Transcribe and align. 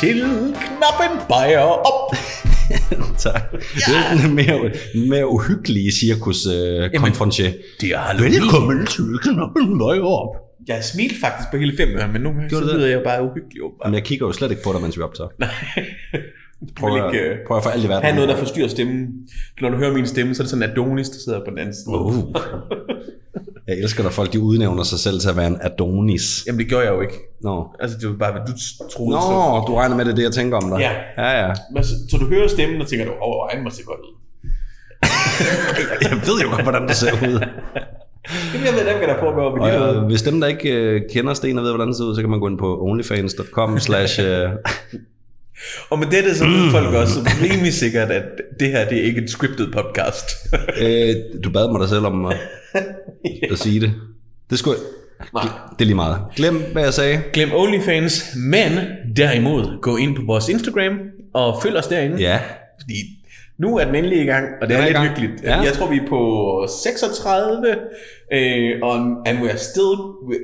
Til 0.00 0.20
Knappen 0.54 1.18
Bajer 1.28 1.58
op. 1.58 2.14
tak. 3.24 3.52
Det 3.52 3.94
er 4.10 4.26
den 4.26 4.34
mere, 4.34 4.70
mere 5.08 5.28
uhyggelige 5.28 5.92
cirkus 5.92 6.46
øh, 6.46 6.90
konfrontier. 6.96 7.50
Det 7.80 7.88
er 7.90 7.98
Halloween. 7.98 8.32
Velkommen 8.32 8.86
til 8.86 9.04
Knappen 9.22 9.78
Bajer 9.78 10.02
op. 10.02 10.36
Jeg 10.68 10.84
smilte 10.84 11.14
faktisk 11.20 11.50
på 11.50 11.56
hele 11.56 11.76
fem 11.76 11.88
men 12.12 12.22
nogle 12.22 12.38
gange 12.38 12.50
så 12.50 12.64
lyder 12.64 12.86
jeg 12.86 13.02
bare 13.04 13.22
uhyggelig 13.24 13.62
åbenbart. 13.62 13.86
Jamen, 13.86 13.94
jeg 13.94 14.04
kigger 14.04 14.26
jo 14.26 14.32
slet 14.32 14.50
ikke 14.50 14.62
på 14.62 14.72
dig, 14.72 14.80
mens 14.80 14.96
vi 14.96 15.02
optager. 15.02 15.30
Prøv 15.38 16.90
Prøv 16.90 16.96
ikke 16.96 17.20
at, 17.20 17.30
øh, 17.30 17.38
prøv 17.46 17.56
at 17.56 17.62
for 17.62 17.70
alt 17.70 17.84
i 17.84 17.88
verden. 17.88 18.04
have 18.04 18.14
noget, 18.14 18.28
der 18.28 18.36
forstyrrer 18.36 18.68
stemmen. 18.68 19.06
Når 19.60 19.68
du 19.68 19.76
hører 19.76 19.92
min 19.92 20.06
stemme, 20.06 20.34
så 20.34 20.42
er 20.42 20.44
det 20.44 20.50
sådan 20.50 20.70
Adonis, 20.70 21.08
der 21.08 21.18
sidder 21.24 21.38
på 21.38 21.50
den 21.50 21.58
anden 21.58 21.74
side. 21.74 21.94
Oh. 21.94 22.14
Jeg 23.68 23.78
elsker, 23.78 24.02
når 24.02 24.10
folk 24.10 24.32
de 24.32 24.40
udnævner 24.40 24.82
sig 24.82 24.98
selv 24.98 25.20
til 25.20 25.28
at 25.28 25.36
være 25.36 25.46
en 25.46 25.58
Adonis. 25.60 26.44
Jamen 26.46 26.58
det 26.58 26.70
gør 26.70 26.80
jeg 26.80 26.90
jo 26.92 27.00
ikke. 27.00 27.14
Nå. 27.42 27.66
Altså 27.80 27.98
det 28.00 28.08
var 28.08 28.16
bare, 28.16 28.32
hvad 28.32 28.42
du 28.46 28.52
troede. 28.94 29.10
Nå, 29.10 29.20
Så. 29.20 29.64
du 29.68 29.74
regner 29.76 29.96
med, 29.96 30.04
det 30.04 30.10
er 30.12 30.16
det, 30.16 30.22
jeg 30.22 30.32
tænker 30.32 30.56
om 30.56 30.70
dig. 30.70 30.78
Ja. 30.78 30.92
Ja, 31.24 31.46
ja. 31.46 31.52
Men 31.74 31.84
Så, 31.84 31.94
så, 32.10 32.16
du 32.16 32.26
hører 32.26 32.48
stemmen, 32.48 32.80
og 32.80 32.86
tænker 32.86 33.04
du, 33.04 33.10
åh, 33.12 33.18
oh, 33.22 33.48
han 33.50 33.64
må 33.64 33.70
se 33.70 33.82
godt 33.84 34.00
ud. 34.00 34.14
Jeg 36.10 36.16
ved 36.26 36.40
jo 36.44 36.48
godt, 36.50 36.62
hvordan 36.62 36.88
det 36.88 36.96
ser 36.96 37.12
ud. 37.12 37.40
Jamen 38.54 38.66
jeg 38.66 38.74
ved 38.74 38.80
ikke, 38.80 38.98
hvad 39.06 39.08
der 39.08 39.50
ved 39.50 39.60
Og 39.60 39.94
det. 39.94 39.96
øh, 39.96 40.04
hvis 40.06 40.22
dem, 40.22 40.40
der 40.40 40.48
ikke 40.48 40.70
øh, 40.72 41.02
kender 41.12 41.34
Sten 41.34 41.58
og 41.58 41.64
ved, 41.64 41.70
hvordan 41.70 41.88
det 41.88 41.96
ser 41.96 42.04
ud, 42.04 42.14
så 42.14 42.20
kan 42.20 42.30
man 42.30 42.40
gå 42.40 42.48
ind 42.48 42.58
på 42.58 42.78
onlyfans.com 42.82 43.78
slash... 43.78 44.20
Og 45.90 45.98
med 45.98 46.06
dette 46.06 46.34
så 46.38 46.44
ved 46.44 46.70
folk 46.70 46.94
også 46.94 47.20
rimelig 47.42 47.72
sikkert, 47.74 48.10
at 48.10 48.22
det 48.60 48.68
her 48.68 48.88
det 48.88 48.98
er 48.98 49.02
ikke 49.02 49.20
et 49.22 49.30
scripted 49.30 49.72
podcast. 49.72 50.24
øh, 50.80 51.14
Du 51.44 51.50
bad 51.50 51.72
mig 51.72 51.80
dig 51.80 51.88
selv 51.88 52.06
om 52.06 52.24
at, 52.26 52.36
at 53.52 53.58
sige 53.58 53.80
det. 53.80 53.92
Det 54.50 54.58
skulle 54.58 54.76
Nej. 55.34 55.44
Det 55.78 55.80
er 55.80 55.86
lige 55.86 55.94
meget. 55.94 56.18
Glem, 56.36 56.62
hvad 56.72 56.82
jeg 56.82 56.94
sagde. 56.94 57.20
Glem 57.32 57.48
OnlyFans, 57.54 58.24
men 58.36 58.70
derimod 59.16 59.80
gå 59.80 59.96
ind 59.96 60.16
på 60.16 60.22
vores 60.26 60.48
Instagram 60.48 60.98
og 61.34 61.62
følg 61.62 61.76
os 61.76 61.86
derinde. 61.86 62.16
Ja. 62.16 62.40
Fordi 62.80 62.94
nu 63.58 63.78
er 63.78 63.84
den 63.84 63.94
endelig 63.94 64.20
i 64.22 64.24
gang, 64.26 64.44
og 64.62 64.68
det 64.68 64.76
Den 64.76 64.76
er, 64.76 64.80
er 64.80 64.84
lidt 64.84 64.94
gang. 64.96 65.08
hyggeligt. 65.08 65.44
Ja. 65.44 65.60
Jeg 65.60 65.72
tror, 65.72 65.86
vi 65.90 65.96
er 65.96 66.06
på 66.08 66.66
36, 66.82 67.76
øh, 68.32 68.70
og 68.82 68.94
and 69.26 69.38
we're 69.38 69.56
still, 69.56 69.96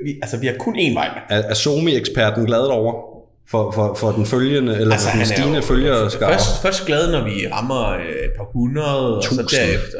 vi, 0.05 0.11
altså 0.21 0.37
vi 0.37 0.47
har 0.47 0.55
kun 0.59 0.75
én 0.75 0.93
vej. 0.93 1.09
Er, 1.29 1.37
er 1.41 1.53
Somi-eksperten 1.53 2.45
glad 2.45 2.59
over 2.61 3.16
for, 3.51 3.71
for, 3.71 3.93
for 3.99 4.11
den 4.11 4.25
følgende, 4.25 4.75
eller 4.79 4.93
altså, 4.93 5.09
den 5.17 5.25
stigende 5.25 5.61
følgerskare? 5.61 6.31
først, 6.31 6.61
først 6.61 6.85
glad, 6.85 7.11
når 7.11 7.23
vi 7.23 7.47
rammer 7.51 7.89
øh, 7.89 7.99
et 8.05 8.31
par 8.37 8.43
hundrede, 8.53 9.17
og 9.17 9.23
så 9.23 9.29
Tusind. 9.29 9.47
derefter. 9.49 9.99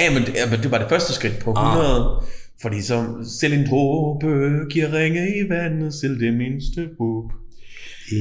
Ja, 0.00 0.10
men, 0.14 0.22
det- 0.22 0.34
men 0.50 0.62
det 0.62 0.70
var 0.70 0.78
det 0.78 0.86
første 0.88 1.12
skridt 1.12 1.38
på 1.44 1.50
100. 1.52 1.86
Ah. 1.96 2.22
Fordi 2.62 2.82
så 2.82 3.04
selv 3.40 3.52
en 3.52 3.66
dråbe 3.70 4.26
giver 4.70 4.92
ringe 4.92 5.28
i 5.28 5.48
vandet, 5.50 5.94
selv 5.94 6.20
det 6.20 6.34
mindste 6.34 6.88
håb. 7.00 7.24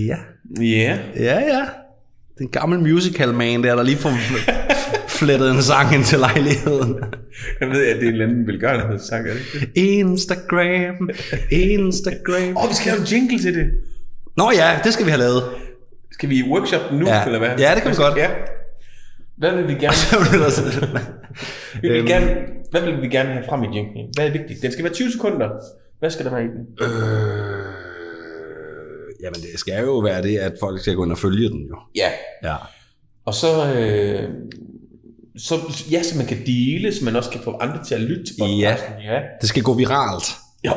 Ja. 0.07 0.17
Ja, 0.63 0.97
Ja, 1.19 1.39
ja. 1.39 1.65
Den 2.37 2.47
gamle 2.49 2.79
musical 2.81 3.33
man 3.33 3.63
der, 3.63 3.75
der 3.75 3.83
lige 3.83 3.97
får 3.97 4.09
fl- 4.09 5.07
flettet 5.07 5.51
en 5.51 5.61
sang 5.61 5.95
ind 5.95 6.03
til 6.03 6.19
lejligheden. 6.19 6.95
jeg 7.61 7.69
ved, 7.69 7.85
at 7.87 7.95
det 7.95 8.03
er 8.03 8.07
en 8.07 8.13
eller 8.13 8.25
anden 8.27 8.47
velgørenhedssang, 8.47 9.27
er 9.27 9.33
det? 9.33 9.69
Instagram, 9.75 11.09
Instagram. 11.51 12.55
Åh, 12.57 12.63
oh, 12.63 12.69
vi 12.69 12.75
skal 12.75 12.91
have 12.91 13.01
en 13.01 13.07
jingle 13.07 13.39
til 13.39 13.53
det. 13.55 13.67
Nå 14.37 14.51
ja, 14.55 14.79
det 14.83 14.93
skal 14.93 15.05
vi 15.05 15.11
have 15.11 15.19
lavet. 15.19 15.43
Skal 16.11 16.29
vi 16.29 16.43
workshop 16.49 16.81
den 16.89 16.99
nu, 16.99 17.07
Ja. 17.07 17.25
eller 17.25 17.39
hvad? 17.39 17.49
Ja, 17.59 17.71
det 17.75 17.81
kan 17.81 17.91
vi 17.91 17.95
godt. 17.95 18.17
Ja. 18.17 18.29
Hvad 19.37 19.55
vil 19.55 19.67
vi 19.67 19.73
gerne, 19.73 19.95
vi 21.81 21.87
vil 21.89 21.97
Øhm. 21.97 22.07
gerne, 22.07 22.35
hvad 22.71 22.81
vil 22.81 23.01
vi 23.01 23.07
gerne 23.07 23.29
have 23.29 23.45
frem 23.49 23.63
i 23.63 23.67
jinglen? 23.75 24.07
Hvad 24.15 24.27
er 24.27 24.31
vigtigt? 24.31 24.61
Den 24.61 24.71
skal 24.71 24.83
være 24.83 24.93
20 24.93 25.11
sekunder. 25.11 25.49
Hvad 25.99 26.09
skal 26.09 26.25
der 26.25 26.31
være 26.31 26.43
i 26.43 26.47
den? 26.47 26.67
øh, 26.81 27.65
jamen 29.23 29.35
det 29.41 29.59
skal 29.59 29.83
jo 29.83 29.97
være 29.97 30.21
det, 30.23 30.37
at 30.37 30.53
folk 30.59 30.81
skal 30.81 30.95
gå 30.95 31.03
ind 31.03 31.11
og 31.11 31.17
følge 31.17 31.49
den 31.49 31.61
jo. 31.69 31.75
Ja. 31.95 32.09
Ja. 32.43 32.55
Og 33.25 33.33
så, 33.33 33.73
øh, 33.75 34.29
så, 35.37 35.55
ja, 35.91 36.03
så 36.03 36.17
man 36.17 36.25
kan 36.25 36.37
dele, 36.45 36.93
så 36.95 37.05
man 37.05 37.15
også 37.15 37.29
kan 37.29 37.41
få 37.43 37.57
andre 37.61 37.83
til 37.83 37.95
at 37.95 38.01
lytte 38.01 38.23
til 38.23 38.35
podcasten. 38.39 38.93
Ja. 39.03 39.19
Det 39.41 39.49
skal 39.49 39.63
gå 39.63 39.73
viralt. 39.73 40.23
ja. 40.63 40.71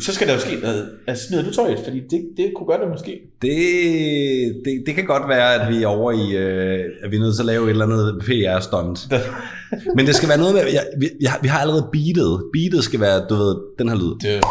Så 0.00 0.14
skal 0.14 0.28
der 0.28 0.34
jo 0.34 0.40
ske 0.40 0.56
noget. 0.62 0.90
Altså, 1.06 1.28
smider 1.28 1.44
du 1.44 1.52
tøjet? 1.52 1.78
Fordi 1.84 2.00
det, 2.00 2.28
det 2.36 2.52
kunne 2.56 2.66
gøre 2.66 2.80
det 2.80 2.88
måske. 2.88 3.20
Det, 3.42 4.62
det, 4.64 4.82
det 4.86 4.94
kan 4.94 5.04
godt 5.04 5.28
være, 5.28 5.54
at 5.54 5.74
vi 5.74 5.82
er 5.82 5.86
over 5.86 6.12
i, 6.12 6.36
øh, 6.36 6.84
at 7.02 7.10
vi 7.10 7.16
er 7.16 7.20
nødt 7.20 7.34
til 7.34 7.42
at 7.42 7.46
lave 7.46 7.64
et 7.64 7.70
eller 7.70 7.86
andet 7.86 8.22
PR-stunt. 8.26 9.08
Men 9.96 10.06
det 10.06 10.14
skal 10.14 10.28
være 10.28 10.38
noget 10.38 10.54
med, 10.54 10.62
jeg, 10.72 10.84
vi, 10.98 11.26
har, 11.26 11.38
vi 11.42 11.48
har 11.48 11.58
allerede 11.60 11.88
beatet. 11.92 12.42
Beatet 12.52 12.84
skal 12.84 13.00
være, 13.00 13.26
du 13.30 13.34
ved, 13.34 13.56
den 13.78 13.88
her 13.88 13.96
lyd. 13.96 14.14
Det. 14.20 14.44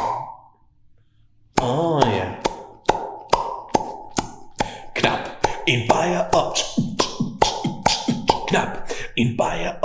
Åh, 1.62 1.96
oh, 1.96 2.02
ja. 2.06 2.17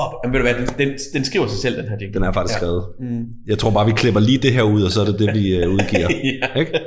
Op. 0.06 0.12
Men 0.24 0.32
ved 0.32 0.38
du 0.40 0.44
hvad, 0.46 0.54
den, 0.66 0.88
den, 0.88 0.98
den 1.14 1.24
skriver 1.24 1.46
sig 1.46 1.58
selv, 1.58 1.76
den 1.76 1.88
her 1.88 1.96
jingle. 2.00 2.14
Den 2.14 2.22
er 2.28 2.32
faktisk 2.32 2.54
Ja. 2.54 2.58
skrevet. 2.58 2.84
Mm. 3.00 3.24
Jeg 3.46 3.58
tror 3.58 3.70
bare, 3.70 3.86
vi 3.86 3.92
klipper 3.92 4.20
lige 4.20 4.38
det 4.38 4.52
her 4.52 4.62
ud, 4.62 4.82
og 4.82 4.90
så 4.90 5.00
er 5.00 5.04
det 5.04 5.18
det, 5.18 5.34
vi 5.34 5.56
øh, 5.56 5.68
udgiver. 5.68 6.08
ja. 6.54 6.60
Ikke? 6.60 6.80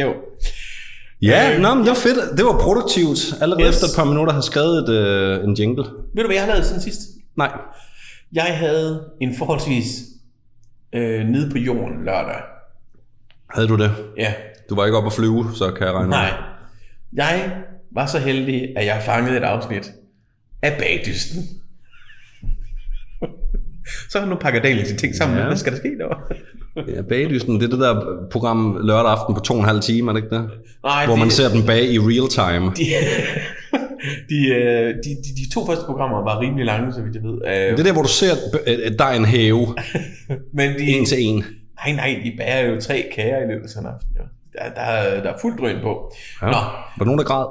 Jo. 0.00 0.12
Ja, 1.22 1.58
nå, 1.58 1.74
men 1.74 1.82
det 1.84 1.88
var 1.90 1.94
fedt. 1.96 2.36
Det 2.38 2.44
var 2.44 2.58
produktivt. 2.58 3.18
Allerede 3.40 3.66
Yes. 3.68 3.74
efter 3.76 3.86
et 3.86 3.92
par 3.96 4.04
minutter 4.04 4.32
har 4.32 4.40
skrevet 4.40 4.78
et, 4.78 4.88
øh, 4.94 5.44
en 5.44 5.54
jingle. 5.54 5.84
Ved 6.14 6.22
du, 6.22 6.26
hvad 6.26 6.36
jeg 6.36 6.44
har 6.44 6.52
lavet 6.52 6.66
siden 6.66 6.82
sidst? 6.82 7.00
Nej. 7.36 7.50
Jeg 8.32 8.44
havde 8.58 9.04
en 9.20 9.34
forholdsvis 9.38 9.86
øh, 10.94 11.24
nede 11.28 11.50
på 11.50 11.58
jorden 11.58 12.04
lørdag. 12.04 12.40
Havde 13.50 13.68
du 13.68 13.76
det? 13.76 13.90
Ja. 14.18 14.32
Du 14.70 14.74
var 14.74 14.84
ikke 14.84 14.96
oppe 14.96 15.06
at 15.06 15.12
flyve, 15.12 15.46
så 15.54 15.70
kan 15.70 15.86
jeg 15.86 15.94
regne. 15.94 16.10
Nej. 16.10 16.32
Jeg 17.12 17.52
var 17.94 18.06
så 18.06 18.18
heldig, 18.18 18.68
at 18.78 18.86
jeg 18.86 19.02
fangede 19.06 19.36
et 19.36 19.42
afsnit 19.42 19.92
af 20.62 20.76
Bagdysten. 20.78 21.42
Så 24.10 24.24
nu 24.26 24.34
pakker 24.34 24.62
Daniel 24.62 24.86
sine 24.86 24.98
ting 24.98 25.14
sammen. 25.14 25.38
Ja. 25.38 25.46
Hvad 25.46 25.56
skal 25.56 25.72
der 25.72 25.78
ske 25.78 25.90
derovre? 25.98 26.20
Ja, 26.96 27.02
Bagdysten, 27.02 27.54
det 27.60 27.66
er 27.66 27.68
det 27.70 27.80
der 27.80 28.02
program 28.30 28.78
lørdag 28.82 29.10
aften 29.12 29.34
på 29.34 29.40
to 29.40 29.54
og 29.54 29.60
en 29.60 29.66
halv 29.66 29.80
time, 29.80 30.10
er 30.10 30.14
det 30.14 30.22
ikke 30.24 30.34
det? 30.36 30.48
Nej, 30.84 31.04
Hvor 31.06 31.14
det, 31.14 31.20
man 31.20 31.30
ser 31.30 31.48
den 31.48 31.66
bag 31.66 31.84
i 31.84 31.98
real 31.98 32.28
time. 32.28 32.72
de, 32.76 32.84
de, 34.30 34.48
øh, 34.48 34.88
de, 34.88 35.10
de, 35.24 35.30
de 35.44 35.54
to 35.54 35.66
første 35.66 35.84
programmer 35.86 36.22
var 36.22 36.40
rimelig 36.40 36.66
lange, 36.66 36.92
så 36.92 37.02
vidt 37.02 37.14
jeg 37.14 37.22
ved. 37.22 37.38
Øh, 37.46 37.76
Det 37.76 37.80
er 37.80 37.84
der, 37.84 37.92
hvor 37.92 38.02
du 38.02 38.08
ser 38.08 38.34
dejen 38.98 39.24
hæve 39.24 39.66
men 40.58 40.70
de, 40.78 40.82
en 40.84 41.04
til 41.04 41.18
en. 41.20 41.44
nej, 41.86 41.94
nej, 41.96 42.20
de 42.24 42.32
bærer 42.38 42.66
jo 42.70 42.80
tre 42.80 43.04
kager 43.16 43.38
i 43.44 43.46
løbet 43.48 43.62
af 43.64 43.68
sådan 43.70 43.88
en 43.88 43.94
aften. 43.94 44.10
Jo. 44.18 44.22
Der, 44.58 44.74
der, 44.74 44.80
er- 44.80 45.22
der 45.22 45.30
er 45.30 45.38
fuldt 45.40 45.60
drøn 45.60 45.76
på. 45.82 46.12
Ja. 46.42 46.46
Nå, 46.46 46.56
Var 46.98 47.04
nogen, 47.04 47.18
der 47.18 47.24
græd? 47.24 47.44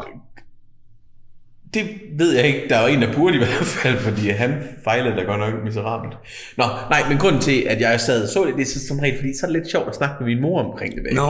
Det 1.73 1.84
ved 2.17 2.35
jeg 2.35 2.45
ikke. 2.47 2.61
Der 2.69 2.75
er 2.78 2.88
jo 2.88 2.94
en, 2.94 3.01
der 3.01 3.13
burde 3.13 3.35
i 3.35 3.38
hvert 3.38 3.50
fald, 3.66 3.97
fordi 3.97 4.29
han 4.29 4.53
fejlede 4.84 5.16
da 5.16 5.22
godt 5.22 5.39
nok 5.39 5.53
miserabelt. 5.63 6.13
Nå, 6.57 6.63
nej, 6.89 7.01
men 7.09 7.17
grunden 7.17 7.41
til, 7.41 7.63
at 7.69 7.81
jeg 7.81 8.00
sad 8.00 8.23
og 8.23 8.29
så 8.29 8.45
det, 8.45 8.53
det 8.57 8.61
er 8.75 8.79
som 8.88 9.00
regel, 9.00 9.16
fordi 9.17 9.34
så 9.39 9.45
er 9.45 9.50
det 9.51 9.59
lidt 9.59 9.72
sjovt 9.72 9.88
at 9.89 9.95
snakke 9.95 10.16
med 10.19 10.28
min 10.34 10.41
mor 10.41 10.59
omkring 10.72 10.94
det. 10.95 11.13
Nå, 11.13 11.22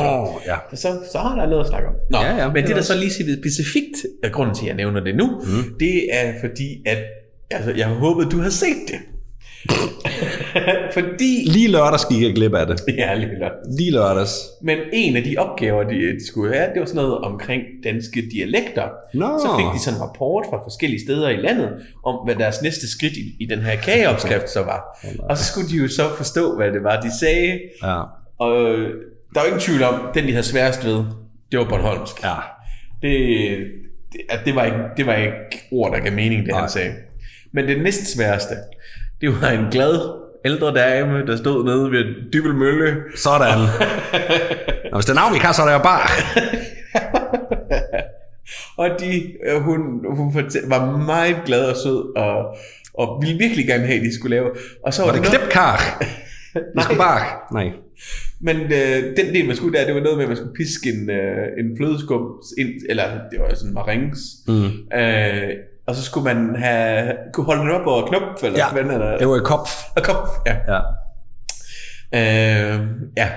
ja. 0.45 0.55
Og 0.71 0.77
så, 0.77 0.87
så 1.11 1.17
har 1.17 1.35
der 1.35 1.45
noget 1.49 1.61
at 1.61 1.67
snakke 1.69 1.87
om. 1.87 1.93
Nå, 2.11 2.17
Ja, 2.17 2.35
ja, 2.35 2.47
men 2.47 2.55
det 2.55 2.63
det, 2.63 2.69
er 2.69 2.73
der 2.73 2.75
også- 2.81 2.93
så 2.93 2.99
lige 2.99 3.11
siger 3.11 3.35
specifikt 3.41 3.97
er 4.23 4.29
grunden 4.29 4.55
til, 4.55 4.63
at 4.63 4.67
jeg 4.67 4.75
nævner 4.75 4.99
det 4.99 5.15
nu, 5.15 5.25
mm. 5.43 5.63
det 5.79 5.95
er 6.11 6.33
fordi, 6.41 6.81
at 6.85 6.97
altså, 7.51 7.71
jeg 7.77 7.87
håbede, 7.87 8.29
du 8.29 8.37
har 8.41 8.49
set 8.49 8.77
det. 8.87 8.99
fordi... 10.93 11.43
Lige 11.45 11.67
lørdags 11.67 12.05
gik 12.05 12.21
jeg 12.23 12.33
glip 12.35 12.53
af 12.53 12.67
det. 12.67 12.81
Ja, 12.97 13.13
lige 13.13 13.39
nok. 13.39 13.51
Lige 13.77 13.91
lørdags. 13.91 14.35
Men 14.61 14.77
en 14.93 15.15
af 15.15 15.23
de 15.23 15.35
opgaver, 15.37 15.83
de, 15.83 15.95
de 15.95 16.27
skulle 16.27 16.53
have, 16.55 16.69
det 16.73 16.79
var 16.79 16.85
sådan 16.85 17.01
noget 17.01 17.17
omkring 17.17 17.61
danske 17.83 18.23
dialekter. 18.31 18.87
Nå. 19.13 19.39
Så 19.39 19.47
fik 19.57 19.79
de 19.79 19.83
sådan 19.83 19.99
en 19.99 20.03
rapport 20.03 20.45
fra 20.49 20.63
forskellige 20.63 21.01
steder 21.05 21.29
i 21.29 21.35
landet, 21.35 21.69
om 22.05 22.15
hvad 22.25 22.35
deres 22.35 22.61
næste 22.61 22.91
skridt 22.91 23.13
i, 23.13 23.35
i 23.39 23.45
den 23.45 23.59
her 23.59 23.75
kageopskrift 23.75 24.49
så 24.49 24.59
var. 24.59 24.81
Og 25.29 25.37
så 25.37 25.43
skulle 25.43 25.69
de 25.69 25.75
jo 25.75 25.87
så 25.87 26.03
forstå, 26.17 26.55
hvad 26.55 26.71
det 26.71 26.83
var, 26.83 27.01
de 27.01 27.19
sagde. 27.19 27.59
Ja. 27.83 28.01
Og 28.39 28.71
øh, 28.71 28.89
der 29.33 29.39
er 29.39 29.43
jo 29.43 29.47
ingen 29.47 29.61
tvivl 29.61 29.83
om, 29.83 29.95
den 30.13 30.23
de 30.23 30.31
havde 30.31 30.45
sværest 30.45 30.85
ved, 30.85 31.03
det 31.51 31.59
var 31.59 31.65
Bornholmsk. 31.69 32.23
Ja. 32.23 32.35
Det, 33.01 33.17
det, 34.11 34.19
at 34.29 34.39
det, 34.45 34.55
var 34.55 34.65
ikke, 34.65 34.77
det 34.97 35.05
var 35.05 35.15
ikke 35.15 35.67
ord, 35.71 35.91
der 35.91 35.99
gav 35.99 36.13
mening, 36.13 36.41
det 36.41 36.51
Nej. 36.51 36.59
han 36.59 36.69
sagde. 36.69 36.91
Men 37.53 37.67
det 37.67 37.81
næst 37.83 38.15
sværeste, 38.15 38.55
det 39.23 39.41
var 39.41 39.49
en 39.49 39.65
glad 39.71 39.99
ældre 40.45 40.73
dame, 40.73 41.25
der 41.25 41.35
stod 41.35 41.65
nede 41.65 41.91
ved 41.91 42.31
Dybel 42.33 42.53
Mølle, 42.55 42.95
Sådan. 43.15 43.59
Nå, 44.91 44.97
hvis 44.97 45.05
det 45.05 45.11
er 45.11 45.15
navn, 45.15 45.33
vi 45.33 45.39
kan, 45.39 45.53
så 45.53 45.61
er 45.61 45.65
det 45.65 45.73
jo 45.73 45.79
bare. 45.83 46.07
Og 48.77 48.89
de, 48.99 49.23
øh, 49.47 49.61
hun, 49.61 49.79
hun 50.15 50.33
fortæ- 50.33 50.69
var 50.69 50.97
meget 50.97 51.35
glad 51.45 51.65
og 51.65 51.75
sød, 51.77 52.17
og, 52.17 52.57
og 52.93 53.21
ville 53.21 53.37
virkelig 53.37 53.65
gerne 53.67 53.85
have, 53.85 53.99
at 53.99 54.05
de 54.05 54.15
skulle 54.19 54.35
lave. 54.35 54.49
Og 54.85 54.93
så 54.93 55.05
Var 55.05 55.11
det 55.11 55.21
noget- 55.21 55.39
klipkar? 55.39 56.03
Vi 56.75 56.81
skulle 56.81 56.97
bare... 56.99 57.21
Nej. 57.53 57.71
Men 58.41 58.57
øh, 58.57 59.17
den 59.17 59.33
del, 59.35 59.47
man 59.47 59.55
skulle 59.55 59.79
der, 59.79 59.85
det 59.85 59.95
var 59.95 60.01
noget 60.01 60.17
med, 60.17 60.23
at 60.25 60.29
man 60.29 60.37
skulle 60.37 60.53
piske 60.53 60.89
en, 60.89 61.09
øh, 61.09 61.47
en 61.59 61.77
flødeskum, 61.77 62.21
ind, 62.57 62.69
eller 62.89 63.03
det 63.31 63.39
var 63.39 63.55
sådan 63.55 63.73
marings. 63.73 64.19
Mm. 64.47 64.99
Øh, 64.99 65.49
og 65.87 65.95
så 65.95 66.01
skulle 66.03 66.23
man 66.33 66.55
have, 66.55 67.13
kunne 67.33 67.45
holde 67.45 67.61
den 67.61 67.71
op 67.71 67.87
over 67.87 68.07
knop, 68.07 68.43
eller 68.43 68.59
Ja, 68.59 68.71
hvad 68.73 68.83
den 68.83 68.91
er. 68.91 69.17
det 69.17 69.27
var 69.27 69.39
kopf. 69.39 69.71
Og 69.95 70.03
kop, 70.03 70.27
ja. 70.47 70.55
Ja. 70.73 70.79
Øh, 72.13 72.79
ja. 73.17 73.29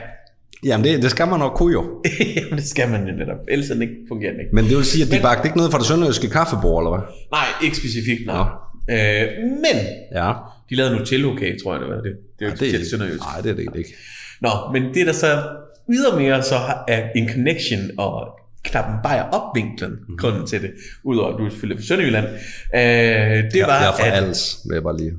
Jamen, 0.65 0.85
det, 0.85 1.03
det 1.03 1.11
skal 1.11 1.29
man 1.29 1.39
nok 1.39 1.53
kunne 1.57 1.73
jo. 1.73 2.03
Jamen, 2.37 2.57
det 2.59 2.69
skal 2.69 2.89
man 2.91 3.07
jo 3.09 3.15
netop. 3.17 3.37
Ellers 3.49 3.71
er 3.71 3.75
den 3.75 3.83
ikke, 3.83 3.95
fungerer 4.09 4.31
den 4.33 4.41
ikke. 4.41 4.55
Men 4.55 4.65
det 4.65 4.77
vil 4.77 4.85
sige, 4.85 5.03
at 5.05 5.11
de 5.11 5.15
Men- 5.17 5.23
bagte 5.23 5.47
ikke 5.47 5.57
noget 5.57 5.73
fra 5.73 5.79
det 5.79 5.87
sønderjyske 5.87 6.29
kaffebord, 6.31 6.83
eller 6.83 6.91
hvad? 6.97 7.07
Nej, 7.33 7.47
ikke 7.65 7.77
specifikt, 7.77 8.27
nej. 8.27 8.47
Øh, 8.91 9.27
men 9.65 9.77
Ja. 10.15 10.33
de 10.71 10.75
lavede 10.75 10.97
Nutella-kage, 10.97 11.57
tror 11.63 11.73
jeg, 11.73 11.81
det 11.81 11.89
var 11.89 11.95
det. 11.95 12.03
Det 12.05 12.13
er 12.13 12.15
jo 12.15 12.17
det 12.39 12.45
ikke 12.47 12.57
specielt 12.57 12.91
sønderjysk. 12.91 13.21
nej, 13.33 13.41
det 13.43 13.51
er 13.51 13.55
det 13.55 13.79
ikke. 13.79 13.95
Nå, 14.41 14.51
men 14.73 14.83
det 14.95 15.07
der 15.07 15.13
så 15.13 15.43
ydermere 15.91 16.43
så 16.43 16.55
er 16.89 17.03
en 17.17 17.29
connection 17.29 17.81
og 17.99 18.39
knappen 18.71 18.95
bajer 19.03 19.23
op 19.23 19.57
vinklen, 19.57 19.93
mm. 20.09 20.17
grunden 20.17 20.47
til 20.47 20.63
det, 20.63 20.71
udover 21.05 21.33
at 21.33 21.39
du 21.39 21.45
er 21.45 21.51
selvfølgelig 21.51 21.83
fra 21.83 21.87
Sønderjylland, 21.87 22.27
øh, 22.27 22.81
det 22.81 23.57
Jeg, 23.57 23.67
var, 23.67 23.81
jeg 23.81 23.89
er 23.89 23.97
fra 23.99 24.07
at... 24.07 24.25
Als, 24.25 24.59
vil 24.69 24.75
jeg 24.75 24.83
bare 24.83 24.97
lige. 24.97 25.13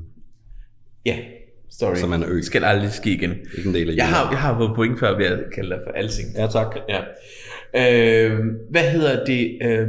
Ja, 1.06 1.16
sorry. 1.70 1.96
Som 1.96 2.12
en 2.12 2.24
ø. 2.28 2.42
Skal 2.42 2.64
aldrig 2.64 2.92
ske 2.92 3.10
igen. 3.10 3.34
Ikke 3.56 3.68
en 3.68 3.74
del 3.74 3.90
af 3.90 3.96
Jeg 3.96 4.08
har, 4.08 4.30
jeg 4.30 4.38
har 4.38 4.58
fået 4.58 4.72
point 4.76 5.00
før 5.00 5.16
ved 5.16 5.26
at 5.26 5.38
kalde 5.54 5.70
dig 5.70 5.78
for 5.86 5.92
Alsing. 5.92 6.28
Ja, 6.36 6.46
tak. 6.46 6.76
Ja. 6.88 7.00
Øh, 7.76 8.38
hvad 8.70 8.82
hedder 8.82 9.24
det? 9.24 9.58
Øh, 9.62 9.88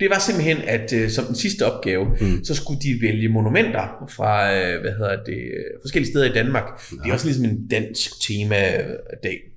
det 0.00 0.10
var 0.10 0.18
simpelthen, 0.18 0.56
at 0.66 0.92
øh, 0.92 1.10
som 1.10 1.24
den 1.24 1.34
sidste 1.34 1.66
opgave, 1.66 2.04
mm. 2.20 2.44
så 2.44 2.54
skulle 2.54 2.80
de 2.80 2.98
vælge 3.00 3.28
monumenter 3.28 4.06
fra, 4.16 4.54
øh, 4.54 4.80
hvad 4.80 4.92
hedder 4.92 5.22
det, 5.24 5.36
øh, 5.36 5.80
forskellige 5.82 6.10
steder 6.10 6.30
i 6.30 6.32
Danmark. 6.34 6.64
Ja. 6.64 6.96
Det 7.02 7.08
er 7.08 7.12
også 7.12 7.26
ligesom 7.26 7.44
en 7.44 7.68
dansk 7.68 8.10
tema-dag. 8.26 9.51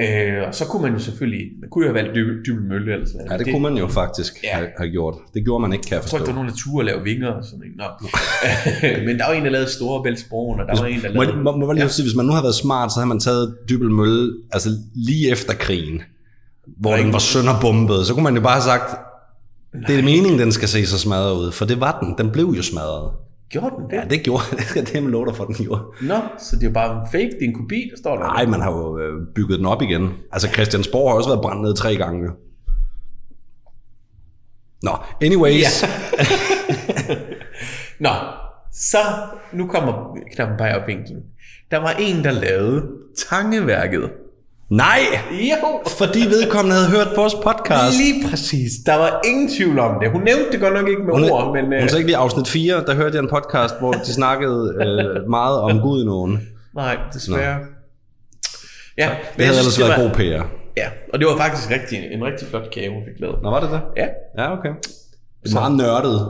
Øh, 0.00 0.48
og 0.48 0.54
så 0.54 0.64
kunne 0.64 0.82
man 0.82 0.92
jo 0.92 0.98
selvfølgelig, 0.98 1.46
man 1.60 1.70
kunne 1.70 1.86
jo 1.86 1.92
have 1.92 2.02
valgt 2.02 2.14
Dybbøl 2.16 2.42
Dybbøl 2.46 2.62
Mølle 2.68 2.92
eller 2.92 3.06
sådan 3.06 3.20
noget. 3.26 3.30
Ja, 3.40 3.44
det, 3.44 3.52
kunne 3.52 3.62
man 3.62 3.76
jo 3.76 3.88
faktisk 3.88 4.32
Ja. 4.44 4.48
have, 4.56 4.68
have 4.78 4.90
gjort. 4.90 5.14
Det 5.34 5.44
gjorde 5.44 5.62
man 5.62 5.72
ikke, 5.72 5.82
kan 5.82 5.94
jeg 5.94 6.02
Jeg 6.02 6.10
tror 6.10 6.18
ikke, 6.18 6.22
forstå. 6.22 6.26
der 6.26 6.32
var 6.32 6.42
nogen, 6.42 6.50
der 6.50 6.56
turde 6.64 6.86
lave 6.86 7.02
vinger 7.04 7.28
og 7.28 7.44
sådan 7.44 7.58
noget. 7.58 7.92
Nå. 8.00 8.08
Men 9.06 9.18
der 9.18 9.26
var 9.26 9.32
en, 9.34 9.44
der 9.44 9.50
lavede 9.50 9.70
Storebæltsbroen, 9.70 10.60
og 10.60 10.66
der 10.66 10.80
var 10.82 10.86
en, 10.86 11.00
der 11.02 11.08
lavede... 11.08 11.36
må, 11.42 11.56
må, 11.56 11.66
må 11.66 11.72
lige 11.72 11.88
sige, 11.88 12.04
hvis 12.04 12.16
man 12.16 12.26
nu 12.26 12.32
havde 12.32 12.42
været 12.42 12.54
smart, 12.54 12.92
så 12.92 12.98
havde 13.00 13.08
man 13.08 13.20
taget 13.20 13.56
Dybel 13.68 13.90
Mølle 13.90 14.32
altså 14.52 14.68
lige 14.94 15.30
efter 15.30 15.54
krigen, 15.54 16.02
hvor 16.80 16.90
Nej. 16.90 17.00
den 17.02 17.12
var 17.12 17.18
sønderbombet. 17.18 18.06
Så 18.06 18.14
kunne 18.14 18.24
man 18.24 18.34
jo 18.34 18.40
bare 18.40 18.52
have 18.60 18.62
sagt, 18.62 18.88
det 19.88 19.98
er 19.98 20.02
meningen, 20.02 20.38
den 20.38 20.52
skal 20.52 20.68
se 20.68 20.86
så 20.86 20.98
smadret 20.98 21.34
ud. 21.38 21.52
For 21.52 21.64
det 21.64 21.80
var 21.80 21.98
den. 22.00 22.14
Den 22.18 22.30
blev 22.30 22.46
jo 22.56 22.62
smadret. 22.62 23.10
Gjorde 23.60 23.76
den 23.76 23.90
det? 23.90 23.96
Ja, 23.96 24.04
det 24.10 24.22
gjorde 24.22 24.42
det. 24.56 24.64
skal 24.64 24.86
det 24.86 25.02
med 25.02 25.10
lov 25.10 25.26
dig 25.26 25.36
for, 25.36 25.44
den 25.44 25.54
gjorde. 25.54 25.82
Nå, 26.02 26.14
så 26.38 26.56
det 26.56 26.62
er 26.62 26.66
jo 26.66 26.72
bare 26.72 27.00
en 27.02 27.06
fake, 27.12 27.30
det 27.30 27.42
er 27.42 27.48
en 27.48 27.54
kopi, 27.54 27.88
der 27.90 27.96
står 27.96 28.16
der. 28.16 28.22
Nej, 28.22 28.46
man 28.46 28.60
har 28.60 28.70
jo 28.72 28.98
øh, 28.98 29.12
bygget 29.34 29.58
den 29.58 29.66
op 29.66 29.82
igen. 29.82 30.12
Altså 30.32 30.48
Christiansborg 30.48 31.10
har 31.10 31.16
også 31.16 31.28
været 31.28 31.42
brændt 31.42 31.62
ned 31.62 31.74
tre 31.76 31.96
gange. 31.96 32.30
Nå, 34.82 34.90
anyways. 35.22 35.82
Ja. 35.82 35.88
Nå, 38.06 38.10
så 38.72 38.98
nu 39.52 39.66
kommer 39.66 40.18
knappen 40.34 40.56
bare 40.58 40.80
op 40.80 40.86
vinklen. 40.86 41.22
Der 41.70 41.76
var 41.78 41.90
en, 42.00 42.24
der 42.24 42.30
lavede 42.30 42.88
tangeværket. 43.30 44.10
Nej! 44.70 44.98
Jo, 45.30 45.80
Fordi 45.98 46.18
vedkommende 46.18 46.76
havde 46.76 46.90
hørt 46.90 47.16
vores 47.16 47.34
podcast. 47.34 47.98
lige 47.98 48.28
præcis. 48.30 48.72
Der 48.86 48.94
var 48.96 49.20
ingen 49.26 49.48
tvivl 49.56 49.78
om 49.78 49.92
det. 50.02 50.10
Hun 50.10 50.22
nævnte 50.22 50.52
det 50.52 50.60
godt 50.60 50.74
nok 50.74 50.88
ikke 50.88 51.02
med 51.02 51.14
Hun, 51.14 51.30
ord, 51.30 51.52
men... 51.54 51.72
øh, 51.72 51.80
hun 51.80 51.88
sagde 51.88 52.00
ikke 52.00 52.08
lige 52.08 52.16
afsnit 52.16 52.48
4, 52.48 52.84
der 52.86 52.94
hørte 52.94 53.16
jeg 53.16 53.22
en 53.22 53.28
podcast, 53.28 53.74
hvor 53.78 53.92
de 53.92 54.12
snakkede 54.12 54.74
øh, 54.80 55.28
meget 55.38 55.60
om 55.60 55.80
Gud 55.80 56.02
i 56.02 56.06
nogen. 56.06 56.48
nej, 56.74 56.96
desværre. 57.14 57.58
Ja, 58.98 59.08
men 59.08 59.16
Det 59.36 59.44
havde 59.44 59.56
jeg 59.56 59.58
ellers 59.58 59.80
været 59.80 59.96
god 60.02 60.10
PR. 60.10 60.44
Ja, 60.76 60.88
og 61.12 61.18
det 61.18 61.26
var 61.28 61.36
faktisk 61.36 61.70
rigtig, 61.70 61.98
en 62.12 62.24
rigtig 62.24 62.48
flot 62.48 62.70
kage, 62.70 62.90
hun 62.94 63.02
fik 63.08 63.20
lavet. 63.20 63.42
Nå, 63.42 63.50
var 63.50 63.60
det 63.60 63.70
det? 63.70 63.80
Ja, 63.96 64.06
Ja, 64.38 64.52
okay. 64.58 64.70
Det 65.42 65.50
er 65.50 65.60
meget 65.60 65.76
nørdet. 65.76 66.28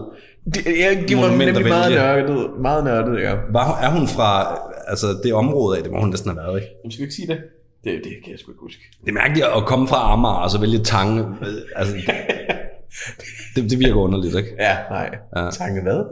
det, 0.54 0.66
ja, 0.66 0.88
de 1.08 1.16
var 1.16 1.28
nemlig 1.30 1.68
meget 1.68 1.92
nørdet. 1.92 2.50
Meget 2.62 2.84
nørdet, 2.84 3.22
ja. 3.22 3.34
Var, 3.52 3.78
er 3.82 3.90
hun 3.90 4.08
fra 4.08 4.58
altså, 4.86 5.06
det 5.22 5.34
område 5.34 5.76
af? 5.76 5.82
Det 5.82 5.92
må 5.92 6.00
hun 6.00 6.08
næsten 6.10 6.30
have 6.30 6.38
været, 6.46 6.56
ikke? 6.60 6.68
Jamen, 6.84 6.90
skal 6.92 7.00
vi 7.00 7.04
ikke 7.04 7.14
sige 7.14 7.28
det? 7.28 7.38
Det, 7.86 8.04
det 8.04 8.12
kan 8.22 8.30
jeg 8.32 8.38
sgu 8.38 8.50
ikke 8.52 8.60
huske. 8.60 8.82
Det 9.00 9.08
er 9.08 9.12
mærkeligt 9.12 9.46
at 9.56 9.66
komme 9.66 9.88
fra 9.88 10.12
Amager 10.12 10.34
og 10.34 10.50
så 10.50 10.60
vælge 10.60 10.78
tange. 10.78 11.20
øh, 11.22 11.54
Altså, 11.76 11.94
det, 13.54 13.70
det 13.70 13.78
virker 13.78 13.94
underligt, 13.94 14.36
ikke? 14.36 14.50
Ja, 14.58 14.76
nej. 14.90 15.10
Ja. 15.36 15.50
Tanke 15.50 15.82
hvad? 15.82 16.04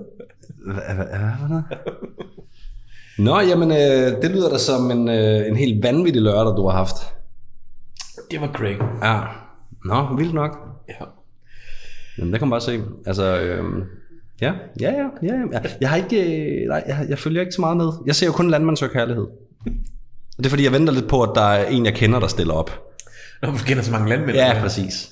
Hvad, 0.67 0.85
var 1.41 1.49
det? 1.49 1.79
Nå, 3.19 3.41
jamen, 3.41 3.71
øh, 3.71 4.23
det 4.23 4.31
lyder 4.31 4.51
da 4.51 4.59
som 4.59 4.91
en, 4.91 5.09
øh, 5.09 5.49
en 5.49 5.57
helt 5.57 5.83
vanvittig 5.83 6.23
lørdag, 6.23 6.57
du 6.57 6.69
har 6.69 6.77
haft. 6.77 6.97
Det 8.31 8.41
var 8.41 8.53
Craig. 8.53 8.79
Ja. 9.03 9.21
Nå, 9.85 10.17
vildt 10.17 10.35
nok. 10.35 10.59
Ja. 10.89 11.05
Jamen, 12.19 12.33
der 12.33 12.39
kan 12.39 12.49
man 12.49 12.53
bare 12.53 12.61
se. 12.61 12.81
Altså, 13.07 13.41
øhm, 13.41 13.83
ja, 14.41 14.53
ja, 14.81 14.93
ja, 14.93 15.09
ja. 15.23 15.35
ja. 15.53 15.61
Jeg 15.81 15.91
har 15.91 15.97
ikke, 15.97 16.23
øh, 16.23 16.69
nej, 16.69 16.85
jeg, 16.87 17.07
jeg 17.09 17.19
følger 17.19 17.41
ikke 17.41 17.53
så 17.53 17.61
meget 17.61 17.77
med. 17.77 17.89
Jeg 18.07 18.15
ser 18.15 18.27
jo 18.27 18.33
kun 18.33 18.51
landmandsøg 18.51 18.91
kærlighed. 18.91 19.27
Det 20.37 20.47
er 20.47 20.51
fordi, 20.51 20.65
jeg 20.65 20.73
venter 20.73 20.93
lidt 20.93 21.09
på, 21.09 21.23
at 21.23 21.31
der 21.35 21.43
er 21.43 21.67
en, 21.67 21.87
jeg 21.87 21.95
kender, 21.95 22.21
der 22.21 22.27
stiller 22.27 22.55
op. 22.55 22.81
Når 23.43 23.51
du 23.51 23.57
kender 23.67 23.83
så 23.83 23.93
mange 23.93 24.09
landmænd. 24.09 24.37
Ja, 24.37 24.57
præcis. 24.61 25.11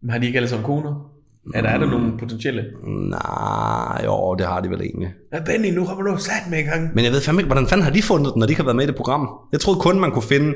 Men 0.00 0.10
har 0.10 0.18
de 0.18 0.26
ikke 0.26 0.36
alle 0.36 0.48
sammen 0.48 0.64
koner? 0.64 1.10
Er 1.54 1.62
der, 1.62 1.68
er 1.68 1.78
der 1.78 1.86
nogle 1.86 2.18
potentielle? 2.18 2.64
Nej, 2.84 4.02
jo, 4.04 4.34
det 4.34 4.46
har 4.46 4.60
de 4.60 4.70
vel 4.70 4.80
egentlig. 4.80 5.08
Ja, 5.32 5.40
Benny, 5.40 5.74
nu 5.74 5.84
kommer 5.84 6.02
du 6.04 6.18
sat 6.18 6.50
med 6.50 6.58
i 6.58 6.62
gang. 6.62 6.94
Men 6.94 7.04
jeg 7.04 7.12
ved 7.12 7.20
fandme 7.20 7.40
ikke, 7.40 7.46
hvordan 7.46 7.66
fanden 7.66 7.84
har 7.84 7.92
de 7.92 8.02
fundet 8.02 8.32
den, 8.32 8.40
når 8.40 8.46
de 8.46 8.50
ikke 8.52 8.60
har 8.60 8.64
været 8.64 8.76
med 8.76 8.84
i 8.84 8.86
det 8.86 8.96
program? 8.96 9.28
Jeg 9.52 9.60
troede 9.60 9.80
kun, 9.80 10.00
man 10.00 10.10
kunne 10.10 10.22
finde, 10.22 10.54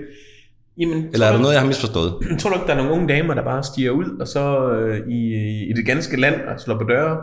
Jamen, 0.79 1.09
eller 1.12 1.26
er 1.26 1.32
der 1.32 1.38
noget, 1.38 1.53
jeg 1.53 1.61
har 1.61 1.67
misforstået? 1.67 2.14
Jeg 2.31 2.38
tror 2.41 2.50
nok, 2.50 2.67
der 2.67 2.73
er 2.73 2.76
nogle 2.76 2.93
unge 2.93 3.09
damer, 3.09 3.35
der 3.35 3.44
bare 3.44 3.62
stiger 3.62 3.91
ud, 3.91 4.19
og 4.21 4.29
så 4.29 4.71
øh, 4.73 5.09
i, 5.09 5.35
i 5.71 5.73
det 5.73 5.87
ganske 5.87 6.17
land 6.17 6.35
og 6.35 6.61
slår 6.61 6.79
på 6.79 6.85
døre. 6.85 7.17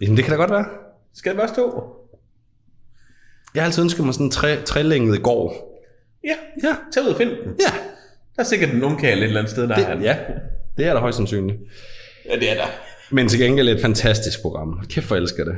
Jamen, 0.00 0.16
det 0.16 0.24
kan 0.24 0.32
da 0.32 0.36
godt 0.36 0.50
være. 0.50 0.64
Skal 1.14 1.32
det 1.32 1.38
bare 1.38 1.48
stå? 1.48 1.84
Jeg 3.54 3.62
har 3.62 3.66
altid 3.66 3.82
ønsket 3.82 4.04
mig 4.04 4.14
sådan 4.14 4.26
en 4.26 4.30
tre, 4.30 4.62
trelænget 4.64 5.22
gård. 5.22 5.52
Ja, 6.24 6.34
Ja, 6.68 6.74
tag 6.94 7.02
ud 7.02 7.08
og 7.08 7.16
find 7.16 7.28
den. 7.30 7.38
ja. 7.38 7.72
Der 8.36 8.42
er 8.42 8.44
sikkert 8.44 8.70
en 8.72 8.82
ungkærl 8.84 9.18
et 9.18 9.24
eller 9.24 9.38
andet 9.40 9.50
sted, 9.50 9.68
der 9.68 9.74
Det, 9.74 9.84
er 9.88 9.94
den. 9.94 10.02
ja, 10.02 10.16
det 10.76 10.86
er 10.86 10.92
da 10.94 10.98
højst 11.00 11.16
sandsynligt. 11.16 11.58
ja, 12.30 12.36
det 12.36 12.50
er 12.50 12.54
der. 12.54 12.66
Men 13.10 13.28
til 13.28 13.38
gengæld 13.40 13.68
et 13.68 13.80
fantastisk 13.80 14.42
program. 14.42 14.86
Kæft, 14.88 15.06
for 15.06 15.16
elsker 15.16 15.44
det. 15.44 15.54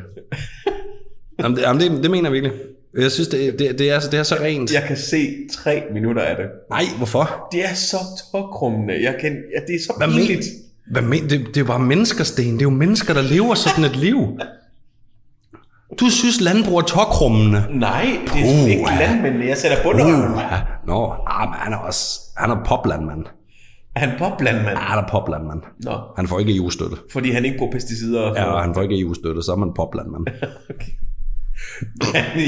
jamen, 1.43 1.56
det, 1.56 1.62
jamen 1.62 1.81
det, 1.94 2.02
det 2.02 2.11
mener 2.11 2.25
jeg 2.25 2.32
virkelig. 2.32 2.52
Jeg 2.99 3.11
synes, 3.12 3.28
det, 3.28 3.58
det, 3.58 3.78
det, 3.78 3.90
er, 3.90 4.00
så- 4.00 4.11
det 4.11 4.19
er 4.19 4.22
så 4.22 4.34
rent. 4.40 4.72
Jeg 4.75 4.82
kan 4.82 4.96
se 4.96 5.26
tre 5.52 5.82
minutter 5.93 6.22
af 6.22 6.37
det. 6.37 6.46
Nej, 6.70 6.82
hvorfor? 6.96 7.48
Det 7.53 7.65
er 7.65 7.74
så 7.74 7.96
tåkrummende. 8.32 9.03
Jeg 9.03 9.17
kan, 9.20 9.32
ja, 9.32 9.60
det 9.67 9.74
er 9.74 9.79
så 9.86 9.94
Hvad 9.96 10.08
pinligt. 10.08 10.46
men, 10.86 10.93
hvad 10.93 11.03
men, 11.03 11.22
det, 11.31 11.46
det 11.48 11.56
er 11.56 11.60
jo 11.60 11.65
bare 11.67 11.81
mennesker, 11.81 12.24
Sten. 12.24 12.53
Det 12.55 12.58
er 12.60 12.62
jo 12.62 12.70
mennesker, 12.70 13.15
der 13.15 13.22
lever 13.22 13.55
sådan 13.55 13.84
et 13.84 13.96
liv. 13.96 14.17
Du 16.01 16.10
synes, 16.10 16.41
landbrug 16.41 16.79
er 16.79 16.82
tokrummende. 16.82 17.65
Nej, 17.70 18.06
det 18.24 18.41
er 18.43 18.58
sgu 18.58 18.67
ikke 18.67 18.84
landmændene. 19.01 19.44
Jeg 19.46 19.56
sætter 19.56 19.77
bunderøven. 19.82 20.32
Uh, 20.32 20.41
nå, 20.86 21.15
ah, 21.27 21.48
men 21.48 21.55
han 21.58 21.72
er 21.72 21.77
også... 21.77 22.20
Han 22.36 22.51
er 22.51 22.56
poplandmand. 22.67 23.24
Er 23.96 24.01
han 24.01 24.10
poplandmand? 24.19 24.69
Ja, 24.79 24.84
han 24.84 24.98
er 25.05 25.08
poplandmand. 25.08 25.60
Nå, 25.84 25.93
Han 26.17 26.29
får 26.29 26.39
ikke 26.39 26.56
EU-støtte. 26.56 26.96
fordi 27.13 27.31
han 27.31 27.44
ikke 27.44 27.58
bruger 27.58 27.72
pesticider. 27.72 28.20
Og 28.20 28.36
Ja, 28.36 28.44
og 28.44 28.63
han 28.63 28.74
får 28.74 28.82
ikke 28.82 29.01
EU-støtte, 29.01 29.43
så 29.43 29.53
er 29.53 29.56
man 29.56 29.70
poplandmand. 29.77 30.24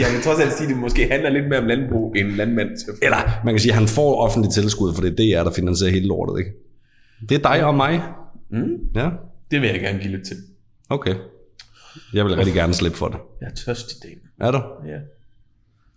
jeg 0.02 0.08
vil 0.14 0.22
trods 0.24 0.40
alt 0.40 0.52
sige, 0.52 0.64
at 0.68 0.68
det 0.74 0.76
måske 0.80 1.08
handler 1.10 1.30
lidt 1.30 1.48
mere 1.48 1.58
om 1.58 1.66
landbrug 1.66 2.14
end 2.16 2.28
landmand. 2.28 2.68
Eller 3.02 3.16
man 3.44 3.54
kan 3.54 3.60
sige, 3.60 3.72
at 3.72 3.78
han 3.78 3.86
får 3.88 4.22
offentlig 4.24 4.52
tilskud, 4.52 4.94
for 4.94 5.02
det 5.02 5.20
er 5.32 5.40
DR, 5.40 5.44
der 5.44 5.54
finansierer 5.54 5.92
hele 5.92 6.06
lortet, 6.06 6.38
ikke? 6.38 6.50
Det 7.28 7.44
er 7.44 7.50
dig 7.54 7.64
og 7.64 7.74
mig. 7.74 8.02
Mm, 8.50 8.66
Ja, 8.94 9.08
det 9.50 9.60
vil 9.60 9.70
jeg 9.70 9.80
gerne 9.80 9.98
give 9.98 10.12
lidt 10.16 10.26
til. 10.26 10.36
okay. 10.90 11.14
Jeg 12.12 12.24
vil 12.24 12.34
rigtig 12.36 12.54
gerne 12.54 12.74
slippe 12.74 12.98
for 12.98 13.08
det. 13.08 13.18
Jeg 13.40 13.46
er 13.46 13.54
tørstig, 13.54 13.96
Dan. 14.02 14.46
Er 14.46 14.50
du? 14.50 14.62
Ja. 14.86 14.98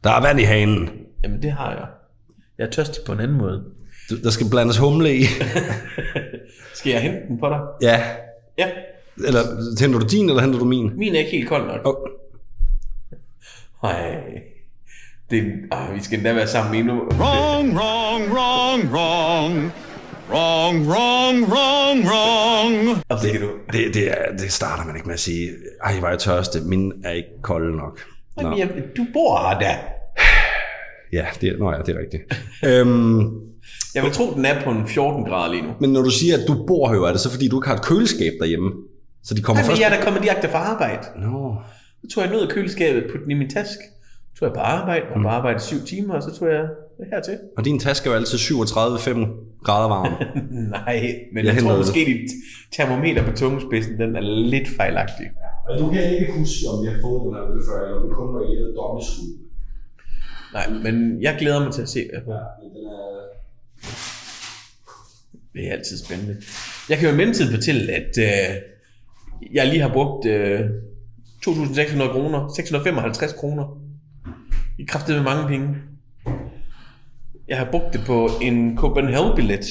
Der 0.03 0.09
er 0.09 0.21
vand 0.21 0.39
i 0.39 0.43
hanen. 0.43 0.89
Jamen, 1.23 1.41
det 1.41 1.51
har 1.51 1.71
jeg. 1.71 1.87
Jeg 2.57 2.65
er 2.65 2.69
tørstig 2.71 3.03
på 3.05 3.11
en 3.11 3.19
anden 3.19 3.37
måde. 3.37 3.63
Du- 4.09 4.21
Der 4.23 4.29
skal 4.29 4.49
blandes 4.49 4.77
humle 4.77 5.15
i. 5.17 5.23
Skal 6.73 6.91
jeg 6.91 7.01
hente 7.01 7.19
den 7.27 7.39
på 7.39 7.49
dig? 7.49 7.59
ja. 7.81 8.03
Ja. 8.57 8.69
Eller 9.27 9.39
henter 9.81 9.99
du 9.99 10.05
din, 10.05 10.29
eller 10.29 10.41
henter 10.41 10.59
du 10.59 10.65
min? 10.65 10.97
Min 10.97 11.15
er 11.15 11.19
ikke 11.19 11.31
helt 11.31 11.49
kold 11.49 11.67
nok. 11.67 11.81
Oh. 11.87 12.07
Nej. 13.83 14.15
Det, 15.29 15.43
ah, 15.71 15.95
vi 15.95 16.03
skal 16.03 16.17
endda 16.17 16.33
være 16.33 16.47
sammen 16.47 16.75
endnu. 16.75 16.93
Wrong, 16.93 17.77
wrong, 17.77 18.31
wrong, 18.33 18.83
wrong. 18.93 19.71
Wrong, 20.29 20.87
wrong, 20.89 21.37
wrong, 21.51 22.05
wrong. 22.05 23.03
Og 23.09 23.17
det. 23.21 23.31
Det, 23.73 23.93
det, 23.93 24.11
er, 24.11 24.35
det 24.37 24.51
starter 24.51 24.85
man 24.85 24.95
ikke 24.95 25.07
med 25.07 25.13
at 25.13 25.19
sige, 25.19 25.49
ej, 25.83 25.99
var 26.01 26.09
jeg 26.09 26.19
tørste, 26.19 26.59
min 26.61 26.91
er 27.03 27.11
ikke 27.11 27.29
kold 27.41 27.75
nok. 27.75 27.99
Nå. 28.41 28.55
Jamen, 28.57 28.75
du 28.97 29.05
bor 29.13 29.49
her 29.49 29.59
da. 29.59 29.77
Ja, 31.13 31.25
det, 31.41 31.59
nå 31.59 31.71
ja, 31.71 31.77
det 31.77 31.95
er 31.95 31.99
rigtigt. 31.99 32.23
øhm, 32.69 33.19
Jeg 33.95 34.03
vil 34.03 34.11
tro, 34.11 34.33
den 34.35 34.45
er 34.45 34.63
på 34.63 34.69
en 34.71 34.87
14 34.87 35.23
grader 35.25 35.51
lige 35.53 35.63
nu. 35.63 35.69
men 35.81 35.93
når 35.93 36.01
du 36.01 36.09
siger, 36.09 36.37
at 36.37 36.43
du 36.47 36.65
bor 36.67 36.89
her, 36.93 36.99
er 37.07 37.11
det 37.11 37.21
så 37.21 37.31
fordi, 37.31 37.47
du 37.47 37.59
ikke 37.59 37.67
har 37.67 37.75
et 37.75 37.81
køleskab 37.85 38.33
derhjemme? 38.39 38.71
Så 39.23 39.33
de 39.33 39.41
kommer 39.41 39.61
men 39.63 39.67
først... 39.67 39.81
jeg 39.81 39.91
er 39.91 39.97
da 39.97 40.03
kommet 40.03 40.23
direkte 40.23 40.49
fra 40.49 40.57
arbejde. 40.57 41.07
Nå. 41.15 41.55
Så 42.01 42.07
tog 42.15 42.23
jeg 42.23 42.31
ned 42.31 42.41
af 42.41 42.49
køleskabet, 42.49 43.03
putte 43.11 43.23
den 43.23 43.31
i 43.31 43.33
min 43.33 43.49
taske. 43.49 43.83
Så 44.33 44.39
tog 44.39 44.45
jeg 44.47 44.53
på 44.53 44.59
arbejde, 44.59 45.05
og 45.15 45.21
på 45.21 45.27
arbejde 45.27 45.59
syv 45.59 45.85
timer, 45.85 46.13
og 46.13 46.23
så 46.23 46.39
tog 46.39 46.47
jeg 46.49 46.63
hertil. 47.13 47.37
Og 47.57 47.65
din 47.65 47.79
taske 47.79 48.09
er 48.09 48.11
jo 48.13 48.17
altid 48.17 48.37
37-5 48.37 49.27
grader 49.63 49.89
varm. 49.95 50.13
Nej, 50.77 50.95
men 51.33 51.45
Jeg 51.45 51.45
jeg, 51.45 51.55
jeg 51.55 51.63
tror 51.63 51.77
måske, 51.77 51.99
dit 52.05 52.31
termometer 52.71 53.25
på 53.25 53.31
tungespidsen, 53.35 53.99
den 53.99 54.15
er 54.15 54.21
lidt 54.21 54.67
fejlagtig. 54.77 55.27
Og 55.69 55.79
du 55.79 55.89
kan 55.93 56.03
ikke 56.13 56.33
huske, 56.37 56.59
om 56.71 56.83
vi 56.83 56.87
har 56.91 56.97
fået 57.01 57.19
den 57.25 57.33
her 57.35 57.43
øl 57.51 57.61
før, 57.69 57.79
eller 57.85 57.97
om 57.97 58.07
det 58.07 58.15
kun 58.17 58.33
var 58.35 58.41
i 58.41 58.53
et 58.53 58.73
dommeskud. 58.79 59.29
Nej, 60.53 60.67
men 60.83 61.21
jeg 61.21 61.35
glæder 61.39 61.59
mig 61.63 61.73
til 61.73 61.81
at 61.81 61.89
se 61.89 61.99
det. 61.99 62.21
Ja, 62.27 62.41
men 62.61 62.69
den 62.75 62.85
er... 62.87 63.29
Det 65.53 65.67
er 65.67 65.71
altid 65.71 65.97
spændende. 66.05 66.35
Jeg 66.89 66.97
kan 66.97 67.07
jo 67.07 67.13
i 67.13 67.17
mellemtiden 67.17 67.51
fortælle, 67.53 67.93
at 67.93 68.17
øh, 68.17 68.55
jeg 69.53 69.67
lige 69.67 69.81
har 69.81 69.93
brugt 69.93 70.25
øh, 70.25 70.59
2.600 71.47 72.11
kroner, 72.11 72.53
655 72.55 73.33
kroner. 73.33 73.77
I 74.79 74.83
kraftet 74.83 75.15
med 75.15 75.23
mange 75.23 75.47
penge. 75.47 75.75
Jeg 77.49 77.57
har 77.57 77.67
brugt 77.71 77.93
det 77.93 78.01
på 78.07 78.29
en 78.41 78.77
Copenhagen-billet. 78.77 79.65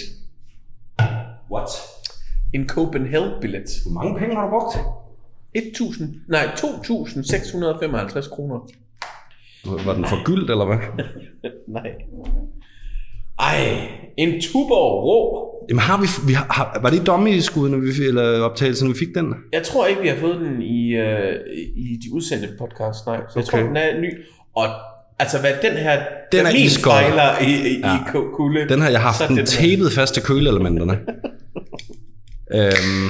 What? 1.53 1.69
En 2.55 2.69
Copenhagen-billet. 2.69 3.65
Hvor 3.87 3.93
mange 4.03 4.19
penge 4.19 4.35
har 4.37 4.45
du 4.45 4.51
brugt? 4.51 4.79
1000, 5.55 6.15
nej, 6.29 6.45
2.655 6.45 8.35
kroner. 8.35 8.69
Var 9.87 9.95
den 9.95 10.05
for 10.05 10.25
gyldt, 10.25 10.51
eller 10.51 10.65
hvad? 10.65 10.77
Nej. 11.79 11.91
Ej, 13.39 13.89
en 14.17 14.41
Tuborg 14.41 15.05
rå. 15.05 15.49
Jamen 15.69 15.81
har 15.81 16.01
vi, 16.01 16.07
vi 16.27 16.33
har, 16.33 16.79
var 16.83 16.91
det 16.91 17.07
dummy-skud, 17.07 17.69
når 17.69 17.79
vi, 17.79 18.07
eller 18.09 18.41
optagelsen, 18.41 18.89
vi 18.89 18.95
fik 18.99 19.15
den? 19.15 19.35
Jeg 19.53 19.63
tror 19.63 19.87
ikke, 19.87 20.03
vi 20.03 20.09
har 20.09 20.17
fået 20.17 20.37
den 20.41 20.63
i, 20.63 20.97
øh, 20.97 21.35
i 21.77 21.97
de 21.97 22.13
udsendte 22.15 22.49
podcasts, 22.59 23.07
nej. 23.07 23.17
Så 23.17 23.39
jeg 23.39 23.45
Okay. 23.49 23.59
tror, 23.59 23.67
den 23.69 23.77
er 23.77 24.01
ny. 24.01 24.11
Og 24.55 24.65
altså, 25.19 25.39
hvad 25.41 25.53
den 25.63 25.73
her... 25.73 26.01
Den 26.33 26.47
er 26.47 26.53
min 26.53 26.61
iskold. 26.63 26.95
fejler 26.95 27.39
i, 27.41 27.69
i, 27.69 27.81
Ja. 27.85 27.97
i 27.97 27.99
kulde. 28.35 28.69
Den 28.69 28.81
har 28.81 28.91
jeg 28.91 29.01
haft 29.01 29.17
så 29.19 29.25
er 29.25 29.29
den 29.29 29.37
her- 29.39 29.45
tapet 29.45 29.93
fast 29.93 30.15
til 30.15 30.23
køleelementerne. 30.23 30.99
øhm, 32.55 33.09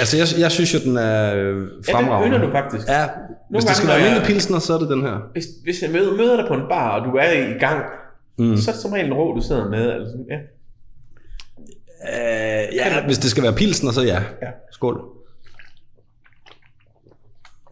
altså, 0.00 0.16
jeg, 0.16 0.26
jeg 0.40 0.50
synes 0.52 0.74
jo, 0.74 0.78
den 0.84 0.96
er 0.96 1.34
øh, 1.34 1.40
Ja, 1.40 1.52
den 1.52 1.84
fremragende. 1.90 2.38
du 2.38 2.50
faktisk. 2.50 2.88
Ja, 2.88 3.06
hvis 3.50 3.64
det 3.64 3.76
skal 3.76 3.88
være 3.88 3.96
almindelig 3.96 4.26
pilsner, 4.26 4.58
så 4.58 4.74
er 4.74 4.78
det 4.78 4.88
den 4.88 5.02
her. 5.02 5.16
Hvis, 5.32 5.44
hvis 5.64 5.82
jeg 5.82 5.90
møder, 5.90 6.16
møder 6.16 6.36
dig 6.36 6.44
på 6.48 6.54
en 6.54 6.62
bar, 6.70 7.00
og 7.00 7.06
du 7.06 7.10
er 7.16 7.32
i 7.32 7.58
gang, 7.58 7.84
mm. 8.38 8.56
så 8.56 8.70
er 8.70 8.72
det 8.72 8.82
som 8.82 8.92
regel 8.92 9.06
en 9.06 9.12
rå, 9.14 9.34
du 9.36 9.40
sidder 9.42 9.68
med. 9.70 9.90
Altså, 9.92 10.16
ja. 10.30 10.36
Øh, 12.08 12.74
ja, 12.74 13.04
hvis 13.06 13.18
det 13.18 13.30
skal 13.30 13.42
være 13.42 13.52
pilsner, 13.52 13.92
så 13.92 14.02
ja. 14.02 14.14
Ja. 14.42 14.48
Skål. 14.72 15.00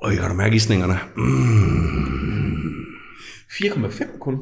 Øj, 0.02 0.14
kan 0.16 0.28
du 0.30 0.34
mærke 0.34 0.56
isningerne? 0.56 0.98
Mm. 1.16 2.84
4,5 3.50 4.18
kun. 4.18 4.38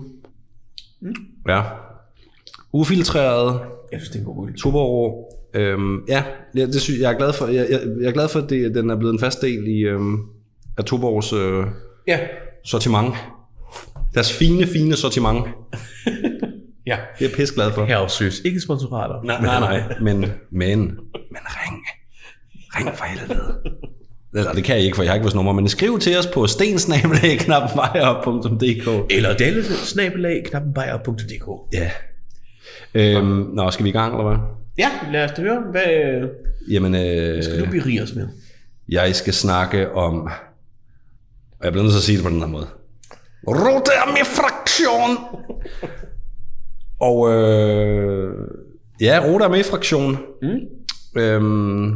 Ja. 1.48 1.62
Ufiltreret, 2.72 3.60
Jeg 3.92 4.00
synes, 4.00 4.08
det 4.08 4.16
er 4.16 4.20
en 4.20 4.24
god 4.34 4.48
øl. 4.48 4.54
Tuborg. 4.56 5.30
Øhm, 5.54 6.04
ja, 6.08 6.24
ja, 6.56 6.66
det 6.66 6.80
synes, 6.82 7.00
jeg 7.00 7.12
er 7.12 7.16
glad 7.18 7.32
for. 7.32 7.46
Jeg, 7.46 7.66
jeg, 7.70 7.80
jeg 8.00 8.08
er 8.08 8.12
glad 8.12 8.28
for, 8.28 8.40
at 8.40 8.50
det, 8.50 8.74
den 8.74 8.90
er 8.90 8.96
blevet 8.96 9.12
en 9.12 9.18
fast 9.20 9.40
del 9.42 9.66
i, 9.68 9.80
øhm, 9.80 10.18
af 10.78 10.84
Tuborgs 10.84 11.32
øh, 11.32 11.66
Ja. 12.06 12.18
sortiment. 12.64 13.14
Deres 14.14 14.32
fine, 14.32 14.66
fine 14.66 14.96
sortiment. 14.96 15.44
Ja. 16.86 16.96
Det 17.18 17.24
er 17.24 17.28
jeg 17.28 17.36
pisse 17.36 17.54
glad 17.54 17.72
for. 17.72 17.84
Her 17.84 18.06
søs. 18.06 18.40
Ikke 18.44 18.60
sponsorater. 18.60 19.22
Nej, 19.22 19.40
nej, 19.42 19.60
nej. 19.60 19.98
Men, 20.00 20.20
men, 20.50 20.78
men 20.78 21.40
ring. 21.46 21.82
Ring 22.76 22.96
for 22.96 23.04
helvede. 23.04 23.58
Eller 24.34 24.52
det 24.52 24.64
kan 24.64 24.76
jeg 24.76 24.84
ikke, 24.84 24.96
for 24.96 25.02
jeg 25.02 25.10
har 25.10 25.14
ikke 25.14 25.24
vores 25.24 25.34
nummer, 25.34 25.52
men 25.52 25.68
skriv 25.68 25.98
til 25.98 26.18
os 26.18 26.26
på 26.26 26.46
stensnabelag.dk. 26.46 29.12
Eller 29.12 29.36
dallesnabelag 29.36 30.42
knappenbejer.dk. 30.44 31.48
Ja. 31.72 31.90
Øhm, 32.94 33.50
nå, 33.54 33.70
skal 33.70 33.84
vi 33.84 33.88
i 33.88 33.92
gang, 33.92 34.14
eller 34.14 34.28
hvad? 34.28 34.38
Ja, 34.78 34.88
lad 35.12 35.24
os 35.24 35.32
da 35.32 35.42
høre. 35.42 35.62
Hvad 35.70 36.28
Jamen, 36.70 36.94
øh, 36.94 37.42
skal 37.42 37.60
du 37.60 37.66
berige 37.70 38.02
os 38.02 38.14
med? 38.14 38.28
jeg 38.88 39.14
skal 39.14 39.34
snakke 39.34 39.92
om... 39.94 40.20
Og 41.58 41.64
jeg 41.64 41.72
bliver 41.72 41.82
nødt 41.82 41.92
til 41.92 41.98
at 41.98 42.02
sige 42.02 42.16
det 42.16 42.24
på 42.24 42.30
den 42.30 42.40
her 42.40 42.46
måde. 42.46 42.66
Rotarmé-fraktion! 43.48 45.18
Og 47.00 47.32
øh, 47.32 48.34
ja, 49.00 49.20
Rotarmé-fraktion 49.24 50.18
Mm. 50.42 50.58
øhm, 51.20 51.92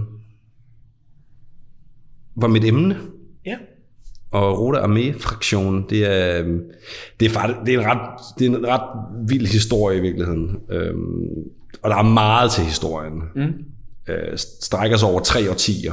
var 2.40 2.48
mit 2.48 2.64
emne. 2.64 2.96
Ja. 3.46 3.56
Og 4.30 4.60
Rote 4.60 4.78
Armee-fraktionen, 4.78 5.86
det 5.90 6.04
er, 6.04 6.40
øhm, 6.40 6.60
det 7.20 7.26
er, 7.26 7.30
faktisk, 7.30 7.58
det 7.66 7.74
er, 7.74 7.80
en 7.80 7.86
ret, 7.86 8.20
det 8.38 8.46
er 8.46 8.50
en 8.50 8.66
ret 8.66 8.80
vild 9.28 9.46
historie 9.46 9.98
i 9.98 10.00
virkeligheden. 10.00 10.56
Øhm, 10.70 11.28
og 11.82 11.90
der 11.90 11.96
er 11.96 12.02
meget 12.02 12.50
til 12.50 12.64
historien. 12.64 13.22
Mm. 13.36 13.52
Øh, 14.08 14.38
strækker 14.62 14.96
sig 14.96 15.08
over 15.08 15.20
tre 15.20 15.50
årtier. 15.50 15.92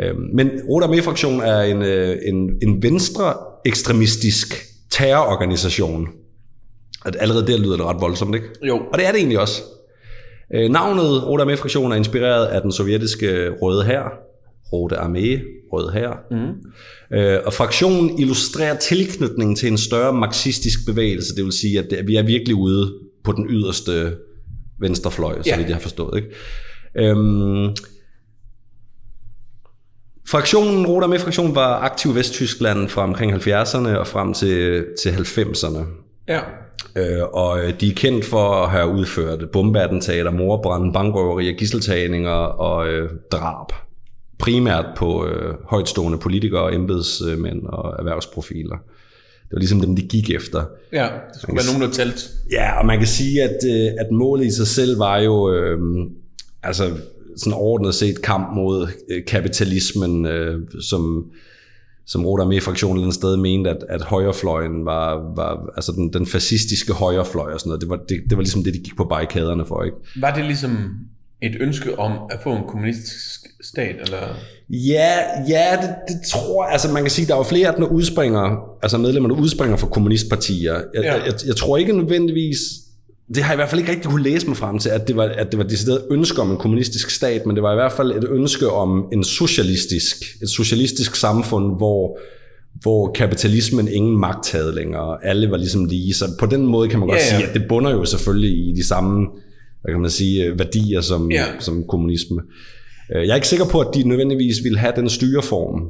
Øhm, 0.00 0.30
men 0.34 0.50
Rote 0.68 0.86
Armee-fraktionen 0.86 1.40
er 1.40 1.60
en, 1.60 1.82
øh, 1.82 2.16
en, 2.26 2.58
en 2.62 2.82
venstre 2.82 3.34
ekstremistisk 3.64 4.64
terrororganisation. 4.90 6.08
At 7.04 7.16
allerede 7.20 7.46
der 7.46 7.58
lyder 7.58 7.76
det 7.76 7.86
ret 7.86 8.00
voldsomt, 8.00 8.34
ikke? 8.34 8.48
Jo. 8.62 8.76
Og 8.92 8.98
det 8.98 9.06
er 9.06 9.10
det 9.10 9.18
egentlig 9.18 9.40
også. 9.40 9.62
Øh, 10.54 10.70
navnet 10.70 11.26
Rote 11.26 11.42
Armee-fraktionen 11.42 11.92
er 11.92 11.96
inspireret 11.96 12.46
af 12.46 12.62
den 12.62 12.72
sovjetiske 12.72 13.50
Røde 13.50 13.84
Hær. 13.84 14.27
Rote 14.72 14.96
Armee, 14.96 15.40
Røde 15.72 15.92
Hær. 15.92 16.18
Mm. 16.30 17.16
Øh, 17.18 17.38
og 17.46 17.52
fraktionen 17.52 18.18
illustrerer 18.18 18.76
tilknytningen 18.76 19.56
til 19.56 19.68
en 19.68 19.78
større 19.78 20.12
marxistisk 20.12 20.78
bevægelse. 20.86 21.34
Det 21.36 21.44
vil 21.44 21.52
sige, 21.52 21.78
at 21.78 21.86
det, 21.90 22.06
vi 22.06 22.16
er 22.16 22.22
virkelig 22.22 22.54
ude 22.54 22.94
på 23.24 23.32
den 23.32 23.46
yderste 23.50 24.16
venstrefløj, 24.80 25.42
så 25.42 25.50
Ja. 25.50 25.56
vidt 25.56 25.68
jeg 25.68 25.76
har 25.76 25.80
forstået. 25.82 26.16
Ikke? 26.16 27.08
Øhm, 27.10 27.76
Fraktionen, 30.28 30.86
Rote 30.86 31.04
Armee-fraktionen 31.04 31.54
var 31.54 31.78
aktiv 31.80 32.10
i 32.10 32.14
Vesttyskland 32.14 32.88
fra 32.88 33.02
omkring 33.02 33.32
70'erne 33.34 33.88
og 33.98 34.06
frem 34.06 34.34
til, 34.34 34.84
til 35.02 35.10
90'erne. 35.10 35.84
Ja. 36.28 36.40
Øh, 36.96 37.22
og 37.32 37.60
øh, 37.64 37.80
de 37.80 37.88
er 37.90 37.94
kendt 37.94 38.24
for 38.24 38.54
at 38.54 38.70
have 38.70 38.88
udført 38.88 39.50
bombeattentater, 39.52 40.30
morbrand, 40.30 40.92
bankrøverier, 40.92 41.52
gisseltagninger 41.58 42.30
og 42.40 42.88
øh, 42.88 43.10
drab. 43.32 43.72
Primært 44.38 44.86
på 44.96 45.26
øh, 45.26 45.54
højtstående 45.64 46.18
politikere, 46.18 46.74
embedsmænd 46.74 47.66
og 47.66 47.94
erhvervsprofiler. 47.98 48.76
Det 49.42 49.52
var 49.52 49.58
ligesom 49.58 49.80
dem, 49.80 49.96
de 49.96 50.02
gik 50.02 50.30
efter. 50.30 50.64
Ja, 50.92 51.08
det 51.32 51.40
skulle 51.42 51.56
være 51.56 51.78
nogen, 51.78 51.90
der 51.90 51.96
talte. 51.96 52.20
Ja, 52.50 52.78
og 52.78 52.86
man 52.86 52.98
kan 52.98 53.06
sige, 53.06 53.42
at, 53.42 53.56
øh, 53.66 53.92
at 53.98 54.10
målet 54.10 54.46
i 54.46 54.50
sig 54.50 54.66
selv 54.66 54.98
var 54.98 55.18
jo 55.18 55.52
øh, 55.52 55.78
altså 56.62 56.90
sådan 57.36 57.52
overordnet 57.52 57.94
set 57.94 58.22
kamp 58.22 58.54
mod 58.54 58.88
øh, 59.10 59.24
kapitalismen, 59.24 60.26
øh, 60.26 60.60
som, 60.80 61.30
som 62.06 62.26
Rote 62.26 62.42
Armee-fraktionen 62.42 63.08
et 63.08 63.14
sted 63.14 63.36
mente, 63.36 63.70
at, 63.70 63.84
at 63.88 64.02
højrefløjen 64.02 64.86
var, 64.86 65.32
var 65.36 65.72
altså 65.76 65.92
den, 65.92 66.12
den 66.12 66.26
fascistiske 66.26 66.92
højrefløj 66.92 67.52
og 67.52 67.60
sådan 67.60 67.68
noget. 67.68 67.80
Det 67.80 67.88
var, 67.88 67.96
det, 67.96 68.22
det 68.28 68.36
var 68.36 68.42
ligesom 68.42 68.64
det, 68.64 68.74
de 68.74 68.78
gik 68.78 68.96
på 68.96 69.04
barrikaderne 69.04 69.66
for, 69.66 69.84
ikke? 69.84 69.96
Var 70.16 70.34
det 70.34 70.44
ligesom 70.44 70.94
et 71.42 71.56
ønske 71.60 71.98
om 71.98 72.12
at 72.30 72.40
få 72.42 72.52
en 72.56 72.62
kommunistisk 72.68 73.47
stat, 73.68 73.96
eller... 74.04 74.18
Ja, 74.70 75.12
ja 75.48 75.76
det, 75.82 75.94
det 76.08 76.16
tror 76.32 76.64
jeg. 76.64 76.72
Altså 76.72 76.88
man 76.92 77.02
kan 77.02 77.10
sige, 77.10 77.26
der 77.26 77.34
er 77.34 77.38
jo 77.38 77.42
flere 77.44 77.68
af 77.68 77.74
dem, 77.74 77.84
der 77.84 77.90
udspringer, 77.92 78.56
altså 78.82 78.98
medlemmer, 78.98 79.28
der 79.28 79.36
udspringer 79.36 79.76
fra 79.76 79.86
kommunistpartier. 79.86 80.74
Jeg, 80.74 80.82
Ja. 81.04 81.14
jeg, 81.24 81.32
jeg, 81.46 81.56
tror 81.56 81.76
ikke 81.76 81.92
nødvendigvis, 81.92 82.58
det 83.34 83.42
har 83.42 83.52
jeg 83.52 83.56
i 83.56 83.60
hvert 83.60 83.68
fald 83.68 83.80
ikke 83.80 83.92
rigtig 83.92 84.10
kunne 84.10 84.22
læse 84.22 84.46
mig 84.46 84.56
frem 84.56 84.78
til, 84.78 84.88
at 84.88 85.08
det 85.08 85.16
var, 85.16 85.24
at 85.24 85.50
det 85.50 85.58
var 85.58 85.64
decideret 85.64 86.02
ønske 86.10 86.40
om 86.42 86.50
en 86.50 86.56
kommunistisk 86.56 87.10
stat, 87.10 87.46
men 87.46 87.56
det 87.56 87.62
var 87.62 87.72
i 87.72 87.76
hvert 87.76 87.92
fald 87.92 88.12
et 88.12 88.24
ønske 88.30 88.70
om 88.70 89.04
en 89.12 89.24
socialistisk, 89.24 90.16
et 90.42 90.48
socialistisk 90.50 91.16
samfund, 91.16 91.76
hvor 91.76 92.18
hvor 92.82 93.12
kapitalismen 93.12 93.88
ingen 93.88 94.20
magt 94.20 94.52
havde 94.52 94.74
længere. 94.74 95.24
Alle 95.26 95.50
var 95.50 95.56
ligesom 95.56 95.84
lige. 95.84 96.14
Så 96.14 96.24
på 96.40 96.46
den 96.46 96.66
måde 96.66 96.88
kan 96.88 96.98
man 96.98 97.08
godt 97.08 97.18
Ja, 97.18 97.24
ja. 97.24 97.38
sige, 97.38 97.48
at 97.48 97.54
det 97.54 97.62
bunder 97.68 97.90
jo 97.90 98.04
selvfølgelig 98.04 98.68
i 98.68 98.72
de 98.76 98.86
samme 98.86 99.26
hvad 99.82 99.92
kan 99.94 100.00
man 100.00 100.10
sige, 100.10 100.44
øh, 100.44 100.58
værdier 100.58 101.00
som, 101.00 101.30
Ja. 101.30 101.44
som 101.60 101.84
kommunisme. 101.88 102.40
Øh, 103.14 103.22
Jeg 103.26 103.30
er 103.30 103.34
ikke 103.34 103.48
sikker 103.48 103.66
på, 103.66 103.80
at 103.80 103.88
de 103.94 104.08
nødvendigvis 104.08 104.56
ville 104.64 104.78
have 104.78 104.92
den 104.96 105.08
styreform, 105.08 105.88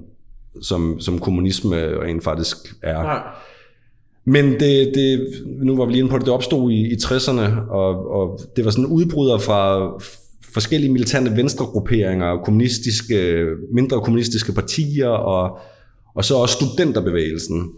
som, 0.63 1.01
som 1.01 1.19
kommunisme 1.19 1.77
rent 2.03 2.25
faktisk 2.25 2.57
er. 2.83 3.03
Nej. 3.03 3.23
Men 4.25 4.53
det, 4.53 4.93
det, 4.95 5.29
nu 5.63 5.77
var 5.77 5.85
vi 5.85 5.93
lige 5.93 5.99
inde 5.99 6.11
på 6.11 6.19
det, 6.19 6.27
det 6.27 6.35
opstod 6.35 6.71
i, 6.71 6.93
i 6.93 6.95
60'erne, 6.95 7.71
og, 7.71 8.11
og 8.13 8.41
det 8.57 8.65
var 8.65 8.71
sådan 8.71 8.87
udbryder 8.87 9.39
fra 9.39 9.91
forskellige 10.55 10.93
militante 10.93 11.37
venstregrupperinger, 11.37 12.37
kommunistiske, 12.37 13.47
mindre 13.73 14.01
kommunistiske 14.01 14.53
partier, 14.53 15.09
og, 15.09 15.59
og 16.15 16.25
så 16.25 16.35
også 16.35 16.55
studenterbevægelsen. 16.55 17.71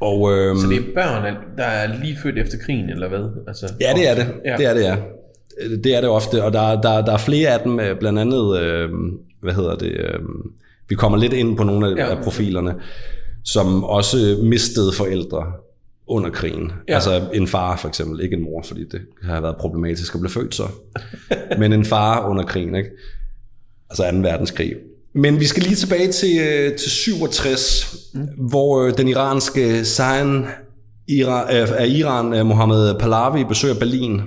Og, 0.00 0.32
øhm, 0.32 0.58
Så 0.58 0.66
det 0.68 0.76
er 0.78 0.82
børn, 0.94 1.34
der 1.56 1.64
er 1.64 1.98
lige 2.02 2.16
født 2.22 2.38
efter 2.38 2.58
krigen, 2.58 2.90
eller 2.90 3.08
hvad? 3.08 3.24
Altså, 3.48 3.66
Ja, 3.80 3.92
det 3.96 4.08
er 4.10 4.14
det. 4.14 4.26
Ja. 4.44 4.56
Det 4.56 4.66
er 4.66 4.74
det, 4.74 4.82
ja. 4.82 4.96
Det 5.84 5.94
er 5.96 6.00
det 6.00 6.10
ofte, 6.10 6.44
og 6.44 6.52
der, 6.52 6.80
der, 6.80 7.04
der 7.04 7.12
er 7.12 7.18
flere 7.18 7.48
af 7.48 7.60
dem, 7.60 7.80
øh, 7.80 7.98
blandt 7.98 8.18
andet, 8.18 8.60
øh, 8.60 8.88
hvad 9.42 9.52
hedder 9.54 9.74
det, 9.74 9.92
øh, 9.92 10.20
vi 10.88 10.94
kommer 10.94 11.18
lidt 11.18 11.32
ind 11.32 11.56
på 11.56 11.64
nogle 11.64 11.90
af, 11.90 11.96
Ja. 11.96 12.16
af 12.16 12.22
profilerne, 12.24 12.74
som 13.44 13.84
også 13.84 14.38
mistede 14.42 14.92
forældre 14.92 15.44
under 16.06 16.30
krigen. 16.30 16.72
Ja. 16.88 16.94
Altså 16.94 17.22
en 17.34 17.46
far 17.46 17.76
for 17.76 17.88
eksempel, 17.88 18.20
ikke 18.20 18.36
en 18.36 18.42
mor, 18.42 18.62
fordi 18.62 18.84
det 18.92 19.00
har 19.22 19.40
været 19.40 19.56
problematisk 19.56 20.14
at 20.14 20.20
blive 20.20 20.30
født 20.30 20.54
så. 20.54 20.64
Men 21.58 21.72
en 21.72 21.84
far 21.84 22.28
under 22.28 22.44
krigen, 22.44 22.74
ikke? 22.74 22.90
Altså 23.90 24.10
2. 24.12 24.18
verdenskrig. 24.18 24.74
Men 25.14 25.40
vi 25.40 25.44
skal 25.44 25.62
lige 25.62 25.74
tilbage 25.76 26.12
til, 26.12 26.38
øh, 26.40 26.76
til 26.76 26.90
67, 26.90 27.96
mm. 28.14 28.20
hvor 28.48 28.82
øh, 28.86 28.96
den 28.98 29.08
iranske 29.08 29.84
Zain 29.84 30.44
Ira, 31.08 31.52
af 31.52 31.86
Iran, 31.88 32.46
Mohammed 32.46 32.94
Pahlavi, 32.98 33.44
besøger 33.44 33.74
Berlin. 33.74 34.20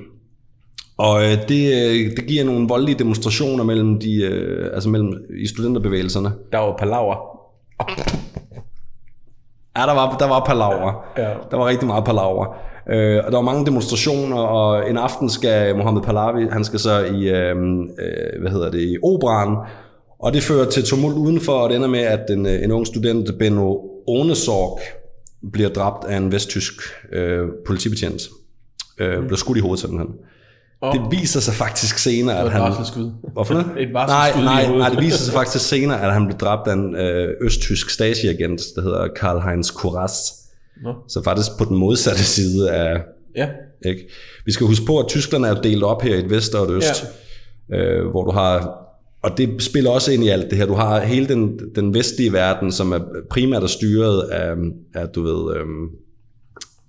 Og 0.97 1.23
øh, 1.23 1.47
det, 1.49 1.73
øh, 1.73 2.17
det 2.17 2.25
giver 2.27 2.43
nogle 2.43 2.67
voldelige 2.67 2.99
demonstrationer 2.99 3.63
mellem 3.63 3.99
de, 3.99 4.23
øh, 4.23 4.69
altså 4.73 4.89
mellem 4.89 5.13
i 5.43 5.47
studenterbevægelserne. 5.47 6.31
Der 6.51 6.57
var 6.57 6.75
palaver. 6.77 7.15
Ja, 9.77 9.81
der 9.81 9.93
var, 9.93 10.17
der 10.17 10.27
var 10.27 10.43
palaver. 10.45 11.05
Ja. 11.17 11.29
Der 11.51 11.57
var 11.57 11.67
rigtig 11.67 11.87
meget 11.87 12.05
palaver. 12.05 12.55
Øh, 12.89 13.21
og 13.25 13.31
der 13.31 13.37
var 13.37 13.41
mange 13.41 13.65
demonstrationer, 13.65 14.37
og 14.37 14.89
en 14.89 14.97
aften 14.97 15.29
skal 15.29 15.75
Mohammed 15.75 16.01
Pahlavi, 16.01 16.47
han 16.51 16.63
skal 16.63 16.79
så 16.79 17.05
i, 17.05 17.29
øh, 17.29 17.55
øh, 17.99 18.41
hvad 18.41 18.51
hedder 18.51 18.71
det, 18.71 18.81
i 18.81 18.97
operan, 19.03 19.57
og 20.19 20.33
det 20.33 20.43
fører 20.43 20.69
til 20.69 20.83
tumult 20.83 21.15
udenfor, 21.15 21.53
og 21.53 21.69
det 21.69 21.75
ender 21.75 21.87
med, 21.87 21.99
at 21.99 22.29
en, 22.29 22.45
øh, 22.45 22.63
en 22.63 22.71
ung 22.71 22.87
student, 22.87 23.37
Benno 23.39 23.75
Onesorg, 24.07 24.79
bliver 25.53 25.69
dræbt 25.69 26.05
af 26.05 26.17
en 26.17 26.31
vesttysk 26.31 26.73
øh, 27.11 27.47
politibetjent. 27.65 28.21
Øh, 28.99 29.19
bliver 29.19 29.37
skudt 29.37 29.57
i 29.57 29.61
hovedet 29.61 29.79
simpelthen. 29.79 30.09
Oh. 30.85 30.93
Det 30.93 31.19
viser 31.19 31.39
sig 31.39 31.53
faktisk 31.53 31.97
senere, 31.97 32.39
at 32.39 32.45
et 32.45 32.51
han... 32.51 32.61
varselsskud. 32.61 33.11
Hvorfor 33.33 33.53
det? 33.53 33.65
Et 33.77 33.91
nej, 33.91 34.05
varselsskud 34.05 34.41
i 34.41 34.45
nej, 34.45 34.65
hovedet. 34.65 34.79
nej, 34.79 34.89
det 34.89 35.03
viser 35.03 35.17
sig 35.17 35.33
faktisk 35.33 35.67
senere, 35.67 36.01
at 36.01 36.13
han 36.13 36.25
blev 36.25 36.37
dræbt 36.37 36.67
af 36.67 36.73
en 36.73 36.95
øh, 36.95 37.33
østtysk 37.41 37.89
Stasi-agent, 37.89 38.61
der 38.75 38.81
hedder 38.81 39.07
Karl-Heinz 39.07 39.73
Kuras. 39.73 40.33
Nå. 40.83 40.93
Så 41.07 41.23
faktisk 41.23 41.49
på 41.57 41.65
den 41.65 41.77
modsatte 41.77 42.23
side 42.23 42.71
af... 42.71 43.01
Ja. 43.35 43.47
Ikke? 43.85 44.09
Vi 44.45 44.51
skal 44.51 44.67
huske 44.67 44.85
på, 44.85 44.99
at 44.99 45.07
Tyskland 45.07 45.45
er 45.45 45.49
jo 45.49 45.57
delt 45.63 45.83
op 45.83 46.01
her 46.01 46.15
i 46.15 46.19
et 46.19 46.29
vest 46.29 46.55
og 46.55 46.65
et 46.65 46.71
øst, 46.71 47.05
ja. 47.69 47.77
øh, 47.77 48.09
hvor 48.09 48.23
du 48.23 48.31
har... 48.31 48.81
Og 49.23 49.37
det 49.37 49.63
spiller 49.63 49.91
også 49.91 50.11
ind 50.11 50.23
i 50.23 50.29
alt 50.29 50.49
det 50.49 50.57
her. 50.57 50.65
Du 50.65 50.73
har 50.73 50.99
hele 50.99 51.27
den, 51.27 51.59
den 51.75 51.93
vestlige 51.93 52.33
verden, 52.33 52.71
som 52.71 52.91
er 52.91 52.99
primært 53.29 53.63
er 53.63 53.67
styret 53.67 54.21
af, 54.21 54.53
af 54.95 55.07
du 55.07 55.21
ved, 55.21 55.55
øhm, 55.55 55.89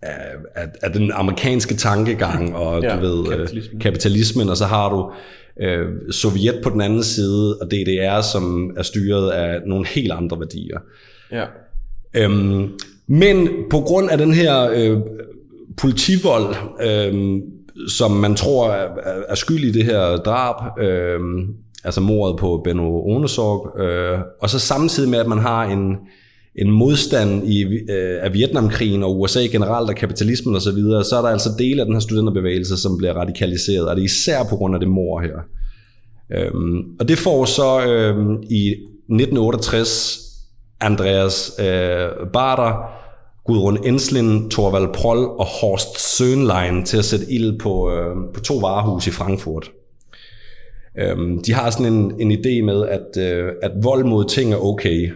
af, 0.06 0.62
af, 0.62 0.66
af 0.82 0.92
den 0.92 1.12
amerikanske 1.12 1.74
tankegang 1.74 2.56
og 2.56 2.82
Ja, 2.82 2.96
du 2.96 3.00
ved, 3.00 3.16
kapitalismen. 3.16 3.34
kapitalismen. 3.34 3.80
kapitalismen, 3.80 4.48
og 4.48 4.56
så 4.56 4.64
har 4.64 4.88
du 4.90 5.10
øh, 5.62 5.86
Sovjet 6.12 6.60
på 6.62 6.70
den 6.70 6.80
anden 6.80 7.02
side, 7.02 7.56
og 7.60 7.70
DDR, 7.70 8.20
som 8.20 8.70
er 8.76 8.82
styret 8.82 9.30
af 9.30 9.60
nogle 9.66 9.86
helt 9.86 10.12
andre 10.12 10.38
værdier. 10.40 10.78
Ja. 11.32 11.44
Øhm, 12.16 12.68
men 13.08 13.48
på 13.70 13.80
grund 13.80 14.10
af 14.10 14.18
den 14.18 14.32
her 14.34 14.70
øh, 14.74 14.98
politivold, 15.78 16.54
øh, 16.82 17.40
som 17.88 18.10
man 18.10 18.34
tror 18.34 18.70
er, 18.70 18.84
er- 19.02 19.22
er 19.28 19.34
skyld 19.34 19.64
i 19.64 19.72
det 19.72 19.84
her 19.84 20.16
drab, 20.16 20.80
øh, 20.80 21.20
altså 21.84 22.00
mordet 22.00 22.38
på 22.38 22.60
Benno 22.64 23.06
Onesorg, 23.06 23.80
øh, 23.80 24.18
og 24.40 24.50
så 24.50 24.58
samtidig 24.58 25.10
med, 25.10 25.18
at 25.18 25.26
man 25.26 25.38
har 25.38 25.64
en, 25.64 25.96
en 26.58 26.70
modstand 26.70 27.48
i, 27.48 27.62
øh, 27.64 28.18
af 28.22 28.34
Vietnamkrigen 28.34 29.02
og 29.02 29.20
USA 29.20 29.40
generelt 29.40 29.90
og 29.90 29.96
kapitalismen 29.96 30.56
osv., 30.56 30.60
så, 30.60 30.72
videre, 30.72 31.04
så 31.04 31.16
er 31.16 31.22
der 31.22 31.28
altså 31.28 31.50
dele 31.58 31.80
af 31.80 31.86
den 31.86 31.94
her 31.94 32.00
studenterbevægelse, 32.00 32.76
som 32.76 32.98
bliver 32.98 33.12
radikaliseret, 33.12 33.88
og 33.88 33.96
det 33.96 34.02
er 34.02 34.04
især 34.04 34.44
på 34.50 34.56
grund 34.56 34.74
af 34.74 34.80
det 34.80 34.88
mor 34.88 35.20
her. 35.20 35.36
Øhm, 36.32 36.84
og 37.00 37.08
det 37.08 37.18
får 37.18 37.44
så 37.44 37.86
øhm, 37.86 38.42
i 38.50 38.68
1968 38.68 40.20
Andreas 40.80 41.52
øh, 41.58 42.08
Barter, 42.32 42.90
Gudrun 43.44 43.86
Enslin, 43.86 44.50
Torvald 44.50 44.94
Proll 44.94 45.18
og 45.18 45.46
Horst 45.46 46.16
Sønlein 46.16 46.84
til 46.84 46.98
at 46.98 47.04
sætte 47.04 47.32
ild 47.32 47.58
på, 47.58 47.90
øh, 47.90 48.34
på 48.34 48.40
to 48.40 48.56
varehus 48.56 49.06
i 49.06 49.10
Frankfurt. 49.10 49.70
Øhm, 50.98 51.42
de 51.42 51.52
har 51.52 51.70
sådan 51.70 51.92
en, 51.92 52.12
en 52.20 52.32
idé 52.32 52.62
med, 52.64 52.88
at, 52.88 53.22
øh, 53.22 53.52
at 53.62 53.70
vold 53.82 54.04
mod 54.04 54.24
ting 54.24 54.52
er 54.52 54.64
okay. 54.64 55.10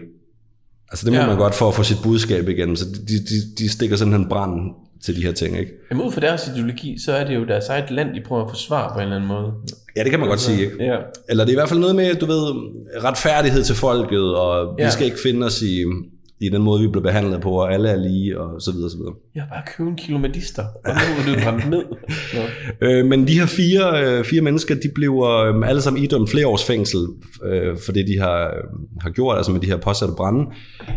Altså 0.90 1.05
det 1.07 1.12
må 1.12 1.18
Ja. 1.18 1.26
man 1.26 1.37
godt 1.37 1.55
for 1.55 1.68
at 1.68 1.74
få 1.74 1.83
sit 1.83 1.96
budskab 2.03 2.48
igennem, 2.48 2.76
så 2.76 2.85
de, 2.85 3.18
de, 3.18 3.55
de 3.59 3.68
stikker 3.72 3.96
simpelthen 3.96 4.29
brand 4.29 4.70
til 5.05 5.16
de 5.16 5.22
her 5.22 5.33
ting, 5.33 5.59
ikke? 5.59 5.72
Jamen 5.90 6.07
ud 6.07 6.12
fra 6.12 6.20
deres 6.20 6.48
ideologi, 6.55 6.98
så 7.05 7.12
er 7.12 7.24
det 7.24 7.35
jo 7.35 7.44
deres 7.44 7.68
eget 7.68 7.90
land, 7.90 8.14
de 8.14 8.20
prøver 8.29 8.42
at 8.44 8.50
forsvare 8.50 8.90
på 8.92 8.98
en 8.98 9.03
eller 9.03 9.16
anden 9.16 9.29
måde. 9.29 9.53
Ja, 9.96 10.03
det 10.03 10.11
kan 10.11 10.20
man 10.20 10.29
godt 10.29 10.40
sige, 10.40 10.61
ikke? 10.64 10.85
Ja. 10.85 10.96
Eller 11.29 11.44
det 11.44 11.50
er 11.50 11.55
i 11.55 11.61
hvert 11.61 11.68
fald 11.68 11.81
noget 11.81 11.96
med, 11.96 12.14
du 12.14 12.26
ved, 12.26 12.42
retfærdighed 13.05 13.62
til 13.62 13.74
folket, 13.74 14.35
og. 14.37 14.74
Ja. 14.79 14.85
vi 14.85 14.90
skal 14.90 15.07
ikke 15.07 15.18
finde 15.22 15.46
os 15.46 15.62
i, 15.62 15.85
i 16.40 16.48
den 16.48 16.62
måde, 16.62 16.83
vi 16.83 16.88
bliver 16.88 17.03
behandlet 17.03 17.40
på, 17.40 17.50
og 17.50 17.74
alle 17.74 17.88
er 17.88 17.96
lige, 17.96 18.40
og 18.40 18.61
så 18.61 18.72
videre, 18.72 18.90
så 18.90 18.96
videre. 18.96 19.14
Jeg 19.35 19.42
har 19.42 19.48
bare 19.48 19.62
købt 19.76 19.88
en 19.88 19.96
kilo 19.96 20.18
medister, 20.18 20.62
og 20.62 20.92
nu 20.94 21.33
er 21.33 21.35
det 21.35 21.44
brændt 21.44 21.70
ned. 21.74 21.85
Nå. 22.35 22.40
Øh, 22.87 23.07
men 23.07 23.29
de 23.29 23.38
her 23.38 23.46
fire, 23.46 24.05
øh, 24.05 24.24
fire 24.24 24.40
mennesker, 24.40 24.74
de 24.74 24.88
bliver 24.94 25.26
øh, 25.26 25.68
alle 25.68 25.83
sammen 25.83 26.03
idømt 26.03 26.31
flere 26.31 26.46
års 26.46 26.64
fængsel 26.64 27.00
øh, 27.44 27.76
for 27.85 27.92
det, 27.92 28.07
de 28.07 28.18
har, 28.18 28.44
øh, 28.44 28.62
har 29.00 29.11
gjort, 29.11 29.37
altså 29.37 29.53
med 29.53 29.61
de 29.61 29.66
her 29.66 29.76
påsatte 29.76 30.14
brænde. 30.16 30.46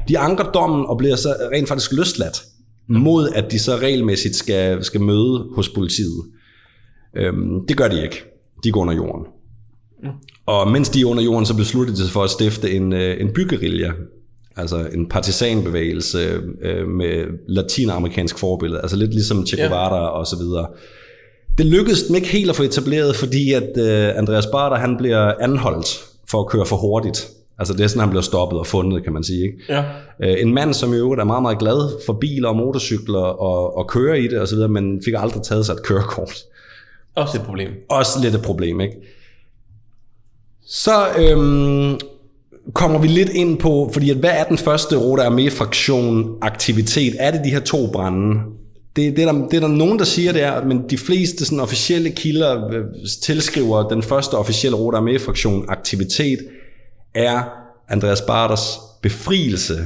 De 0.08 0.20
anker 0.20 0.44
dommen 0.44 0.86
og 0.86 0.98
bliver 0.98 1.16
så 1.16 1.36
rent 1.54 1.68
faktisk 1.68 1.92
løsladt, 1.92 2.44
mod 2.88 3.30
at 3.36 3.52
de 3.52 3.60
så 3.60 3.76
regelmæssigt 3.76 4.36
skal, 4.36 4.84
skal 4.84 5.02
møde 5.02 5.48
hos 5.56 5.70
politiet. 5.70 6.24
Øhm, 7.18 7.68
det 7.68 7.78
gør 7.78 7.88
de 7.88 8.04
ikke. 8.04 8.24
De 8.64 8.72
går 8.72 8.82
under 8.82 8.94
jorden. 8.94 9.26
Og 10.46 10.72
mens 10.72 10.90
de 10.90 11.02
er 11.02 11.06
under 11.06 11.24
jorden, 11.24 11.46
så 11.46 11.56
beslutter 11.58 11.94
de 11.94 12.00
sig 12.00 12.12
for 12.12 12.24
at 12.24 12.30
stifte 12.30 12.72
en, 12.72 12.94
øh, 12.94 13.22
en 13.22 13.34
byggerilja, 13.34 13.92
altså 14.56 14.88
en 14.94 15.10
partisanbevægelse 15.10 16.42
øh, 16.62 16.88
med 16.88 17.26
latinamerikansk 17.48 18.40
forbillede, 18.40 18.82
altså 18.82 18.98
lidt 18.98 19.14
ligesom 19.14 19.46
Che 19.46 19.58
Guevara 19.58 20.04
ja. 20.04 20.08
og 20.08 20.28
så 20.28 20.36
videre. 20.38 20.68
Det 21.58 21.66
lykkedes 21.66 22.04
dem 22.04 22.16
ikke 22.16 22.28
helt 22.28 22.50
at 22.50 22.56
få 22.56 22.64
etableret, 22.64 23.16
fordi 23.16 23.54
at 23.54 23.78
øh, 23.78 24.18
Andreas 24.18 24.46
Barter, 24.46 24.78
han 24.78 24.98
bliver 24.98 25.34
anholdt 25.40 26.04
for 26.30 26.40
at 26.40 26.48
køre 26.48 26.66
for 26.66 26.76
hurtigt. 26.76 27.30
Altså 27.60 27.74
det 27.74 27.84
er 27.84 27.88
sådan, 27.88 28.00
han 28.00 28.10
bliver 28.10 28.22
stoppet 28.22 28.60
og 28.60 28.68
fundet, 28.68 29.04
kan 29.04 29.14
man 29.14 29.24
sige. 29.24 29.44
Ikke? 29.44 29.58
Ja. 29.70 29.84
Øh, 30.24 30.42
en 30.42 30.54
mand, 30.54 30.74
som 30.74 30.94
i 30.94 30.96
øvrigt 30.96 31.22
er 31.22 31.26
meget, 31.26 31.42
meget 31.42 31.60
glad 31.60 32.06
for 32.06 32.14
biler 32.14 32.50
og 32.50 32.56
motorcykler 32.56 33.20
og, 33.20 33.78
og 33.78 33.88
kører 33.88 34.16
i 34.16 34.28
det 34.28 34.40
og 34.40 34.48
så 34.48 34.56
videre, 34.56 34.70
men 34.70 35.02
fik 35.06 35.14
aldrig 35.18 35.44
taget 35.44 35.66
sig 35.66 35.74
et 35.74 35.84
kørekort 35.84 36.34
Også 37.16 37.38
et 37.38 37.44
problem. 37.44 37.72
også 37.90 38.20
lidt 38.22 38.36
et 38.36 38.42
problem, 38.42 38.82
ikke? 38.82 38.96
Så 40.68 40.92
øhm, 41.18 42.00
kommer 42.74 43.00
vi 43.00 43.08
lidt 43.08 43.30
ind 43.30 43.58
på, 43.58 43.90
fordi 43.94 44.10
at 44.10 44.18
hvad 44.18 44.30
er 44.30 44.44
den 44.44 44.58
første 44.58 44.98
Rote 44.98 45.24
Armee-fraktion 45.24 46.38
aktivitet? 46.42 47.16
Er 47.20 47.32
det 47.32 47.42
de 47.44 47.50
her 47.50 47.60
to 47.60 47.92
brænde? 47.92 48.40
Det, 48.96 49.18
det, 49.18 49.24
er 49.24 49.32
der, 49.32 49.48
det 49.48 49.54
er 49.54 49.60
der 49.60 49.68
nogen, 49.68 50.00
der 50.00 50.06
siger, 50.06 50.32
det 50.32 50.44
er, 50.44 50.66
men 50.66 50.90
de 50.90 50.98
fleste 50.98 51.46
sådan, 51.46 51.60
officielle 51.60 52.10
kilder 52.10 52.68
øh, 52.74 52.84
tilskriver 53.24 53.88
den 53.88 54.04
første 54.04 54.34
officielle 54.34 54.78
Rote 54.78 54.98
Armee-fraktion 54.98 55.66
aktivitet 55.68 56.40
er 57.16 57.44
Andreas 57.90 58.22
Barters 58.22 58.80
befrielse. 59.02 59.78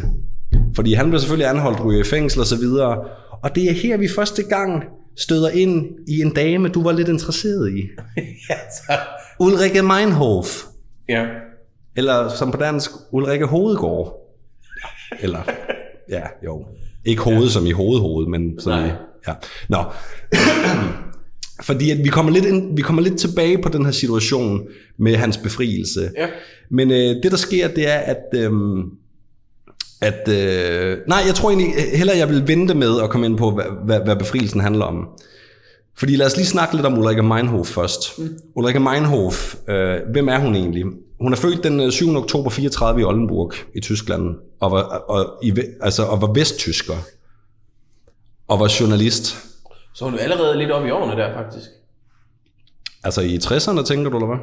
Fordi 0.76 0.94
han 0.94 1.10
blev 1.10 1.20
selvfølgelig 1.20 1.50
anholdt, 1.50 1.86
ryger 1.86 2.02
i 2.02 2.04
fængsel 2.04 2.40
og 2.40 2.48
så 2.48 2.58
videre. 2.58 2.98
Og 3.44 3.56
det 3.56 3.70
er 3.70 3.74
her, 3.74 3.98
vi 3.98 4.08
første 4.08 4.44
gang 4.44 4.84
støder 5.18 5.50
ind 5.50 5.86
i 6.08 6.22
en 6.22 6.34
dame, 6.34 6.70
du 6.70 6.84
var 6.84 6.92
lidt 6.92 7.08
interesseret 7.08 7.72
i. 7.72 7.82
ja, 8.50 8.56
så. 8.72 9.00
Ulrike 9.40 9.82
Meinhof. 9.82 10.64
Ja. 11.10 11.26
Eller 11.98 12.30
som 12.30 12.52
på 12.52 12.58
dansk, 12.58 12.92
Ulrike 13.12 13.46
Hovedgård. 13.46 14.36
Eller, 15.20 15.40
ja, 16.10 16.22
jo. 16.46 16.66
Ikke 17.06 17.22
hoved 17.22 17.44
ja. 17.44 17.50
som 17.50 17.66
i 17.66 17.72
hovedhoved, 17.72 18.28
men 18.28 18.60
sådan 18.60 18.80
Nej. 18.80 18.92
ja. 19.28 19.34
Nå. 19.70 19.84
Fordi 21.62 21.92
at 21.92 21.98
vi, 21.98 22.10
kommer 22.10 22.32
lidt 22.32 22.46
ind, 22.46 22.76
vi 22.76 22.82
kommer 22.82 23.02
lidt 23.02 23.20
tilbage 23.20 23.62
på 23.62 23.70
den 23.70 23.86
her 23.86 23.92
situation 23.92 24.68
med 24.98 25.16
hans 25.16 25.38
befrielse. 25.38 26.12
Ja. 26.18 26.28
Men 26.70 26.92
øh, 26.92 26.98
det, 26.98 27.32
der 27.32 27.38
sker, 27.38 27.68
det 27.68 27.90
er, 27.90 27.98
at... 27.98 28.24
Øhm, 28.34 28.92
at 30.02 30.28
øh, 30.30 30.98
nej, 31.08 31.24
jeg 31.28 31.36
tror 31.36 31.50
egentlig 31.50 31.74
hellere, 31.94 32.18
jeg 32.18 32.30
vil 32.30 32.48
vente 32.48 32.74
med 32.74 33.02
at 33.02 33.10
komme 33.10 33.26
ind 33.26 33.38
på, 33.38 33.52
hvad, 33.52 33.66
hvad, 33.86 34.00
hvad 34.00 34.16
befrielsen 34.16 34.60
handler 34.62 34.86
om. 34.86 35.08
Fordi 35.98 36.16
lad 36.16 36.26
os 36.26 36.36
lige 36.36 36.46
snakke 36.46 36.76
lidt 36.76 36.86
om 36.86 36.98
Ulrike 36.98 37.24
Meinhof 37.24 37.68
først. 37.68 38.20
Mm. 38.20 38.40
Ulrike 38.56 38.80
Meinhof, 38.80 39.56
øh, 39.68 40.00
hvem 40.12 40.28
er 40.28 40.40
hun 40.40 40.56
egentlig? 40.56 40.86
Hun 41.22 41.34
er 41.34 41.38
født 41.38 41.64
den 41.64 41.80
øh, 41.80 41.92
7. 41.92 42.16
oktober 42.16 42.50
34 42.50 43.02
i 43.02 43.04
Oldenburg 43.04 43.54
i 43.76 43.82
Tyskland, 43.82 44.36
og 44.60 44.72
var, 44.72 44.82
og, 44.84 45.44
i, 45.44 45.54
altså, 45.82 46.04
og 46.04 46.22
var 46.22 46.34
vesttysker, 46.34 46.94
og 48.48 48.60
var 48.60 48.78
journalist. 48.80 49.38
Så 49.94 50.06
er 50.06 50.10
du 50.10 50.18
allerede 50.18 50.58
lidt 50.58 50.72
oppe 50.72 50.88
i 50.88 50.92
årene 50.92 51.22
der, 51.22 51.34
faktisk. 51.34 51.70
Altså 53.04 53.22
i 53.22 53.38
60'erne, 53.38 53.84
tænker 53.84 54.10
du, 54.10 54.18
eller 54.18 54.28
hvad? 54.28 54.38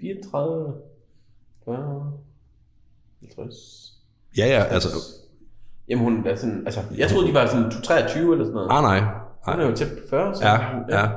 34, 0.00 0.74
40, 1.64 2.12
50. 3.20 3.92
Ja, 4.38 4.46
ja, 4.46 4.64
altså... 4.64 4.88
Jamen 5.88 6.04
hun 6.04 6.26
er 6.26 6.36
sådan, 6.36 6.62
altså, 6.66 6.80
jeg 6.96 7.10
troede, 7.10 7.28
de 7.28 7.34
var 7.34 7.46
sådan 7.46 7.70
23 7.82 8.32
eller 8.32 8.44
sådan 8.44 8.54
noget. 8.54 8.68
Ah, 8.70 8.82
nej. 8.82 9.25
Hun 9.52 9.60
er 9.60 9.66
jo 9.70 9.74
tæt 9.76 9.88
på 9.88 10.08
40, 10.10 10.34
så. 10.34 10.44
Ja, 10.44 10.56
ja. 10.90 11.08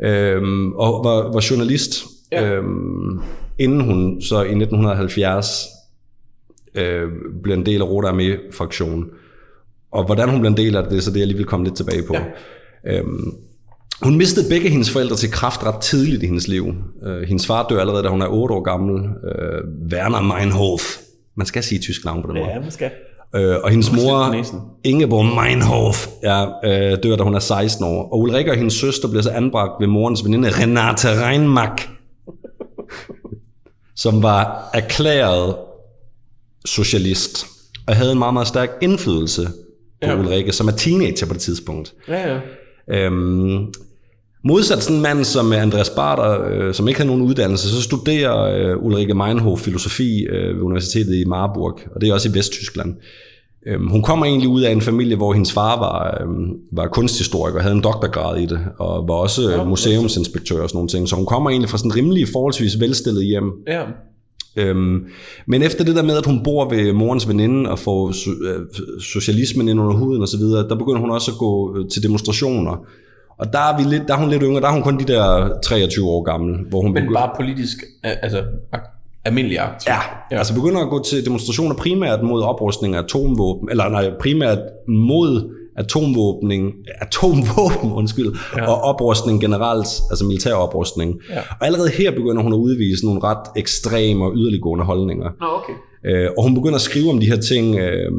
Øhm, 0.00 0.72
og 0.72 1.04
var, 1.04 1.32
var 1.32 1.46
journalist, 1.50 2.04
Ja. 2.32 2.52
øhm, 2.54 3.20
inden 3.58 3.80
hun 3.80 4.22
så 4.22 4.36
i 4.42 4.54
1970 4.54 5.66
øh, 6.74 7.08
blev 7.42 7.54
en 7.56 7.66
del 7.66 7.80
af 7.82 7.88
Rote 7.88 8.08
Armee-fraktionen. 8.08 9.04
Og 9.92 10.04
hvordan 10.06 10.28
hun 10.28 10.40
blev 10.40 10.50
en 10.50 10.56
del 10.56 10.76
af 10.76 10.84
det, 10.84 11.02
så 11.02 11.10
det 11.10 11.16
er 11.16 11.20
jeg 11.20 11.26
lige 11.26 11.36
vil 11.36 11.46
komme 11.46 11.66
lidt 11.66 11.76
tilbage 11.76 12.02
på. 12.06 12.14
Ja. 12.14 12.98
Øhm, 12.98 13.32
hun 14.02 14.16
mistede 14.16 14.46
begge 14.50 14.68
hendes 14.68 14.90
forældre 14.90 15.16
til 15.16 15.30
kraft 15.30 15.66
ret 15.66 15.80
tidligt 15.80 16.22
i 16.22 16.26
hendes 16.26 16.48
liv. 16.48 16.74
Øh, 17.06 17.22
hendes 17.22 17.46
far 17.46 17.66
dør 17.68 17.80
allerede, 17.80 18.02
da 18.02 18.08
hun 18.08 18.22
er 18.22 18.26
8 18.28 18.54
år 18.54 18.60
gammel. 18.62 19.04
Øh, 19.04 19.60
Werner 19.92 20.22
Meinhof. 20.22 20.80
Man 21.36 21.46
skal 21.46 21.62
sige 21.62 21.80
tysk 21.80 22.04
navn 22.04 22.22
på 22.22 22.28
den 22.28 22.36
måde. 22.38 22.48
Ja, 22.50 22.60
man 22.60 22.70
skal. 22.70 22.90
Øh, 23.36 23.56
og 23.64 23.70
hendes 23.70 23.92
mor. 23.92 24.34
Ingeborg 24.84 25.24
Meinhof, 25.24 26.06
ja, 26.22 26.44
øh, 26.44 26.98
dør, 27.02 27.16
da 27.16 27.22
hun 27.22 27.34
er 27.34 27.38
16 27.38 27.84
år. 27.84 28.08
Og 28.12 28.18
Ulrike 28.18 28.50
og 28.50 28.56
hendes 28.56 28.74
søster 28.74 29.08
bliver 29.08 29.22
så 29.22 29.30
anbragt 29.30 29.72
ved 29.80 29.86
morens 29.86 30.24
veninde, 30.24 30.48
Renate 30.48 31.26
Reinmark, 31.26 31.88
som 33.96 34.22
var 34.22 34.70
erklæret 34.74 35.56
socialist, 36.64 37.46
og 37.86 37.96
havde 37.96 38.12
en 38.12 38.18
meget, 38.18 38.34
meget 38.34 38.48
stærk 38.48 38.70
indflydelse 38.82 39.48
på 40.02 40.10
ja. 40.10 40.18
Ulrike, 40.18 40.52
som 40.52 40.68
er 40.68 40.72
teenager 40.72 41.26
på 41.26 41.32
det 41.32 41.40
tidspunkt. 41.40 41.94
Ja, 42.08 42.34
ja. 42.34 42.40
Øhm, 42.88 43.72
modsat 44.44 44.82
sådan 44.82 44.96
en 44.96 45.02
mand 45.02 45.24
som 45.24 45.52
Andreas 45.52 45.90
Barter, 45.90 46.48
øh, 46.50 46.74
som 46.74 46.88
ikke 46.88 47.00
havde 47.00 47.08
nogen 47.08 47.22
uddannelse, 47.22 47.68
så 47.68 47.82
studerer 47.82 48.36
øh, 48.40 48.84
Ulrike 48.84 49.14
Meinhof 49.14 49.60
filosofi 49.60 50.24
øh, 50.24 50.56
ved 50.56 50.62
Universitetet 50.62 51.14
i 51.14 51.24
Marburg, 51.24 51.78
og 51.94 52.00
det 52.00 52.08
er 52.08 52.14
også 52.14 52.28
i 52.28 52.38
Vesttyskland. 52.38 52.94
Øhm, 53.66 53.88
hun 53.88 54.02
kommer 54.02 54.26
egentlig 54.26 54.48
ud 54.48 54.62
af 54.62 54.72
en 54.72 54.80
familie, 54.80 55.16
hvor 55.16 55.32
hendes 55.32 55.52
far 55.52 55.78
var, 55.78 56.18
øhm, 56.22 56.56
var 56.72 56.86
kunsthistoriker 56.86 57.58
og 57.58 57.62
havde 57.62 57.76
en 57.76 57.82
doktorgrad 57.82 58.38
i 58.40 58.46
det, 58.46 58.60
og 58.78 59.08
var 59.08 59.14
også 59.14 59.54
øh, 59.54 59.66
museumsinspektør 59.66 60.62
og 60.62 60.68
sådan 60.68 60.76
nogle 60.76 60.88
ting. 60.88 61.08
Så 61.08 61.16
hun 61.16 61.26
kommer 61.26 61.50
egentlig 61.50 61.70
fra 61.70 61.78
sådan 61.78 61.96
rimelig 61.96 62.28
forholdsvis 62.32 62.80
velstillet 62.80 63.24
hjem. 63.24 63.52
Ja. 63.66 63.82
Øhm, 64.56 65.06
men 65.46 65.62
efter 65.62 65.84
det 65.84 65.96
der 65.96 66.02
med, 66.02 66.16
at 66.16 66.26
hun 66.26 66.42
bor 66.44 66.70
ved 66.70 66.92
morens 66.92 67.28
veninde 67.28 67.70
og 67.70 67.78
får 67.78 68.10
so- 68.10 68.46
øh, 68.46 68.60
socialismen 69.00 69.68
ind 69.68 69.80
under 69.80 69.94
huden 69.94 70.22
og 70.22 70.28
så 70.28 70.36
videre, 70.36 70.68
der 70.68 70.74
begynder 70.74 71.00
hun 71.00 71.10
også 71.10 71.30
at 71.30 71.38
gå 71.38 71.76
øh, 71.76 71.88
til 71.88 72.02
demonstrationer. 72.02 72.86
Og 73.38 73.52
der 73.52 73.58
er, 73.58 73.76
vi 73.78 73.82
lidt, 73.82 74.02
der 74.08 74.14
er 74.14 74.18
hun 74.18 74.30
lidt 74.30 74.42
yngre, 74.42 74.60
der 74.60 74.68
er 74.68 74.72
hun 74.72 74.82
kun 74.82 74.98
de 74.98 75.04
der 75.04 75.48
23 75.64 76.08
år 76.08 76.22
gammel, 76.22 76.56
hvor 76.70 76.80
hun 76.80 76.92
Men 76.92 77.02
begynder, 77.02 77.20
bare 77.20 77.30
politisk, 77.36 77.76
al- 78.02 78.16
altså 78.22 78.42
almindelig 79.24 79.58
aktiv. 79.58 79.86
ja, 79.92 79.98
ja, 80.30 80.38
altså 80.38 80.54
begynder 80.54 80.80
at 80.80 80.88
gå 80.90 81.02
til 81.02 81.24
demonstrationer 81.24 81.74
primært 81.76 82.22
mod 82.22 82.42
oprustning 82.42 82.94
af 82.94 83.02
atomvåben, 83.02 83.68
eller 83.70 83.88
nej, 83.88 84.10
primært 84.20 84.58
mod 84.88 85.54
atomvåbning, 85.76 86.72
atomvåben, 87.00 87.92
undskyld, 88.00 88.32
Ja. 88.56 88.62
ja. 88.62 88.68
og 88.70 88.82
oprustning 88.82 89.40
generelt, 89.40 89.86
altså 90.10 90.24
militær 90.24 90.54
oprustning. 90.54 91.14
Ja. 91.30 91.38
Og 91.60 91.66
allerede 91.66 91.88
her 91.98 92.10
begynder 92.10 92.42
hun 92.42 92.52
at 92.52 92.56
udvise 92.56 93.04
nogle 93.06 93.20
ret 93.24 93.46
ekstreme 93.56 94.24
og 94.24 94.32
yderliggående 94.36 94.84
holdninger. 94.84 95.24
Nå, 95.40 95.46
okay. 95.46 95.72
Øh, 96.06 96.30
og 96.38 96.44
hun 96.44 96.54
begynder 96.54 96.74
at 96.74 96.80
skrive 96.80 97.10
om 97.10 97.18
de 97.20 97.26
her 97.26 97.36
ting 97.36 97.76
øh, 97.78 98.12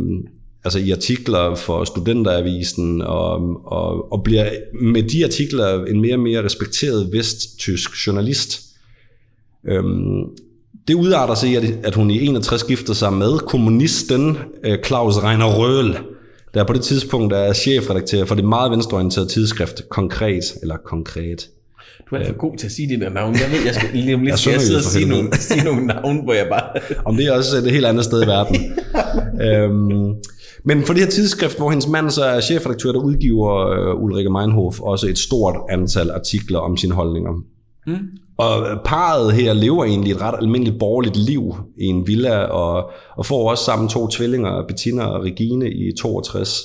altså 0.65 0.79
i 0.79 0.91
artikler 0.91 1.55
for 1.55 1.83
Studenteravisen, 1.83 3.01
og, 3.01 3.61
og, 3.65 4.11
og 4.11 4.23
bliver 4.23 4.49
med 4.81 5.03
de 5.03 5.25
artikler 5.25 5.85
en 5.85 6.01
mere 6.01 6.13
og 6.13 6.19
mere 6.19 6.43
respekteret 6.43 7.09
vesttysk 7.13 8.07
journalist. 8.07 8.61
Øhm, 9.67 10.23
det 10.87 10.93
udarter 10.93 11.35
sig 11.35 11.49
i, 11.49 11.55
at, 11.55 11.63
at 11.83 11.95
hun 11.95 12.11
i 12.11 12.25
61 12.25 12.63
gifter 12.63 12.93
sig 12.93 13.13
med 13.13 13.39
kommunisten 13.39 14.37
øh, 14.63 14.77
Claus 14.85 15.17
Reiner 15.17 15.55
Røhl, 15.55 15.97
der 16.53 16.63
på 16.63 16.73
det 16.73 16.81
tidspunkt 16.81 17.33
er 17.33 17.53
chefredaktør 17.53 18.25
for 18.25 18.35
det 18.35 18.45
meget 18.45 18.71
venstreorienterede 18.71 19.29
tidsskrift 19.29 19.89
Konkret, 19.89 20.43
eller 20.61 20.77
Konkret. 20.77 21.49
Du 22.09 22.15
er 22.15 22.19
alt 22.19 22.27
for 22.27 22.37
god 22.37 22.57
til 22.57 22.65
at 22.65 22.71
sige 22.71 22.89
det 22.89 23.01
der 23.01 23.09
navn. 23.09 23.33
Jeg 23.33 23.51
ved, 23.51 23.65
jeg 23.65 23.75
skal 23.75 23.89
lige 23.93 24.15
om 24.15 24.21
lidt 24.21 24.31
Jeg 24.31 24.39
skal 24.39 24.51
jeg 24.51 24.61
synger 24.61 24.81
sidde 24.81 24.87
og 24.87 24.91
sige 24.91 25.05
nogle, 25.05 25.37
sige 25.37 25.63
nogle 25.63 25.85
navne, 25.85 26.21
hvor 26.21 26.33
jeg 26.33 26.47
bare... 26.49 26.81
Om 27.05 27.15
det 27.15 27.25
er 27.27 27.31
også 27.31 27.57
et 27.57 27.71
helt 27.71 27.85
andet 27.85 28.05
sted 28.05 28.23
i 28.23 28.27
verden. 28.27 28.55
øhm, 29.47 30.15
men 30.65 30.83
for 30.83 30.93
det 30.93 31.03
her 31.03 31.09
tidsskrift, 31.09 31.57
hvor 31.57 31.69
hendes 31.69 31.87
mand 31.87 32.09
så 32.09 32.23
er 32.23 32.41
chefredaktør, 32.41 32.91
der 32.91 32.99
udgiver 32.99 33.67
øh, 33.67 34.03
Ulrike 34.03 34.29
Meinhof 34.29 34.79
også 34.79 35.07
et 35.07 35.17
stort 35.17 35.55
antal 35.69 36.11
artikler 36.11 36.59
om 36.59 36.77
sine 36.77 36.93
holdninger. 36.93 37.31
Mm. 37.87 37.97
Og 38.37 38.79
parret 38.85 39.33
her 39.33 39.53
lever 39.53 39.85
egentlig 39.85 40.11
et 40.11 40.21
ret 40.21 40.35
almindeligt 40.41 40.79
borgerligt 40.79 41.17
liv 41.17 41.55
i 41.77 41.85
en 41.85 42.07
villa, 42.07 42.43
og, 42.43 42.91
og 43.17 43.25
får 43.25 43.49
også 43.49 43.63
sammen 43.63 43.89
to 43.89 44.07
tvillinger, 44.07 44.63
Bettina 44.67 45.03
og 45.03 45.23
Regine, 45.23 45.69
i 45.69 45.91
62. 45.99 46.63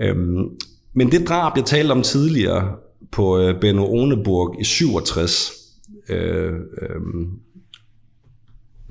Øhm, 0.00 0.48
men 0.94 1.12
det 1.12 1.28
drab, 1.28 1.56
jeg 1.56 1.64
talte 1.64 1.92
om 1.92 2.02
tidligere 2.02 2.72
på 3.12 3.38
øh, 3.38 3.60
Benno 3.60 3.92
Oneburg 3.92 4.56
i 4.60 4.64
67, 4.64 5.52
øh, 6.08 6.52
øh, 6.52 7.00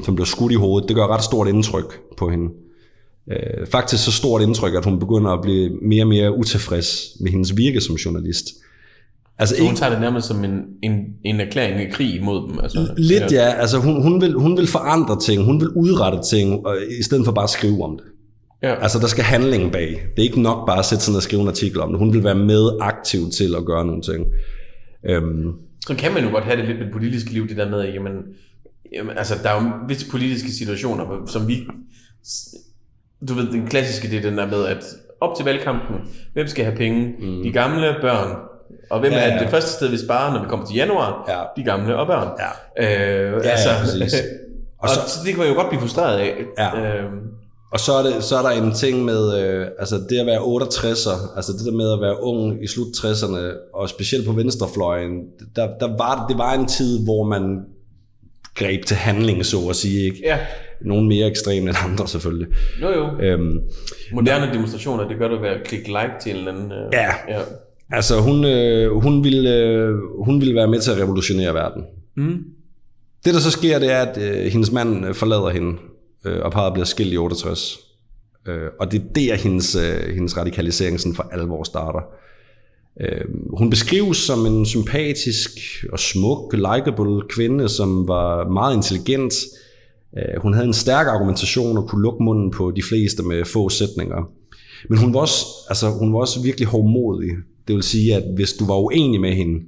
som 0.06 0.16
blev 0.16 0.26
skudt 0.26 0.52
i 0.52 0.56
hovedet, 0.56 0.90
det 0.90 0.96
gør 0.96 1.08
ret 1.08 1.24
stort 1.24 1.48
indtryk 1.48 2.00
på 2.18 2.30
hende. 2.30 2.50
Øh, 3.32 3.68
faktisk 3.72 4.06
så 4.06 4.12
stort 4.12 4.42
indtryk, 4.42 4.74
at 4.76 4.86
hun 4.86 5.00
begynder 5.00 5.32
at 5.32 5.42
blive 5.42 5.70
mere 5.82 6.04
og 6.04 6.08
mere 6.08 6.38
utilfreds 6.38 7.18
med 7.20 7.32
hendes 7.32 7.58
virke 7.58 7.82
som 7.82 7.96
journalist. 7.96 8.46
Altså 9.40 9.56
Så 9.56 9.62
hun 9.62 9.72
ikke, 9.72 9.80
tager 9.80 9.92
det 9.92 10.02
nærmest 10.02 10.28
som 10.28 10.44
en, 10.44 10.62
en, 10.82 11.06
en 11.24 11.40
erklæring 11.40 11.80
af 11.80 11.92
krig 11.94 12.16
imod 12.16 12.50
dem. 12.50 12.60
Altså, 12.64 12.94
lidt 12.98 13.32
ja, 13.32 13.54
altså 13.54 13.78
hun, 13.78 14.02
hun, 14.02 14.22
vil, 14.22 14.34
hun 14.34 14.58
vil 14.58 14.68
forandre 14.68 15.20
ting, 15.20 15.44
hun 15.44 15.62
vil 15.62 15.70
udrette 15.70 16.20
ting, 16.30 16.66
og, 16.66 16.78
i 17.00 17.04
stedet 17.04 17.26
for 17.26 17.32
bare 17.32 17.44
at 17.44 17.50
skrive 17.50 17.84
om 17.84 17.98
det. 17.98 18.06
Ja. 18.64 18.82
Altså 18.84 19.00
der 19.00 19.08
skal 19.08 19.24
handling 19.24 19.72
bag. 19.72 19.88
Det 19.88 20.22
er 20.22 20.24
ikke 20.24 20.42
nok 20.42 20.68
bare 20.68 20.80
at 20.80 20.86
sætte 20.86 21.10
ned 21.10 21.18
og 21.18 21.24
skrive 21.24 21.42
en 21.42 21.48
artikel 21.48 21.82
om 21.82 21.90
det. 21.90 22.00
Hun 22.00 22.14
vil 22.14 22.24
være 22.24 22.36
med 22.36 22.70
aktiv 22.82 23.30
til 23.30 23.56
at 23.56 23.66
gøre 23.66 23.86
nogle 23.86 24.02
ting. 24.02 24.26
Øhm, 25.10 25.54
Så 25.88 25.96
kan 25.96 26.14
man 26.14 26.24
jo 26.24 26.30
godt 26.30 26.44
have 26.44 26.58
det 26.58 26.66
lidt 26.66 26.78
med 26.78 26.86
det 26.86 26.94
politiske 26.94 27.34
liv, 27.34 27.48
det 27.48 27.58
der 27.58 27.70
med, 27.70 27.80
at 27.80 27.94
jamen, 27.94 28.14
jamen, 28.94 29.18
altså, 29.18 29.36
der 29.44 29.50
er 29.50 29.64
jo 29.64 29.70
visse 29.88 30.10
politiske 30.10 30.52
situationer, 30.52 31.26
som 31.28 31.48
vi... 31.48 31.68
Du 33.28 33.34
ved, 33.34 33.52
den 33.52 33.68
klassiske, 33.68 34.10
det 34.12 34.18
er 34.18 34.22
den 34.30 34.38
der 34.38 34.48
med, 34.48 34.66
at 34.66 34.84
op 35.22 35.36
til 35.36 35.46
valgkampen, 35.46 35.96
hvem 36.34 36.48
skal 36.48 36.66
have 36.66 36.78
penge? 36.78 37.14
Mm. 37.20 37.44
De 37.44 37.52
gamle 37.52 37.96
børn. 38.02 38.36
Og 38.90 39.00
hvem 39.00 39.12
Ja, 39.12 39.18
ja, 39.20 39.30
er 39.30 39.34
ja. 39.36 39.40
det 39.40 39.50
første 39.50 39.72
sted, 39.72 39.88
vi 39.88 39.98
sparer, 39.98 40.34
når 40.34 40.42
vi 40.44 40.50
kommer 40.50 40.66
til 40.66 40.76
januar? 40.76 41.26
Ja. 41.28 41.62
De 41.62 41.64
gamle 41.66 41.96
og 41.98 42.08
børn. 42.08 42.28
Ja. 42.78 42.86
Øh, 43.36 43.44
ja, 43.46 43.50
altså, 43.50 43.70
præcis. 43.82 44.14
og, 44.82 44.90
så, 44.90 44.96
så, 45.08 45.20
det 45.26 45.30
kan 45.30 45.40
man 45.40 45.48
jo 45.48 45.54
godt 45.56 45.70
blive 45.70 45.82
frustreret 45.82 46.18
af. 46.20 46.34
Ja. 46.58 46.80
Øh, 46.80 47.04
Og 47.74 47.80
så 47.80 47.94
er, 47.94 48.04
det, 48.04 48.24
så 48.24 48.38
er 48.38 48.42
der 48.42 48.50
en 48.50 48.74
ting 48.74 49.06
med, 49.06 49.40
øh, 49.44 49.68
altså 49.80 49.96
det 50.10 50.18
at 50.20 50.26
være 50.26 50.40
68'er, 50.40 51.36
altså 51.36 51.52
det 51.54 51.66
der 51.66 51.72
med 51.72 51.94
at 51.94 52.02
være 52.02 52.24
ung 52.24 52.64
i 52.64 52.68
slut 52.68 52.88
60'erne, 52.98 53.40
og 53.74 53.90
specielt 53.90 54.26
på 54.28 54.32
venstrefløjen, 54.34 55.12
der, 55.56 55.68
der 55.80 55.98
var, 55.98 56.26
det 56.30 56.38
var 56.38 56.54
en 56.54 56.66
tid, 56.66 57.04
hvor 57.04 57.24
man 57.24 57.60
greb 58.56 58.86
til 58.86 58.98
handling, 58.98 59.46
så 59.46 59.58
at 59.70 59.76
sige. 59.76 60.04
Ikke? 60.06 60.22
ja, 60.24 60.38
Nogle 60.84 61.08
mere 61.08 61.28
ekstreme 61.28 61.70
end 61.70 61.78
andre 61.90 62.08
selvfølgelig. 62.08 62.48
jo 62.82 62.90
jo. 62.90 63.20
Øhm, 63.22 63.60
Moderne 64.14 64.54
demonstrationer, 64.54 65.08
det 65.08 65.18
gør 65.18 65.28
du 65.28 65.40
ved 65.42 65.50
at 65.50 65.64
klikke 65.68 65.88
like 65.88 66.12
til 66.22 66.32
en 66.32 66.38
eller 66.38 66.52
anden... 66.52 66.72
Øh, 66.72 66.78
Ja. 66.94 67.36
ja. 67.38 67.42
altså 67.92 68.22
hun, 68.22 68.46
øh, 68.46 68.92
hun, 69.02 69.24
ville, 69.24 69.56
øh, 69.56 69.96
hun 70.26 70.40
ville 70.40 70.56
være 70.56 70.68
med 70.68 70.80
til 70.80 70.92
at 70.92 70.98
revolutionere 70.98 71.54
verden. 71.54 71.84
Mm. 72.18 72.38
Det 73.26 73.34
der 73.34 73.40
så 73.40 73.52
sker, 73.52 73.80
det 73.80 73.92
er, 73.92 74.02
at 74.02 74.18
øh, 74.18 74.52
hendes 74.52 74.72
mand 74.72 75.06
øh, 75.08 75.14
forlader 75.14 75.50
hende, 75.50 75.78
øh, 76.26 76.40
og 76.42 76.52
parret 76.52 76.74
bliver 76.74 76.86
skilt 76.86 77.14
i 77.14 77.18
68. 77.18 77.80
Øh, 78.48 78.68
og 78.80 78.92
det 78.92 79.02
er 79.02 79.06
der, 79.16 79.36
hendes, 79.36 79.76
øh, 79.76 80.14
hendes 80.16 80.38
radikalisering 80.38 81.00
sådan 81.00 81.16
for 81.16 81.30
alvor 81.32 81.64
starter. 81.64 82.02
Øh, 83.02 83.22
hun 83.58 83.70
beskrives 83.70 84.18
som 84.18 84.46
en 84.46 84.66
sympatisk 84.66 85.50
og 85.92 86.00
smuk, 86.00 86.54
likable 86.54 87.22
kvinde, 87.30 87.70
som 87.70 88.08
var 88.08 88.50
meget 88.50 88.76
intelligent. 88.76 89.34
Øh, 90.18 90.42
hun 90.42 90.54
havde 90.54 90.68
en 90.68 90.74
stærk 90.74 91.08
argumentation 91.08 91.78
og 91.78 91.88
kunne 91.88 92.04
lukke 92.04 92.24
munden 92.24 92.52
på 92.52 92.72
de 92.76 92.82
fleste 92.90 93.24
med 93.24 93.46
få 93.46 93.70
sætninger. 93.70 94.30
Men 94.90 94.98
hun 94.98 95.14
var 95.14 95.20
også, 95.20 95.46
altså, 95.70 95.90
hun 95.90 96.14
var 96.14 96.20
også 96.20 96.42
virkelig 96.42 96.68
hårdmodig. 96.68 97.30
Det 97.68 97.76
vil 97.76 97.84
sige, 97.84 98.16
at 98.16 98.24
hvis 98.36 98.54
du 98.54 98.66
var 98.66 98.76
uenig 98.76 99.22
med 99.22 99.34
hende, 99.34 99.66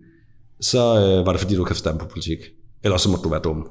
så 0.62 0.80
øh, 0.80 1.26
var 1.26 1.32
det 1.32 1.42
fordi, 1.42 1.56
du 1.56 1.64
kan 1.64 1.76
forstå 1.76 1.98
på 1.98 2.06
politik. 2.06 2.40
Ellers 2.84 3.02
så 3.02 3.10
måtte 3.10 3.24
du 3.24 3.30
være 3.30 3.42
dum. 3.42 3.68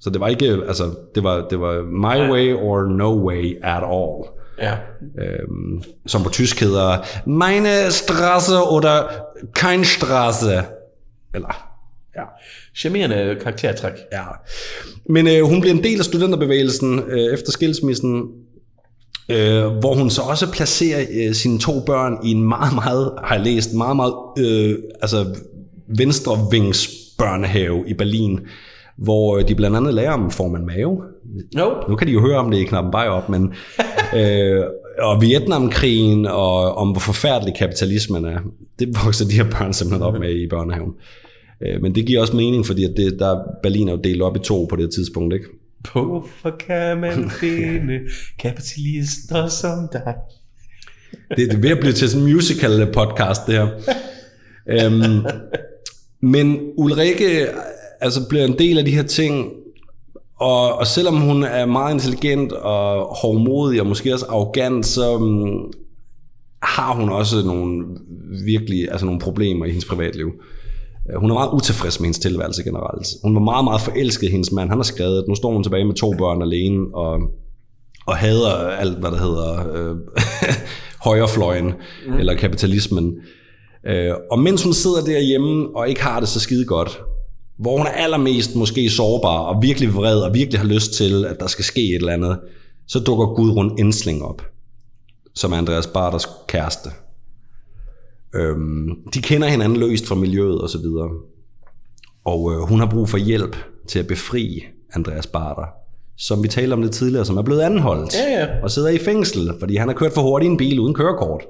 Så 0.00 0.10
det 0.10 0.20
var 0.20 0.28
ikke, 0.28 0.46
altså, 0.68 0.94
det 1.14 1.24
var, 1.24 1.46
det 1.50 1.60
var 1.60 1.82
my 1.82 2.30
way 2.32 2.54
or 2.54 2.82
no 2.82 3.26
way 3.26 3.56
at 3.62 3.82
all. 3.82 4.24
Ja. 4.58 4.76
Øhm, 5.18 5.82
som 6.06 6.22
på 6.22 6.30
tysk 6.30 6.60
hedder 6.60 6.98
meine 7.26 7.90
Straße 7.90 8.62
oder 8.70 9.08
kein 9.54 9.84
Straße. 9.84 10.64
Eller, 11.34 11.70
ja. 12.16 12.24
Charmerende 12.76 13.36
karaktertræk. 13.40 13.92
ja. 14.12 14.22
Men 15.08 15.28
øh, 15.28 15.42
hun 15.42 15.60
bliver 15.60 15.74
en 15.74 15.84
del 15.84 15.98
af 15.98 16.04
studenterbevægelsen 16.04 17.02
øh, 17.08 17.34
efter 17.34 17.52
skilsmissen, 17.52 18.22
øh, 19.28 19.66
hvor 19.66 19.94
hun 19.94 20.10
så 20.10 20.22
også 20.22 20.52
placerer 20.52 21.04
øh, 21.12 21.34
sine 21.34 21.58
to 21.58 21.80
børn 21.86 22.18
i 22.24 22.30
en 22.30 22.42
meget, 22.48 22.74
meget, 22.74 23.12
har 23.24 23.34
jeg 23.34 23.44
læst, 23.44 23.74
meget, 23.74 23.96
meget 23.96 24.14
øh, 24.38 24.78
altså 25.02 25.26
venstrevings 25.88 26.88
børnehave 27.18 27.84
i 27.86 27.94
Berlin, 27.94 28.40
hvor 28.98 29.38
øh, 29.38 29.48
de 29.48 29.54
blandt 29.54 29.76
andet 29.76 29.94
lærer 29.94 30.12
om, 30.12 30.30
får 30.30 30.48
man 30.48 30.66
mave? 30.66 31.02
Jo. 31.58 31.74
Nu 31.88 31.96
kan 31.96 32.06
de 32.06 32.12
jo 32.12 32.20
høre 32.20 32.38
om 32.38 32.50
det 32.50 32.58
i 32.58 32.64
knappen 32.64 32.92
bare 32.92 33.10
op, 33.10 33.28
men 33.28 33.54
øh, 34.18 34.64
og 34.98 35.22
Vietnamkrigen 35.22 36.26
og 36.26 36.74
om 36.74 36.90
hvor 36.90 37.00
forfærdelig 37.00 37.54
kapitalismen 37.54 38.24
er, 38.24 38.38
det 38.78 38.88
vokser 39.04 39.24
de 39.28 39.34
her 39.34 39.50
børn 39.50 39.72
simpelthen 39.72 40.02
op 40.02 40.20
med 40.20 40.30
i 40.30 40.48
børnehaven. 40.48 40.92
Øh, 41.62 41.82
men 41.82 41.94
det 41.94 42.06
giver 42.06 42.20
også 42.20 42.36
mening, 42.36 42.66
fordi 42.66 42.84
at 42.84 42.92
det, 42.96 43.18
der 43.18 43.38
Berlin 43.62 43.88
er 43.88 43.92
jo 43.92 44.00
delt 44.04 44.22
op 44.22 44.36
i 44.36 44.38
to 44.38 44.66
på 44.70 44.76
det 44.76 44.90
tidspunkt, 44.94 45.34
ikke? 45.34 45.46
Hvorfor 45.92 46.50
kan 46.66 47.00
man 47.00 47.30
finde 47.40 48.00
kapitalister 48.38 49.48
som 49.48 49.88
dig? 49.92 50.14
Det, 51.28 51.38
det 51.38 51.52
er 51.52 51.60
ved 51.60 51.70
at 51.70 51.78
blive 51.80 51.92
til 51.92 52.08
sådan 52.10 52.26
en 52.26 52.32
musical 52.32 52.92
podcast, 52.92 53.40
det 53.46 53.54
her. 53.54 53.68
øhm, 54.68 55.24
men 56.20 56.60
Ulrike 56.76 57.46
altså 58.00 58.28
bliver 58.28 58.44
en 58.44 58.58
del 58.58 58.78
af 58.78 58.84
de 58.84 58.90
her 58.90 59.02
ting, 59.02 59.50
Og, 60.36 60.78
og 60.78 60.86
selvom 60.86 61.16
hun 61.20 61.42
er 61.42 61.66
meget 61.66 61.94
intelligent 61.94 62.52
og 62.52 63.16
hårdmodig 63.16 63.80
og 63.80 63.86
måske 63.86 64.12
også 64.12 64.26
arrogant, 64.26 64.86
så 64.86 65.14
um, 65.14 65.72
har 66.62 66.94
hun 66.94 67.08
også 67.08 67.36
nogle 67.46 67.84
virkelig 68.44 68.90
altså 68.90 69.06
nogle 69.06 69.20
problemer 69.20 69.64
i 69.66 69.68
hendes 69.68 69.84
privatliv. 69.84 70.32
Øh, 71.10 71.20
Hun 71.20 71.30
er 71.30 71.34
meget 71.34 71.50
utilfreds 71.52 72.00
med 72.00 72.06
hendes 72.06 72.18
tilværelse 72.18 72.62
generelt. 72.64 73.06
Hun 73.22 73.34
var 73.34 73.40
meget, 73.40 73.64
meget 73.64 73.80
forelsket 73.80 74.28
i 74.28 74.30
hendes 74.30 74.52
mand. 74.52 74.68
Han 74.68 74.78
har 74.78 74.82
skrevet, 74.84 75.18
at 75.18 75.28
nu 75.28 75.34
står 75.34 75.52
hun 75.52 75.62
tilbage 75.62 75.84
med 75.84 75.94
to 75.94 76.14
børn 76.18 76.42
alene, 76.42 76.86
og, 76.94 77.20
og 78.06 78.16
hader 78.16 78.52
alt, 78.68 78.98
hvad 78.98 79.10
der 79.10 79.18
hedder 79.18 79.72
øh, 79.74 79.96
højrefløjen, 81.06 81.72
mm. 82.06 82.18
eller 82.18 82.34
kapitalismen. 82.34 83.14
Øh, 83.86 84.12
og 84.30 84.38
mens 84.38 84.62
hun 84.62 84.72
sidder 84.72 85.04
derhjemme 85.04 85.76
og 85.76 85.88
ikke 85.88 86.02
har 86.02 86.20
det 86.20 86.28
så 86.28 86.40
skide 86.40 86.64
godt, 86.64 87.00
hvor 87.58 87.76
hun 87.76 87.86
er 87.86 87.90
allermest 87.90 88.56
måske 88.56 88.90
sårbar 88.90 89.38
og 89.38 89.62
virkelig 89.62 89.94
vred 89.94 90.16
og 90.16 90.34
virkelig 90.34 90.60
har 90.60 90.66
lyst 90.66 90.92
til, 90.92 91.24
at 91.24 91.40
der 91.40 91.46
skal 91.46 91.64
ske 91.64 91.80
et 91.80 91.94
eller 91.94 92.12
andet, 92.12 92.38
så 92.88 92.98
dukker 92.98 93.26
Gudrun 93.26 93.78
Ensling 93.78 94.22
op, 94.22 94.42
som 95.34 95.52
er 95.52 95.56
Andreas 95.56 95.86
Barters 95.86 96.28
kæreste. 96.48 96.88
Øhm, 98.34 98.88
de 99.14 99.22
kender 99.22 99.48
hinanden 99.48 99.78
løst 99.78 100.06
fra 100.06 100.14
miljøet 100.14 100.60
og 100.60 100.68
så 100.70 100.78
videre. 100.78 101.10
Og 102.24 102.52
øh, 102.52 102.58
hun 102.58 102.78
har 102.80 102.86
brug 102.90 103.08
for 103.08 103.18
hjælp 103.18 103.56
til 103.88 103.98
at 103.98 104.06
befri 104.06 104.64
Andreas 104.94 105.26
Barter, 105.26 105.66
som 106.16 106.42
vi 106.42 106.48
talte 106.48 106.72
om 106.74 106.82
lidt 106.82 106.92
tidligere, 106.92 107.24
som 107.24 107.36
er 107.36 107.42
blevet 107.42 107.60
anholdt 107.60 108.14
Ja, 108.14 108.40
ja. 108.40 108.46
og 108.62 108.70
sidder 108.70 108.88
i 108.88 108.98
fængsel, 108.98 109.52
fordi 109.60 109.76
han 109.76 109.88
har 109.88 109.94
kørt 109.94 110.12
for 110.12 110.22
hurtigt 110.22 110.48
i 110.48 110.52
en 110.52 110.56
bil 110.56 110.80
uden 110.80 110.94
kørekort. 110.94 111.42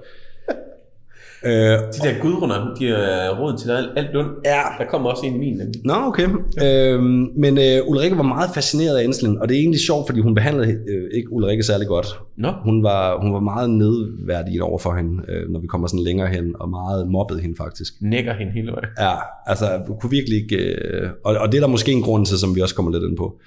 Øh, 1.47 1.53
De 1.53 1.99
der 2.03 2.21
gudrunder, 2.21 2.75
de 2.79 2.89
er 2.89 3.41
råd 3.41 3.59
til 3.59 3.71
alt, 3.71 3.91
alt 3.97 4.17
ondt. 4.17 4.31
Ja. 4.45 4.63
Der 4.79 4.85
kommer 4.91 5.11
også 5.11 5.27
en 5.27 5.35
i 5.35 5.39
min. 5.39 5.57
nemlig. 5.57 5.81
Nå, 5.85 5.95
okay. 5.95 6.29
Øhm, 6.65 7.29
men 7.37 7.59
øh, 7.59 7.89
Ulrike 7.89 8.17
var 8.17 8.23
meget 8.23 8.51
fascineret 8.55 8.97
af 8.99 9.05
Enslen, 9.05 9.39
og 9.39 9.49
det 9.49 9.55
er 9.55 9.61
egentlig 9.61 9.81
sjovt, 9.81 10.07
fordi 10.09 10.21
hun 10.21 10.35
behandlede 10.35 10.69
øh, 10.89 11.11
ikke 11.15 11.33
Ulrike 11.33 11.63
særlig 11.63 11.87
godt. 11.89 12.07
Nå. 12.37 12.49
Hun 12.65 12.83
var, 12.83 13.21
hun 13.21 13.33
var 13.33 13.41
meget 13.41 13.71
nedværdig 13.71 14.63
over 14.63 14.79
for 14.79 14.95
hende, 14.95 15.23
øh, 15.29 15.51
når 15.51 15.61
vi 15.61 15.67
kommer 15.67 15.87
sådan 15.87 16.05
længere 16.05 16.29
hen, 16.29 16.55
og 16.61 16.69
meget 16.69 17.09
mobbede 17.09 17.41
hende 17.41 17.57
faktisk. 17.57 17.95
Nækker 18.01 18.33
hende 18.35 18.53
hele 18.53 18.73
vejen. 18.73 18.89
Ja, 19.01 19.15
altså 19.47 19.67
kunne 20.01 20.11
virkelig 20.11 20.43
ikke... 20.43 20.57
Øh, 20.57 21.11
og, 21.25 21.37
og 21.37 21.53
det 21.53 21.59
er 21.59 21.63
der 21.63 21.69
måske 21.69 21.93
en 21.93 22.03
grund 22.03 22.27
til, 22.27 22.39
som 22.39 22.57
vi 22.57 22.61
også 22.61 22.75
kommer 22.75 22.93
lidt 22.93 23.03
ind 23.05 23.17
på. 23.17 23.39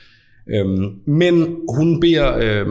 Øhm, 0.50 0.86
men 1.06 1.56
hun 1.76 2.00
beder... 2.00 2.38
Øh, 2.38 2.66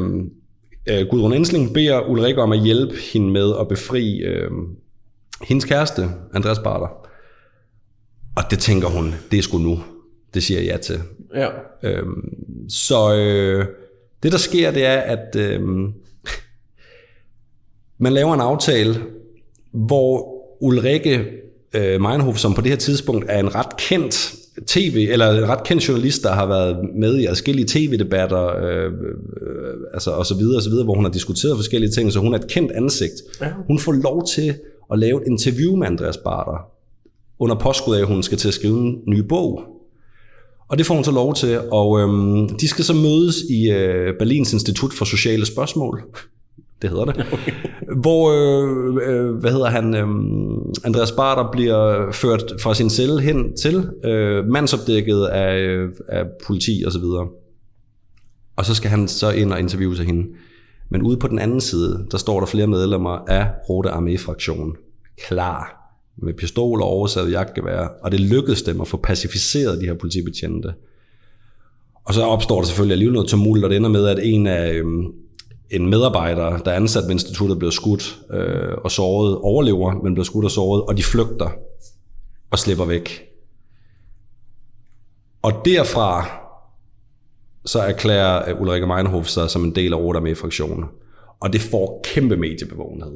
øh, 0.89 1.07
Gudrun 1.11 1.33
Ensling 1.33 1.75
beder 1.75 2.01
Ulrike 2.11 2.43
om 2.43 2.53
at 2.53 2.61
hjælpe 2.61 2.95
hende 3.13 3.31
med 3.33 3.53
at 3.61 3.69
befri 3.69 4.19
øh, 4.19 4.51
hendes 5.43 5.65
kæreste, 5.65 6.09
Andreas 6.35 6.59
Barter. 6.59 7.09
Og 8.37 8.43
det 8.51 8.59
tænker 8.59 8.89
hun, 8.89 9.15
det 9.31 9.39
er 9.39 9.43
sgu 9.43 9.59
nu. 9.59 9.83
Det 10.35 10.43
siger 10.43 10.61
jeg 10.61 10.69
ja 10.69 10.77
til. 10.77 11.01
Ja. 11.35 11.49
Øhm, 11.83 12.31
så 12.69 13.15
øh, 13.15 13.67
det 14.23 14.33
der 14.33 14.39
sker, 14.39 14.71
det 14.71 14.87
er, 14.87 14.99
at 14.99 15.37
øh, 15.37 15.61
man 17.99 18.13
laver 18.13 18.35
en 18.35 18.41
aftale, 18.41 19.03
hvor 19.73 20.37
Ulrike 20.61 21.27
øh, 21.75 22.01
Meinhof, 22.01 22.37
som 22.37 22.55
på 22.55 22.61
det 22.61 22.71
her 22.71 22.77
tidspunkt 22.77 23.25
er 23.29 23.39
en 23.39 23.55
ret 23.55 23.77
kendt 23.77 24.35
tv, 24.67 25.09
eller 25.11 25.31
en 25.31 25.49
ret 25.49 25.65
kendt 25.65 25.89
journalist, 25.89 26.23
der 26.23 26.33
har 26.33 26.47
været 26.47 26.77
med 26.95 27.19
i 27.19 27.27
forskellige 27.29 27.67
tv-debatter, 27.69 28.57
øh, 28.57 28.93
øh, 29.43 29.75
altså 29.95 30.11
og 30.11 30.27
så 30.27 30.35
videre, 30.35 30.57
og 30.57 30.63
så 30.63 30.71
videre, 30.71 30.85
hvor 30.85 30.95
hun 30.95 31.05
har 31.05 31.13
diskuteret 31.13 31.57
forskellige 31.57 31.91
ting, 31.91 32.13
så 32.13 32.21
hun 32.21 32.35
er 32.35 32.39
et 32.39 32.49
kendt 32.49 32.73
ansigt. 32.73 33.15
Ja. 33.41 33.49
Hun 33.67 33.79
får 33.79 33.93
lov 33.93 34.27
til 34.27 34.55
at 34.93 34.99
lave 34.99 35.23
et 35.23 35.29
interview 35.29 35.77
med 35.77 35.87
Andreas 35.87 36.17
Barter, 36.17 36.71
under 37.39 37.57
påskud 37.57 37.97
af, 37.97 38.01
at 38.01 38.07
hun 38.07 38.23
skal 38.23 38.39
til 38.39 38.49
at 38.49 38.55
skrive 38.55 38.79
en 38.79 39.03
ny 39.07 39.19
bog. 39.19 39.61
Og 40.69 40.79
det 40.79 40.87
får 40.87 40.95
hun 40.95 41.05
så 41.05 41.11
lov 41.11 41.35
til, 41.35 41.61
og 41.73 42.01
øhm, 42.01 42.49
de 42.49 42.69
skal 42.69 42.85
så 42.85 42.95
mødes 42.95 43.37
i 43.51 43.71
øh, 43.71 44.15
Berlins 44.19 44.53
Institut 44.53 44.93
for 44.93 45.05
Sociale 45.05 45.47
Spørgsmål. 45.47 46.03
Det 46.83 46.91
hedder 46.91 47.05
det. 47.05 47.27
Hvor, 48.03 48.31
øh, 48.31 48.97
øh, 49.09 49.35
hvad 49.35 49.53
hedder 49.53 49.67
han, 49.67 49.95
øh, 49.95 50.07
Andreas 50.85 51.13
Barter 51.13 51.51
bliver 51.53 52.13
ført 52.13 52.53
fra 52.63 52.75
sin 52.75 52.91
celle 52.91 53.21
hen 53.21 53.57
til, 53.57 53.91
øh, 54.05 54.47
mandsopdækket 54.47 55.25
af, 55.25 55.59
øh, 55.59 55.91
af 56.09 56.25
politi 56.47 56.83
og 56.87 56.93
så 56.93 56.99
videre. 56.99 57.29
Og 58.57 58.67
så 58.67 58.75
skal 58.75 58.91
han 58.91 59.09
så 59.09 59.31
ind 59.31 59.53
og 59.53 59.59
interviewe 59.59 59.97
sig 59.97 60.07
hende. 60.07 60.27
Men 60.89 61.03
ude 61.03 61.17
på 61.17 61.29
den 61.29 61.39
anden 61.39 61.61
side, 61.61 62.07
der 62.11 62.19
står 62.19 62.41
der 62.41 62.47
flere 62.47 62.67
medlemmer 62.67 63.11
af 63.11 63.51
Rote 63.69 63.91
Armee-fraktionen 63.91 64.77
klar 65.29 65.83
med 66.17 66.35
pistoler 66.35 66.85
og 66.85 66.91
oversaget 66.91 67.33
jagtgevær, 67.33 67.89
og 68.03 68.13
det 68.13 68.21
lykkedes 68.21 68.63
dem 68.63 68.81
at 68.81 68.89
få 68.89 68.97
pacificeret 68.97 69.81
de 69.81 69.87
her 69.87 69.95
politibetjente. 69.95 70.75
Og 72.05 72.15
så 72.15 72.23
opstår 72.23 72.61
der 72.61 72.67
selvfølgelig 72.67 72.95
alligevel 72.95 73.15
noget 73.15 73.29
tumult, 73.29 73.65
og 73.65 73.71
det 73.71 73.77
ender 73.77 73.91
med, 73.91 74.07
at 74.07 74.19
en 74.23 74.47
af 74.47 74.73
øhm, 74.73 75.13
en 75.71 75.91
medarbejder, 75.91 76.59
der 76.59 76.71
er 76.71 76.77
ansat 76.77 77.05
ved 77.05 77.11
instituttet, 77.11 77.59
bliver 77.59 77.71
skudt 77.71 78.19
øh, 78.31 78.75
og 78.85 78.91
såret, 78.91 79.39
overlever, 79.39 80.03
men 80.03 80.15
bliver 80.15 80.25
skudt 80.25 80.45
og 80.45 80.51
såret, 80.51 80.83
og 80.83 80.97
de 80.97 81.03
flygter 81.03 81.51
og 82.51 82.59
slipper 82.59 82.85
væk. 82.85 83.23
Og 85.43 85.53
derfra 85.65 86.46
så 87.67 87.79
erklærer 87.79 88.51
øh, 88.51 88.61
Ulrike 88.61 88.87
Meinhof 88.87 89.27
sig 89.27 89.51
som 89.51 89.65
en 89.65 89.75
del 89.75 89.93
af 89.93 89.97
Roter 89.97 90.21
med 90.21 90.35
fraktionen. 90.35 90.85
Og 91.41 91.53
det 91.53 91.61
får 91.61 92.05
kæmpe 92.05 92.37
mediebevågenhed. 92.37 93.13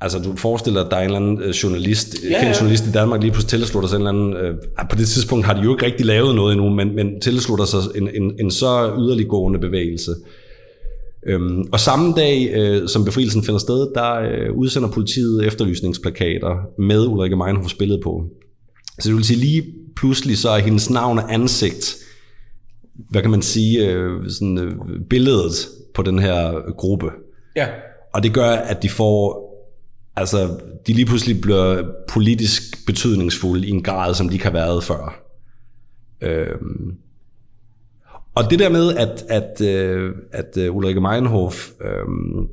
Altså, 0.00 0.18
du 0.18 0.36
forestiller 0.36 0.80
dig, 0.80 0.86
at 0.86 0.90
der 0.90 0.96
er 0.96 1.00
en 1.00 1.04
eller 1.04 1.16
anden 1.16 1.42
øh, 1.42 1.50
journalist, 1.50 2.16
ja, 2.22 2.28
Ja, 2.28 2.40
kendt 2.40 2.56
ja. 2.56 2.60
journalist 2.60 2.86
i 2.86 2.92
Danmark, 2.92 3.20
lige 3.20 3.32
pludselig 3.32 3.60
tilslutter 3.60 3.88
sig 3.88 3.96
en 3.96 4.06
eller 4.06 4.10
anden... 4.10 4.34
Øh, 4.34 4.54
ah, 4.78 4.88
på 4.88 4.96
det 4.96 5.08
tidspunkt 5.08 5.46
har 5.46 5.54
de 5.54 5.60
jo 5.60 5.74
ikke 5.74 5.86
rigtig 5.86 6.06
lavet 6.06 6.34
noget 6.34 6.52
endnu, 6.52 6.68
men, 6.68 6.94
men 6.94 7.20
tilslutter 7.20 7.64
sig 7.64 7.80
en, 7.94 8.08
en, 8.14 8.32
en 8.40 8.50
så 8.50 8.94
yderliggående 8.98 9.58
bevægelse. 9.58 10.14
Øhm, 11.26 11.64
og 11.72 11.80
samme 11.80 12.14
dag, 12.16 12.50
øh, 12.54 12.88
som 12.88 13.04
befrielsen 13.04 13.42
finder 13.42 13.58
sted, 13.58 13.88
der 13.94 14.14
øh, 14.14 14.52
udsender 14.54 14.88
politiet 14.88 15.46
efterlysningsplakater 15.46 16.56
med 16.78 17.06
Ulrike 17.06 17.36
Meinhofs 17.36 17.74
billede 17.74 18.00
på. 18.04 18.24
Så 19.00 19.08
det 19.08 19.16
vil 19.16 19.24
sige, 19.24 19.40
lige 19.40 19.64
pludselig 19.96 20.38
så 20.38 20.48
er 20.48 20.58
hendes 20.58 20.90
navn 20.90 21.18
og 21.18 21.34
ansigt, 21.34 21.96
hvad 22.94 23.22
kan 23.22 23.30
man 23.30 23.42
sige, 23.42 23.90
øh, 23.90 24.30
sådan, 24.30 24.58
øh, 24.58 24.72
billedet 25.10 25.68
på 25.94 26.02
den 26.02 26.18
her 26.18 26.70
gruppe. 26.76 27.10
Ja. 27.56 27.68
Og 28.14 28.22
det 28.22 28.34
gør, 28.34 28.50
at 28.50 28.82
de 28.82 28.88
får, 28.88 29.48
altså, 30.16 30.60
de 30.86 30.92
lige 30.92 31.06
pludselig 31.06 31.40
bliver 31.40 31.82
politisk 32.08 32.86
betydningsfulde 32.86 33.66
i 33.66 33.70
en 33.70 33.82
grad, 33.82 34.14
som 34.14 34.28
de 34.28 34.34
ikke 34.34 34.44
har 34.44 34.52
været 34.52 34.84
før. 34.84 35.22
Øhm. 36.20 36.96
Og 38.34 38.50
det 38.50 38.58
der 38.58 38.68
med, 38.70 38.94
at, 38.94 39.24
at, 39.28 39.60
øh, 39.60 40.10
at 40.32 40.56
øh, 40.58 40.76
Ulrike 40.76 41.00
Meinhof 41.00 41.68
øh, 41.84 42.08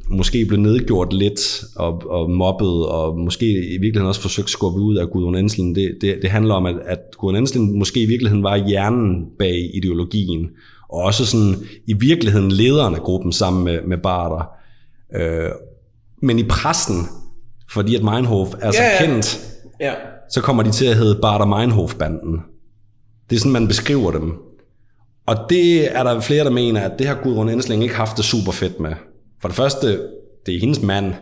måske 0.10 0.46
blev 0.46 0.60
nedgjort 0.60 1.14
lidt 1.14 1.64
og, 1.76 2.04
og 2.10 2.32
mobbet, 2.32 2.86
og 2.86 3.20
måske 3.20 3.46
i 3.46 3.72
virkeligheden 3.72 4.08
også 4.08 4.22
forsøgt 4.22 4.50
skubbet 4.50 4.82
ud 4.82 4.96
af 4.98 5.10
Gudrun 5.10 5.36
Ensling, 5.36 5.76
det, 5.76 5.98
det, 6.02 6.20
det 6.22 6.30
handler 6.30 6.54
om, 6.56 6.66
at, 6.66 6.76
at 6.86 7.00
Gudrun 7.18 7.36
Ensling 7.36 7.78
måske 7.78 8.04
i 8.04 8.06
virkeligheden 8.06 8.44
var 8.44 8.68
hjernen 8.68 9.26
bag 9.40 9.72
ideologien, 9.74 10.48
og 10.90 11.02
også 11.02 11.26
sådan 11.26 11.56
i 11.88 11.94
virkeligheden 11.94 12.52
lederen 12.52 12.96
af 12.96 13.02
gruppen 13.02 13.32
sammen 13.32 13.64
med, 13.64 13.80
med 13.88 13.98
Barter. 13.98 14.50
Øh, 15.16 15.50
men 16.22 16.40
i 16.40 16.44
pressen, 16.44 16.96
fordi 17.72 17.96
at 17.96 18.04
Meinhof 18.04 18.54
er 18.62 18.72
så 18.72 18.84
ja. 18.84 19.06
kendt, 19.06 19.46
Ja. 19.82 19.94
så 20.32 20.42
kommer 20.42 20.64
de 20.64 20.72
til 20.72 20.86
at 20.86 20.96
hedde 20.96 21.20
Barter 21.22 21.46
Meinhof-banden. 21.46 22.42
Det 23.30 23.36
er 23.36 23.40
sådan, 23.40 23.52
man 23.52 23.68
beskriver 23.68 24.12
dem. 24.12 24.49
Og 25.30 25.36
det 25.50 25.96
er 25.98 26.04
der 26.04 26.20
flere, 26.20 26.44
der 26.44 26.50
mener, 26.52 26.82
at 26.82 27.00
det 27.00 27.08
har 27.08 27.16
Gudrun 27.24 27.50
Ensling 27.50 27.84
ikke 27.84 27.96
haft 27.96 28.18
det 28.18 28.26
super 28.26 28.52
fedt 28.52 28.80
med. 28.80 28.92
For 29.42 29.48
det 29.48 29.56
første, 29.58 29.88
det 30.46 30.56
er 30.56 30.60
hendes 30.60 30.82
mand, 30.82 31.14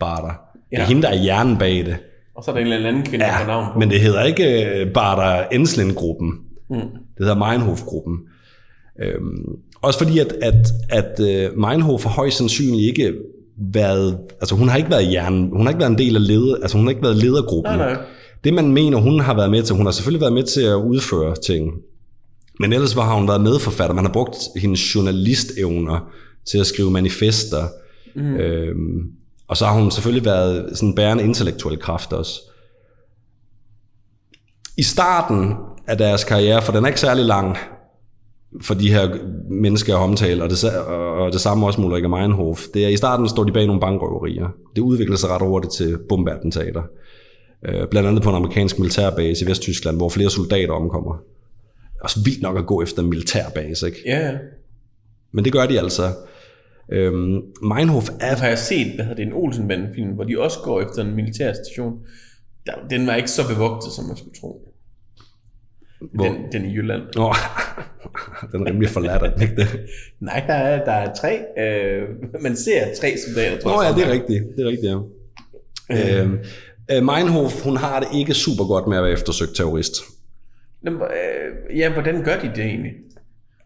Barter. 0.00 0.28
Det 0.70 0.76
er 0.78 0.80
Ja. 0.82 0.86
hende, 0.86 1.02
der 1.02 1.08
er 1.08 1.22
hjernen 1.22 1.58
bag 1.58 1.76
det. 1.86 1.96
Og 2.36 2.44
så 2.44 2.50
er 2.50 2.54
der 2.54 2.62
en 2.62 2.72
eller 2.72 2.88
anden 2.88 3.02
kvinde, 3.02 3.24
der 3.24 3.32
får 3.40 3.46
navn 3.46 3.66
på. 3.72 3.78
Men 3.78 3.90
det 3.90 4.00
hedder 4.00 4.22
ikke 4.24 4.64
øh, 4.80 4.92
Barter 4.92 5.44
Ensling-gruppen. 5.52 6.32
Mm. 6.70 6.76
Det 6.76 7.18
hedder 7.18 7.34
Meinhof-gruppen. 7.34 8.18
Øhm, 9.02 9.44
også 9.82 9.98
fordi, 9.98 10.18
at, 10.18 10.32
at, 10.42 10.68
at 10.90 11.20
uh, 11.52 11.58
Meinhof 11.58 12.02
har 12.04 12.10
højst 12.10 12.36
sandsynligt 12.36 12.82
ikke 12.88 13.12
været, 13.72 14.18
altså 14.40 14.54
hun 14.54 14.68
har 14.68 14.76
ikke 14.76 14.90
været 14.90 15.06
hjernen, 15.06 15.50
hun 15.52 15.60
har 15.60 15.68
ikke 15.68 15.80
været 15.80 15.90
en 15.90 15.98
del 15.98 16.16
af 16.16 16.26
leder, 16.26 16.54
altså 16.62 16.76
hun 16.76 16.86
har 16.86 16.90
ikke 16.90 17.02
været 17.02 17.16
ledergruppen. 17.16 17.76
Nej, 17.76 17.92
nej. 17.94 18.02
Det 18.44 18.54
man 18.54 18.72
mener, 18.72 18.98
hun 18.98 19.20
har 19.20 19.34
været 19.36 19.50
med 19.50 19.62
til, 19.62 19.76
hun 19.76 19.86
har 19.86 19.92
selvfølgelig 19.92 20.20
været 20.20 20.32
med 20.32 20.42
til 20.42 20.62
at 20.62 20.74
udføre 20.74 21.34
ting, 21.46 21.72
men 22.60 22.72
ellers 22.72 22.96
var, 22.96 23.04
har 23.04 23.14
hun 23.14 23.28
været 23.28 23.40
medforfatter. 23.40 23.94
Man 23.94 24.04
har 24.04 24.12
brugt 24.12 24.36
hendes 24.56 24.94
journalistevner 24.94 26.10
til 26.46 26.58
at 26.58 26.66
skrive 26.66 26.90
manifester. 26.90 27.68
Mm. 28.14 28.34
Øhm, 28.34 29.10
og 29.48 29.56
så 29.56 29.66
har 29.66 29.80
hun 29.80 29.90
selvfølgelig 29.90 30.24
været 30.24 30.70
sådan 30.76 30.88
en 30.88 30.94
bærende 30.94 31.24
intellektuel 31.24 31.78
kraft 31.78 32.12
også. 32.12 32.40
I 34.76 34.82
starten 34.82 35.54
af 35.86 35.98
deres 35.98 36.24
karriere, 36.24 36.62
for 36.62 36.72
den 36.72 36.84
er 36.84 36.88
ikke 36.88 37.00
særlig 37.00 37.24
lang, 37.24 37.56
for 38.62 38.74
de 38.74 38.92
her 38.92 39.16
mennesker 39.50 39.92
jeg 39.92 40.02
omtaler, 40.02 40.44
og 40.44 40.50
det, 40.50 40.64
og 40.90 41.32
det 41.32 41.40
samme 41.40 41.66
også 41.66 41.80
med 41.80 41.88
Ulrike 41.88 42.08
Meinhof, 42.08 42.64
det 42.74 42.84
er 42.84 42.88
i 42.88 42.96
starten 42.96 43.28
står 43.28 43.44
de 43.44 43.52
bag 43.52 43.66
nogle 43.66 43.80
bankrøverier. 43.80 44.48
Det 44.76 44.82
udvikler 44.82 45.16
sig 45.16 45.30
ret 45.30 45.42
hurtigt 45.42 45.72
til 45.72 45.98
bombeattentater. 46.08 46.82
Øh, 47.64 47.88
blandt 47.90 48.08
andet 48.08 48.22
på 48.22 48.30
en 48.30 48.36
amerikansk 48.36 48.78
militærbase 48.78 49.44
i 49.44 49.48
Vesttyskland, 49.48 49.96
hvor 49.96 50.08
flere 50.08 50.30
soldater 50.30 50.72
omkommer. 50.72 51.18
Også 52.06 52.20
vildt 52.24 52.42
nok 52.42 52.58
at 52.58 52.66
gå 52.66 52.82
efter 52.82 53.02
en 53.02 53.08
militærbase, 53.10 53.86
ikke? 53.86 53.98
Ja, 54.06 54.18
ja. 54.26 54.32
Men 55.32 55.44
det 55.44 55.52
gør 55.52 55.66
de 55.66 55.78
altså. 55.80 56.02
Øhm, 56.92 57.40
Meinhof 57.62 58.08
er... 58.20 58.36
Har 58.36 58.48
jeg 58.48 58.58
set, 58.58 58.86
hvad 58.94 59.04
hedder 59.04 59.16
det, 59.16 59.26
en 59.26 59.32
Olsenbanden 59.32 59.88
film, 59.94 60.08
hvor 60.10 60.24
de 60.24 60.40
også 60.40 60.58
går 60.62 60.80
efter 60.80 61.02
en 61.04 61.14
militær 61.14 61.52
station. 61.52 61.92
Der, 62.66 62.72
den 62.90 63.06
var 63.06 63.14
ikke 63.14 63.30
så 63.30 63.48
bevogtet, 63.48 63.92
som 63.92 64.04
man 64.04 64.16
skulle 64.16 64.34
tro. 64.40 64.68
Hvor- 66.14 66.24
Den, 66.24 66.34
den 66.52 66.64
i 66.64 66.74
Jylland. 66.74 67.02
Nå, 67.14 67.34
den 68.52 68.62
er 68.62 68.66
rimelig 68.70 68.88
forladt, 68.88 69.22
er 69.22 69.30
den 69.30 69.42
ikke 69.42 69.56
det? 69.56 69.68
Nej, 70.20 70.44
der 70.46 70.54
er, 70.54 70.84
der 70.84 70.92
er 70.92 71.14
tre. 71.14 71.40
Øh, 71.58 72.02
man 72.42 72.56
ser 72.56 72.84
tre 73.00 73.14
soldater, 73.26 73.60
tror 73.60 73.70
Nå 73.76 73.82
jeg. 73.82 73.90
ja, 73.90 74.00
det 74.00 74.08
er 74.08 74.12
rigtigt. 74.12 74.44
Det 74.56 74.64
er 74.64 74.68
rigtigt, 74.68 74.92
ja. 74.92 76.22
Øhm, 76.22 76.38
øh, 76.92 77.02
Meinhof, 77.04 77.62
hun 77.64 77.76
har 77.76 78.00
det 78.00 78.08
ikke 78.14 78.34
super 78.34 78.64
godt 78.64 78.86
med 78.86 78.96
at 78.96 79.02
være 79.02 79.12
eftersøgt 79.12 79.56
terrorist. 79.56 79.94
Nå, 80.86 80.92
men, 80.92 81.02
øh, 81.02 81.78
ja, 81.78 81.92
hvordan 81.92 82.24
gør 82.24 82.38
de 82.42 82.50
det 82.56 82.64
egentlig? 82.64 82.92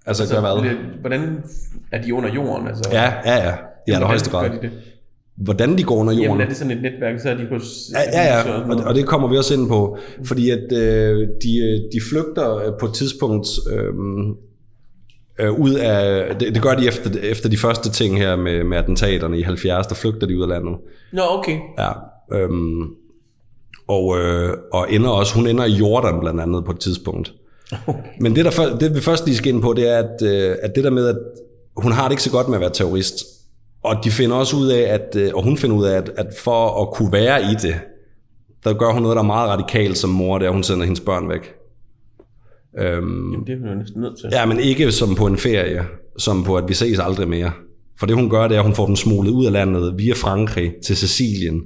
Altså, 0.06 0.34
gør 0.34 0.40
hvad? 0.40 0.70
Hvordan 1.00 1.44
er 1.92 2.02
de 2.02 2.14
under 2.14 2.34
jorden? 2.34 2.68
Altså, 2.68 2.90
Ja, 2.92 3.12
ja, 3.24 3.46
ja. 3.46 3.54
I 3.88 3.90
allerhøjeste 3.92 4.30
grad. 4.30 4.48
Gør 4.48 4.56
de 4.56 4.62
det? 4.62 4.70
Hvordan 5.36 5.78
de 5.78 5.84
går 5.84 5.94
under 5.94 6.12
jorden. 6.12 6.24
Jamen 6.30 6.40
er 6.40 6.48
det 6.48 6.56
sådan 6.56 6.70
et 6.70 6.82
netværk, 6.82 7.20
så 7.20 7.30
er 7.30 7.34
de 7.34 7.46
hos... 7.50 7.90
Ja, 7.94 8.22
ja, 8.22 8.38
ja. 8.38 8.60
Og, 8.60 8.76
og 8.86 8.94
det 8.94 9.06
kommer 9.06 9.28
vi 9.28 9.36
også 9.36 9.54
ind 9.54 9.68
på, 9.68 9.98
fordi 10.24 10.50
at 10.50 10.72
øh, 10.72 11.28
de, 11.42 11.58
øh, 11.58 11.80
de 11.92 12.00
flygter 12.10 12.56
øh, 12.56 12.72
på 12.80 12.86
et 12.86 12.94
tidspunkt 12.94 13.46
øh, 13.72 13.94
øh, 15.40 15.52
ud 15.60 15.74
af, 15.74 16.26
det, 16.36 16.54
det 16.54 16.62
gør 16.62 16.74
de 16.74 16.86
efter, 16.88 17.10
efter 17.22 17.48
de 17.48 17.56
første 17.56 17.90
ting 17.90 18.18
her 18.18 18.36
med, 18.36 18.64
med 18.64 18.78
attentaterne 18.78 19.38
i 19.38 19.42
70, 19.42 19.86
der 19.86 19.94
flygter 19.94 20.26
de 20.26 20.36
ud 20.36 20.42
af 20.42 20.48
landet. 20.48 20.76
Nå, 21.12 21.22
okay. 21.28 21.58
Ja, 21.78 21.90
øhm, 22.32 22.82
og, 23.90 24.18
øh, 24.18 24.54
og 24.72 24.86
ender 24.92 25.10
også, 25.10 25.34
hun 25.34 25.46
ender 25.46 25.64
i 25.64 25.72
Jordan 25.72 26.20
blandt 26.20 26.40
andet 26.40 26.64
på 26.64 26.70
et 26.70 26.80
tidspunkt. 26.80 27.32
Men 28.20 28.36
det, 28.36 28.44
der, 28.44 28.50
før- 28.50 28.76
det 28.78 28.94
vi 28.94 29.00
først 29.00 29.26
lige 29.26 29.36
skal 29.36 29.52
ind 29.54 29.62
på, 29.62 29.72
det 29.72 29.88
er, 29.88 29.98
at, 29.98 30.22
øh, 30.22 30.56
at 30.62 30.74
det 30.74 30.84
der 30.84 30.90
med, 30.90 31.06
at 31.06 31.16
hun 31.76 31.92
har 31.92 32.04
det 32.04 32.10
ikke 32.12 32.22
så 32.22 32.30
godt 32.30 32.48
med 32.48 32.54
at 32.56 32.60
være 32.60 32.70
terrorist. 32.72 33.14
Og 33.84 33.96
de 34.04 34.10
finder 34.10 34.36
også 34.36 34.56
ud 34.56 34.68
af, 34.68 34.80
at, 34.94 35.16
øh, 35.16 35.30
og 35.34 35.42
hun 35.44 35.56
finder 35.56 35.76
ud 35.76 35.84
af, 35.84 35.96
at, 35.96 36.10
at 36.16 36.26
for 36.44 36.82
at 36.82 36.94
kunne 36.94 37.12
være 37.12 37.42
i 37.42 37.54
det, 37.62 37.74
der 38.64 38.72
gør 38.72 38.92
hun 38.92 39.02
noget, 39.02 39.16
der 39.16 39.22
er 39.22 39.26
meget 39.26 39.48
radikalt 39.48 39.98
som 39.98 40.10
mor, 40.10 40.38
det 40.38 40.44
er, 40.44 40.48
at 40.48 40.54
hun 40.54 40.62
sender 40.62 40.84
hendes 40.84 41.00
børn 41.00 41.28
væk. 41.28 41.54
Øhm, 42.78 43.32
Jamen, 43.32 43.46
det 43.46 43.52
er 43.52 43.58
vi 43.62 43.68
jo 43.68 43.74
næsten 43.74 44.00
nødt 44.00 44.18
til. 44.20 44.28
Ja, 44.32 44.46
men 44.46 44.60
ikke 44.60 44.92
som 44.92 45.14
på 45.14 45.26
en 45.26 45.36
ferie, 45.38 45.84
som 46.18 46.44
på, 46.44 46.56
at 46.56 46.64
vi 46.68 46.74
ses 46.74 46.98
aldrig 46.98 47.28
mere. 47.28 47.52
For 47.98 48.06
det 48.06 48.16
hun 48.16 48.30
gør, 48.30 48.48
det 48.48 48.54
er, 48.54 48.58
at 48.58 48.64
hun 48.66 48.74
får 48.74 48.86
dem 48.86 48.96
smuglet 48.96 49.30
ud 49.30 49.46
af 49.46 49.52
landet 49.52 49.98
via 49.98 50.12
Frankrig 50.14 50.72
til 50.84 50.96
Sicilien, 50.96 51.62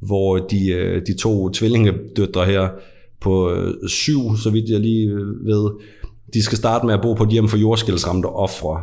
hvor 0.00 0.38
de, 0.38 0.68
øh, 0.68 1.02
de 1.06 1.16
to 1.16 1.48
tvillingedøtre 1.48 2.44
her 2.44 2.68
på 3.20 3.50
øh, 3.50 3.88
syv, 3.88 4.36
så 4.36 4.50
vidt 4.50 4.70
jeg 4.70 4.80
lige 4.80 5.08
øh, 5.08 5.46
ved, 5.46 5.70
de 6.34 6.42
skal 6.42 6.58
starte 6.58 6.86
med 6.86 6.94
at 6.94 7.02
bo 7.02 7.14
på 7.14 7.22
et 7.22 7.30
hjem 7.30 7.48
for 7.48 7.56
jordskældsramte 7.56 8.26
ofre, 8.26 8.82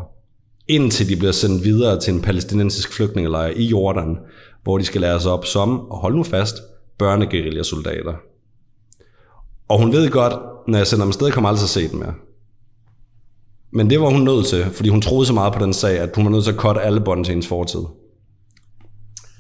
indtil 0.68 1.10
de 1.10 1.16
bliver 1.16 1.32
sendt 1.32 1.64
videre 1.64 2.00
til 2.00 2.14
en 2.14 2.22
palæstinensisk 2.22 2.94
flygtningelejr 2.94 3.54
i 3.56 3.64
Jordan, 3.64 4.18
hvor 4.64 4.78
de 4.78 4.84
skal 4.84 5.02
lære 5.02 5.20
sig 5.20 5.32
op 5.32 5.46
som, 5.46 5.80
og 5.80 5.98
hold 5.98 6.16
nu 6.16 6.24
fast, 6.24 6.56
børneguerillasoldater. 6.98 8.14
Og 9.68 9.80
hun 9.80 9.92
ved 9.92 10.10
godt, 10.10 10.34
når 10.68 10.78
jeg 10.78 10.88
sender 10.88 11.06
dem 11.06 11.10
afsted, 11.10 11.32
kommer 11.32 11.50
jeg 11.50 11.52
aldrig 11.52 11.70
til 11.70 11.80
at 11.80 11.86
se 11.86 11.92
dem 11.92 12.00
mere. 12.00 12.14
Men 13.72 13.90
det 13.90 14.02
var 14.02 14.10
hun 14.10 14.22
nødt 14.22 14.46
til, 14.46 14.66
fordi 14.66 14.90
hun 14.90 15.02
troede 15.02 15.26
så 15.26 15.34
meget 15.34 15.54
på 15.54 15.60
den 15.60 15.74
sag, 15.74 16.00
at 16.00 16.10
hun 16.16 16.26
var 16.26 16.32
nødt 16.32 16.44
til 16.44 16.52
at 16.52 16.58
cutte 16.58 16.82
alle 16.82 17.02
bånd 17.02 17.26
til 17.26 17.32
hendes 17.32 17.48
fortid. 17.48 17.80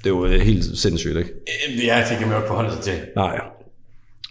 Det 0.08 0.14
er 0.14 0.18
jo 0.18 0.26
øh, 0.26 0.42
helt 0.42 0.78
sindssygt, 0.78 1.18
ikke? 1.18 1.30
Ja, 1.86 2.04
det 2.10 2.18
kan 2.18 2.28
man 2.28 2.30
jo 2.30 2.38
ikke 2.38 2.48
forholde 2.48 2.72
sig 2.72 2.82
til. 2.82 2.94
Nej. 3.16 3.40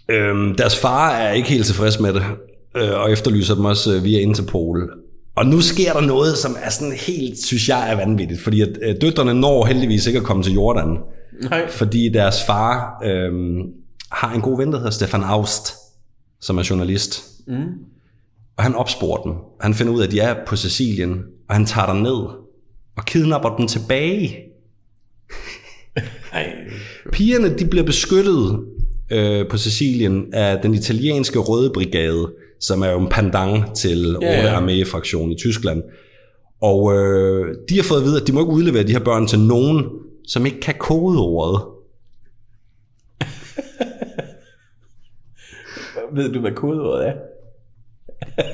Øhm, 0.09 0.55
deres 0.55 0.79
far 0.79 1.11
er 1.11 1.33
ikke 1.33 1.49
helt 1.49 1.67
tilfreds 1.67 2.01
med 2.01 2.15
det, 2.15 2.23
øh, 2.77 3.01
og 3.01 3.13
efterlyser 3.13 3.55
dem 3.55 3.65
også 3.65 3.95
øh, 3.95 4.05
via 4.05 4.21
Interpol. 4.21 4.91
Og 5.37 5.47
nu 5.47 5.61
sker 5.61 5.93
der 5.93 6.01
noget, 6.01 6.37
som 6.37 6.57
er 6.63 6.71
sådan 6.71 6.93
helt, 6.93 7.39
synes 7.39 7.69
jeg, 7.69 7.93
er 7.93 7.97
vanvittigt. 7.97 8.41
Fordi 8.41 8.61
at, 8.61 8.69
øh, 8.83 8.95
døtrene 9.01 9.35
når 9.35 9.65
heldigvis 9.65 10.07
ikke 10.07 10.19
at 10.19 10.25
komme 10.25 10.43
til 10.43 10.53
Jordan. 10.53 10.99
Nej. 11.51 11.69
Fordi 11.69 12.09
deres 12.15 12.45
far 12.45 13.01
øh, 13.05 13.33
har 14.13 14.35
en 14.35 14.41
god 14.41 14.59
ven, 14.59 14.73
der 14.73 14.79
hedder 14.79 14.91
Stefan 14.91 15.23
Aust, 15.23 15.75
som 16.41 16.59
er 16.59 16.67
journalist. 16.71 17.25
Mm. 17.47 17.67
Og 18.57 18.65
han 18.65 18.75
opsporer 18.75 19.23
dem. 19.23 19.33
Han 19.61 19.75
finder 19.75 19.93
ud 19.93 20.01
af, 20.01 20.07
at 20.07 20.13
de 20.13 20.21
er 20.21 20.35
på 20.47 20.57
Sicilien, 20.57 21.23
og 21.49 21.55
han 21.55 21.67
tager 21.67 21.93
dem 21.93 22.03
ned 22.03 22.47
og 22.97 23.05
kidnapper 23.07 23.57
dem 23.57 23.67
tilbage. 23.67 24.47
Nej. 26.33 26.53
Pigerne 27.13 27.59
de 27.59 27.67
bliver 27.67 27.85
beskyttet 27.85 28.59
øh, 29.13 29.49
på 29.49 29.57
Sicilien 29.57 30.35
af 30.35 30.59
den 30.63 30.75
italienske 30.75 31.39
Røde 31.39 31.71
Brigade, 31.75 32.33
som 32.61 32.83
er 32.83 32.91
jo 32.91 33.01
en 33.01 33.09
pendant 33.09 33.65
til 33.75 34.17
Ja, 34.23 34.43
ja. 34.43 34.55
Armee-fraktionen 34.55 35.33
i 35.33 35.37
Tyskland. 35.37 35.83
Og 36.63 36.95
øh, 36.95 37.55
de 37.69 37.77
har 37.77 37.83
fået 37.83 37.99
at 37.99 38.05
vide, 38.05 38.21
at 38.21 38.27
de 38.27 38.33
må 38.33 38.41
ikke 38.41 38.53
udlevere 38.53 38.83
de 38.83 38.93
her 38.93 39.05
børn 39.05 39.27
til 39.27 39.41
nogen, 39.41 39.85
som 40.29 40.47
ikke 40.47 40.61
kan 40.61 40.75
kodeordet. 40.79 41.63
Ved 46.15 46.33
du, 46.33 46.41
hvad 46.41 46.53
kodeordet 46.53 47.09
er? 47.09 47.13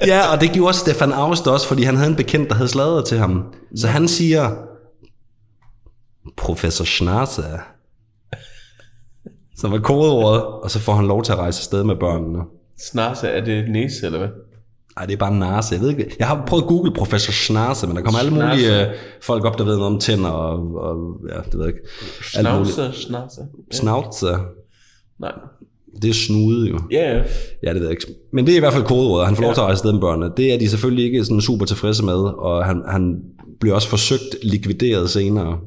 Ja, 0.06 0.32
og 0.34 0.40
det 0.40 0.50
gjorde 0.52 0.76
Stefan 0.76 1.12
Aust 1.12 1.46
også, 1.46 1.68
fordi 1.68 1.82
han 1.82 1.96
havde 1.96 2.10
en 2.10 2.16
bekendt, 2.16 2.48
der 2.48 2.54
havde 2.54 2.68
sladret 2.68 3.04
til 3.04 3.18
ham. 3.18 3.54
Så 3.76 3.86
han 3.86 4.08
siger, 4.08 4.50
Professor 6.36 6.84
Schnase, 6.84 7.42
som 9.56 9.72
er 9.72 9.78
kodeordet, 9.78 10.42
og 10.42 10.70
så 10.70 10.78
får 10.78 10.92
han 10.94 11.06
lov 11.06 11.22
til 11.22 11.32
at 11.32 11.38
rejse 11.38 11.60
afsted 11.60 11.84
med 11.84 11.96
børnene. 11.96 12.38
Snarse, 12.90 13.28
er 13.28 13.44
det 13.44 13.70
næse, 13.70 14.06
eller 14.06 14.18
hvad? 14.18 14.28
Nej, 14.96 15.06
det 15.06 15.12
er 15.12 15.16
bare 15.16 15.34
nase. 15.34 15.74
Jeg 15.74 15.80
ved 15.82 15.90
ikke. 15.90 16.16
Jeg 16.18 16.26
har 16.26 16.44
prøvet 16.46 16.62
at 16.62 16.68
google 16.68 16.92
professor 16.94 17.32
Schnase, 17.32 17.86
men 17.86 17.96
der 17.96 18.02
kommer 18.02 18.18
alle 18.18 18.30
mulige 18.30 18.58
Schnase. 18.58 18.88
øh, 18.90 18.94
folk 19.22 19.44
op, 19.44 19.58
der 19.58 19.64
ved 19.64 19.76
noget 19.76 19.92
om 19.92 20.00
tænder 20.00 20.30
og, 20.30 20.74
og 20.74 21.16
ja, 21.30 21.36
det 21.36 21.54
ved 21.54 21.60
jeg 21.60 21.68
ikke. 21.68 21.88
Alt 22.36 22.58
muligt. 22.58 22.74
Snavse, 22.74 23.02
snarse. 23.02 23.40
Ja. 23.40 23.76
Schnauze. 23.76 24.26
Nej. 25.20 25.32
Det 26.02 26.10
er 26.10 26.14
snude 26.14 26.68
jo. 26.68 26.78
Ja, 26.90 27.16
ja. 27.16 27.22
Ja, 27.62 27.68
det 27.68 27.80
ved 27.80 27.82
jeg 27.82 27.90
ikke. 27.90 28.06
Men 28.32 28.46
det 28.46 28.52
er 28.52 28.56
i 28.56 28.60
hvert 28.60 28.72
fald 28.72 28.84
kodeordet. 28.84 29.26
Han 29.26 29.36
får 29.36 29.42
lov 29.42 29.54
til 29.54 29.60
at 29.60 29.64
rejse 29.64 29.72
afsted 29.72 29.92
med 29.92 30.00
børnene. 30.00 30.32
Det 30.36 30.52
er 30.54 30.58
de 30.58 30.68
selvfølgelig 30.68 31.04
ikke 31.04 31.24
sådan 31.24 31.40
super 31.40 31.66
tilfredse 31.66 32.04
med, 32.04 32.14
og 32.38 32.64
han, 32.64 32.82
han 32.88 33.16
bliver 33.60 33.74
også 33.74 33.88
forsøgt 33.88 34.36
likvideret 34.42 35.10
senere, 35.10 35.58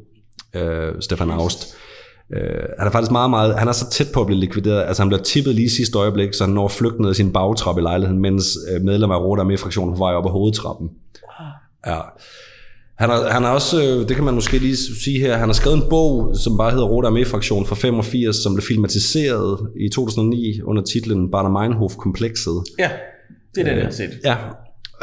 øh, 0.55 0.93
Stefan 1.01 1.31
Aust. 1.31 1.75
Øh, 2.33 2.63
han 2.79 2.87
er 2.87 2.91
faktisk 2.91 3.11
meget, 3.11 3.29
meget, 3.29 3.59
han 3.59 3.67
er 3.67 3.71
så 3.71 3.89
tæt 3.89 4.07
på 4.13 4.21
at 4.21 4.27
blive 4.27 4.39
likvideret, 4.39 4.83
altså 4.87 5.01
han 5.03 5.09
bliver 5.09 5.23
tippet 5.23 5.55
lige 5.55 5.69
sidste 5.69 5.97
øjeblik, 5.97 6.33
så 6.33 6.43
han 6.43 6.53
når 6.53 6.65
at 6.65 6.71
flygte 6.71 7.01
ned 7.01 7.11
i 7.11 7.13
sin 7.13 7.33
bagtrappe 7.33 7.81
i 7.81 7.83
lejligheden, 7.83 8.21
mens 8.21 8.45
øh, 8.71 8.81
medlemmer 8.81 9.15
af 9.15 9.21
Rote 9.21 9.41
Armee-fraktionen 9.41 9.93
er 9.93 9.97
på 9.97 10.03
vej 10.03 10.13
op 10.13 10.25
ad 10.25 10.31
hovedtrappen. 10.31 10.89
Ja. 11.87 11.99
Han 12.97 13.09
har, 13.09 13.29
han 13.29 13.43
har 13.43 13.53
også, 13.53 13.83
øh, 13.83 14.07
det 14.07 14.15
kan 14.15 14.25
man 14.25 14.33
måske 14.33 14.57
lige 14.57 14.77
sige 15.03 15.19
her, 15.19 15.37
han 15.37 15.49
har 15.49 15.53
skrevet 15.53 15.77
en 15.77 15.89
bog, 15.89 16.35
som 16.43 16.57
bare 16.57 16.71
hedder 16.71 16.85
Rote 16.85 17.07
Armee-fraktion 17.07 17.65
fra 17.65 17.75
85, 17.75 18.35
som 18.35 18.53
blev 18.53 18.63
filmatiseret 18.63 19.59
i 19.79 19.89
2009 19.89 20.61
under 20.61 20.83
titlen 20.83 21.31
Bader 21.31 21.49
Meinhof-komplekset. 21.49 22.63
Ja, 22.79 22.91
det 23.55 23.61
er 23.61 23.69
den, 23.69 23.77
jeg 23.77 23.85
har 23.85 23.91
set. 23.91 24.09
Ja, 24.23 24.35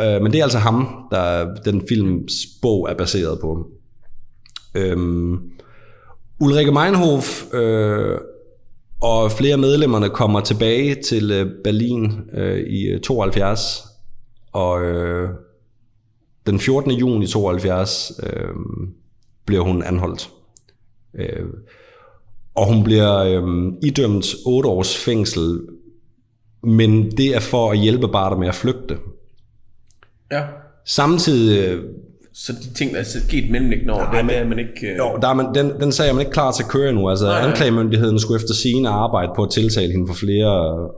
øh, 0.01 0.23
men 0.23 0.33
det 0.33 0.39
er 0.39 0.43
altså 0.43 0.59
ham, 0.59 0.89
der 1.11 1.55
den 1.65 1.83
films 1.89 2.33
bog 2.63 2.91
er 2.91 2.95
baseret 2.95 3.39
på. 3.41 3.67
Øhm, 4.75 5.51
Ulrike 6.41 6.73
Meinhof 6.73 7.55
øh, 7.55 8.19
og 9.01 9.33
flere 9.33 9.57
medlemmerne 9.57 10.09
kommer 10.09 10.41
tilbage 10.41 11.03
til 11.03 11.31
øh, 11.31 11.51
Berlin 11.65 12.13
øh, 12.35 12.59
i 12.59 12.83
øh, 12.87 13.01
72, 13.01 13.83
og 14.53 14.83
øh, 14.83 15.29
den 16.47 16.61
14. 16.61 16.93
juni 16.93 17.27
72 17.27 18.13
øh, 18.23 18.49
bliver 19.47 19.63
hun 19.63 19.83
anholdt. 19.83 20.31
Øh, 21.15 21.47
og 22.55 22.67
hun 22.67 22.85
bliver 22.85 23.19
øh, 23.19 23.73
idømt 23.83 24.27
8 24.47 24.69
års 24.69 24.97
fængsel, 24.97 25.61
men 26.63 27.11
det 27.11 27.37
er 27.37 27.41
for 27.41 27.71
at 27.71 27.79
hjælpe 27.79 28.09
Barter 28.09 28.37
med 28.37 28.49
at 28.49 28.55
flygte. 28.55 28.99
Ja. 30.33 30.47
Samtidig, 30.85 31.69
øh, 31.69 31.85
Så 32.35 32.53
de 32.53 32.75
ting, 32.75 32.93
der 32.93 32.99
er 32.99 33.05
sket 33.05 33.51
mellemliggende 33.51 33.95
over, 33.95 34.11
det 34.11 34.37
er 34.37 34.49
man 34.49 34.59
ikke... 34.59 34.87
Øh... 34.87 34.99
jo, 34.99 35.19
der 35.23 35.29
er 35.29 35.35
man, 35.35 35.47
den, 35.55 35.81
den 35.81 35.93
sag 35.93 36.09
er 36.09 36.13
man 36.13 36.21
ikke 36.21 36.33
klar 36.33 36.53
til 36.53 36.63
at 36.63 36.69
køre 36.69 36.93
nu. 36.93 37.11
Altså, 37.11 37.27
Nej, 37.27 37.41
nej. 37.41 37.51
anklagemyndigheden 37.51 38.19
skulle 38.19 38.43
efter 38.43 38.55
sine 38.55 38.89
arbejde 38.89 39.33
på 39.37 39.43
at 39.43 39.51
tiltale 39.51 39.93
hende 39.93 40.07
for 40.07 40.15
flere 40.15 40.51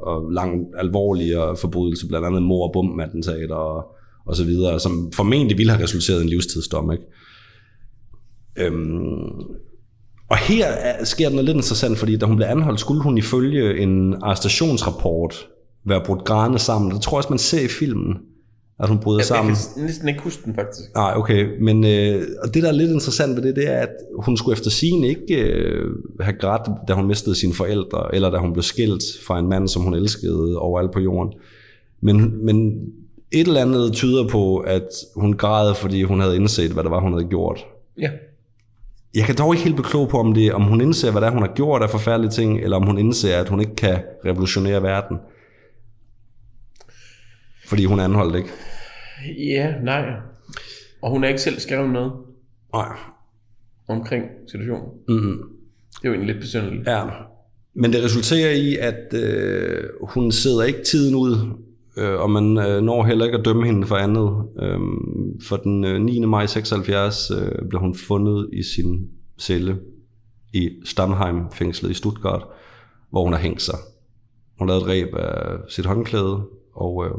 og 0.03 0.31
lang, 0.33 0.67
alvorlige 0.79 1.37
forbrydelser, 1.61 2.09
blandt 2.09 2.27
andet 2.27 2.43
mor- 2.43 2.67
og 2.67 2.73
bombeattentater 2.73 3.55
og, 3.55 3.85
og 4.27 4.37
så 4.37 4.45
videre, 4.45 4.81
som 4.81 5.13
formentlig 5.13 5.59
ville 5.59 5.73
have 5.73 5.83
resulteret 5.83 6.21
i 6.21 6.23
en 6.23 6.29
livstidsdom. 6.29 6.93
Ikke? 6.93 7.05
Øhm, 8.59 9.25
og 10.31 10.37
her 10.37 10.67
er, 10.67 11.05
sker 11.05 11.31
noget 11.31 11.45
lidt 11.45 11.57
interessant, 11.57 11.99
fordi 11.99 12.17
da 12.17 12.27
hun 12.27 12.37
blev 12.37 12.47
anholdt, 12.47 12.81
skulle 12.81 13.03
hun 13.03 13.19
ifølge 13.19 13.79
en 13.79 14.15
arrestationsrapport 14.23 15.47
være 15.87 16.03
brudt 16.05 16.25
grædende 16.25 16.59
sammen. 16.59 16.91
Det 16.91 17.01
tror 17.01 17.17
jeg 17.17 17.19
også, 17.19 17.31
man 17.31 17.39
ser 17.39 17.65
i 17.65 17.69
filmen, 17.69 18.17
at 18.81 18.89
hun 18.89 18.99
bryder 18.99 19.19
Jeg, 19.19 19.21
jeg 19.21 19.27
sammen. 19.27 19.55
kan 19.75 19.85
næsten 19.85 20.09
ikke 20.09 20.21
huske 20.21 20.43
den, 20.45 20.55
faktisk. 20.55 20.95
Nej, 20.95 21.13
okay. 21.17 21.47
Men 21.61 21.85
øh, 21.85 22.23
og 22.43 22.55
det, 22.55 22.63
der 22.63 22.69
er 22.69 22.73
lidt 22.73 22.91
interessant 22.91 23.37
ved 23.37 23.43
det, 23.43 23.57
det 23.57 23.71
er, 23.71 23.77
at 23.77 23.91
hun 24.19 24.37
skulle 24.37 24.53
efter 24.53 24.71
sin 24.71 25.05
ikke 25.05 25.43
øh, 25.43 25.91
have 26.21 26.37
grædt, 26.41 26.89
da 26.89 26.93
hun 26.93 27.07
mistede 27.07 27.35
sine 27.35 27.55
forældre, 27.55 28.15
eller 28.15 28.31
da 28.31 28.39
hun 28.39 28.53
blev 28.53 28.63
skilt 28.63 29.03
fra 29.27 29.39
en 29.39 29.49
mand, 29.49 29.69
som 29.69 29.83
hun 29.83 29.95
elskede 29.95 30.59
overalt 30.59 30.93
på 30.93 31.01
jorden. 31.01 31.33
Men, 32.01 32.45
men 32.47 32.81
et 33.33 33.47
eller 33.47 33.61
andet 33.61 33.93
tyder 33.93 34.29
på, 34.29 34.57
at 34.57 34.89
hun 35.17 35.33
græd, 35.33 35.75
fordi 35.75 36.03
hun 36.03 36.21
havde 36.21 36.37
indset, 36.37 36.71
hvad 36.71 36.83
det 36.83 36.91
var, 36.91 37.01
hun 37.01 37.13
havde 37.13 37.29
gjort. 37.29 37.65
Ja. 38.01 38.11
Jeg 39.15 39.25
kan 39.25 39.35
dog 39.39 39.55
ikke 39.55 39.65
helt 39.65 39.77
beklog 39.77 40.09
på, 40.09 40.19
om, 40.19 40.35
det, 40.35 40.53
om 40.53 40.63
hun 40.63 40.81
indser, 40.81 41.11
hvad 41.11 41.21
det 41.21 41.27
er, 41.27 41.33
hun 41.33 41.43
har 41.43 41.53
gjort 41.55 41.83
af 41.83 41.91
forfærdelige 41.91 42.31
ting, 42.31 42.61
eller 42.61 42.77
om 42.77 42.87
hun 42.87 42.99
indser, 42.99 43.39
at 43.41 43.49
hun 43.49 43.61
ikke 43.61 43.77
kan 43.77 43.99
revolutionere 44.25 44.83
verden. 44.83 45.17
Fordi 47.67 47.85
hun 47.85 48.01
er 48.01 48.05
anholdt, 48.05 48.37
ikke? 48.37 48.49
Ja, 49.39 49.75
nej. 49.83 50.05
Og 51.03 51.11
hun 51.11 51.23
har 51.23 51.29
ikke 51.29 51.41
selv 51.41 51.61
skrevet 51.61 51.91
noget 51.91 52.13
Nej. 52.73 52.97
omkring 53.89 54.25
situationen. 54.51 54.89
Mm-hmm. 55.09 55.43
Det 55.93 56.05
er 56.05 56.09
jo 56.09 56.11
egentlig 56.11 56.35
lidt 56.35 56.41
besynderligt. 56.41 56.89
Ja. 56.89 57.05
Men 57.75 57.93
det 57.93 58.05
resulterer 58.05 58.51
i, 58.51 58.77
at 58.77 59.15
øh, 59.15 59.85
hun 60.03 60.33
sidder 60.33 60.63
ikke 60.63 60.83
tiden 60.83 61.15
ud, 61.15 61.37
øh, 61.97 62.21
og 62.21 62.31
man 62.31 62.59
øh, 62.59 62.83
når 62.83 63.05
heller 63.05 63.25
ikke 63.25 63.39
at 63.39 63.45
dømme 63.45 63.67
hende 63.67 63.87
for 63.87 63.97
andet. 63.97 64.49
Øh, 64.63 64.79
for 65.49 65.57
den 65.57 65.85
øh, 65.85 66.01
9. 66.01 66.21
maj 66.21 66.47
76 66.47 67.31
øh, 67.31 67.69
blev 67.69 67.81
hun 67.81 67.95
fundet 67.95 68.51
i 68.53 68.63
sin 68.63 69.09
celle 69.39 69.77
i 70.53 70.71
Stammheim-fængslet 70.85 71.91
i 71.91 71.95
Stuttgart, 71.95 72.43
hvor 73.11 73.25
hun 73.25 73.33
har 73.33 73.41
hængt 73.41 73.63
sig. 73.63 73.79
Hun 74.59 74.69
lavede 74.69 74.83
et 74.83 74.89
ræb 74.89 75.15
af 75.15 75.59
sit 75.69 75.87
håndklæde, 75.87 76.43
og 76.75 77.05
øh, 77.07 77.11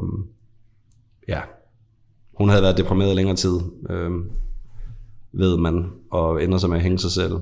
ja, 1.28 1.40
hun 2.34 2.48
havde 2.48 2.62
været 2.62 2.78
deprimeret 2.78 3.16
længere 3.16 3.36
tid, 3.36 3.58
øh, 3.90 4.10
ved 5.32 5.56
man, 5.56 5.84
og 6.10 6.42
ender 6.42 6.58
sig 6.58 6.70
med 6.70 6.76
at 6.76 6.82
hænge 6.82 6.98
sig 6.98 7.10
selv. 7.10 7.32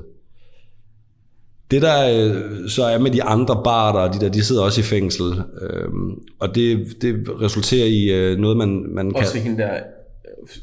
Det 1.71 1.83
der 1.83 2.29
øh, 2.29 2.69
så 2.69 2.85
er 2.85 2.99
med 2.99 3.11
de 3.11 3.23
andre 3.23 3.61
barter, 3.65 4.13
de 4.13 4.25
der, 4.25 4.33
de 4.33 4.45
sidder 4.45 4.63
også 4.63 4.81
i 4.81 4.85
fængsel, 4.85 5.43
øh, 5.61 5.89
og 6.41 6.55
det, 6.55 6.97
det 7.03 7.27
resulterer 7.41 7.87
i 7.87 8.05
øh, 8.05 8.39
noget, 8.39 8.57
man, 8.57 8.85
man 8.89 9.11
kan... 9.11 9.21
Også 9.21 9.39
hende 9.39 9.63
der 9.63 9.75
øh, 9.75 9.81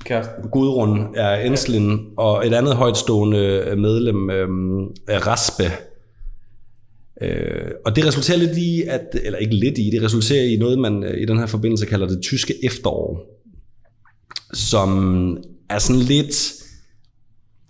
kæresten. 0.06 0.50
Gudrun 0.50 1.16
er 1.16 1.36
Enslin, 1.36 2.00
og 2.18 2.48
et 2.48 2.54
andet 2.54 2.76
højtstående 2.76 3.74
medlem 3.78 4.30
øh, 4.30 4.48
er 5.08 5.28
Raspe. 5.28 5.64
Øh, 7.22 7.72
og 7.86 7.96
det 7.96 8.06
resulterer 8.06 8.38
lidt 8.38 8.58
i, 8.58 8.84
at, 8.88 9.02
eller 9.24 9.40
ikke 9.40 9.56
lidt 9.56 9.78
i, 9.78 9.90
det 9.90 10.04
resulterer 10.04 10.44
i 10.44 10.56
noget, 10.56 10.80
man 10.80 11.04
øh, 11.04 11.22
i 11.22 11.26
den 11.26 11.38
her 11.38 11.46
forbindelse 11.46 11.86
kalder 11.86 12.08
det 12.08 12.22
tyske 12.22 12.54
efterår, 12.66 13.26
som 14.54 15.38
er 15.70 15.80
sådan 15.80 16.02
lidt, 16.02 16.54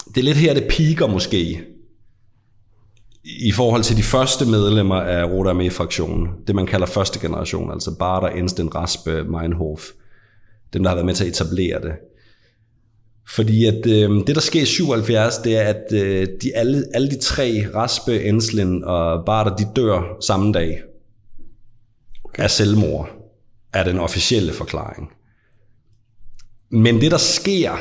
det 0.08 0.18
er 0.18 0.26
lidt 0.26 0.38
her, 0.38 0.54
det 0.54 0.68
piker 0.70 1.08
måske, 1.08 1.62
i 3.24 3.52
forhold 3.52 3.84
til 3.84 3.98
de 3.98 4.04
første 4.04 4.46
medlemmer 4.46 4.96
af 4.96 5.26
Rote 5.26 5.50
Armee-fraktionen, 5.50 6.28
det 6.48 6.56
man 6.56 6.66
kalder 6.66 6.86
første 6.86 7.20
generation, 7.20 7.72
altså 7.72 7.98
Barter, 8.00 8.28
Ensten, 8.28 8.76
Raspe, 8.76 9.24
Meinhof, 9.24 9.90
dem 10.74 10.84
der 10.84 10.90
har 10.90 10.96
været 10.96 11.06
med 11.06 11.14
til 11.14 11.24
at 11.24 11.30
etablere 11.30 11.82
det. 11.82 11.94
Fordi 13.36 13.66
at 13.66 13.86
øh, 13.88 14.10
det, 14.28 14.36
der 14.36 14.42
sker 14.42 14.62
i 14.62 14.66
77, 14.66 15.38
det 15.38 15.58
er, 15.58 15.64
at 15.64 15.94
øh, 15.94 16.28
de, 16.42 16.56
alle, 16.56 16.86
alle 16.94 17.10
de 17.10 17.20
tre, 17.20 17.66
Raspe, 17.76 18.24
Enslin 18.24 18.84
og 18.84 19.26
Barter, 19.26 19.56
de 19.56 19.68
dør 19.76 20.18
samme 20.22 20.54
dag 20.54 20.82
af 22.38 22.52
selvmord, 22.52 23.10
er 23.74 23.84
den 23.84 24.00
officielle 24.00 24.54
forklaring. 24.54 25.10
Men 26.72 27.02
det, 27.02 27.12
der 27.12 27.18
sker, 27.18 27.72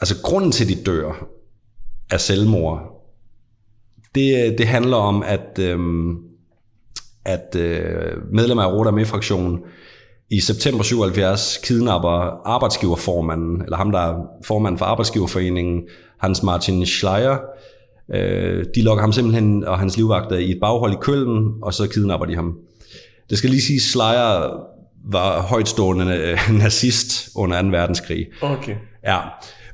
altså 0.00 0.22
grunden 0.22 0.52
til, 0.52 0.64
at 0.64 0.78
de 0.78 0.84
dør 0.84 1.28
af 2.10 2.20
selvmord, 2.20 3.06
det, 4.14 4.58
det 4.58 4.66
handler 4.66 4.96
om, 4.96 5.22
at, 5.22 5.58
øhm, 5.58 6.16
at 7.24 7.56
øh, 7.56 8.32
medlemmer 8.32 8.62
af 8.62 8.72
Rote 8.72 8.88
Armee-fraktionen 8.88 9.58
i 10.30 10.40
september 10.40 10.82
77 10.82 11.58
kidnapper 11.64 12.40
arbejdsgiverformanden, 12.48 13.62
eller 13.62 13.76
ham, 13.76 13.90
der 13.90 13.98
er 13.98 14.14
formand 14.44 14.78
for 14.78 14.84
arbejdsgiverforeningen, 14.84 15.82
Hans 16.20 16.42
Martin 16.42 16.86
Schleier. 16.86 17.38
Øh, 18.14 18.64
de 18.74 18.82
lokker 18.82 19.02
ham 19.02 19.12
simpelthen 19.12 19.64
og 19.64 19.78
hans 19.78 19.96
livvagter 19.96 20.36
i 20.36 20.50
et 20.50 20.58
baghold 20.60 20.92
i 20.92 20.96
Køln, 21.00 21.62
og 21.62 21.74
så 21.74 21.88
kidnapper 21.88 22.26
de 22.26 22.34
ham. 22.34 22.54
Det 23.30 23.38
skal 23.38 23.50
lige 23.50 23.62
sige, 23.62 23.80
Schleier 23.80 24.60
var 25.10 25.42
højtstående 25.42 26.16
øh, 26.16 26.38
nazist 26.62 27.28
under 27.36 27.62
2. 27.62 27.68
verdenskrig. 27.68 28.26
Okay. 28.42 28.74
Ja. 29.04 29.18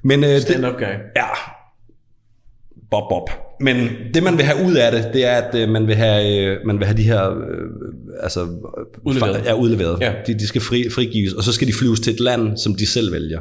Men, 0.03 0.25
øh, 0.25 0.41
Stand-up 0.41 0.75
guy. 0.79 0.95
Ja. 1.17 1.56
Bob, 2.91 3.09
bob. 3.11 3.31
Men 3.61 3.89
det, 4.15 4.23
man 4.23 4.37
vil 4.37 4.45
have 4.45 4.67
ud 4.67 4.75
af 4.75 4.93
det, 4.93 5.11
det 5.13 5.25
er, 5.25 5.33
at 5.33 5.55
øh, 5.55 5.69
man 5.69 5.87
vil 5.87 5.95
have, 5.95 6.39
øh, 6.41 6.67
man 6.67 6.79
vil 6.79 6.87
have 6.87 6.97
de 6.97 7.03
her... 7.03 7.31
Øh, 7.31 7.67
altså, 8.21 8.41
Udleveret. 9.05 9.45
Ja, 9.45 9.55
udleveret. 9.55 10.01
Ja. 10.01 10.13
De, 10.27 10.35
de 10.35 10.47
skal 10.47 10.61
fri, 10.61 10.91
frigives, 10.91 11.33
og 11.33 11.43
så 11.43 11.53
skal 11.53 11.69
de 11.69 11.73
flyves 11.73 12.01
til 12.01 12.13
et 12.15 12.21
land, 12.21 12.57
som 12.57 12.75
de 12.75 12.87
selv 12.87 13.13
vælger. 13.13 13.41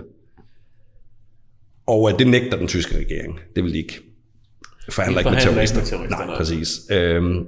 Og 1.87 2.11
øh, 2.11 2.19
det 2.19 2.27
nægter 2.27 2.57
den 2.57 2.67
tyske 2.67 2.97
regering. 2.97 3.39
Det 3.55 3.63
vil 3.63 3.73
de 3.73 3.77
ikke. 3.77 3.99
Forhandler 4.89 5.19
ikke 5.19 5.31
med 5.31 5.39
forhandler 5.39 5.61
ikke 5.61 5.73
terrorister. 5.73 5.97
med 5.97 6.07
terrorister, 6.09 6.25
Nej, 6.25 6.37
præcis. 6.37 6.81
Øhm, 6.91 7.45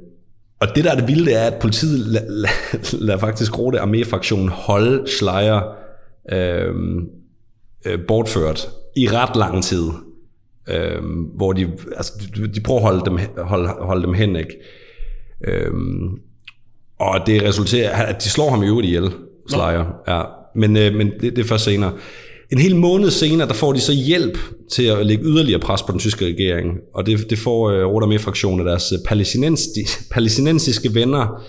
og 0.60 0.68
det, 0.76 0.84
der 0.84 0.92
er 0.92 0.96
det 0.96 1.08
vilde, 1.08 1.26
det 1.26 1.36
er, 1.36 1.44
at 1.44 1.62
politiet 1.62 2.00
lader 2.00 2.26
la, 2.30 2.50
la 2.94 3.16
faktisk 3.28 3.60
Rote 3.60 3.80
Armee-fraktionen 3.80 4.50
holde 4.50 5.08
Schleier 5.08 5.62
øhm, 6.32 7.10
øh, 7.86 8.00
bortført 8.08 8.70
i 8.96 9.08
ret 9.08 9.36
lang 9.36 9.64
tid. 9.64 9.84
Øhm, 10.70 11.22
hvor 11.36 11.54
de, 11.54 11.72
altså, 11.98 12.14
de, 12.36 12.48
de 12.48 12.62
prøver 12.62 12.80
at 12.80 12.86
holde 12.86 13.02
dem, 13.06 13.20
holde, 13.38 13.68
holde 13.68 14.02
dem 14.06 14.14
hen, 14.14 14.36
ikke? 14.36 14.58
Øhm, 15.48 16.10
og 17.00 17.20
det 17.28 17.44
resulterer, 17.44 17.92
at 18.06 18.24
de 18.24 18.30
slår 18.30 18.50
ham 18.50 18.64
i 18.64 18.68
øvrigt 18.68 18.88
ihjel, 18.88 19.12
Slayer. 19.50 19.86
Ja. 20.08 20.22
Men, 20.56 20.78
øh, 20.78 20.94
men 20.96 21.12
det, 21.22 21.36
det 21.36 21.38
er 21.44 21.48
først 21.48 21.64
senere. 21.66 21.94
En 22.52 22.58
hel 22.58 22.76
måned 22.76 23.12
senere, 23.12 23.48
der 23.48 23.54
får 23.54 23.74
de 23.74 23.80
så 23.80 23.94
hjælp 23.94 24.38
til 24.72 24.84
at 24.84 25.06
lægge 25.06 25.24
yderligere 25.24 25.60
pres 25.60 25.84
på 25.84 25.92
den 25.92 26.00
tyske 26.00 26.26
regering. 26.26 26.78
Og 26.94 27.06
det, 27.06 27.30
det 27.30 27.38
får 27.38 27.70
øh, 27.70 27.86
Roter 27.86 28.08
med 28.08 28.20
fraktionen 28.20 28.60
af 28.60 28.66
deres 28.66 28.92
øh, 28.92 29.00
palæstinensi- 29.12 30.08
palæstinensiske 30.12 30.94
venner, 30.96 31.44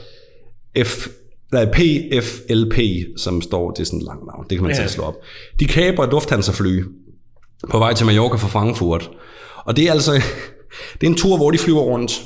F, 0.85 1.09
nej, 1.53 1.65
PFLP, 1.65 2.79
som 3.17 3.43
står, 3.43 3.71
det 3.71 3.81
er 3.81 3.85
sådan 3.85 3.99
et 3.99 4.05
langt 4.05 4.27
navn, 4.27 4.47
det 4.51 4.59
kan 4.59 4.67
man 4.67 4.77
Ja. 4.77 4.83
ja. 4.83 4.89
slå 4.89 5.03
op. 5.05 5.15
De 5.61 5.65
kaber 5.67 6.05
et 6.05 6.11
lufthansa-fly 6.11 6.85
på 7.71 7.79
vej 7.79 7.95
til 7.95 8.07
Mallorca 8.07 8.37
fra 8.37 8.49
Frankfurt. 8.49 9.11
Og 9.65 9.77
det 9.77 9.89
er 9.89 9.93
altså 9.93 10.13
det 11.01 11.07
er 11.07 11.11
en 11.11 11.17
tur, 11.17 11.37
hvor 11.37 11.51
de 11.51 11.59
flyver 11.59 11.81
rundt, 11.81 12.23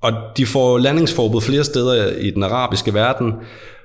og 0.00 0.12
de 0.36 0.46
får 0.46 0.78
landingsforbud 0.78 1.40
flere 1.40 1.64
steder 1.64 2.16
i 2.16 2.30
den 2.30 2.42
arabiske 2.42 2.94
verden. 2.94 3.32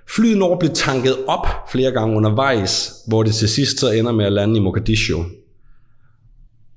Flyet 0.10 0.38
når 0.38 0.58
blive 0.60 0.74
tanket 0.74 1.16
op 1.28 1.48
flere 1.72 1.92
gange 1.92 2.16
undervejs, 2.16 2.94
hvor 3.08 3.24
det 3.24 3.34
til 3.34 3.50
sidst 3.50 3.80
så 3.80 3.92
ender 3.92 4.12
med 4.12 4.26
at 4.26 4.34
lande 4.34 4.58
i 4.58 4.60
Mogadishu. 4.60 5.24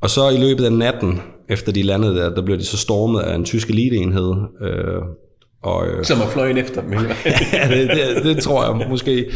Og 0.01 0.11
så 0.11 0.29
i 0.29 0.37
løbet 0.37 0.65
af 0.65 0.73
natten, 0.73 1.21
efter 1.49 1.73
de 1.73 1.83
landede 1.83 2.17
der, 2.17 2.35
der 2.35 2.43
blev 2.43 2.59
de 2.59 2.65
så 2.65 2.77
stormet 2.77 3.21
af 3.21 3.35
en 3.35 3.45
tysk 3.45 3.71
eliteenhed. 3.71 4.35
Øh, 4.61 5.03
og, 5.63 5.87
øh, 5.87 6.05
Som 6.05 6.21
er 6.21 6.27
fløjen 6.27 6.59
efter 6.59 6.81
dem. 6.81 6.93
ja, 7.53 7.69
det, 7.69 7.91
det, 7.91 8.25
det 8.25 8.43
tror 8.43 8.65
jeg 8.65 8.89
måske. 8.89 9.31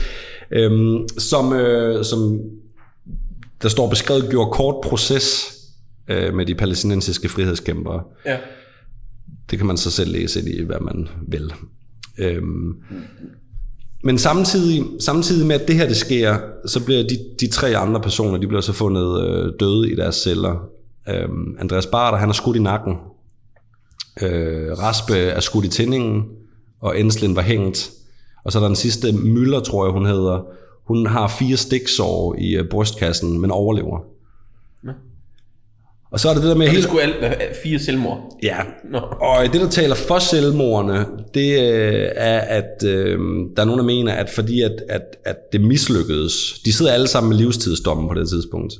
Øhm, 0.52 1.08
som, 1.18 1.52
øh, 1.52 2.04
som 2.04 2.40
der 3.62 3.68
står 3.68 3.90
beskrevet, 3.90 4.30
gjorde 4.30 4.50
kort 4.52 4.74
proces 4.82 5.54
øh, 6.08 6.34
med 6.34 6.46
de 6.46 6.54
palæstinensiske 6.54 7.28
frihedskæmpere. 7.28 8.02
ja. 8.26 8.38
Det 9.50 9.58
kan 9.58 9.66
man 9.66 9.76
så 9.76 9.90
selv 9.90 10.12
læse 10.12 10.40
ind 10.40 10.48
i, 10.48 10.62
hvad 10.62 10.80
man 10.80 11.08
vil. 11.28 11.52
Øhm, 12.18 12.74
men 14.04 14.18
samtidig, 14.18 14.84
samtidig 15.00 15.46
med, 15.46 15.60
at 15.60 15.68
det 15.68 15.76
her 15.76 15.86
det 15.86 15.96
sker, 15.96 16.38
så 16.66 16.84
bliver 16.84 17.02
de, 17.02 17.18
de 17.40 17.46
tre 17.46 17.76
andre 17.76 18.00
personer, 18.00 18.38
de 18.38 18.46
bliver 18.46 18.60
så 18.60 18.72
fundet 18.72 19.28
øh, 19.28 19.52
døde 19.60 19.92
i 19.92 19.96
deres 19.96 20.14
celler. 20.14 20.68
Øhm, 21.08 21.56
Andreas 21.58 21.86
Barter, 21.86 22.18
han 22.18 22.28
er 22.28 22.32
skudt 22.32 22.56
i 22.56 22.60
nakken. 22.60 22.94
Øh, 24.22 24.78
Raspe 24.78 25.16
er 25.16 25.40
skudt 25.40 25.64
i 25.64 25.68
tændingen, 25.68 26.24
og 26.80 27.00
Enslin 27.00 27.36
var 27.36 27.42
hængt. 27.42 27.90
Og 28.44 28.52
så 28.52 28.58
er 28.58 28.60
der 28.60 28.68
den 28.68 28.76
sidste, 28.76 29.12
Møller, 29.12 29.60
tror 29.60 29.86
jeg, 29.86 29.92
hun 29.92 30.06
hedder. 30.06 30.46
Hun 30.88 31.06
har 31.06 31.28
fire 31.28 31.56
stiksår 31.56 32.36
i 32.38 32.56
øh, 32.56 32.68
brystkassen, 32.68 33.40
men 33.40 33.50
overlever. 33.50 33.98
Og 36.10 36.20
så 36.20 36.28
er 36.28 36.34
det 36.34 36.42
det 36.42 36.48
der 36.50 36.56
med 36.56 36.66
Det 36.66 36.72
hele... 36.72 36.82
skulle 36.82 37.02
alt 37.02 37.20
være 37.20 37.36
fire 37.62 37.78
selvmord. 37.78 38.38
Ja, 38.42 38.58
Nå. 38.90 38.98
og 38.98 39.44
det, 39.52 39.60
der 39.60 39.68
taler 39.68 39.94
for 39.94 40.18
selvmordene, 40.18 41.06
det 41.34 41.50
øh, 41.50 42.08
er, 42.14 42.40
at 42.40 42.84
øh, 42.84 43.18
der 43.56 43.62
er 43.62 43.64
nogen, 43.64 43.78
der 43.78 43.84
mener, 43.84 44.12
at 44.12 44.30
fordi 44.30 44.62
at, 44.62 44.82
at, 44.88 45.02
at 45.24 45.36
det 45.52 45.60
mislykkedes, 45.60 46.60
de 46.64 46.72
sidder 46.72 46.92
alle 46.92 47.08
sammen 47.08 47.28
med 47.28 47.36
livstidsdommen 47.36 48.08
på 48.08 48.14
det 48.14 48.28
tidspunkt, 48.28 48.74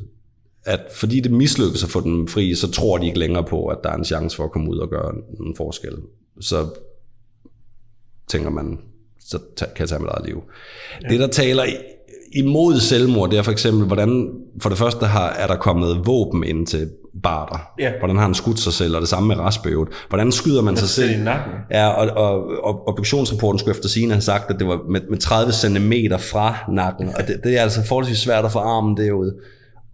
at 0.64 0.80
fordi 0.92 1.20
det 1.20 1.32
mislykkedes 1.32 1.84
at 1.84 1.90
få 1.90 2.00
dem 2.00 2.28
fri, 2.28 2.54
så 2.54 2.70
tror 2.70 2.98
de 2.98 3.06
ikke 3.06 3.18
længere 3.18 3.44
på, 3.44 3.66
at 3.66 3.78
der 3.84 3.90
er 3.90 3.96
en 3.96 4.04
chance 4.04 4.36
for 4.36 4.44
at 4.44 4.50
komme 4.50 4.70
ud 4.70 4.78
og 4.78 4.90
gøre 4.90 5.12
en 5.40 5.54
forskel. 5.56 5.92
Så 6.40 6.66
tænker 8.28 8.50
man, 8.50 8.78
så 9.20 9.38
kan 9.58 9.68
jeg 9.78 9.88
tage 9.88 10.00
mit 10.00 10.10
eget 10.10 10.26
liv. 10.26 10.42
Ja. 11.02 11.08
Det, 11.08 11.20
der 11.20 11.26
taler 11.26 11.64
imod 12.34 12.80
selvmord, 12.80 13.30
det 13.30 13.38
er 13.38 13.42
for 13.42 13.52
eksempel, 13.52 13.86
hvordan 13.86 14.30
for 14.62 14.68
det 14.68 14.78
første 14.78 15.06
har, 15.06 15.28
er 15.30 15.46
der 15.46 15.56
kommet 15.56 16.06
våben 16.06 16.44
ind 16.44 16.66
til 16.66 16.88
Barter. 17.22 17.58
Ja. 17.78 17.92
Hvordan 17.98 18.16
har 18.16 18.22
han 18.22 18.34
skudt 18.34 18.60
sig 18.60 18.72
selv, 18.72 18.94
og 18.94 19.00
det 19.00 19.08
samme 19.08 19.28
med 19.28 19.36
Rasbøvet. 19.36 19.88
Hvordan 20.08 20.32
skyder 20.32 20.62
man 20.62 20.76
sig 20.76 20.88
selv 20.88 21.20
i 21.20 21.22
nakken. 21.24 21.52
Ja, 21.70 21.88
og, 21.88 22.24
og, 22.24 22.50
og 22.62 22.88
obduktionsrapporten 22.88 23.58
skulle 23.58 23.76
efter 23.76 23.88
sigende 23.88 24.14
have 24.14 24.22
sagt, 24.22 24.50
at 24.50 24.56
det 24.58 24.66
var 24.66 24.80
med, 24.90 25.00
med 25.10 25.18
30 25.18 25.52
cm 25.52 25.92
fra 26.18 26.56
nakken, 26.72 27.08
og 27.08 27.28
det, 27.28 27.40
det 27.44 27.58
er 27.58 27.62
altså 27.62 27.84
forholdsvis 27.84 28.18
svært 28.18 28.44
at 28.44 28.52
få 28.52 28.58
armen 28.58 28.96
derud. 28.96 29.42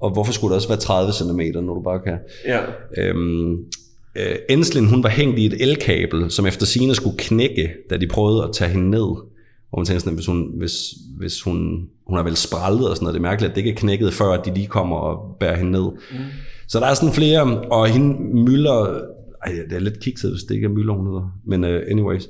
Og 0.01 0.11
hvorfor 0.11 0.33
skulle 0.33 0.51
det 0.51 0.57
også 0.57 0.69
være 0.69 0.79
30 0.79 1.13
cm, 1.13 1.41
når 1.65 1.75
du 1.75 1.83
bare 1.83 2.01
kan? 2.01 2.19
Ja. 2.47 2.59
Øhm, 2.99 3.53
øh, 4.17 4.37
Enslin, 4.49 4.87
hun 4.87 5.03
var 5.03 5.09
hængt 5.09 5.39
i 5.39 5.47
et 5.47 5.63
elkabel, 5.63 6.31
som 6.31 6.47
efter 6.47 6.67
sine 6.67 6.95
skulle 6.95 7.19
knække, 7.19 7.71
da 7.91 7.97
de 7.97 8.07
prøvede 8.07 8.45
at 8.45 8.51
tage 8.53 8.71
hende 8.71 8.91
ned. 8.91 9.34
Hvor 9.75 9.81
man 9.81 9.87
tænker 9.87 10.01
sådan, 10.01 10.13
at 10.13 10.17
hvis 10.17 10.27
hun, 10.27 10.51
hvis, 10.59 10.73
hvis 11.19 11.43
hun, 11.43 11.89
hun 12.07 12.19
er 12.19 12.23
vel 12.23 12.37
spraldet 12.37 12.89
og 12.89 12.97
sådan 12.97 13.05
noget, 13.05 13.15
det 13.15 13.21
er 13.21 13.31
mærkeligt, 13.31 13.51
at 13.51 13.57
det 13.57 13.61
ikke 13.61 13.71
er 13.71 13.81
knækket, 13.81 14.13
før 14.13 14.33
at 14.33 14.45
de 14.45 14.55
lige 14.55 14.67
kommer 14.67 14.97
og 14.97 15.37
bærer 15.41 15.57
hende 15.57 15.73
ned. 15.73 15.83
Mm. 15.83 16.17
Så 16.69 16.81
der 16.81 16.87
er 16.87 16.95
sådan 16.95 17.15
flere, 17.15 17.61
og 17.61 17.89
hende 17.89 18.35
Møller, 18.35 19.01
ej, 19.47 19.53
det 19.71 19.77
er 19.77 19.81
lidt 19.81 20.01
kikset, 20.01 20.31
hvis 20.31 20.43
det 20.43 20.55
ikke 20.55 20.65
er 20.65 20.71
Møller, 20.71 20.93
hun 20.93 21.07
hedder, 21.07 21.39
men 21.47 21.65
uh, 21.65 21.91
anyways, 21.91 22.29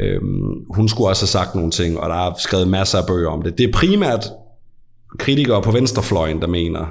øhm, 0.00 0.64
hun 0.70 0.88
skulle 0.88 1.08
også 1.08 1.22
have 1.22 1.28
sagt 1.28 1.54
nogle 1.54 1.70
ting, 1.70 2.00
og 2.00 2.10
der 2.10 2.14
er 2.14 2.34
skrevet 2.38 2.68
masser 2.68 2.98
af 2.98 3.06
bøger 3.06 3.30
om 3.30 3.42
det. 3.42 3.58
Det 3.58 3.68
er 3.68 3.72
primært 3.72 4.24
kritikere 5.18 5.62
på 5.62 5.70
venstrefløjen, 5.70 6.40
der 6.40 6.46
mener, 6.46 6.86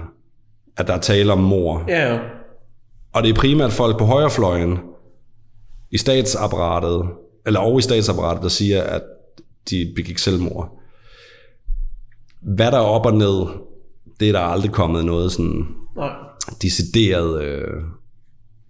at 0.77 0.87
der 0.87 0.93
er 0.93 0.99
tale 0.99 1.31
om 1.31 1.39
mor. 1.39 1.83
Ja, 1.87 2.13
ja. 2.13 2.19
Og 3.13 3.23
det 3.23 3.29
er 3.29 3.35
primært 3.35 3.71
folk 3.71 3.97
på 3.97 4.05
højrefløjen 4.05 4.77
i 5.91 5.97
statsapparatet, 5.97 7.03
eller 7.45 7.59
over 7.59 7.79
i 7.79 7.81
statsapparatet, 7.81 8.43
der 8.43 8.49
siger, 8.49 8.83
at 8.83 9.01
de 9.70 9.93
begik 9.95 10.18
selvmord. 10.18 10.82
Hvad 12.41 12.72
der 12.72 12.78
er 12.78 12.82
op 12.82 13.05
og 13.05 13.13
ned, 13.13 13.45
det 14.20 14.28
er 14.28 14.32
der 14.32 14.39
aldrig 14.39 14.72
kommet 14.72 15.05
noget 15.05 15.32
sådan 15.32 15.66
Nej. 15.95 16.09
decideret, 16.61 17.43
øh, 17.43 17.84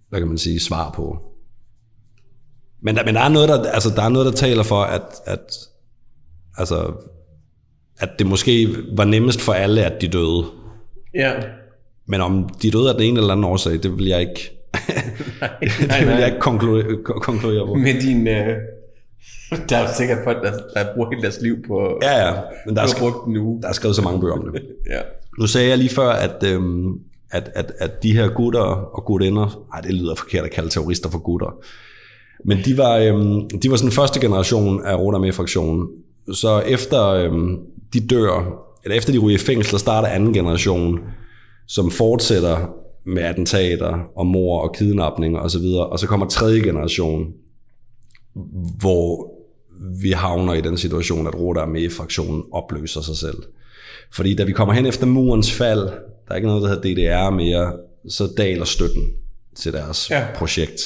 hvad 0.08 0.20
kan 0.20 0.28
man 0.28 0.38
sige, 0.38 0.60
svar 0.60 0.90
på. 0.90 1.18
Men 2.80 2.96
der, 2.96 3.04
men 3.04 3.14
der 3.14 3.20
er 3.20 3.28
noget, 3.28 3.48
der, 3.48 3.70
altså, 3.70 3.90
der 3.96 4.02
er 4.02 4.08
noget, 4.08 4.26
der 4.26 4.32
taler 4.32 4.62
for, 4.62 4.82
at, 4.82 5.02
at, 5.26 5.52
altså, 6.56 6.92
at 7.98 8.10
det 8.18 8.26
måske 8.26 8.68
var 8.96 9.04
nemmest 9.04 9.40
for 9.40 9.52
alle, 9.52 9.84
at 9.84 10.00
de 10.00 10.08
døde. 10.08 10.44
Ja. 11.14 11.32
Men 12.06 12.20
om 12.20 12.48
de 12.62 12.70
døde 12.70 12.88
af 12.88 12.94
den 12.94 13.04
ene 13.04 13.20
eller 13.20 13.32
anden 13.32 13.44
årsag, 13.44 13.72
det 13.72 13.96
vil 13.96 14.06
jeg 14.06 14.20
ikke, 14.20 14.50
Nej, 15.40 15.50
det 15.80 15.88
nej, 15.88 15.98
vil 15.98 16.08
jeg 16.08 16.18
nej. 16.18 16.26
ikke 16.26 16.40
konkludere, 16.40 17.02
konkludere 17.04 17.66
på. 17.66 17.74
Med 17.74 18.00
din... 18.00 18.28
Øh, 18.28 18.56
der 19.68 19.76
er 19.76 19.82
jo 19.82 19.88
sikkert 19.96 20.18
folk, 20.24 20.42
der, 20.42 20.52
der 20.74 20.94
bruger 20.94 21.10
hele 21.10 21.22
deres 21.22 21.38
liv 21.42 21.56
på, 21.68 21.98
Ja, 22.02 22.26
ja, 22.26 22.34
men 22.66 22.76
der 22.76 22.82
er, 22.82 23.22
den 23.26 23.36
uge. 23.36 23.62
der 23.62 23.68
er 23.68 23.72
skrevet 23.72 23.96
så 23.96 24.02
mange 24.02 24.20
bøger 24.20 24.34
om 24.34 24.52
det. 24.52 24.62
Ja. 24.94 25.00
Nu 25.38 25.46
sagde 25.46 25.68
jeg 25.68 25.78
lige 25.78 25.90
før, 25.90 26.08
at, 26.08 26.42
øhm, 26.44 26.92
at, 27.30 27.50
at, 27.54 27.72
at 27.78 28.02
de 28.02 28.12
her 28.12 28.28
gutter 28.28 28.60
og 28.60 29.04
gutinder, 29.04 29.66
ej 29.74 29.80
det 29.80 29.94
lyder 29.94 30.14
forkert 30.14 30.44
at 30.44 30.50
kalde 30.50 30.68
terrorister 30.68 31.10
for 31.10 31.18
gutter, 31.18 31.56
men 32.44 32.58
de 32.64 32.78
var, 32.78 32.96
øhm, 32.96 33.48
de 33.62 33.70
var 33.70 33.76
sådan 33.76 33.92
første 33.92 34.20
generation 34.20 34.84
af 34.84 34.96
Rotarmé-fraktionen. 34.96 35.88
Så 36.32 36.60
efter 36.60 37.06
øhm, 37.06 37.58
de 37.92 38.00
dør, 38.06 38.62
eller 38.84 38.96
efter 38.96 39.12
de 39.12 39.18
ryger 39.18 39.38
i 39.38 39.40
fængsel, 39.40 39.78
starter 39.78 40.08
anden 40.08 40.32
generation, 40.32 41.00
som 41.68 41.90
fortsætter 41.90 42.70
med 43.06 43.22
attentater 43.22 43.98
og 44.16 44.26
mor 44.26 44.60
og 44.60 44.74
kidnapninger 44.74 45.40
osv., 45.40 45.64
og 45.64 45.98
så 45.98 46.06
kommer 46.06 46.26
tredje 46.26 46.60
generation, 46.60 47.26
hvor 48.78 49.32
vi 50.02 50.10
havner 50.10 50.54
i 50.54 50.60
den 50.60 50.78
situation, 50.78 51.26
at 51.26 51.34
Rotarmé-fraktionen 51.34 52.42
opløser 52.52 53.00
sig 53.00 53.16
selv. 53.16 53.36
Fordi 54.12 54.34
da 54.34 54.44
vi 54.44 54.52
kommer 54.52 54.74
hen 54.74 54.86
efter 54.86 55.06
murens 55.06 55.52
fald, 55.52 55.80
der 55.80 56.30
er 56.30 56.34
ikke 56.36 56.48
noget, 56.48 56.62
der 56.62 56.68
hedder 56.68 56.82
DDR 57.26 57.30
mere, 57.30 57.72
så 58.08 58.28
daler 58.36 58.64
støtten 58.64 59.02
til 59.56 59.72
deres 59.72 60.10
Ja. 60.10 60.26
projekt. 60.36 60.80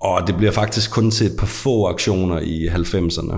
Og 0.00 0.26
det 0.26 0.36
bliver 0.36 0.52
faktisk 0.52 0.90
kun 0.90 1.10
til 1.10 1.26
et 1.26 1.32
par 1.38 1.46
få 1.46 1.86
aktioner 1.86 2.38
i 2.40 2.66
90'erne. 2.68 3.36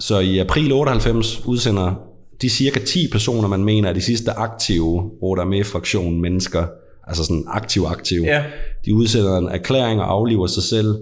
Så 0.00 0.18
i 0.18 0.38
april 0.38 0.72
98 0.72 1.42
udsender 1.46 1.94
de 2.42 2.48
cirka 2.48 2.80
10 2.80 3.08
personer, 3.12 3.48
man 3.48 3.64
mener 3.64 3.88
er 3.88 3.92
de 3.92 4.00
sidste 4.00 4.30
aktive 4.30 5.10
Rotarmé-fraktion 5.22 6.20
mennesker, 6.20 6.66
altså 7.06 7.24
sådan 7.24 7.44
aktiv 7.48 7.82
aktiv, 7.86 8.22
Ja. 8.22 8.44
de 8.84 8.94
udsender 8.94 9.38
en 9.38 9.48
erklæring 9.48 10.00
og 10.00 10.10
afliver 10.12 10.46
sig 10.46 10.62
selv, 10.62 10.94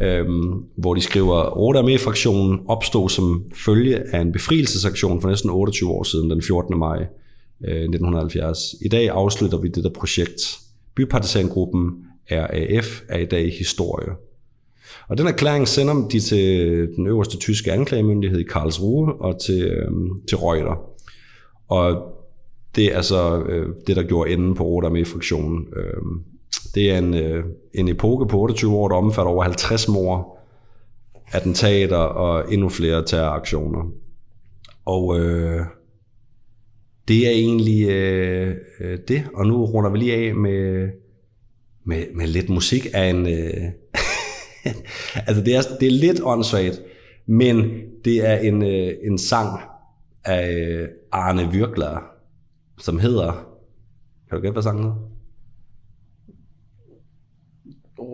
øhm, 0.00 0.64
hvor 0.76 0.94
de 0.94 1.00
skriver, 1.00 1.42
Rotarmé-fraktionen 1.44 2.60
opstod 2.68 3.08
som 3.08 3.44
følge 3.54 4.14
af 4.14 4.20
en 4.20 4.32
befrielsesaktion 4.32 5.20
for 5.20 5.28
næsten 5.28 5.50
28 5.50 5.90
år 5.90 6.02
siden, 6.02 6.30
den 6.30 6.42
14. 6.42 6.78
maj 6.78 7.06
øh, 7.64 7.76
1970. 7.76 8.58
I 8.80 8.88
dag 8.88 9.08
afslutter 9.08 9.58
vi 9.58 9.68
dette 9.68 9.90
projekt. 9.90 10.58
Bypartisangruppen 10.94 12.04
RAF 12.30 13.02
er 13.08 13.18
i 13.18 13.24
dag 13.24 13.54
historie. 13.58 14.08
Og 15.08 15.18
den 15.18 15.26
erklæring 15.26 15.68
sender 15.68 16.08
de 16.08 16.20
til 16.20 16.88
den 16.96 17.06
øverste 17.06 17.38
tyske 17.38 17.72
anklagemyndighed 17.72 18.40
i 18.40 18.44
Karlsruhe 18.52 19.12
og 19.12 19.40
til, 19.40 19.64
øh, 19.64 19.90
til 20.28 20.38
Reuter. 20.38 20.94
Og 21.68 22.02
det 22.76 22.94
er 22.94 23.02
så 23.02 23.42
øh, 23.42 23.68
det, 23.86 23.96
der 23.96 24.02
gjorde 24.02 24.32
enden 24.32 24.54
på 24.54 24.64
Rotarmé-fraktionen. 24.64 25.66
Øhm, 25.76 26.22
det 26.74 26.90
er 26.90 26.98
en, 26.98 27.14
øh, 27.14 27.44
en 27.74 27.88
epoke 27.88 28.26
på 28.26 28.38
28 28.38 28.76
år, 28.76 28.88
der 28.88 28.96
omfatter 28.96 29.32
over 29.32 29.42
50 29.42 29.88
mor, 29.88 30.38
attentater 31.32 31.96
og 31.96 32.52
endnu 32.52 32.68
flere 32.68 33.04
terroraktioner. 33.06 33.90
Og 34.84 35.20
øh, 35.20 35.60
det 37.08 37.26
er 37.26 37.30
egentlig 37.30 37.88
øh, 37.88 38.56
øh, 38.80 38.98
det. 39.08 39.24
Og 39.34 39.46
nu 39.46 39.64
runder 39.64 39.90
vi 39.90 39.98
lige 39.98 40.14
af 40.14 40.34
med, 40.34 40.88
med, 41.84 42.04
med 42.14 42.26
lidt 42.26 42.48
musik 42.48 42.86
af 42.94 43.10
en... 43.10 43.26
Øh, 43.26 43.64
altså 45.26 45.42
det 45.44 45.56
er, 45.56 45.62
det 45.80 45.86
er 45.86 45.92
lidt 45.92 46.20
åndssvagt, 46.24 46.82
men 47.26 47.70
det 48.04 48.28
er 48.28 48.36
en, 48.36 48.62
øh, 48.62 48.94
en 49.02 49.18
sang 49.18 49.60
af 50.24 50.52
øh, 50.52 50.88
Arne 51.12 51.52
Virkler, 51.52 52.04
som 52.78 52.98
hedder... 52.98 53.32
Kan 54.28 54.38
du 54.38 54.42
gætte, 54.42 54.52
hvad 54.52 54.62
sangen 54.62 54.82
hedder? 54.82 55.13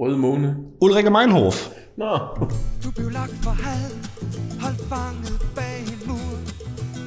Røde 0.00 0.18
måne. 0.18 0.56
Ulrike 0.80 1.10
Meinhof. 1.10 1.68
Nå. 1.96 2.18
Du 2.84 2.90
blev 2.90 3.10
lagt 3.10 3.34
for 3.42 3.50
had, 3.50 3.90
holdt 4.60 4.80
fanget 4.88 5.40
bag 5.54 5.80
en 5.92 6.08
mur. 6.08 6.36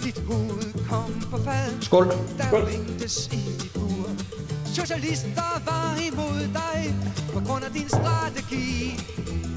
Dit 0.03 0.19
hoved 0.27 0.87
kom 0.89 1.11
på 1.31 1.37
fad, 1.37 1.81
Skål. 1.81 2.05
der 2.37 2.67
ringtes 2.67 3.27
i 3.27 3.35
dit 3.61 3.71
bur. 3.73 4.09
Socialister 4.65 5.61
var 5.65 5.95
imod 6.07 6.39
dig, 6.53 6.95
på 7.33 7.39
grund 7.47 7.63
af 7.63 7.71
din 7.71 7.89
strategi. 7.89 8.91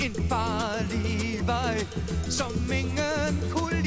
En 0.04 0.14
farlig 0.28 1.46
vej, 1.46 1.76
som 2.28 2.52
ingen 2.72 3.50
kunne. 3.50 3.85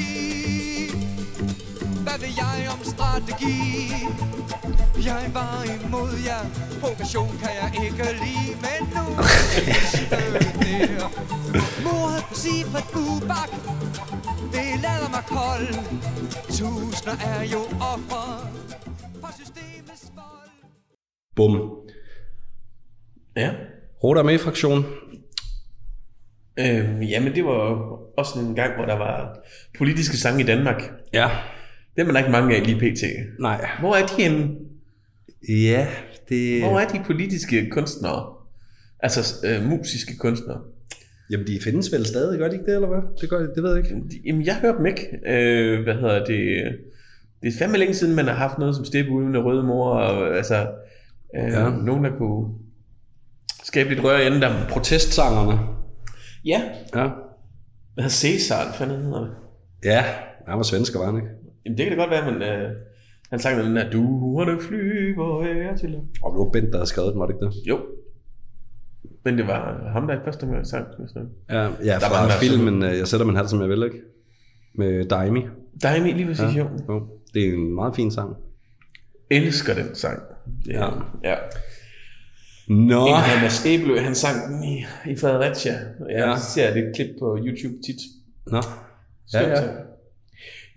Hvad 2.06 2.18
ved 2.22 2.32
jeg 2.42 2.58
om 2.74 2.80
strategi? 2.94 3.58
Jeg 5.08 5.22
var 5.34 5.56
imod 5.76 6.12
jer, 6.28 6.42
progression 6.80 7.32
kan 7.42 7.52
jeg 7.60 7.70
ikke 7.84 8.06
lide, 8.22 8.52
men 8.64 8.80
nu 8.96 9.04
er 9.22 9.42
det 9.64 10.60
der. 10.62 11.06
Mordet 11.86 12.24
på 12.72 12.80
Bubak, 12.92 13.50
det 14.54 14.68
lader 14.84 15.10
mig 15.16 15.24
kold. 15.36 15.68
Tusinder 16.56 17.16
er 17.32 17.42
jo 17.54 17.62
offer 17.92 18.26
for 19.20 19.30
systemets 19.38 20.04
vold. 20.14 20.50
Bum. 21.36 21.54
Ja. 23.36 23.50
Rotarmé-fraktion. 24.04 24.84
Øhm, 26.58 27.02
jamen, 27.02 27.34
det 27.34 27.44
var 27.44 27.58
også 28.18 28.38
en 28.38 28.54
gang, 28.54 28.76
hvor 28.76 28.84
der 28.84 28.94
var 28.94 29.36
politiske 29.78 30.16
sange 30.16 30.42
i 30.42 30.46
Danmark. 30.46 30.82
Ja. 31.12 31.30
Det 32.00 32.08
er 32.08 32.12
man 32.12 32.22
ikke 32.22 32.30
mange 32.30 32.56
af 32.56 32.66
lige 32.66 32.78
pt. 32.92 33.02
Nej. 33.40 33.68
Hvor 33.80 33.94
er 33.94 34.06
de 34.06 34.22
henne? 34.22 34.48
Ja, 35.48 35.86
det... 36.28 36.62
Hvor 36.62 36.78
er 36.80 36.88
de 36.88 37.00
politiske 37.06 37.70
kunstnere? 37.70 38.26
Altså 39.00 39.46
øh, 39.46 39.68
musiske 39.68 40.16
kunstnere. 40.16 40.60
Jamen, 41.30 41.46
de 41.46 41.58
findes 41.64 41.92
vel 41.92 42.06
stadig, 42.06 42.38
gør 42.38 42.48
de 42.48 42.54
ikke 42.54 42.66
det, 42.66 42.74
eller 42.74 42.88
hvad? 42.88 43.02
Det 43.20 43.30
gør 43.30 43.38
de, 43.38 43.48
det 43.54 43.62
ved 43.62 43.74
jeg 43.76 43.84
ikke. 43.84 44.00
Jamen, 44.26 44.46
jeg 44.46 44.54
hører 44.54 44.76
dem 44.76 44.86
ikke. 44.86 45.06
Øh, 45.26 45.82
hvad 45.82 45.94
hedder 45.94 46.24
det? 46.24 46.38
Det 47.42 47.48
er 47.48 47.58
fandme 47.58 47.78
længe 47.78 47.94
siden, 47.94 48.14
man 48.16 48.24
har 48.26 48.34
haft 48.34 48.58
noget 48.58 48.76
som 48.76 48.84
Steppe 48.84 49.10
uden 49.10 49.34
af 49.36 49.44
røde 49.44 49.62
mor, 49.62 49.90
og 49.90 50.36
altså, 50.36 50.60
øh, 51.36 51.52
Ja. 51.52 51.70
nogen, 51.70 52.04
der 52.04 52.10
kunne 52.18 52.54
skabe 53.64 53.88
lidt 53.88 54.04
røre 54.04 54.22
i 54.22 54.26
enden 54.26 54.42
der. 54.42 54.66
Protestsangerne. 54.68 55.58
Ja, 56.44 56.62
Ja. 56.96 57.02
hvad 57.94 58.04
hedder 58.04 58.08
Cæsar, 58.08 58.64
hvad 58.64 58.74
fanden 58.74 59.02
hedder 59.02 59.20
det? 59.20 59.30
Ja, 59.84 60.04
han 60.48 60.56
var 60.56 60.62
svensker, 60.62 60.98
var 60.98 61.06
han 61.06 61.16
ikke? 61.16 61.28
Jamen, 61.64 61.78
det 61.78 61.86
kan 61.86 61.96
da 61.98 62.02
godt 62.02 62.10
være, 62.10 62.32
men 62.32 62.42
øh, 62.42 62.70
han 63.30 63.38
sang 63.38 63.60
den 63.60 63.76
der, 63.76 63.90
du 63.90 64.02
må 64.02 64.44
det 64.44 64.62
flyver 64.62 65.44
her 65.54 65.76
til. 65.76 65.94
Og 66.22 66.32
det 66.32 66.38
var 66.38 66.50
Bent, 66.52 66.70
der 66.72 66.76
havde 66.78 66.86
skrevet 66.88 67.12
den, 67.12 67.20
var 67.20 67.26
det 67.26 67.34
ikke 67.34 67.46
det? 67.46 67.54
Jo. 67.68 67.78
Men 69.24 69.38
det 69.38 69.46
var 69.46 69.90
ham, 69.92 70.06
der 70.06 70.14
i 70.14 70.24
første 70.24 70.44
omgang 70.44 70.66
sang. 70.66 70.86
Sådan. 71.08 71.28
Ja, 71.50 71.62
ja 71.62 71.68
Der 71.68 71.92
var 71.92 71.98
fra 72.00 72.24
der 72.26 72.32
filmen, 72.40 72.82
øh, 72.82 72.98
jeg 72.98 73.06
sætter 73.08 73.26
min 73.26 73.36
hat, 73.36 73.50
som 73.50 73.60
jeg 73.60 73.68
vil, 73.68 73.82
ikke? 73.82 74.00
Med 74.74 75.04
Daimi. 75.04 75.40
Der 75.82 75.88
er 75.88 75.98
lige 76.04 76.26
præcis, 76.26 76.44
ja. 76.56 76.58
jo. 76.58 76.68
Jo. 76.88 77.06
Det 77.34 77.48
er 77.48 77.52
en 77.52 77.74
meget 77.74 77.96
fin 77.96 78.10
sang. 78.10 78.36
Elsker 79.30 79.74
den 79.74 79.94
sang. 79.94 80.20
Det, 80.64 80.72
Ja. 80.72 80.86
ja. 81.24 81.34
Nå, 82.68 83.06
En 83.06 83.12
af 83.14 83.42
Mads 83.42 83.66
Æblø, 83.66 83.98
han 84.00 84.14
sang 84.14 84.36
den 84.52 84.64
i, 84.64 84.84
i 85.10 85.16
Fredericia. 85.16 85.72
Jeg 85.72 86.18
Ja. 86.18 86.36
ser 86.38 86.74
det 86.74 86.92
klip 86.94 87.08
på 87.18 87.38
YouTube 87.40 87.74
tit. 87.86 87.96
nå. 88.46 88.60
Ja, 89.34 89.48
ja. 89.48 89.66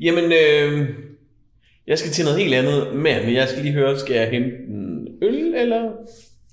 Jamen, 0.02 0.24
øh, 0.24 0.90
jeg 1.88 1.98
skal 2.00 2.12
til 2.12 2.26
noget 2.26 2.40
helt 2.40 2.54
andet, 2.54 2.96
men 2.96 3.34
jeg 3.34 3.48
skal 3.50 3.62
lige 3.64 3.74
høre, 3.74 4.00
skal 4.00 4.16
jeg 4.16 4.28
hente 4.28 4.50
en 4.70 5.08
øl, 5.22 5.54
eller... 5.56 5.82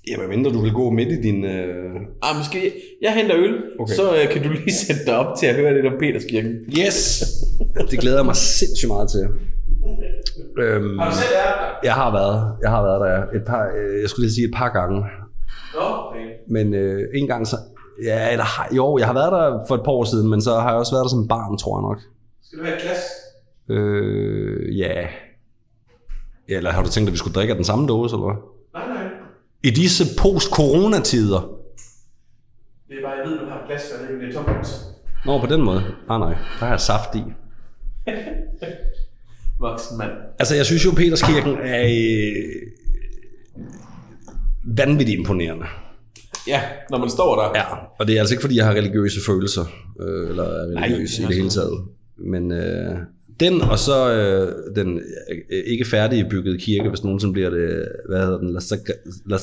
Ja, 0.09 0.17
hvad 0.17 0.27
mindre 0.27 0.51
du 0.51 0.61
vil 0.61 0.71
gå 0.73 0.89
midt 0.89 1.09
i 1.09 1.21
din... 1.21 1.45
Øh... 1.45 1.95
Ah, 2.21 2.37
måske 2.37 2.73
jeg 3.01 3.13
henter 3.13 3.35
øl, 3.37 3.55
Okay. 3.79 3.93
så 3.93 4.15
øh, 4.15 4.29
kan 4.33 4.43
du 4.43 4.49
lige 4.49 4.73
sætte 4.73 5.05
dig 5.05 5.17
op 5.17 5.37
til 5.39 5.45
at 5.47 5.55
høre 5.55 5.73
lidt 5.73 5.85
om 5.85 5.93
Peterskirken. 5.99 6.51
Yes! 6.79 7.23
Det 7.91 7.99
glæder 7.99 8.17
jeg 8.17 8.25
mig 8.25 8.35
sindssygt 8.35 8.87
meget 8.87 9.09
til. 9.11 9.27
Øhm, 10.59 10.99
Har 10.99 11.09
du 11.09 11.15
selv 11.15 11.29
været 11.33 11.55
der? 11.59 11.79
jeg 11.83 11.93
har 11.93 12.11
været, 12.11 12.55
jeg 12.61 12.69
har 12.69 12.83
været 12.83 13.01
der 13.05 13.39
et 13.39 13.45
par, 13.45 13.63
øh, 13.77 14.01
jeg 14.01 14.09
skulle 14.09 14.25
lige 14.25 14.33
sige 14.35 14.45
et 14.47 14.53
par 14.55 14.69
gange, 14.69 14.97
okay. 15.77 16.25
men 16.49 16.73
øh, 16.73 16.99
en 17.13 17.27
gang 17.27 17.47
så, 17.47 17.55
ja, 18.03 18.31
eller, 18.31 18.43
har- 18.45 18.69
jo, 18.75 18.97
jeg 18.97 19.07
har 19.07 19.13
været 19.13 19.31
der 19.31 19.59
for 19.67 19.75
et 19.75 19.81
par 19.85 19.91
år 19.91 20.03
siden, 20.03 20.29
men 20.29 20.41
så 20.41 20.51
har 20.53 20.69
jeg 20.69 20.79
også 20.79 20.91
været 20.95 21.03
der 21.03 21.09
som 21.09 21.27
barn, 21.27 21.57
tror 21.57 21.77
jeg 21.77 21.81
nok. 21.89 21.99
Skal 22.45 22.59
du 22.59 22.63
have 22.63 22.75
et 22.77 22.81
glas? 22.83 23.01
Øh, 23.69 24.77
ja. 24.77 25.07
Eller 26.47 26.71
har 26.71 26.83
du 26.83 26.89
tænkt, 26.89 27.09
at 27.09 27.13
vi 27.13 27.17
skulle 27.17 27.33
drikke 27.33 27.51
af 27.51 27.55
den 27.55 27.65
samme 27.65 27.87
dåse, 27.87 28.15
eller 28.15 28.25
hvad? 28.25 28.41
Nej, 28.73 29.03
nej. 29.03 29.11
I 29.63 29.69
disse 29.69 30.03
post-corona-tider. 30.19 31.57
Det 32.89 32.97
er 32.97 33.01
bare, 33.03 33.11
jeg 33.11 33.29
ved, 33.29 33.39
du 33.39 33.45
har 33.45 33.61
et 33.61 33.67
glas, 33.67 33.91
og 33.91 34.07
det 34.21 34.29
er 34.29 34.33
tomt. 34.33 34.67
Nå, 35.25 35.39
på 35.39 35.45
den 35.45 35.61
måde. 35.61 35.83
Nej, 36.07 36.17
nej. 36.19 36.29
Der 36.29 36.65
har 36.65 36.69
jeg 36.69 36.79
saft 36.79 37.15
i. 37.15 37.23
Voksen 39.59 39.97
mand. 39.97 40.11
Altså, 40.39 40.55
jeg 40.55 40.65
synes 40.65 40.85
jo, 40.85 40.91
Peterskirken 40.91 41.57
er 41.63 41.83
øh, 41.83 42.33
vanvittigt 44.65 45.19
imponerende. 45.19 45.65
Ja, 46.47 46.61
når 46.89 46.97
man 46.97 47.09
står 47.09 47.35
der. 47.41 47.59
Ja, 47.59 47.65
og 47.99 48.07
det 48.07 48.15
er 48.15 48.19
altså 48.19 48.33
ikke, 48.33 48.41
fordi 48.41 48.57
jeg 48.57 48.65
har 48.65 48.73
religiøse 48.73 49.19
følelser, 49.25 49.65
øh, 49.99 50.29
eller 50.29 50.43
er 50.43 50.81
religiøs 50.81 51.19
Nej, 51.19 51.25
i 51.25 51.27
det 51.27 51.35
hele 51.37 51.49
taget. 51.49 51.85
Men 52.17 52.51
øh, 52.51 52.97
den, 53.41 53.61
og 53.61 53.79
så 53.79 54.13
øh, 54.13 54.75
den 54.75 54.97
øh, 55.51 55.63
ikke 55.65 55.85
færdige 55.85 56.27
byggede 56.29 56.57
kirke, 56.57 56.89
hvis 56.89 57.03
nogensinde 57.03 57.33
bliver 57.33 57.49
det, 57.49 57.87
hvad 58.09 58.19
hedder 58.21 58.37
den, 58.37 58.53
La, 58.53 58.59
Sag- 58.59 58.99
La 59.25 59.37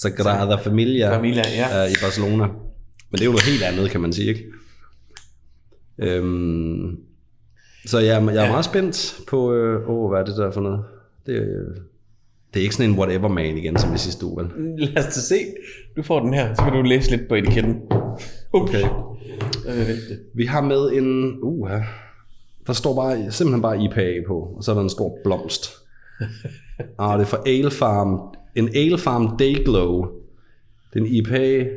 Sagrada 0.00 0.54
Familia, 0.56 1.16
Familia, 1.16 1.42
ja. 1.56 1.84
øh, 1.84 1.90
i 1.90 1.94
Barcelona. 2.02 2.46
Men 3.10 3.12
det 3.18 3.20
er 3.20 3.24
jo 3.24 3.30
noget 3.30 3.46
helt 3.46 3.62
andet, 3.62 3.90
kan 3.90 4.00
man 4.00 4.12
sige, 4.12 4.28
ikke? 4.28 4.44
Øhm, 5.98 6.96
så 7.86 7.98
jeg, 7.98 8.16
er- 8.16 8.30
jeg 8.30 8.40
er 8.40 8.44
Ja. 8.44 8.50
meget 8.50 8.64
spændt 8.64 9.20
på, 9.28 9.54
øh, 9.54 9.88
åh, 9.90 10.10
hvad 10.10 10.20
er 10.20 10.24
det 10.24 10.36
der 10.36 10.50
for 10.50 10.60
noget? 10.60 10.80
Det, 11.26 11.32
øh, 11.32 11.74
det 12.54 12.60
er 12.60 12.62
ikke 12.64 12.74
sådan 12.74 12.90
en 12.90 12.98
whatever 12.98 13.28
man 13.28 13.56
igen, 13.56 13.78
som 13.78 13.94
i 13.94 13.98
sidste 13.98 14.26
uge, 14.26 14.42
vel? 14.42 14.50
Lad 14.78 14.98
os 14.98 15.14
da 15.14 15.20
se. 15.20 15.38
Du 15.96 16.02
får 16.02 16.20
den 16.20 16.34
her, 16.34 16.54
så 16.54 16.62
kan 16.62 16.72
du 16.72 16.82
læse 16.82 17.10
lidt 17.10 17.28
på 17.28 17.34
etiketten. 17.34 17.76
Okay. 18.52 18.80
Jeg 19.66 19.76
vil 19.76 19.88
vente 19.88 20.08
det. 20.08 20.18
Vi 20.34 20.44
har 20.44 20.60
med 20.60 20.90
en... 20.92 21.38
Uh, 21.42 21.70
der 22.70 22.74
står 22.74 22.94
bare, 22.94 23.30
simpelthen 23.30 23.62
bare 23.62 23.82
IPA 23.82 24.14
på, 24.26 24.34
og 24.56 24.64
så 24.64 24.70
er 24.70 24.74
der 24.74 24.82
en 24.82 24.90
stor 24.90 25.18
blomst. 25.24 25.70
ah, 26.98 27.18
det 27.18 27.24
er 27.24 27.28
fra 27.28 27.42
Ale 27.46 27.70
Farm. 27.70 28.36
En 28.56 28.68
Ale 28.76 28.98
Farm 28.98 29.36
Dayglow. 29.38 30.06
Det 30.94 31.00
er 31.00 31.04
en 31.04 31.06
IPA 31.06 31.68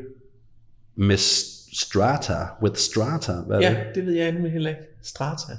med 0.95 1.17
strata. 1.17 2.33
With 2.63 2.75
strata. 2.75 3.31
Hvad 3.47 3.57
er 3.57 3.61
Ja, 3.61 3.69
det? 3.69 3.95
det 3.95 4.05
ved 4.05 4.13
jeg 4.13 4.31
nemlig 4.31 4.51
heller 4.51 4.69
ikke. 4.69 4.81
Strata. 5.03 5.51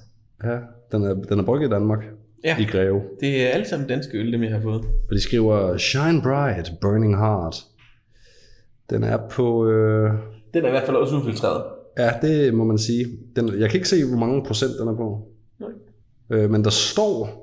Ja, 0.44 0.58
den 0.92 1.04
er, 1.04 1.14
den 1.14 1.38
er 1.38 1.42
brygget 1.44 1.68
i 1.68 1.70
Danmark. 1.70 1.98
Ja. 2.44 2.56
I 2.58 2.64
Greve. 2.64 3.00
Det 3.20 3.42
er 3.42 3.48
alle 3.48 3.68
sammen 3.68 3.88
danske 3.88 4.18
øl, 4.18 4.32
dem 4.32 4.42
jeg 4.42 4.52
har 4.52 4.60
fået. 4.60 4.84
Og 5.08 5.14
de 5.14 5.20
skriver, 5.20 5.76
Shine 5.76 6.22
Bright, 6.22 6.72
Burning 6.80 7.18
Heart. 7.18 7.56
Den 8.90 9.04
er 9.04 9.18
på... 9.30 9.66
Øh, 9.70 10.10
Den 10.54 10.62
er 10.64 10.68
i 10.68 10.70
hvert 10.70 10.86
fald 10.86 10.96
også 10.96 11.16
ufiltreret. 11.16 11.64
Ja, 11.98 12.10
det 12.22 12.54
må 12.54 12.64
man 12.64 12.78
sige. 12.78 13.06
Den, 13.36 13.60
jeg 13.60 13.70
kan 13.70 13.78
ikke 13.78 13.88
se, 13.88 14.04
hvor 14.04 14.18
mange 14.18 14.44
procent 14.44 14.72
den 14.80 14.88
er 14.88 14.96
på. 14.96 15.28
Nej. 15.60 15.70
Øh, 16.30 16.50
men 16.50 16.64
der 16.64 16.70
står... 16.70 17.40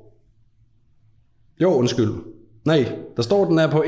Jo, 1.61 1.73
undskyld. 1.73 2.09
Nej, 2.65 2.91
der 3.15 3.21
står, 3.21 3.45
den 3.45 3.59
er 3.59 3.71
på 3.71 3.83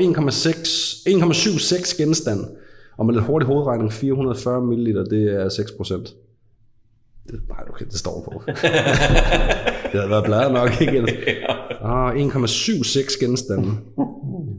1,76 1.08 1.96
genstand. 2.02 2.40
Og 2.96 3.06
med 3.06 3.14
lidt 3.14 3.24
hurtig 3.24 3.46
hovedregning, 3.46 3.92
440 3.92 4.60
ml, 4.62 4.96
det 5.10 5.34
er 5.34 5.48
6 5.48 5.72
procent. 5.72 6.14
Det, 7.26 7.40
nej, 7.48 7.64
okay, 7.68 7.84
det 7.84 7.94
står 7.94 8.22
på. 8.24 8.42
det 9.92 10.00
havde 10.00 10.10
været 10.10 10.24
bladet 10.24 10.52
nok, 10.52 10.80
ikke? 10.80 11.06
Ah, 11.80 12.16
1,76 12.16 13.20
genstande. 13.20 13.70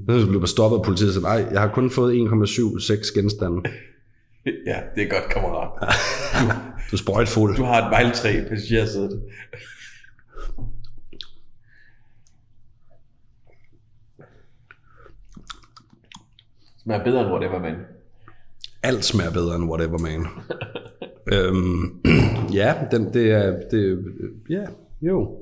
Så 0.10 0.28
blev 0.28 0.40
jeg 0.40 0.48
stoppet 0.48 0.78
af 0.78 0.84
politiet 0.84 1.10
og 1.10 1.14
sagde, 1.14 1.26
nej, 1.26 1.48
jeg 1.52 1.62
har 1.62 1.72
kun 1.74 1.90
fået 1.90 2.14
1,76 2.14 3.14
genstande. 3.20 3.62
Ja, 4.68 4.80
det 4.96 5.04
er 5.04 5.10
godt, 5.10 5.30
kammerat. 5.30 5.70
Du 6.92 6.96
er 6.96 6.98
sprøjtfuld. 6.98 7.56
Du 7.56 7.64
har 7.64 7.86
et 7.86 7.92
vejletræ 7.92 8.42
i 8.42 8.50
passagersædet. 8.50 9.24
Smager 16.84 17.04
bedre 17.04 17.22
end 17.22 17.30
whatever, 17.32 17.60
man. 17.60 17.76
alt 18.84 19.06
smager 19.06 19.32
bedre 19.32 19.56
end 19.56 19.64
whatever, 19.70 19.98
man. 19.98 20.26
øhm, 21.34 22.02
ja, 22.60 22.74
den, 22.92 23.14
det 23.14 23.32
er, 23.32 23.60
det, 23.72 24.06
ja, 24.50 24.66
jo. 25.02 25.38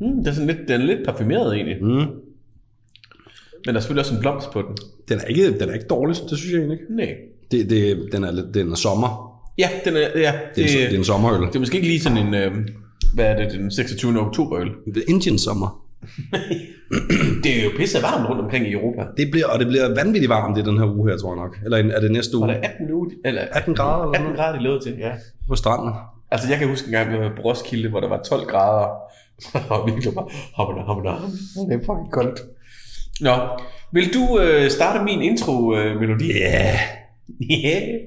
Mm, 0.00 0.16
det 0.16 0.26
er 0.26 0.32
sådan 0.32 0.46
lidt, 0.46 0.68
den 0.68 0.80
er 0.80 0.84
lidt 0.84 1.06
parfumeret 1.06 1.54
egentlig. 1.54 1.84
Mm. 1.84 1.88
Men 1.88 3.66
der 3.66 3.74
er 3.74 3.80
selvfølgelig 3.80 4.00
også 4.00 4.14
en 4.14 4.20
blomst 4.20 4.50
på 4.50 4.62
den. 4.62 4.76
Den 5.08 5.18
er 5.18 5.24
ikke, 5.24 5.58
den 5.58 5.68
er 5.68 5.74
ikke 5.74 5.86
dårlig, 5.86 6.16
det 6.30 6.38
synes 6.38 6.52
jeg 6.52 6.58
egentlig 6.58 6.80
ikke. 6.80 6.94
Nej. 6.94 7.16
Det, 7.50 7.70
det, 7.70 8.08
den, 8.12 8.24
er, 8.24 8.30
lidt- 8.30 8.54
den 8.54 8.72
er 8.72 8.76
sommer. 8.76 9.30
Ja, 9.58 9.68
den 9.84 9.96
er, 9.96 10.00
ja, 10.00 10.32
Det 10.56 10.64
er, 10.64 10.68
det, 10.68 10.76
det 10.78 10.94
er 10.94 10.98
en 10.98 11.04
sommerøl. 11.04 11.40
det 11.46 11.54
er 11.56 11.58
måske 11.58 11.76
ikke 11.76 11.88
lige 11.88 12.00
sådan 12.00 12.18
en, 12.18 12.34
øh, 12.34 12.52
hvad 13.14 13.24
er 13.24 13.36
det, 13.36 13.52
den 13.52 13.70
26. 13.70 14.20
oktoberøl. 14.20 14.70
Det 14.94 14.96
er 14.96 15.02
Indian 15.08 15.38
sommer. 15.38 15.82
Det 17.44 17.60
er 17.60 17.64
jo 17.64 17.70
pisse 17.76 18.02
varmt 18.02 18.28
rundt 18.28 18.40
omkring 18.42 18.66
i 18.66 18.72
Europa. 18.72 19.02
Det 19.16 19.30
bliver, 19.30 19.46
og 19.46 19.58
det 19.58 19.66
bliver 19.66 19.94
vanvittigt 19.94 20.30
varmt 20.30 20.58
i 20.58 20.62
den 20.62 20.78
her 20.78 20.86
uge 20.96 21.10
her, 21.10 21.18
tror 21.18 21.34
jeg 21.34 21.42
nok. 21.42 21.58
Eller 21.64 21.76
er 21.96 22.00
det 22.00 22.10
næste 22.10 22.36
uge 22.36 22.48
der 22.48 22.54
er 22.54 22.68
18 22.68 22.92
uge, 22.92 23.10
eller 23.24 23.42
18 23.52 23.74
grader 23.74 24.02
eller 24.04 24.08
18 24.14 24.22
noget? 24.24 24.38
grader, 24.38 24.56
de 24.58 24.62
lavede 24.62 24.80
til, 24.84 24.94
ja. 24.98 25.10
på 25.48 25.54
stranden. 25.56 25.92
Altså, 26.30 26.48
jeg 26.48 26.58
kan 26.58 26.68
huske 26.68 26.86
en 26.86 26.92
gang, 26.92 27.12
vi 27.12 27.18
var 27.18 27.32
på 27.36 27.42
Roskilde, 27.42 27.88
hvor 27.88 28.00
der 28.00 28.08
var 28.08 28.22
12 28.22 28.46
grader. 28.46 28.88
og 29.72 29.86
virkelig 29.86 30.14
bare, 30.14 30.28
hammer 30.56 30.84
hammer 30.86 31.30
Det 31.68 31.74
er 31.74 31.78
fucking 31.78 32.12
koldt. 32.12 32.40
Nå, 33.20 33.32
vil 33.92 34.14
du 34.14 34.38
øh, 34.40 34.70
starte 34.70 35.04
min 35.04 35.22
intro-melodi? 35.22 36.26
Ja. 36.38 36.62
Yeah. 36.64 36.78
Yeah. 37.38 38.06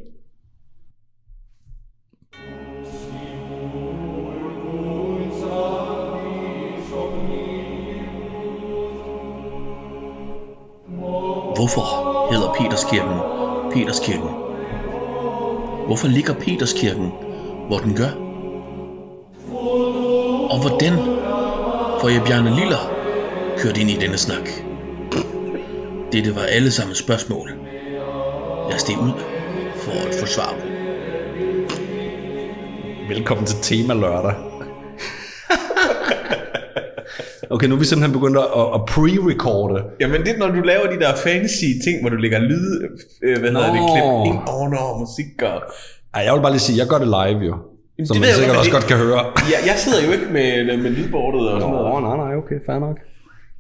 Hvorfor 11.56 12.32
hedder 12.34 12.54
Peterskirken 12.54 13.20
Peterskirken? 13.74 14.30
Hvorfor 15.86 16.08
ligger 16.08 16.34
Peterskirken, 16.34 17.12
hvor 17.68 17.78
den 17.78 17.96
gør? 17.96 18.12
Og 20.50 20.62
hvordan 20.62 20.94
får 22.02 22.10
jeg 22.10 22.24
Bjarne 22.28 22.56
Liller 22.56 22.94
kørt 23.58 23.78
ind 23.78 23.90
i 23.90 23.94
denne 23.94 24.18
snak? 24.18 24.50
Dette 26.12 26.36
var 26.36 26.42
alle 26.42 26.72
sammen 26.72 26.96
spørgsmål. 26.96 27.63
Jeg 28.74 28.82
steg 28.82 28.98
ud 29.08 29.14
for 29.84 29.92
at 30.08 30.16
få 30.20 30.26
svar 30.26 30.52
på. 30.60 30.66
Velkommen 33.14 33.46
til 33.46 33.58
Tema 33.62 33.94
Lørdag. 33.94 34.34
okay, 37.54 37.68
nu 37.68 37.76
er 37.76 37.80
vi 37.80 37.86
simpelthen 37.86 38.14
begyndt 38.20 38.38
at, 38.38 38.66
at 38.76 38.82
pre-recorde. 38.92 39.78
Jamen, 40.02 40.22
det 40.22 40.30
er, 40.34 40.38
når 40.38 40.48
du 40.58 40.62
laver 40.72 40.86
de 40.94 41.00
der 41.04 41.16
fancy 41.16 41.70
ting, 41.86 41.96
hvor 42.02 42.10
du 42.10 42.16
lægger 42.16 42.40
lyd, 42.40 42.70
øh, 43.24 43.40
hvad 43.40 43.50
hedder 43.52 43.72
det, 43.74 43.82
Nå. 43.82 43.88
klip 43.94 44.34
ind 44.34 44.40
over 44.56 45.00
musik 45.04 45.32
og... 45.52 45.58
Ej, 46.16 46.22
jeg 46.26 46.34
vil 46.34 46.42
bare 46.42 46.52
lige 46.58 46.66
sige, 46.68 46.78
jeg 46.82 46.88
gør 46.92 47.00
det 47.06 47.10
live 47.18 47.42
jo. 47.50 47.56
Jamen, 47.98 48.08
Som 48.08 48.14
det 48.16 48.22
man 48.22 48.22
ved 48.22 48.28
jeg 48.28 48.36
sikkert 48.36 48.56
godt, 48.56 48.62
også 48.64 48.72
men 48.72 48.78
godt 48.80 48.88
kan 48.92 48.98
høre. 49.06 49.22
Ja, 49.54 49.58
jeg 49.70 49.76
sidder 49.84 50.00
jo 50.06 50.10
ikke 50.16 50.28
med, 50.38 50.78
med 50.84 50.92
lydbordet 50.98 51.44
og 51.52 51.62
sådan 51.62 51.74
Nå, 51.76 51.82
noget. 51.90 52.04
nej, 52.10 52.16
nej, 52.24 52.32
okay, 52.42 52.58
fair 52.68 52.80
nok. 52.88 52.98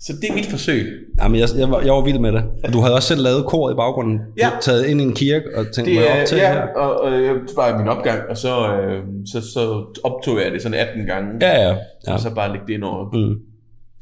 Så 0.02 0.14
det 0.22 0.30
er 0.30 0.34
mit 0.34 0.46
forsøg. 0.46 0.88
Jamen, 1.22 1.40
jeg, 1.40 1.50
jeg, 1.58 1.72
var, 1.72 1.82
jeg 1.82 1.94
var 1.94 2.02
vild 2.02 2.20
med 2.20 2.32
det. 2.32 2.44
Og 2.64 2.74
du 2.74 2.82
havde 2.82 2.96
også 2.96 3.08
selv 3.08 3.22
lavet 3.22 3.46
kor 3.46 3.72
i 3.72 3.76
baggrunden. 3.76 4.20
Ja. 4.38 4.50
Du 4.50 4.56
taget 4.62 4.86
ind 4.86 5.02
i 5.02 5.04
en 5.04 5.14
kirke 5.14 5.46
og 5.58 5.66
tænkt 5.74 5.90
Det 5.90 5.96
mig 6.00 6.22
op 6.22 6.28
til 6.28 6.38
ja, 6.38 6.54
her. 6.54 6.62
og, 6.62 7.02
og 7.02 7.24
jeg 7.24 7.36
bare 7.56 7.78
min 7.78 7.88
opgang, 7.88 8.20
og 8.30 8.38
så, 8.38 8.78
øh, 8.78 9.04
så, 9.32 9.42
så 9.54 9.86
optog 10.04 10.40
jeg 10.44 10.52
det 10.52 10.62
sådan 10.62 10.80
18 10.80 11.06
gange. 11.06 11.30
Ja, 11.42 11.62
ja. 11.70 11.76
ja. 12.08 12.14
Og 12.14 12.20
så 12.20 12.30
bare 12.36 12.52
lægge 12.52 12.68
det 12.68 12.74
ind 12.74 12.84
over. 12.84 13.06
Mm. 13.14 13.36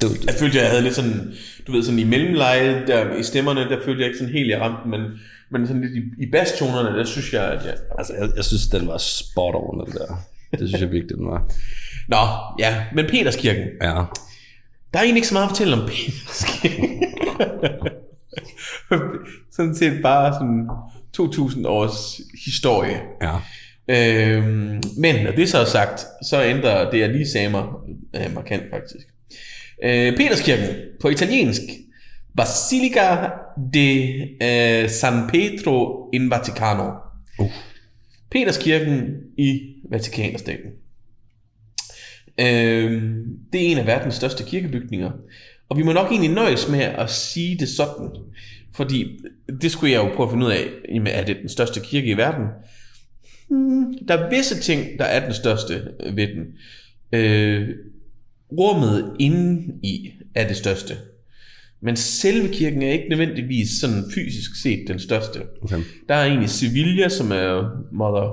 Det, 0.01 0.25
Jeg 0.25 0.33
følte, 0.33 0.57
jeg 0.57 0.69
havde 0.69 0.83
lidt 0.83 0.95
sådan, 0.95 1.31
du 1.67 1.71
ved, 1.71 1.83
sådan 1.83 1.99
i 1.99 2.03
mellemleje, 2.03 2.83
der 2.87 3.15
i 3.15 3.23
stemmerne, 3.23 3.61
der 3.61 3.77
følte 3.85 3.99
jeg 4.01 4.07
ikke 4.07 4.19
sådan 4.19 4.33
helt, 4.33 4.49
jeg 4.49 4.61
ramte, 4.61 4.89
men, 4.89 5.01
men 5.51 5.67
sådan 5.67 5.81
lidt 5.81 5.93
i, 5.93 6.23
i 6.27 6.31
basstonerne, 6.31 6.97
der 6.99 7.05
synes 7.05 7.33
jeg, 7.33 7.43
at 7.43 7.65
jeg... 7.65 7.73
altså, 7.97 8.13
jeg, 8.19 8.29
jeg 8.35 8.43
synes, 8.43 8.67
den 8.67 8.87
var 8.87 8.97
spot 8.97 9.55
on, 9.55 9.85
den 9.85 9.93
der. 9.93 10.05
Det 10.59 10.67
synes 10.69 10.81
jeg 10.81 10.91
virkelig, 10.91 11.17
den 11.17 11.27
var. 11.27 11.51
Nå, 12.07 12.17
ja, 12.59 12.75
men 12.95 13.05
Peterskirken, 13.05 13.63
Ja. 13.81 13.93
Der 14.93 14.99
er 14.99 15.03
egentlig 15.03 15.17
ikke 15.17 15.27
så 15.27 15.33
meget 15.33 15.45
at 15.45 15.49
fortælle 15.49 15.73
om 15.73 15.89
Kirke. 15.89 16.99
sådan 19.55 19.75
set 19.75 20.01
bare 20.01 20.33
sådan 20.33 20.69
2000 21.13 21.65
års 21.65 22.21
historie. 22.45 23.01
Ja. 23.21 23.37
Øhm, 23.89 24.81
men 24.97 25.23
når 25.23 25.31
det 25.31 25.49
så 25.49 25.57
er 25.57 25.65
sagt, 25.65 26.05
så 26.25 26.43
ændrer 26.43 26.89
det, 26.89 26.99
jeg 26.99 27.09
lige 27.09 27.29
sagde 27.29 27.49
mig, 27.49 27.63
øh, 28.15 28.35
markant 28.35 28.63
faktisk. 28.73 29.07
Øh, 29.83 30.17
Peterskirken 30.17 30.75
på 31.01 31.09
italiensk, 31.09 31.61
Basilica 32.37 33.29
de 33.73 34.11
øh, 34.43 34.89
San 34.89 35.29
Pedro 35.29 36.09
in 36.13 36.29
Vaticano. 36.29 36.91
Uh. 37.39 37.51
Peterskirken 38.31 39.13
i 39.37 39.59
Vatikanerstaten. 39.89 40.69
Øh, 42.39 43.01
det 43.53 43.61
er 43.61 43.71
en 43.71 43.77
af 43.77 43.87
verdens 43.87 44.15
største 44.15 44.43
kirkebygninger. 44.43 45.11
Og 45.69 45.77
vi 45.77 45.83
må 45.83 45.93
nok 45.93 46.11
egentlig 46.11 46.31
nøjes 46.31 46.69
med 46.69 46.79
at 46.79 47.09
sige 47.09 47.59
det 47.59 47.69
sådan. 47.69 48.09
Fordi 48.73 49.19
det 49.61 49.71
skulle 49.71 49.91
jeg 49.91 50.03
jo 50.03 50.15
prøve 50.15 50.27
at 50.27 50.31
finde 50.31 50.45
ud 50.45 50.51
af. 50.51 50.67
Jamen, 50.89 51.07
er 51.07 51.25
det 51.25 51.37
den 51.41 51.49
største 51.49 51.79
kirke 51.79 52.07
i 52.07 52.17
verden? 52.17 52.45
Hmm, 53.49 53.97
der 54.07 54.13
er 54.17 54.29
visse 54.29 54.59
ting, 54.59 54.99
der 54.99 55.05
er 55.05 55.25
den 55.25 55.33
største 55.33 55.87
øh, 55.99 56.15
ved 56.17 56.27
den. 56.27 56.45
Øh, 57.13 57.69
rummet 58.51 59.15
inde 59.19 59.73
i 59.83 60.11
er 60.35 60.47
det 60.47 60.57
største. 60.57 60.97
Men 61.81 61.95
selve 61.95 62.53
kirken 62.53 62.81
er 62.81 62.91
ikke 62.91 63.09
nødvendigvis 63.09 63.69
sådan 63.69 64.03
fysisk 64.13 64.61
set 64.61 64.87
den 64.87 64.99
største. 64.99 65.39
Okay. 65.61 65.79
Der 66.09 66.15
er 66.15 66.25
egentlig 66.25 66.49
Sevilla, 66.49 67.09
som 67.09 67.31
er 67.31 67.69
meget, 67.91 68.31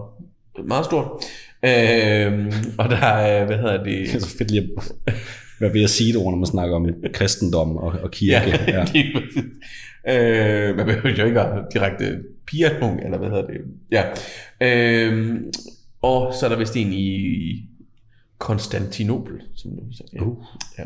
meget 0.69 0.85
stor. 0.85 1.23
Øh, 1.65 2.53
og 2.79 2.91
der 2.91 2.97
er, 2.97 3.45
hvad 3.45 3.57
hedder 3.57 3.85
det? 3.85 3.85
Det 3.85 4.15
er 4.15 4.21
så 4.21 4.37
fedt 4.39 4.51
lige 4.51 4.71
at 5.07 5.15
være 5.61 5.75
ved 5.75 5.83
at 5.83 5.91
sige 5.91 6.13
det 6.13 6.21
ord, 6.21 6.33
når 6.33 6.39
man 6.39 6.47
snakker 6.47 6.77
om 6.77 6.89
kristendom 7.13 7.77
og, 7.77 7.93
og 8.03 8.11
kirke. 8.11 8.51
Ja, 8.69 8.85
lige 8.93 9.13
præcis. 9.15 9.45
Øh, 10.09 10.77
man 10.77 10.87
behøver 10.87 11.17
jo 11.19 11.25
ikke 11.25 11.41
at 11.41 11.65
direkte 11.73 12.19
piatung, 12.47 13.05
eller 13.05 13.19
hvad 13.19 13.29
hedder 13.29 13.47
det? 13.47 13.61
Ja. 13.91 14.05
Øh, 14.61 15.41
og 16.03 16.35
så 16.35 16.47
er 16.47 16.51
der 16.51 16.59
vist 16.59 16.77
en 16.77 16.93
i 16.93 17.69
Konstantinopel, 18.39 19.35
som 19.55 19.71
du 19.71 19.97
sagde. 19.97 20.11
Ja. 20.13 20.23
Uh. 20.23 20.45
ja. 20.79 20.85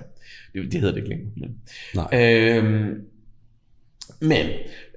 Det, 0.54 0.72
det 0.72 0.80
hedder 0.80 0.94
det 0.94 0.96
ikke 0.96 1.08
længere. 1.08 1.30
Men. 1.36 1.56
Nej. 1.94 2.08
Øh, 2.12 2.96
men 4.20 4.46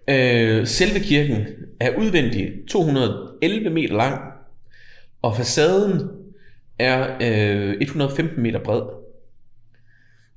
øh, 0.07 0.67
selve 0.67 0.99
kirken 0.99 1.45
er 1.79 1.97
udvendig 1.97 2.51
211 2.67 3.69
meter 3.69 3.95
lang, 3.95 4.21
og 5.25 5.37
facaden 5.37 6.01
er 6.79 7.07
øh, 7.21 7.75
115 7.81 8.43
meter 8.43 8.59
bred. 8.63 8.81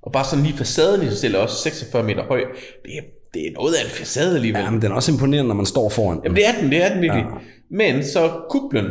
Og 0.03 0.13
bare 0.13 0.25
sådan 0.25 0.45
lige 0.45 0.57
facaden 0.57 1.07
i 1.07 1.09
sig 1.09 1.19
selv 1.19 1.35
er 1.35 1.39
også 1.39 1.57
46 1.57 2.03
meter 2.03 2.25
høj. 2.25 2.41
Det 2.85 2.97
er, 2.99 3.03
det 3.35 3.47
er 3.47 3.53
noget 3.53 3.75
af 3.75 3.85
en 3.85 3.91
facade 3.91 4.35
alligevel. 4.35 4.63
Ja, 4.63 4.71
men 4.71 4.83
den 4.83 4.91
er 4.91 4.95
også 4.95 5.13
imponerende, 5.13 5.49
når 5.49 5.55
man 5.55 5.67
står 5.67 5.89
foran 5.89 6.17
den. 6.17 6.25
Jamen 6.25 6.37
det 6.37 6.49
er 6.49 6.61
den, 6.61 6.71
det 6.71 6.85
er 6.85 6.93
den 6.93 7.03
virkelig. 7.03 7.25
Ja. 7.25 7.39
Men 7.71 8.05
så 8.05 8.41
kuplen, 8.51 8.87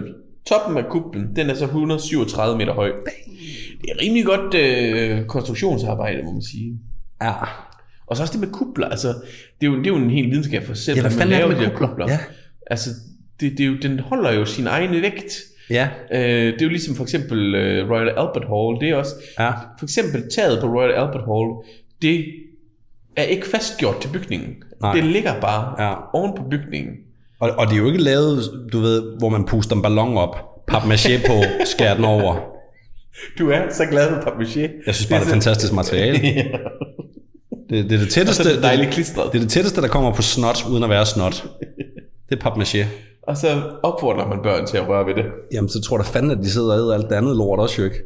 toppen 0.45 0.77
af 0.77 0.85
kuplen, 0.89 1.35
den 1.35 1.49
er 1.49 1.53
så 1.53 1.65
137 1.65 2.57
meter 2.57 2.73
høj. 2.73 2.91
Det 3.81 3.89
er 3.89 4.01
rimelig 4.01 4.25
godt 4.25 4.53
øh, 4.53 5.25
konstruktionsarbejde, 5.25 6.23
må 6.23 6.31
man 6.31 6.41
sige. 6.41 6.79
Ja. 7.21 7.33
Og 8.07 8.17
så 8.17 8.23
også 8.23 8.33
det 8.33 8.41
med 8.41 8.51
kupler, 8.51 8.87
altså, 8.87 9.07
det 9.61 9.67
er 9.67 9.71
jo, 9.71 9.77
det 9.77 9.87
er 9.87 9.91
jo 9.91 9.95
en 9.95 10.09
hel 10.09 10.31
videnskab 10.31 10.63
for 10.63 10.73
selv, 10.73 10.95
Ja, 10.95 11.01
hvad 11.01 11.11
man 11.11 11.19
er 11.19 11.25
det 11.25 11.37
laver 11.37 11.47
med 11.47 11.55
de 11.55 11.65
her 11.65 11.77
kupler? 11.77 12.11
Ja. 12.11 12.19
Altså, 12.67 12.89
det, 13.39 13.51
det 13.51 13.59
er 13.59 13.67
jo, 13.67 13.77
den 13.81 13.99
holder 13.99 14.33
jo 14.33 14.45
sin 14.45 14.67
egen 14.67 15.01
vægt. 15.01 15.43
Ja. 15.69 15.87
Øh, 16.13 16.53
det 16.53 16.61
er 16.61 16.65
jo 16.65 16.69
ligesom 16.69 16.95
for 16.95 17.03
eksempel 17.03 17.55
øh, 17.55 17.89
Royal 17.89 18.09
Albert 18.09 18.45
Hall, 18.51 18.81
det 18.81 18.89
er 18.89 18.95
også, 18.95 19.15
Ja. 19.39 19.49
for 19.51 19.83
eksempel 19.83 20.23
taget 20.35 20.61
på 20.61 20.67
Royal 20.67 20.91
Albert 20.91 21.23
Hall, 21.29 21.49
det 22.01 22.25
er 23.17 23.23
ikke 23.23 23.47
fastgjort 23.47 24.01
til 24.01 24.09
bygningen. 24.13 24.55
Nej. 24.81 24.93
Det 24.95 25.03
ligger 25.03 25.39
bare 25.41 25.83
Ja. 25.87 25.93
oven 26.13 26.31
på 26.37 26.43
bygningen. 26.51 26.93
Og, 27.39 27.49
og 27.57 27.67
det 27.67 27.73
er 27.73 27.77
jo 27.77 27.87
ikke 27.87 28.01
lavet, 28.03 28.43
du 28.73 28.79
ved, 28.79 29.17
hvor 29.19 29.29
man 29.29 29.45
puster 29.45 29.75
en 29.75 29.81
ballon 29.81 30.17
op, 30.17 30.35
papmaché 30.71 31.27
på, 31.27 31.33
skærer 31.65 31.95
den 31.95 32.05
over. 32.05 32.35
Du 33.39 33.49
er 33.49 33.61
så 33.71 33.85
glad 33.85 34.09
for 34.09 34.29
papmaché. 34.29 34.59
Jeg 34.85 34.95
synes 34.95 35.07
bare, 35.09 35.19
det 35.19 35.25
er 35.27 35.31
fantastisk 35.31 35.73
materiale. 35.73 36.19
Det, 37.69 37.89
det 37.89 37.95
er 37.95 37.99
det 37.99 38.09
tætteste, 38.09 38.43
så 38.43 38.67
er 38.67 38.75
det 38.77 38.87
klistret. 38.91 39.31
Det 39.33 39.37
er 39.37 39.43
det 39.43 39.49
tætteste, 39.51 39.81
der 39.81 39.87
kommer 39.87 40.13
på 40.13 40.21
snot, 40.21 40.65
uden 40.69 40.83
at 40.83 40.89
være 40.89 41.05
snot. 41.05 41.43
Det 42.29 42.43
er 42.43 42.49
papmaché. 42.49 42.85
Og 43.27 43.37
så 43.37 43.77
opfordrer 43.83 44.27
man 44.27 44.39
børn 44.43 44.67
til 44.67 44.77
at 44.77 44.87
røre 44.87 45.05
ved 45.05 45.15
det. 45.15 45.25
Jamen, 45.51 45.69
så 45.69 45.81
tror 45.81 45.97
da 45.97 46.03
fandme, 46.03 46.33
at 46.33 46.37
de 46.37 46.51
sidder 46.51 46.73
og 46.73 46.79
æder 46.79 46.93
alt 46.93 47.09
det 47.09 47.15
andet 47.15 47.37
lort 47.37 47.59
også, 47.59 47.81
jo 47.81 47.85
ikke? 47.85 48.03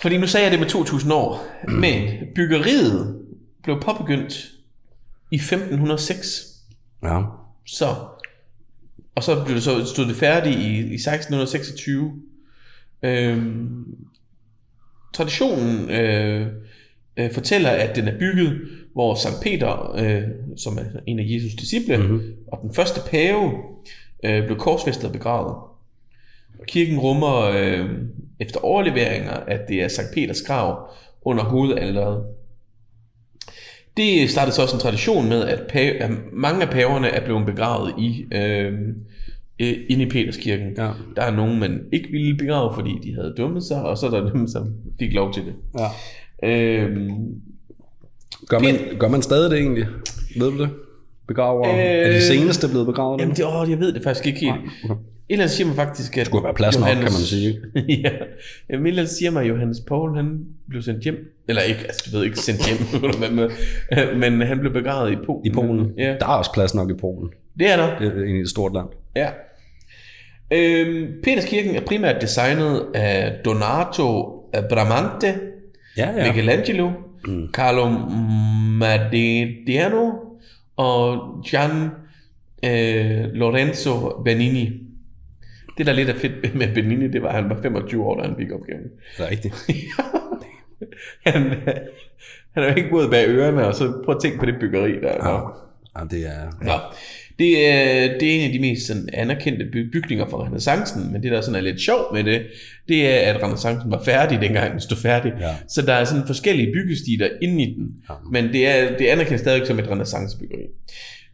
Fordi 0.00 0.18
nu 0.18 0.26
sagde 0.26 0.44
jeg 0.44 0.52
det 0.52 0.60
med 0.60 0.68
2000 0.68 1.12
år, 1.12 1.46
men 1.68 2.08
byggeriet 2.34 3.16
blev 3.62 3.80
påbegyndt 3.80 4.50
i 5.30 5.36
1506. 5.36 6.46
Ja. 7.02 7.22
Så, 7.66 7.86
og 9.14 9.22
så 9.22 9.44
blev 9.44 9.54
det 9.54 9.62
så 9.62 9.84
stod 9.84 10.06
det 10.06 10.16
færdigt 10.16 10.58
i, 10.58 10.76
i 10.76 10.94
1626. 10.94 12.12
Øhm, 13.02 13.84
traditionen 15.14 15.90
øh, 15.90 16.46
øh, 17.16 17.32
fortæller, 17.32 17.70
at 17.70 17.96
den 17.96 18.08
er 18.08 18.18
bygget, 18.18 18.60
hvor 18.94 19.14
Sankt 19.14 19.40
Peter, 19.42 19.94
øh, 19.98 20.22
som 20.56 20.78
er 20.78 21.00
en 21.06 21.18
af 21.18 21.24
Jesus 21.26 21.54
disciple, 21.54 21.96
mm-hmm. 21.96 22.34
og 22.52 22.58
den 22.62 22.74
første 22.74 23.00
pave, 23.10 23.52
øh, 24.24 24.46
blev 24.46 24.58
korsfæstet 24.58 25.04
og 25.04 25.12
begravet. 25.12 25.56
Og 26.58 26.66
kirken 26.66 26.98
rummer 26.98 27.40
øh, 27.40 27.90
efter 28.40 28.60
overleveringer, 28.60 29.32
at 29.32 29.60
det 29.68 29.82
er 29.82 29.88
Sankt 29.88 30.14
Peters 30.14 30.42
grav 30.42 30.90
under 31.22 31.44
hovedalderet. 31.44 32.24
Det 33.96 34.30
startede 34.30 34.54
så 34.54 34.62
også 34.62 34.76
en 34.76 34.80
tradition 34.80 35.28
med, 35.28 35.44
at, 35.44 35.60
pave, 35.68 36.02
at 36.02 36.10
mange 36.32 36.62
af 36.62 36.70
paverne 36.70 37.08
er 37.08 37.24
blevet 37.24 37.46
begravet 37.46 37.94
i 37.98 38.24
øh, 38.32 38.72
inde 39.88 40.04
i 40.04 40.08
Peterskirken. 40.08 40.74
Ja. 40.76 40.90
Der 41.16 41.22
er 41.22 41.30
nogen, 41.30 41.58
man 41.58 41.80
ikke 41.92 42.08
ville 42.10 42.36
begrave, 42.36 42.74
fordi 42.74 42.90
de 43.02 43.14
havde 43.14 43.34
dummet 43.36 43.62
sig, 43.62 43.82
og 43.82 43.98
så 43.98 44.06
er 44.06 44.10
der 44.10 44.32
dem, 44.32 44.48
som 44.48 44.74
fik 44.98 45.12
lov 45.12 45.32
til 45.32 45.42
det. 45.44 45.54
ja. 45.78 45.88
Øh, 46.48 47.10
Gør 48.52 48.58
man, 48.58 48.98
gør 48.98 49.08
man 49.08 49.22
stadig 49.22 49.50
det 49.50 49.58
egentlig? 49.58 49.86
Ved 50.36 50.50
du 50.50 50.58
det? 50.62 50.70
Begraver? 51.28 51.68
Øh, 51.68 51.78
er 51.78 52.12
de 52.12 52.22
seneste 52.22 52.68
blevet 52.68 52.86
begravet? 52.86 53.20
jamen, 53.20 53.36
det, 53.36 53.44
åh, 53.44 53.70
jeg 53.70 53.80
ved 53.80 53.92
det 53.92 54.02
faktisk 54.02 54.26
ikke 54.26 54.40
helt. 54.40 54.54
okay. 54.84 54.94
Et 55.28 55.34
eller 55.34 55.44
andet 55.44 55.56
siger 55.56 55.66
mig 55.66 55.76
faktisk, 55.76 56.18
at... 56.18 56.26
skulle 56.26 56.44
være 56.44 56.54
plads 56.54 56.78
nok, 56.78 56.88
kan 56.88 56.98
man 57.02 57.10
sige. 57.12 57.60
ja. 58.04 58.10
Jamen, 58.70 58.86
et 58.86 58.88
eller 58.88 59.02
andet 59.02 59.08
siger 59.08 59.30
mig, 59.30 59.42
at 59.42 59.48
Johannes 59.48 59.80
Paul, 59.88 60.16
han 60.16 60.38
blev 60.68 60.82
sendt 60.82 61.04
hjem. 61.04 61.16
Eller 61.48 61.62
ikke, 61.62 61.80
altså 61.80 62.10
du 62.12 62.16
ved 62.16 62.24
ikke 62.24 62.38
sendt 62.38 62.60
hjem, 62.66 63.00
hvad 63.18 63.30
med, 63.30 63.50
men 64.30 64.40
han 64.46 64.58
blev 64.58 64.72
begravet 64.72 65.12
i 65.12 65.16
Polen. 65.26 65.46
I 65.46 65.50
Polen? 65.50 65.90
Ja, 65.98 66.14
Der 66.20 66.26
er 66.26 66.30
også 66.38 66.52
plads 66.52 66.74
nok 66.74 66.90
i 66.90 66.94
Polen. 67.00 67.30
det 67.58 67.72
er 67.72 67.76
der. 67.76 67.98
Det 67.98 68.08
er 68.08 68.12
egentlig 68.12 68.42
et 68.42 68.50
stort 68.50 68.72
land. 68.74 68.86
Ja. 69.16 69.28
Øhm, 70.52 71.06
Peterskirken 71.24 71.76
er 71.76 71.80
primært 71.80 72.22
designet 72.22 72.86
af 72.94 73.32
Donato 73.44 74.38
Bramante, 74.70 75.34
Ja, 75.96 76.10
ja. 76.16 76.26
Michelangelo, 76.26 76.90
mm. 77.26 77.48
Carlo 77.52 77.88
Madiano 78.78 80.10
og 80.76 81.42
Gian 81.46 81.90
øh, 82.64 83.24
Lorenzo 83.32 84.22
Benini. 84.24 84.78
Det 85.78 85.86
der 85.86 85.92
lidt 85.92 86.08
er 86.08 86.18
fedt 86.18 86.54
med 86.54 86.74
Benini, 86.74 87.08
det 87.08 87.22
var, 87.22 87.28
at 87.28 87.34
han 87.34 87.50
var 87.50 87.62
25 87.62 88.04
år, 88.04 88.20
da 88.20 88.28
han 88.28 88.36
fik 88.38 88.50
opgaven. 88.52 88.88
Rigtigt. 89.20 89.54
Han, 91.26 91.42
han 92.52 92.62
er 92.64 92.68
jo 92.68 92.74
ikke 92.74 92.90
gået 92.90 93.10
bag 93.10 93.28
ørerne, 93.28 93.66
og 93.66 93.74
så 93.74 94.02
prøv 94.04 94.14
at 94.14 94.22
tænke 94.22 94.38
på 94.38 94.46
det 94.46 94.54
byggeri 94.60 94.92
der. 94.92 95.28
Ja. 95.28 95.34
Ja. 95.34 95.40
Ja, 95.98 96.04
det 96.10 96.26
er... 96.26 96.50
Nå. 96.60 96.72
Det 97.42 97.68
er, 97.68 98.18
det 98.18 98.30
er 98.30 98.34
en 98.40 98.46
af 98.46 98.52
de 98.52 98.58
mest 98.58 98.86
sådan, 98.86 99.08
anerkendte 99.12 99.64
by- 99.72 99.90
bygninger 99.92 100.26
fra 100.30 100.46
renaissancen, 100.46 101.12
men 101.12 101.22
det 101.22 101.30
der 101.32 101.40
sådan 101.40 101.54
er 101.54 101.60
lidt 101.60 101.80
sjovt 101.80 102.06
med 102.12 102.24
det, 102.24 102.42
det 102.88 103.06
er, 103.08 103.32
at 103.34 103.42
renaissancen 103.42 103.90
var 103.90 104.02
færdig, 104.04 104.40
dengang 104.40 104.72
den 104.72 104.80
stod 104.80 104.96
færdig. 104.98 105.32
Ja. 105.40 105.54
Så 105.68 105.82
der 105.82 105.92
er 105.92 106.04
sådan 106.04 106.26
forskellige 106.26 106.72
byggestiler 106.72 107.28
inde 107.42 107.62
i 107.62 107.74
den, 107.74 107.88
Ja. 108.10 108.14
men 108.32 108.52
det 108.52 108.66
er, 108.66 108.96
det 108.98 109.06
anerkendes 109.06 109.40
stadig 109.40 109.66
som 109.66 109.78
et 109.78 109.90
renaissancebyggeri. 109.90 110.62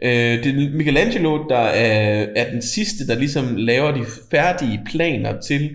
Øh, 0.02 0.44
det 0.44 0.46
er 0.46 0.76
Michelangelo, 0.76 1.48
der 1.48 1.59
er, 1.59 2.26
er 2.36 2.50
den 2.52 2.62
sidste, 2.62 3.06
der 3.06 3.18
ligesom 3.18 3.56
laver 3.56 3.92
de 3.94 4.04
færdige 4.30 4.80
planer 4.90 5.40
til, 5.40 5.70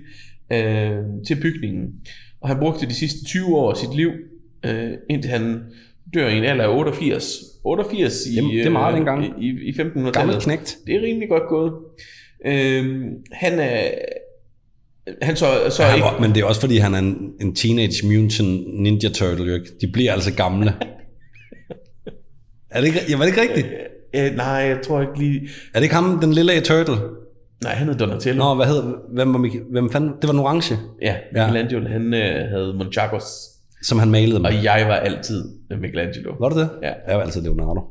øh, 0.53 0.97
til 1.27 1.36
bygningen. 1.36 1.88
Og 2.41 2.49
han 2.49 2.57
brugte 2.59 2.86
de 2.86 2.93
sidste 2.93 3.25
20 3.25 3.55
år 3.57 3.71
af 3.71 3.77
sit 3.77 3.95
liv, 3.95 4.09
øh, 4.65 4.91
indtil 5.09 5.31
han 5.31 5.59
dør 6.14 6.28
i 6.28 6.38
en 6.38 6.43
alder 6.43 6.64
af 6.64 6.78
88. 6.78 7.39
88 7.64 8.26
i, 8.26 8.36
Jamen, 8.36 8.51
det 8.51 8.66
er 8.66 8.70
meget 8.70 8.91
øh, 8.91 8.97
dengang. 8.97 9.43
i, 9.43 9.47
i 9.47 9.70
1500-tallet. 9.72 10.14
Gammel 10.14 10.36
knægt. 10.41 10.78
Det 10.88 10.95
er 10.95 11.01
rimelig 11.01 11.30
godt 11.30 11.43
gået. 11.49 11.74
Øhm, 12.45 13.04
han 13.32 13.60
er... 13.60 13.82
Han 15.22 15.36
så, 15.36 15.45
så 15.70 15.84
Ja, 15.84 15.95
ikke... 15.95 16.08
men 16.22 16.36
det 16.36 16.41
er 16.41 16.45
også 16.45 16.62
fordi, 16.62 16.78
han 16.78 16.93
er 16.93 16.99
en, 16.99 17.34
en 17.41 17.56
Teenage 17.56 18.08
Mutant 18.08 18.82
Ninja 18.82 19.10
Turtle, 19.10 19.54
ikke? 19.54 19.68
De 19.82 19.88
bliver 19.88 20.14
altså 20.14 20.34
gamle. 20.36 20.74
er 22.72 22.80
det 22.82 22.88
ikke, 22.88 22.99
ja, 23.10 23.18
var 23.18 23.26
det 23.26 23.32
ikke 23.38 23.41
rigtigt? 23.41 23.68
Øh, 24.16 24.36
nej, 24.36 24.45
jeg 24.47 24.80
tror 24.84 25.01
ikke 25.01 25.20
lige... 25.20 25.41
Er 25.74 25.80
det 25.80 25.84
ikke 25.84 25.95
ham, 25.95 26.20
den 26.20 26.34
lille 26.34 26.62
turtle? 26.62 26.95
Nej, 27.64 27.74
han 27.74 27.88
hed 27.88 27.95
Donatello. 27.95 28.43
Nå, 28.43 28.56
hvad 28.56 28.66
hedder, 28.66 28.93
hvem 29.14 29.34
var, 29.34 29.72
hvem 29.72 29.91
fanden? 29.91 30.10
Det 30.10 30.24
var 30.28 30.32
den 30.32 30.39
orange. 30.39 30.76
Ja, 31.01 31.16
Ja. 31.36 31.47
Michelangelo, 31.47 31.88
han 31.89 32.14
øh, 32.14 32.49
havde 32.49 32.74
Monchagos. 32.78 33.24
Som 33.84 33.99
han 33.99 34.09
malede 34.11 34.39
med. 34.39 34.49
Og 34.49 34.63
jeg 34.63 34.86
var 34.88 34.95
altid 34.95 35.43
Michelangelo. 35.81 36.34
Var 36.39 36.49
det 36.49 36.57
det? 36.57 36.69
Ja. 36.84 36.91
Jeg 37.07 37.17
var 37.17 37.23
altid 37.23 37.41
Leonardo. 37.41 37.81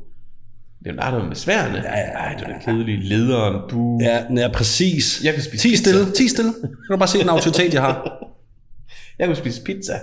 Leonardo 0.85 1.25
med 1.25 1.35
sværene. 1.35 1.77
Ja, 1.77 1.97
ja, 1.99 2.05
Ej, 2.05 2.33
det 2.33 2.47
var 2.47 2.53
da 2.53 2.59
kedeligt. 2.65 3.03
Lederen, 3.05 3.55
bu. 3.69 3.99
Ja, 4.01 4.41
ja 4.41 4.47
præcis. 4.53 5.21
Jeg 5.23 5.33
kan 5.33 5.43
spise 5.43 5.63
Ti 5.63 5.69
pizza. 5.69 5.83
stille, 5.83 6.11
ti 6.11 6.27
stille. 6.27 6.53
Kan 6.61 6.91
du 6.91 6.97
bare 6.97 7.07
se 7.07 7.19
den 7.19 7.29
autoritet, 7.29 7.73
jeg 7.73 7.81
har. 7.81 7.95
Jeg 9.19 9.27
kunne 9.27 9.35
spise 9.35 9.61
pizza. 9.63 9.93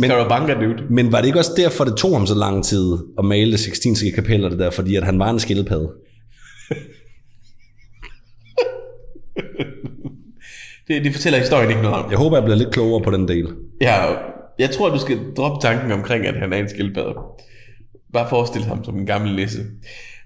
Men- 0.00 0.10
dude. 0.10 0.82
Men 0.90 1.12
var 1.12 1.18
det 1.20 1.26
ikke 1.26 1.38
også 1.38 1.52
derfor, 1.56 1.84
det 1.84 1.96
tog 1.96 2.16
ham 2.16 2.26
så 2.26 2.34
lang 2.34 2.64
tid 2.64 2.96
at 3.18 3.24
male 3.24 3.50
det 3.52 3.60
sextinske 3.60 4.12
kapel 4.12 4.44
og 4.44 4.50
det 4.50 4.58
der, 4.58 4.70
fordi 4.70 4.96
at 4.96 5.04
han 5.04 5.18
var 5.18 5.30
en 5.30 5.38
skildpadde? 5.40 5.88
Det, 10.88 11.04
det 11.04 11.12
fortæller 11.14 11.38
historien 11.38 11.70
ikke 11.70 11.82
noget 11.82 11.96
om. 12.04 12.10
Jeg 12.10 12.18
håber, 12.18 12.36
jeg 12.36 12.44
bliver 12.44 12.56
lidt 12.56 12.70
klogere 12.70 13.04
på 13.04 13.10
den 13.10 13.28
del. 13.28 13.48
Ja, 13.80 14.06
jeg 14.58 14.70
tror, 14.70 14.88
du 14.88 14.98
skal 14.98 15.18
droppe 15.36 15.66
tanken 15.66 15.92
omkring, 15.92 16.26
at 16.26 16.38
han 16.38 16.52
er 16.52 16.56
en 16.56 16.68
skildpadde. 16.68 17.14
Bare 18.12 18.28
forestil 18.28 18.64
ham 18.64 18.84
som 18.84 18.98
en 18.98 19.06
gammel 19.06 19.36
nisse. 19.36 19.58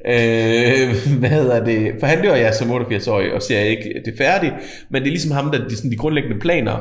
Øh, 0.07 0.95
hvad 1.21 1.31
hedder 1.31 1.65
det? 1.65 1.93
For 2.01 2.07
han 2.07 2.23
dør 2.23 2.35
jeg 2.35 2.55
som 2.55 2.71
88-årig, 2.71 3.33
og 3.33 3.43
ser 3.43 3.61
ikke 3.61 4.03
det 4.05 4.15
færdigt. 4.19 4.55
Men 4.91 5.03
det 5.03 5.09
er 5.09 5.13
ligesom 5.13 5.31
ham, 5.31 5.51
der 5.51 5.69
de, 5.69 5.77
sådan, 5.77 5.91
de 5.91 5.97
grundlæggende 5.97 6.41
planer. 6.41 6.79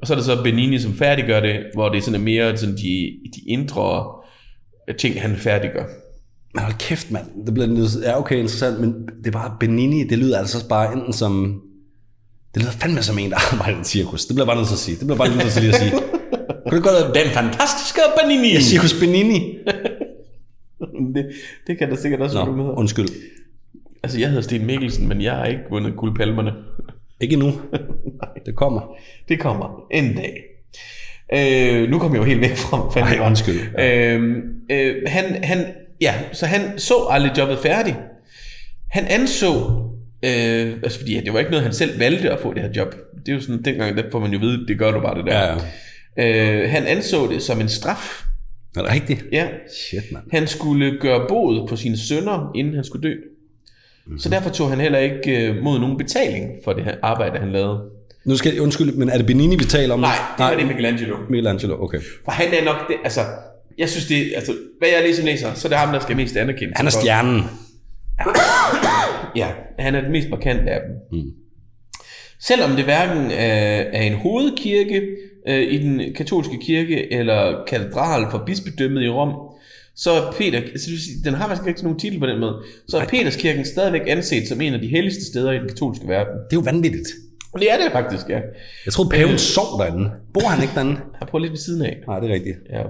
Og 0.00 0.06
så 0.06 0.12
er 0.12 0.16
det 0.16 0.24
så 0.24 0.42
Benini, 0.42 0.78
som 0.78 0.94
færdiggør 0.94 1.40
det, 1.40 1.56
hvor 1.74 1.88
det 1.88 2.04
sådan 2.04 2.20
er 2.20 2.24
mere 2.24 2.56
sådan 2.56 2.76
de, 2.76 3.10
de 3.34 3.40
indre 3.46 4.06
ting, 4.98 5.22
han 5.22 5.36
færdiggør. 5.36 5.84
Men 6.54 6.62
hold 6.62 6.74
kæft, 6.78 7.10
mand. 7.10 7.24
Det 7.46 7.54
bliver 7.54 7.66
lidt, 7.66 8.04
ja, 8.04 8.18
okay, 8.18 8.36
interessant, 8.36 8.80
men 8.80 8.94
det 9.18 9.26
er 9.26 9.30
bare 9.30 9.56
Benini, 9.60 10.04
det 10.04 10.18
lyder 10.18 10.38
altså 10.38 10.68
bare 10.68 10.92
enten 10.92 11.12
som... 11.12 11.60
Det 12.54 12.62
lyder 12.62 12.72
fandme 12.72 13.02
som 13.02 13.18
en, 13.18 13.30
der 13.30 13.36
arbejder 13.52 13.80
i 13.80 13.84
cirkus. 13.84 14.26
Det 14.26 14.34
bliver 14.34 14.46
bare 14.46 14.56
nødt 14.56 14.68
til 14.68 14.74
at 14.74 14.78
sige. 14.78 14.96
Det 14.96 15.06
bliver 15.06 15.18
bare 15.18 15.28
nødt 15.28 15.52
til 15.52 15.68
at 15.68 15.74
sige. 15.74 15.92
Kunne 16.70 16.82
det 16.82 16.88
godt 16.88 17.14
være 17.16 17.24
Den 17.24 17.32
fantastiske 17.32 18.00
Benini! 18.22 18.60
Cirkus 18.60 18.94
Benini? 19.00 19.58
det, 21.14 21.30
det 21.66 21.78
kan 21.78 21.90
der 21.90 21.96
sikkert 21.96 22.20
også 22.20 22.44
Nå, 22.44 22.56
hedder. 22.56 22.70
undskyld. 22.78 23.08
Altså, 24.02 24.18
jeg 24.20 24.28
hedder 24.28 24.42
Sten 24.42 24.66
Mikkelsen, 24.66 25.08
men 25.08 25.22
jeg 25.22 25.32
har 25.32 25.44
ikke 25.44 25.60
vundet 25.70 25.96
guldpalmerne. 25.96 26.52
Ikke 27.20 27.32
endnu. 27.32 27.52
Det 28.46 28.54
kommer. 28.56 28.96
Det 29.28 29.40
kommer 29.40 29.86
en 29.90 30.14
dag. 30.16 30.36
Øh, 31.34 31.90
nu 31.90 31.98
kommer 31.98 32.16
jeg 32.16 32.20
jo 32.20 32.28
helt 32.28 32.40
væk 32.40 32.56
fra 32.56 32.90
fanden 32.90 33.02
Ej, 33.08 33.10
det 33.10 33.20
var. 33.20 33.26
undskyld. 33.26 33.60
Øh, 33.80 34.36
øh, 34.70 34.94
han, 35.06 35.44
han, 35.44 35.64
ja, 36.00 36.14
så 36.32 36.46
han 36.46 36.78
så 36.78 36.94
aldrig 37.10 37.38
jobbet 37.38 37.58
færdigt. 37.58 37.96
Han 38.90 39.04
anså, 39.06 39.48
øh, 40.24 40.72
altså 40.82 40.98
fordi 40.98 41.20
det 41.24 41.32
var 41.32 41.38
ikke 41.38 41.50
noget, 41.50 41.64
han 41.64 41.72
selv 41.74 41.98
valgte 42.00 42.30
at 42.30 42.40
få 42.40 42.54
det 42.54 42.62
her 42.62 42.70
job. 42.76 42.94
Det 43.26 43.28
er 43.32 43.36
jo 43.36 43.40
sådan, 43.40 43.62
dengang 43.62 43.96
der 43.96 44.02
får 44.12 44.18
man 44.18 44.32
jo 44.32 44.38
vide, 44.38 44.66
det 44.68 44.78
gør 44.78 44.90
du 44.90 45.00
bare 45.00 45.18
det 45.18 45.26
der. 45.26 45.38
Ja, 45.38 45.52
ja. 45.52 45.58
Øh, 46.18 46.70
han 46.70 46.86
anså 46.86 47.26
det 47.32 47.42
som 47.42 47.60
en 47.60 47.68
straf. 47.68 48.24
Er 48.76 48.82
det 48.82 48.92
rigtigt? 48.92 49.24
Ja, 49.32 49.48
Shit, 49.90 50.12
mand. 50.12 50.24
han 50.32 50.46
skulle 50.46 50.98
gøre 51.00 51.26
bod 51.28 51.68
på 51.68 51.76
sine 51.76 51.98
sønner, 51.98 52.50
inden 52.54 52.74
han 52.74 52.84
skulle 52.84 53.08
dø. 53.08 53.14
Så 54.18 54.28
derfor 54.28 54.50
tog 54.50 54.70
han 54.70 54.80
heller 54.80 54.98
ikke 54.98 55.46
øh, 55.46 55.62
mod 55.62 55.78
nogen 55.78 55.98
betaling 55.98 56.50
for 56.64 56.72
det 56.72 56.84
her 56.84 56.94
arbejde, 57.02 57.38
han 57.38 57.52
lavede. 57.52 57.80
Nu 58.24 58.36
skal 58.36 58.52
jeg, 58.52 58.62
undskyld, 58.62 58.92
men 58.92 59.08
er 59.08 59.16
det 59.16 59.26
Benini, 59.26 59.56
vi 59.56 59.64
taler 59.64 59.94
om? 59.94 60.00
Nej, 60.00 60.14
det 60.38 60.44
var 60.44 60.54
det 60.56 60.66
Michelangelo. 60.66 61.16
Michelangelo, 61.30 61.84
okay. 61.84 62.00
For 62.24 62.32
han 62.32 62.48
er 62.54 62.64
nok 62.64 62.88
det, 62.88 62.96
altså, 63.04 63.20
jeg 63.78 63.88
synes 63.88 64.06
det, 64.06 64.32
altså, 64.36 64.52
hvad 64.78 64.88
jeg 64.88 65.02
ligesom 65.02 65.24
læser, 65.24 65.54
så 65.54 65.68
er 65.68 65.70
det 65.70 65.78
ham, 65.78 65.92
der 65.92 66.00
skal 66.00 66.16
mest 66.16 66.36
anerkendes. 66.36 66.76
Han 66.76 66.86
er 66.86 66.90
stjernen. 66.90 67.42
Ja, 69.36 69.48
han 69.78 69.94
er 69.94 70.00
den 70.00 70.12
mest 70.12 70.28
markante 70.30 70.70
af 70.70 70.80
dem. 70.86 71.20
Mm. 71.20 71.30
Selvom 72.40 72.70
det 72.70 72.84
hverken 72.84 73.30
er, 73.30 73.82
er 73.92 74.02
en 74.02 74.14
hovedkirke 74.14 75.02
øh, 75.50 75.72
i 75.72 75.78
den 75.78 76.14
katolske 76.14 76.58
kirke, 76.62 77.12
eller 77.12 77.64
katedral 77.66 78.30
for 78.30 78.42
bispedømmet 78.46 79.02
i 79.02 79.08
Rom, 79.08 79.34
så 79.96 80.10
er 80.10 80.32
Peter, 80.32 80.60
sige, 80.76 81.24
den 81.24 81.34
har 81.34 81.48
faktisk 81.48 81.68
ikke 81.68 81.82
nogen 81.82 81.98
titel 81.98 82.18
på 82.18 82.26
den 82.26 82.40
måde, 82.40 82.62
så 82.88 82.98
er 82.98 83.06
Peterskirken 83.06 83.64
stadigvæk 83.64 84.02
anset 84.06 84.48
som 84.48 84.60
en 84.60 84.74
af 84.74 84.80
de 84.80 84.88
helligste 84.88 85.24
steder 85.24 85.52
i 85.52 85.58
den 85.58 85.68
katolske 85.68 86.08
verden. 86.08 86.34
Det 86.50 86.56
er 86.56 86.60
jo 86.60 86.70
vanvittigt. 86.72 87.08
Og 87.52 87.60
det 87.60 87.72
er 87.72 87.76
det 87.76 87.92
faktisk, 87.92 88.28
ja. 88.28 88.40
Jeg 88.84 88.92
troede, 88.92 89.10
paven 89.10 89.38
sov 89.38 89.78
derinde. 89.78 90.10
Bor 90.34 90.48
han 90.48 90.62
ikke 90.62 90.74
derinde? 90.74 91.00
Jeg 91.20 91.28
prøver 91.28 91.42
lidt 91.42 91.52
ved 91.52 91.58
siden 91.58 91.82
af. 91.82 91.96
Nej, 92.06 92.20
det 92.20 92.30
er 92.30 92.34
rigtigt. 92.34 92.56
Ja. 92.70 92.82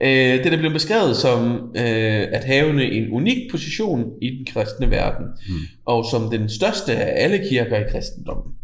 Øh, 0.00 0.44
det 0.44 0.52
er 0.52 0.56
blevet 0.56 0.72
beskrevet 0.72 1.16
som 1.16 1.70
øh, 1.76 2.26
at 2.32 2.44
have 2.44 2.92
en 2.92 3.12
unik 3.12 3.50
position 3.50 4.04
i 4.22 4.30
den 4.30 4.46
kristne 4.46 4.90
verden, 4.90 5.26
mm. 5.48 5.54
og 5.84 6.04
som 6.10 6.30
den 6.30 6.48
største 6.48 6.96
af 6.96 7.24
alle 7.24 7.38
kirker 7.48 7.76
i 7.76 7.90
kristendommen. 7.92 8.54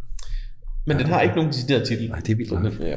Men 0.86 0.98
den 0.98 1.06
har 1.06 1.22
ikke 1.22 1.34
nogen 1.34 1.50
decideret 1.50 1.88
titel. 1.88 2.08
Nej, 2.08 2.18
det 2.18 2.32
er 2.32 2.36
vildt 2.36 2.62
nok. 2.62 2.80
Ja. 2.80 2.96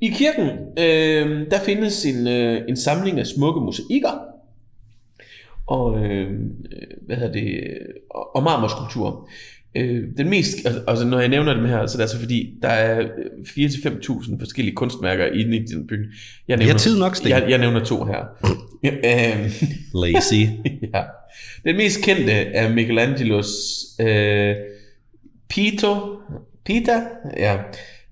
I 0.00 0.08
kirken, 0.08 0.48
øh, 0.78 1.50
der 1.50 1.60
findes 1.66 2.04
en, 2.04 2.28
øh, 2.28 2.62
en 2.68 2.76
samling 2.76 3.18
af 3.18 3.26
smukke 3.26 3.60
mosaikker, 3.60 4.18
og, 5.66 6.04
øh, 6.04 6.30
hvad 7.06 7.16
hedder 7.16 7.32
det, 7.32 7.46
øh, 7.46 7.86
og, 8.10 8.36
og 8.36 8.42
marmorskulpturer. 8.42 9.28
Øh, 9.76 10.04
den 10.16 10.30
mest, 10.30 10.66
altså, 10.88 11.06
når 11.06 11.20
jeg 11.20 11.28
nævner 11.28 11.54
dem 11.54 11.64
her, 11.64 11.86
så 11.86 11.94
er 11.94 11.96
det 11.96 12.00
altså 12.00 12.20
fordi, 12.20 12.54
der 12.62 12.68
er 12.68 13.08
4-5.000 13.44 14.38
forskellige 14.38 14.74
kunstværker 14.74 15.26
inde 15.26 15.56
i 15.56 15.64
den 15.64 15.86
bygning. 15.86 16.12
Jeg 16.48 16.58
har 16.58 16.78
tid 16.78 16.98
nok, 16.98 17.16
Sten. 17.16 17.30
Jeg, 17.30 17.46
jeg 17.48 17.58
nævner 17.58 17.84
to 17.84 18.04
her. 18.04 18.24
Øh, 18.84 19.52
Lazy. 19.94 20.44
ja. 20.94 21.02
Den 21.64 21.76
mest 21.76 22.04
kendte 22.04 22.32
er 22.32 22.74
Michelangelos 22.74 23.48
øh, 24.00 24.54
Pito, 25.48 25.88
Pita, 26.64 27.00
ja, 27.36 27.56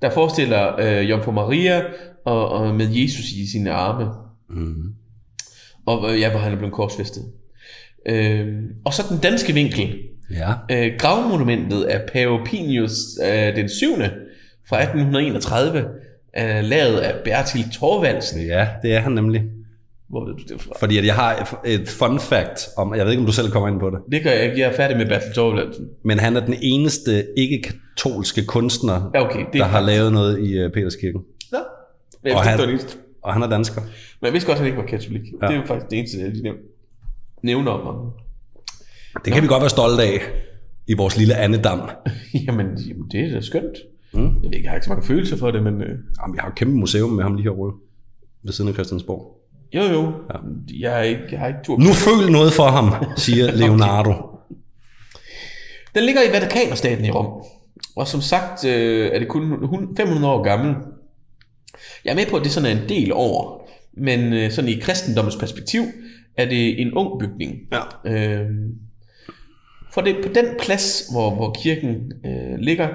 der 0.03 0.11
forestiller 0.11 0.80
øh, 0.80 1.11
Jomfru 1.11 1.32
Maria 1.32 1.82
og, 2.24 2.49
og 2.49 2.74
med 2.74 2.86
Jesus 2.90 3.24
i 3.24 3.51
sine 3.51 3.70
arme. 3.70 4.11
Mm. 4.51 4.94
Og 5.86 6.12
øh, 6.12 6.20
ja, 6.20 6.30
hvor 6.30 6.38
han 6.38 6.53
er 6.53 6.57
blevet 6.57 6.74
korsfæstet. 6.74 7.22
Øh, 8.07 8.46
og 8.84 8.94
så 8.94 9.03
den 9.11 9.18
danske 9.18 9.53
vinkel. 9.53 9.99
Ja. 10.30 10.53
Øh, 10.70 10.92
gravmonumentet 10.99 11.84
af 11.84 12.01
Pave 12.12 12.44
Pinius 12.44 12.92
øh, 13.24 13.57
den 13.57 13.68
7. 13.68 13.86
fra 14.68 14.82
1831, 14.82 15.88
er 16.32 16.61
lavet 16.61 16.99
af 16.99 17.14
Bertil 17.24 17.64
Thorvaldsen. 17.72 18.46
Ja, 18.46 18.68
det 18.82 18.94
er 18.94 19.01
han 19.01 19.12
nemlig. 19.12 19.42
Hvor 20.11 20.24
ved 20.26 20.34
du 20.34 20.54
det 20.54 20.61
fra? 20.61 20.72
Fordi 20.80 20.98
at 20.98 21.06
jeg 21.06 21.14
har 21.14 21.59
et, 21.66 21.88
fun 21.88 22.20
fact 22.20 22.61
om, 22.76 22.94
jeg 22.94 23.04
ved 23.04 23.12
ikke, 23.12 23.20
om 23.20 23.26
du 23.26 23.32
selv 23.32 23.50
kommer 23.50 23.68
ind 23.68 23.80
på 23.80 23.90
det, 23.90 23.98
Det 24.12 24.22
gør 24.22 24.30
jeg 24.30 24.44
ikke. 24.44 24.59
Jeg 24.61 24.68
er 24.72 24.76
færdig 24.76 24.96
med 24.96 25.06
Bertil 25.06 25.32
Thorvaldsen. 25.32 25.88
men 26.04 26.18
han 26.18 26.36
er 26.36 26.46
den 26.46 26.54
eneste 26.62 27.26
ikke-katolske 27.36 28.44
kunstner, 28.46 29.11
Ja, 29.14 29.24
okay. 29.24 29.38
Det 29.38 29.46
der 29.52 29.64
er 29.64 29.68
har 29.68 29.80
lavet 29.80 30.12
noget 30.12 30.38
i 30.48 30.64
uh, 30.64 30.70
Peterskirken. 30.72 31.20
Nå. 31.52 31.59
Men 32.22 32.28
jeg 32.30 32.36
Og 32.36 32.42
han- 32.42 32.59
det. 32.68 32.98
Og 33.22 33.32
han 33.32 33.42
er 33.42 33.48
dansker. 33.48 33.80
Men 34.20 34.24
jeg 34.26 34.32
vidste 34.32 34.46
godt, 34.46 34.56
at 34.56 34.59
han 34.59 34.66
ikke 34.66 34.78
var 34.78 34.86
katolik. 34.86 35.20
Ja. 35.42 35.46
Det 35.46 35.54
er 35.54 35.61
jo 35.61 35.66
faktisk 35.66 35.90
det 35.90 35.98
eneste, 35.98 36.18
jeg 36.18 36.28
lige 36.30 36.52
nævner, 37.42 37.70
om 37.72 37.86
ham. 37.86 38.11
Det 39.24 39.32
kan 39.32 39.42
vi 39.42 39.48
godt 39.48 39.61
være 39.61 39.70
stolte 39.70 40.02
af 40.02 40.20
i 40.86 40.92
vores 40.94 41.18
lille 41.18 41.34
andedam. 41.34 41.80
jamen, 42.46 42.66
jamen, 42.88 43.09
det 43.12 43.20
er 43.20 43.30
da 43.34 43.40
skønt. 43.40 43.76
Mm. 44.12 44.20
Jeg 44.24 44.32
ved 44.42 44.52
ikke, 44.54 44.64
jeg 44.64 44.70
har 44.70 44.76
ikke 44.76 44.84
så 44.84 44.90
mange 44.90 45.06
følelser 45.06 45.36
for 45.36 45.50
det, 45.50 45.62
men 45.62 45.74
øh, 45.82 45.88
Jamen, 45.88 46.34
jeg 46.36 46.42
har 46.42 46.48
et 46.48 46.54
kæmpe 46.54 46.74
museum 46.74 47.11
med 47.11 47.22
ham 47.22 47.34
lige 47.34 47.42
herovre 47.42 47.72
ved 48.44 48.52
siden 48.52 48.68
af 48.68 48.74
Christiansborg. 48.74 49.38
Jo 49.75 49.83
jo, 49.83 50.03
ja. 50.03 50.39
jeg, 50.81 50.93
har 50.93 51.01
ikke, 51.03 51.23
jeg 51.31 51.39
har 51.41 51.49
ikke 51.49 51.61
tur. 51.64 51.79
Nu 51.79 51.93
føl 51.93 52.33
noget 52.33 52.53
for 52.53 52.64
ham, 52.66 52.95
siger 53.16 53.51
Leonardo. 53.61 54.12
Den 55.95 56.05
ligger 56.05 56.23
i 56.23 56.33
Vatikanerstaten 56.33 57.05
i 57.05 57.11
Rom. 57.11 57.43
Og 57.97 58.09
som 58.09 58.21
sagt 58.21 58.64
øh, 58.64 59.11
er 59.12 59.19
det 59.19 59.29
kun 59.29 59.66
hun- 59.66 59.97
500 59.97 60.35
år 60.35 60.43
gammel. 60.43 60.75
Jeg 62.05 62.11
er 62.11 62.14
med 62.14 62.27
på, 62.27 62.37
at 62.37 62.45
det 62.45 62.53
sådan 62.53 62.77
er 62.77 62.83
en 62.83 62.89
del 62.89 63.12
år. 63.12 63.69
Men 63.97 64.33
øh, 64.33 64.51
sådan 64.51 64.71
i 64.71 64.75
kristendommens 64.81 65.37
perspektiv 65.37 65.83
er 66.37 66.45
det 66.45 66.81
en 66.81 66.95
ung 66.95 67.21
bygning. 67.21 67.55
Ja. 67.73 68.11
Øh, 68.12 68.47
for 69.93 70.01
det 70.01 70.16
på 70.23 70.29
den 70.35 70.45
plads, 70.61 71.03
hvor, 71.12 71.35
hvor 71.35 71.57
kirken 71.62 72.12
øh, 72.27 72.59
ligger, 72.59 72.89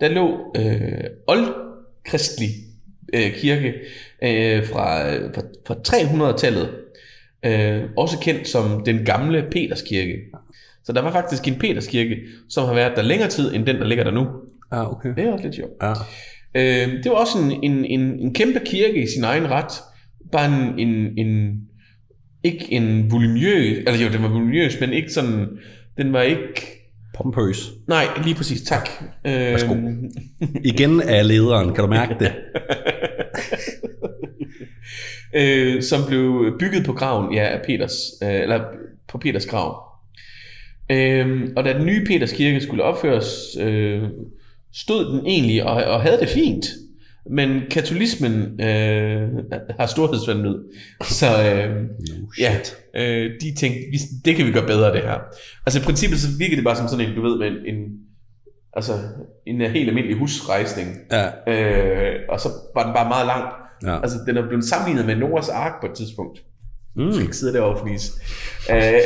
der 0.00 0.08
lå 0.08 0.38
øh, 0.56 1.04
oldkristelig 1.26 2.48
øh, 3.14 3.34
kirke 3.34 3.74
øh, 4.22 4.66
fra, 4.66 5.14
øh, 5.14 5.34
fra, 5.34 5.42
fra 5.66 5.74
300-tallet. 5.88 6.70
Øh, 7.44 7.82
også 7.96 8.18
kendt 8.18 8.48
som 8.48 8.82
den 8.84 9.04
gamle 9.04 9.44
Peterskirke. 9.50 10.16
Så 10.84 10.92
der 10.92 11.02
var 11.02 11.12
faktisk 11.12 11.48
en 11.48 11.54
Peterskirke, 11.54 12.16
som 12.48 12.66
har 12.66 12.74
været 12.74 12.96
der 12.96 13.02
længere 13.02 13.28
tid, 13.28 13.54
end 13.54 13.66
den, 13.66 13.76
der 13.76 13.84
ligger 13.84 14.04
der 14.04 14.10
nu. 14.10 14.26
Ja, 14.72 14.92
okay. 14.92 15.08
Det 15.16 15.24
er 15.24 15.32
også 15.32 15.44
lidt 15.44 15.54
sjovt. 15.54 15.72
Ja. 15.82 15.92
Øh, 16.54 17.02
det 17.04 17.10
var 17.10 17.16
også 17.16 17.38
en, 17.38 17.64
en, 17.64 17.84
en, 17.84 18.00
en 18.00 18.34
kæmpe 18.34 18.60
kirke 18.64 19.02
i 19.02 19.06
sin 19.06 19.24
egen 19.24 19.50
ret. 19.50 19.72
Bare 20.32 20.46
en, 20.46 20.88
en, 20.88 21.18
en 21.26 21.60
ikke 22.44 22.72
en 22.72 23.10
voluminøs, 23.10 23.78
eller 23.78 24.04
jo, 24.04 24.12
den 24.12 24.22
var 24.22 24.28
voluminøs, 24.28 24.80
men 24.80 24.92
ikke 24.92 25.10
sådan, 25.10 25.46
den 25.98 26.12
var 26.12 26.22
ikke, 26.22 26.82
Pompøs. 27.14 27.70
nej, 27.88 28.04
lige 28.24 28.34
præcis, 28.34 28.62
tak. 28.62 28.88
Øh, 29.26 29.32
Værsgo. 29.32 29.74
Igen 30.64 31.00
er 31.00 31.22
lederen, 31.22 31.74
kan 31.74 31.84
du 31.84 31.90
mærke 31.90 32.14
det? 32.20 32.32
øh, 35.34 35.82
som 35.82 36.00
blev 36.08 36.56
bygget 36.58 36.84
på 36.86 36.92
graven, 36.92 37.34
ja, 37.34 37.44
af 37.44 37.62
Peters, 37.66 37.94
øh, 38.22 38.40
eller 38.42 38.64
på 39.08 39.18
Peters 39.18 39.46
grav. 39.46 39.82
Øh, 40.90 41.48
og 41.56 41.64
da 41.64 41.72
den 41.72 41.86
nye 41.86 42.04
Peters 42.06 42.32
kirke 42.32 42.60
skulle 42.60 42.82
opføres, 42.82 43.56
øh, 43.60 44.02
stod 44.74 45.12
den 45.12 45.26
egentlig 45.26 45.64
og, 45.64 45.84
og 45.84 46.02
havde 46.02 46.20
det 46.20 46.28
fint. 46.28 46.66
Men 47.30 47.62
katolismen 47.70 48.60
øh, 48.60 49.28
har 49.78 49.86
storhedsvandvid. 49.86 50.54
Så 51.02 51.26
øh, 51.26 51.84
ja, 52.40 52.58
øh, 52.96 53.30
de 53.40 53.54
tænkte, 53.54 53.80
vi, 53.90 53.98
det 54.24 54.36
kan 54.36 54.46
vi 54.46 54.52
gøre 54.52 54.66
bedre 54.66 54.92
det 54.92 55.02
her. 55.02 55.18
Altså 55.66 55.80
i 55.80 55.82
princippet 55.82 56.20
så 56.20 56.28
virker 56.38 56.56
det 56.56 56.64
bare 56.64 56.76
som 56.76 56.88
sådan 56.88 57.08
en, 57.08 57.14
du 57.14 57.22
ved, 57.22 57.38
med 57.38 57.46
en, 57.46 57.76
en 57.76 57.84
altså 58.72 58.92
en 59.46 59.60
helt 59.60 59.88
almindelig 59.88 60.16
husrejsning. 60.16 60.88
Ja. 61.12 61.52
Øh, 61.52 62.20
og 62.28 62.40
så 62.40 62.48
var 62.74 62.84
den 62.84 62.94
bare 62.94 63.08
meget 63.08 63.26
lang. 63.26 63.44
Ja. 63.82 64.00
Altså 64.00 64.16
den 64.26 64.36
er 64.36 64.46
blevet 64.48 64.64
sammenlignet 64.64 65.06
med 65.06 65.16
Noras 65.16 65.48
ark 65.48 65.72
på 65.80 65.86
et 65.86 65.92
tidspunkt. 65.96 66.38
Mm. 66.96 67.02
Du 67.06 67.12
skal 67.12 67.22
ikke 67.24 67.36
sidde 67.36 67.52
derovre 67.52 67.74
og 67.80 67.86
fnise. 67.86 68.12
Øh, 68.70 69.00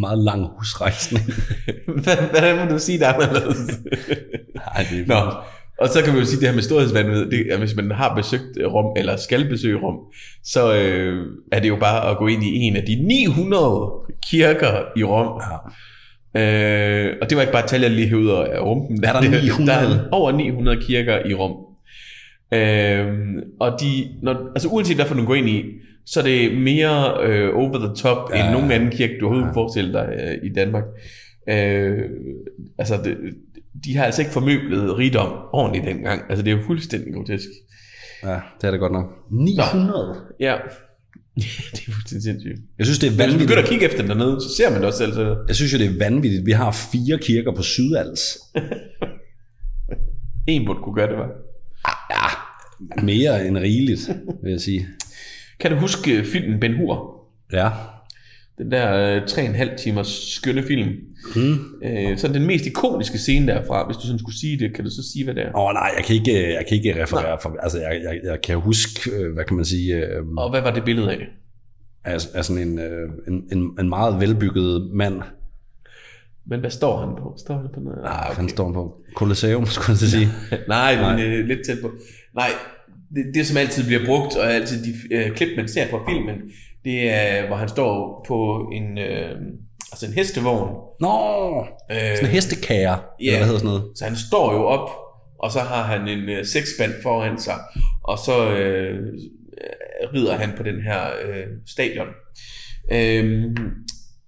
Meget 0.00 0.18
lang 0.18 0.46
husrejsning. 0.58 1.24
Hvad- 2.04 2.30
Hvordan 2.30 2.58
må 2.58 2.72
du 2.72 2.78
sige 2.78 2.98
det 2.98 3.04
anderledes? 3.04 3.58
Nej, 4.56 4.86
det 4.90 5.00
er 5.00 5.06
Nå, 5.06 5.32
og 5.80 5.88
så 5.88 6.02
kan 6.04 6.12
man 6.12 6.22
jo 6.22 6.26
sige 6.28 6.40
det 6.40 6.48
her 6.48 6.54
med 6.54 6.62
storhedsvandvid, 6.62 7.30
det 7.30 7.46
er, 7.52 7.58
hvis 7.58 7.76
man 7.76 7.90
har 7.90 8.14
besøgt 8.14 8.58
Rom, 8.66 8.92
eller 8.96 9.16
skal 9.16 9.48
besøge 9.48 9.78
Rom, 9.82 9.96
så 10.44 10.74
øh, 10.74 11.26
er 11.52 11.60
det 11.60 11.68
jo 11.68 11.76
bare 11.76 12.10
at 12.10 12.16
gå 12.18 12.26
ind 12.26 12.42
i 12.44 12.54
en 12.56 12.76
af 12.76 12.82
de 12.82 12.94
900 13.06 13.90
kirker 14.30 14.82
i 14.96 15.04
Rom. 15.04 15.40
Øh, 16.36 17.16
og 17.22 17.30
det 17.30 17.36
var 17.36 17.42
ikke 17.42 17.52
bare 17.52 17.64
et 17.64 17.68
tal, 17.70 17.80
jeg 17.80 17.90
lige 17.90 18.08
hævede 18.08 18.46
af 18.48 18.60
rumpen. 18.60 19.04
Er 19.04 19.12
der 19.12 19.20
Det- 19.20 19.30
900? 19.30 19.66
Der 19.80 19.86
er 19.86 20.08
over 20.12 20.32
900 20.32 20.80
kirker 20.86 21.18
i 21.26 21.34
Rom. 21.34 21.52
Øh, 22.52 23.06
og 23.60 23.80
de, 23.80 24.08
når, 24.22 24.50
altså 24.54 24.68
uanset 24.68 24.96
hvad 24.96 25.06
for 25.06 25.14
du 25.14 25.24
går 25.24 25.34
ind 25.34 25.48
i, 25.48 25.64
så 26.06 26.20
er 26.20 26.24
det 26.24 26.58
mere 26.58 27.26
øh, 27.26 27.56
over 27.56 27.78
the 27.78 27.94
top, 27.94 28.30
ja. 28.34 28.44
End 28.44 28.52
nogen 28.52 28.70
anden 28.72 28.90
kirke, 28.90 29.18
du 29.20 29.26
overhovedet 29.26 29.48
ja. 29.48 29.54
forestille 29.60 29.92
dig 29.92 30.08
øh, 30.20 30.50
i 30.50 30.52
Danmark. 30.54 30.84
Øh, 31.48 31.98
altså, 32.78 32.94
det, 33.04 33.16
de 33.84 33.96
har 33.96 34.04
altså 34.04 34.22
ikke 34.22 34.32
formøblet 34.32 34.98
rigdom 34.98 35.32
ordentligt 35.52 35.86
dengang. 35.86 36.22
Altså, 36.28 36.44
det 36.44 36.52
er 36.52 36.56
jo 36.56 36.62
fuldstændig 36.66 37.14
grotesk. 37.14 37.48
Ja, 38.22 38.38
det 38.60 38.66
er 38.66 38.70
det 38.70 38.80
godt 38.80 38.92
nok. 38.92 39.06
900? 39.30 40.16
Ja. 40.40 40.56
det 41.74 41.82
er 41.88 41.92
fuldstændig 41.92 42.22
sindssygt. 42.22 42.58
Jeg 42.78 42.86
synes, 42.86 42.98
det 42.98 43.06
er 43.06 43.10
Hvis 43.10 43.18
man 43.18 43.26
vanvittigt. 43.26 43.48
begynder 43.48 43.62
at 43.62 43.68
kigge 43.68 43.84
efter 43.86 44.00
den 44.00 44.10
dernede, 44.10 44.40
så 44.40 44.48
ser 44.56 44.70
man 44.70 44.78
det 44.78 44.86
også 44.86 44.98
selv. 44.98 45.12
Så 45.12 45.44
Jeg 45.48 45.56
synes 45.56 45.72
jo, 45.72 45.78
det 45.78 45.86
er 45.86 45.98
vanvittigt. 45.98 46.46
Vi 46.46 46.52
har 46.52 46.70
fire 46.92 47.18
kirker 47.18 47.52
på 47.52 47.62
Sydals. 47.62 48.22
en 50.48 50.66
burde 50.66 50.80
kunne 50.82 50.94
gøre 50.94 51.08
det, 51.08 51.16
var. 51.16 51.30
Mere 53.02 53.46
end 53.46 53.58
rigeligt, 53.58 54.10
vil 54.42 54.50
jeg 54.50 54.60
sige. 54.60 54.86
Kan 55.60 55.70
du 55.70 55.76
huske 55.76 56.18
øh, 56.18 56.24
filmen 56.24 56.60
Ben 56.60 56.76
Hur? 56.76 57.24
Ja. 57.52 57.70
Den 58.58 58.70
der 58.70 59.16
øh, 59.16 59.28
tre 59.28 59.44
en 59.44 59.54
halv 59.54 59.70
timers 59.78 60.08
skønne 60.08 60.62
film. 60.62 60.88
Mm. 61.36 61.58
Øh, 61.84 62.18
så 62.18 62.28
den 62.28 62.46
mest 62.46 62.66
ikoniske 62.66 63.18
scene 63.18 63.46
derfra, 63.46 63.86
hvis 63.86 63.96
du 63.96 64.02
sådan 64.02 64.18
skulle 64.18 64.38
sige 64.38 64.58
det, 64.58 64.74
kan 64.74 64.84
du 64.84 64.90
så 64.90 65.12
sige, 65.12 65.24
hvad 65.24 65.34
det 65.34 65.42
er? 65.42 65.56
Åh 65.56 65.64
oh, 65.64 65.72
nej, 65.72 65.90
jeg 65.96 66.04
kan 66.04 66.16
ikke, 66.16 66.54
jeg 66.54 66.64
kan 66.68 66.76
ikke 66.76 67.02
referere. 67.02 67.38
For, 67.42 67.56
altså, 67.62 67.78
jeg, 67.78 68.00
jeg, 68.02 68.20
jeg 68.24 68.38
kan 68.42 68.56
huske, 68.56 69.10
øh, 69.10 69.34
hvad 69.34 69.44
kan 69.44 69.56
man 69.56 69.64
sige, 69.64 69.96
øh, 69.96 70.26
Og 70.36 70.50
hvad 70.50 70.60
var 70.60 70.70
det 70.70 70.84
billede 70.84 71.10
af? 71.12 71.26
af, 72.04 72.18
af 72.34 72.44
sådan 72.44 72.68
en, 72.68 72.78
øh, 72.78 73.08
en, 73.28 73.42
en, 73.52 73.70
en 73.80 73.88
meget 73.88 74.20
velbygget 74.20 74.90
mand. 74.94 75.22
Men 76.50 76.60
hvad 76.60 76.70
står 76.70 77.00
han 77.06 77.16
på? 77.16 77.34
Står 77.38 77.54
han 77.54 77.66
på 77.74 77.80
noget? 77.80 77.98
Ah, 78.04 78.18
Ah, 78.20 78.26
okay. 78.30 78.36
Han 78.40 78.48
står 78.48 78.72
på 78.72 79.00
Colosseum, 79.16 79.66
skulle 79.76 79.96
jeg 80.00 80.08
sige. 80.08 80.28
Nej, 80.68 80.94
men 80.96 81.04
Nej. 81.04 81.24
øh, 81.24 81.46
lidt 81.46 81.58
tæt 81.66 81.78
på. 81.82 81.90
Nej, 82.34 82.50
det, 83.14 83.24
det 83.34 83.46
som 83.46 83.56
altid 83.56 83.84
bliver 83.86 84.06
brugt, 84.06 84.36
og 84.36 84.52
altid 84.52 84.84
de 84.84 85.14
øh, 85.14 85.36
klip, 85.36 85.48
man 85.56 85.68
ser 85.68 85.88
fra 85.90 85.98
filmen, 86.10 86.36
det 86.84 87.10
er, 87.10 87.46
hvor 87.46 87.56
han 87.56 87.68
står 87.68 88.24
på 88.28 88.68
en, 88.72 88.98
øh, 88.98 89.30
altså 89.92 90.06
en 90.06 90.12
hestevogn. 90.12 90.70
Nå, 91.00 91.66
Øh, 91.90 91.96
sådan 92.16 92.24
en 92.24 92.26
hestekære, 92.34 92.98
Ja. 93.20 93.26
eller 93.26 93.38
hvad 93.38 93.46
hedder 93.46 93.58
sådan 93.60 93.74
noget. 93.74 93.98
Så 93.98 94.04
han 94.04 94.16
står 94.16 94.52
jo 94.54 94.64
op, 94.64 94.90
og 95.38 95.50
så 95.52 95.58
har 95.60 95.82
han 95.82 96.08
en 96.08 96.28
øh, 96.28 96.44
seksband 96.44 96.92
foran 97.02 97.38
sig, 97.38 97.54
og 98.04 98.18
så 98.18 98.50
øh, 98.50 98.96
øh, 98.96 100.12
rider 100.14 100.36
han 100.36 100.50
på 100.56 100.62
den 100.62 100.80
her 100.82 101.00
øh, 101.24 101.46
stadion. 101.66 102.06
Øh, 102.92 103.50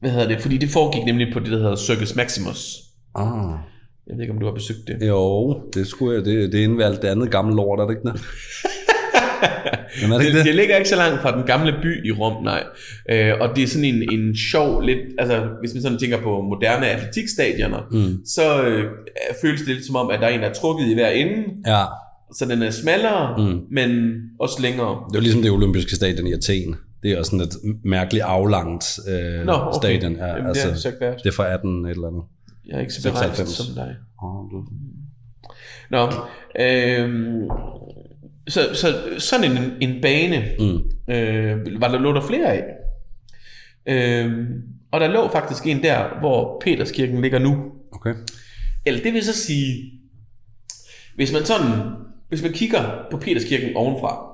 hvad 0.03 0.11
hedder 0.11 0.29
det? 0.29 0.41
Fordi 0.41 0.57
det 0.57 0.69
foregik 0.69 1.05
nemlig 1.05 1.27
på 1.33 1.39
det, 1.41 1.51
der 1.51 1.59
hedder 1.59 1.77
Circus 1.77 2.15
Maximus. 2.17 2.77
Ah. 3.15 3.27
Jeg 4.07 4.15
ved 4.17 4.21
ikke, 4.23 4.33
om 4.35 4.39
du 4.41 4.47
har 4.47 4.55
besøgt 4.55 4.79
det. 4.87 5.09
Jo, 5.09 5.61
det 5.75 5.87
skulle 5.87 6.17
jeg. 6.17 6.25
Det, 6.25 6.53
det 6.53 6.65
er 6.65 6.91
det 7.03 7.05
andet 7.09 7.31
gamle 7.31 7.57
lort, 7.57 7.81
er 7.81 7.87
det 7.87 7.97
ikke 7.97 8.09
det? 8.09 8.21
Jamen, 10.03 10.13
er 10.15 10.19
det 10.19 10.27
Det, 10.27 10.35
det? 10.35 10.45
det 10.45 10.55
ligger 10.55 10.77
ikke 10.77 10.89
så 10.89 10.97
langt 10.97 11.23
fra 11.23 11.37
den 11.37 11.47
gamle 11.47 11.73
by 11.83 12.07
i 12.09 12.13
Rom, 12.13 12.45
nej. 12.45 12.65
Øh, 13.11 13.33
og 13.41 13.57
det 13.57 13.65
er 13.65 13.69
sådan 13.69 13.85
en, 13.85 14.13
en 14.13 14.37
sjov, 14.37 14.81
lidt, 14.81 14.99
altså 15.19 15.49
hvis 15.61 15.75
man 15.75 15.83
sådan 15.83 15.99
tænker 15.99 16.21
på 16.21 16.41
moderne 16.41 16.87
atletikstadioner, 16.87 17.81
Mm. 17.91 18.27
så 18.27 18.63
øh, 18.63 18.85
føles 19.43 19.61
det 19.61 19.69
lidt 19.69 19.87
som 19.87 19.97
om, 19.97 20.11
at 20.11 20.21
der 20.21 20.27
er 20.27 20.31
en, 20.35 20.41
der 20.41 20.47
er 20.49 20.53
trukket 20.53 20.87
i 20.89 20.95
hver 20.95 21.09
ende, 21.11 21.43
Ja, 21.67 21.85
så 22.35 22.45
den 22.47 22.63
er 22.63 22.71
smallere, 22.71 23.35
Mm. 23.39 23.61
men 23.71 23.91
også 24.41 24.63
længere. 24.63 24.89
det 25.09 25.15
var 25.15 25.21
ligesom 25.21 25.43
det 25.43 25.51
olympiske 25.51 25.97
stadion 25.97 26.27
i 26.27 26.33
Athen. 26.33 26.77
Det 27.03 27.13
er 27.13 27.19
også 27.19 27.31
sådan 27.31 27.47
et 27.47 27.81
mærkeligt 27.85 28.25
aflangt 28.25 28.85
øh, 29.09 29.47
Nå, 29.47 29.53
okay. 29.53 29.79
stadion. 29.79 30.17
Ja, 30.17 30.27
Jamen, 30.27 30.47
altså, 30.47 30.69
det 30.69 30.75
er 30.75 30.79
så 30.79 30.89
ikke 30.89 31.01
værd. 31.01 31.19
det 31.19 31.27
er 31.27 31.33
fra 31.33 31.53
18 31.53 31.85
et 31.85 31.91
eller 31.91 32.09
andet. 32.09 32.23
Jeg 32.67 32.77
er 32.77 32.81
ikke 32.81 32.93
så 32.93 33.11
beregnet 33.11 33.37
96. 33.37 33.67
som 33.67 33.75
dig. 33.75 33.97
Oh, 34.23 34.65
Nå, 35.91 36.13
øhm, 36.61 37.49
så, 38.49 38.71
så 38.75 38.95
sådan 39.19 39.53
en, 39.53 39.73
en 39.81 40.01
bane 40.03 40.45
mm. 40.59 41.13
øh, 41.15 41.81
var 41.81 41.89
der 41.89 41.99
lå 41.99 42.13
der 42.13 42.21
flere 42.21 42.53
af. 42.53 42.65
Øhm, 43.87 44.47
og 44.93 45.01
der 45.01 45.09
lå 45.09 45.29
faktisk 45.29 45.67
en 45.67 45.83
der, 45.83 46.19
hvor 46.21 46.61
Peterskirken 46.65 47.23
ligger 47.23 47.39
nu. 47.39 47.73
Okay. 47.93 48.15
Eller 48.87 49.03
det 49.03 49.13
vil 49.13 49.25
så 49.25 49.35
sige, 49.35 49.93
hvis 51.15 51.33
man 51.33 51.45
sådan, 51.45 51.71
hvis 52.29 52.43
man 52.43 52.53
kigger 52.53 53.07
på 53.11 53.17
Peterskirken 53.17 53.77
ovenfra, 53.77 54.29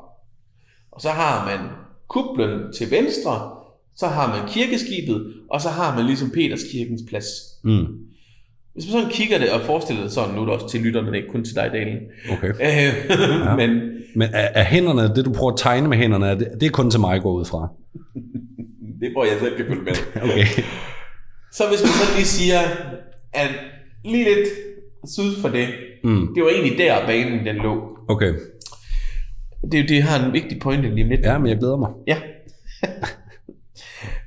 og 0.92 1.00
så 1.00 1.10
har 1.10 1.46
man 1.46 1.68
kuplen 2.08 2.72
til 2.76 2.90
venstre, 2.90 3.50
så 3.96 4.06
har 4.06 4.28
man 4.38 4.48
kirkeskibet, 4.48 5.32
og 5.50 5.60
så 5.60 5.68
har 5.68 5.96
man 5.96 6.04
ligesom 6.06 6.30
Peterskirkens 6.30 7.02
plads. 7.08 7.26
Mm. 7.64 7.84
Hvis 8.74 8.84
man 8.86 8.92
sådan 8.92 9.10
kigger 9.10 9.38
det 9.38 9.50
og 9.50 9.60
forestiller 9.60 10.02
det 10.02 10.12
sådan, 10.12 10.34
nu 10.34 10.40
er 10.40 10.44
det 10.44 10.54
også 10.54 10.68
til 10.68 10.80
lytterne, 10.80 11.16
ikke 11.16 11.28
kun 11.28 11.44
til 11.44 11.54
dig, 11.54 11.70
Dalen. 11.72 11.98
Okay. 12.32 12.48
Øh, 12.66 12.94
ja. 13.10 13.56
Men 13.56 13.70
Men 14.14 14.28
er, 14.32 14.48
er 14.54 14.64
hænderne, 14.64 15.14
det 15.14 15.24
du 15.24 15.32
prøver 15.32 15.52
at 15.52 15.58
tegne 15.58 15.88
med 15.88 15.96
hænderne, 15.96 16.26
er 16.26 16.34
det, 16.34 16.48
det 16.60 16.66
er 16.66 16.70
kun 16.70 16.90
til 16.90 17.00
mig 17.00 17.16
at 17.16 17.22
gå 17.22 17.32
ud 17.32 17.44
fra? 17.44 17.68
det 19.00 19.12
tror 19.14 19.24
jeg 19.24 19.36
selv 19.40 19.56
kan 19.56 19.66
følge 19.66 19.82
med. 19.82 19.92
Okay. 20.30 20.46
Så 21.52 21.62
hvis 21.68 21.82
man 21.82 21.92
så 22.00 22.14
lige 22.16 22.26
siger, 22.26 22.58
at 23.32 23.50
lige 24.04 24.24
lidt 24.24 24.48
syd 25.14 25.40
for 25.40 25.48
det, 25.48 25.68
Mm. 26.04 26.28
det 26.34 26.42
var 26.42 26.48
egentlig 26.50 26.78
der 26.78 27.06
banen 27.06 27.46
den 27.46 27.56
lå. 27.56 27.98
Okay. 28.08 28.32
Det, 29.72 29.88
det 29.88 30.02
har 30.02 30.24
en 30.26 30.32
vigtig 30.32 30.60
pointe 30.60 30.94
lige 30.94 31.04
om 31.04 31.10
lidt. 31.10 31.20
Ja, 31.20 31.38
men 31.38 31.48
jeg 31.48 31.58
glæder 31.58 31.76
mig. 31.76 31.90
Ja. 32.06 32.16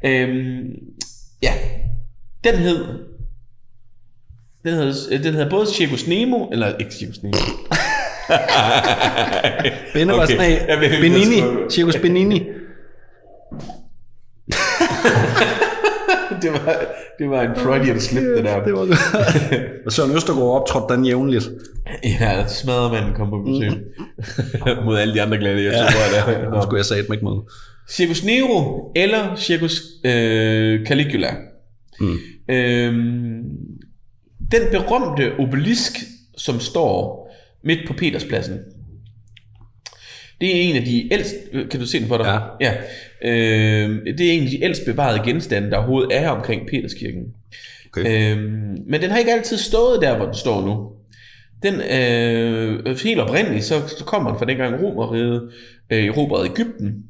øhm, 0.09 0.73
ja. 1.43 1.53
Den 2.43 2.55
hed... 2.55 2.85
Den 4.63 4.73
hedder, 4.73 4.93
den 5.23 5.33
hedder 5.33 5.49
både 5.49 5.67
Circus 5.73 6.07
Nemo, 6.07 6.45
eller 6.47 6.77
ikke 6.77 6.93
Circus 6.93 7.23
Nemo. 7.23 7.37
Benne 9.93 10.13
var 10.13 10.23
Okay. 10.23 10.35
sådan 10.35 10.69
af 10.69 10.79
Benini. 11.01 11.41
Circus 11.69 11.95
Benini. 11.97 12.39
det, 16.43 16.51
var, 16.51 16.75
det 17.19 17.29
var 17.29 17.41
en 17.41 17.55
Freudian 17.55 17.99
slip, 17.99 18.23
det 18.23 18.43
der. 18.43 18.63
Det 18.63 18.73
var 18.73 18.79
godt. 18.85 18.99
Og 19.85 19.91
Søren 19.91 20.15
Østergaard 20.15 20.61
optrådte 20.61 20.95
den 20.95 21.05
jævnligt. 21.05 21.49
Ja, 22.03 22.47
smadremanden 22.47 23.13
kom 23.13 23.29
på 23.29 23.37
besøg. 23.37 23.71
Mod 24.85 24.97
alle 24.97 25.13
de 25.13 25.21
andre 25.21 25.37
gladiatorer 25.37 26.27
ja. 26.27 26.33
der. 26.33 26.49
Nu 26.49 26.55
Nå. 26.55 26.61
skulle 26.61 26.77
jeg 26.77 26.85
sige 26.85 26.99
ikke 26.99 27.25
noget. 27.25 27.43
Circus 27.89 28.23
Nero 28.23 28.91
eller 28.95 29.35
Circus 29.35 29.81
øh, 30.05 30.85
Caligula. 30.85 31.35
Mm. 31.99 32.17
Øhm, 32.49 33.43
den 34.51 34.61
berømte 34.71 35.31
obelisk, 35.39 35.91
som 36.37 36.59
står 36.59 37.21
midt 37.63 37.79
på 37.87 37.93
Peterspladsen, 37.93 38.59
det 40.41 40.57
er 40.57 40.61
en 40.69 40.75
af 40.75 40.83
de 40.85 41.13
ældst... 41.13 41.35
øh, 41.51 41.69
Kan 41.69 41.79
du 41.79 41.85
se 41.85 41.99
den 41.99 42.07
for 42.07 42.17
dig? 42.17 42.41
Ja. 42.61 42.73
ja. 43.21 43.31
Øhm, 43.31 43.99
det 44.17 44.27
er 44.27 44.31
en 44.31 44.43
af 44.43 44.49
de 44.49 44.63
ældst 44.63 44.85
bevarede 44.85 45.25
genstande, 45.25 45.71
der 45.71 45.77
overhovedet 45.77 46.17
er 46.17 46.29
omkring 46.29 46.67
Peterskirken. 46.67 47.23
Okay. 47.91 48.31
Øhm, 48.37 48.77
men 48.87 49.01
den 49.01 49.09
har 49.11 49.17
ikke 49.17 49.31
altid 49.31 49.57
stået 49.57 50.01
der, 50.01 50.15
hvor 50.17 50.25
den 50.25 50.35
står 50.35 50.65
nu. 50.65 50.91
Den 51.63 51.73
øh, 51.81 52.97
helt 53.03 53.19
oprindeligt, 53.19 53.65
så, 53.65 53.87
så 53.97 54.03
kommer 54.05 54.29
den 54.29 54.39
fra 54.39 54.45
dengang 54.45 54.83
Romeriet 54.83 55.51
øh, 55.91 56.05
erobrede 56.05 56.49
Ægypten, 56.49 57.03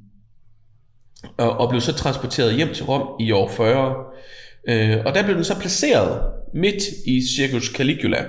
og, 1.38 1.58
og 1.58 1.70
blev 1.70 1.82
så 1.82 1.94
transporteret 1.94 2.56
hjem 2.56 2.74
til 2.74 2.86
Rom 2.86 3.08
i 3.20 3.32
år 3.32 3.50
40. 3.50 3.96
Øh, 4.70 4.98
og 5.06 5.14
der 5.16 5.24
blev 5.24 5.36
den 5.36 5.44
så 5.44 5.60
placeret 5.60 6.22
midt 6.54 6.84
i 7.08 7.22
Circus 7.36 7.66
Caligula, 7.66 8.26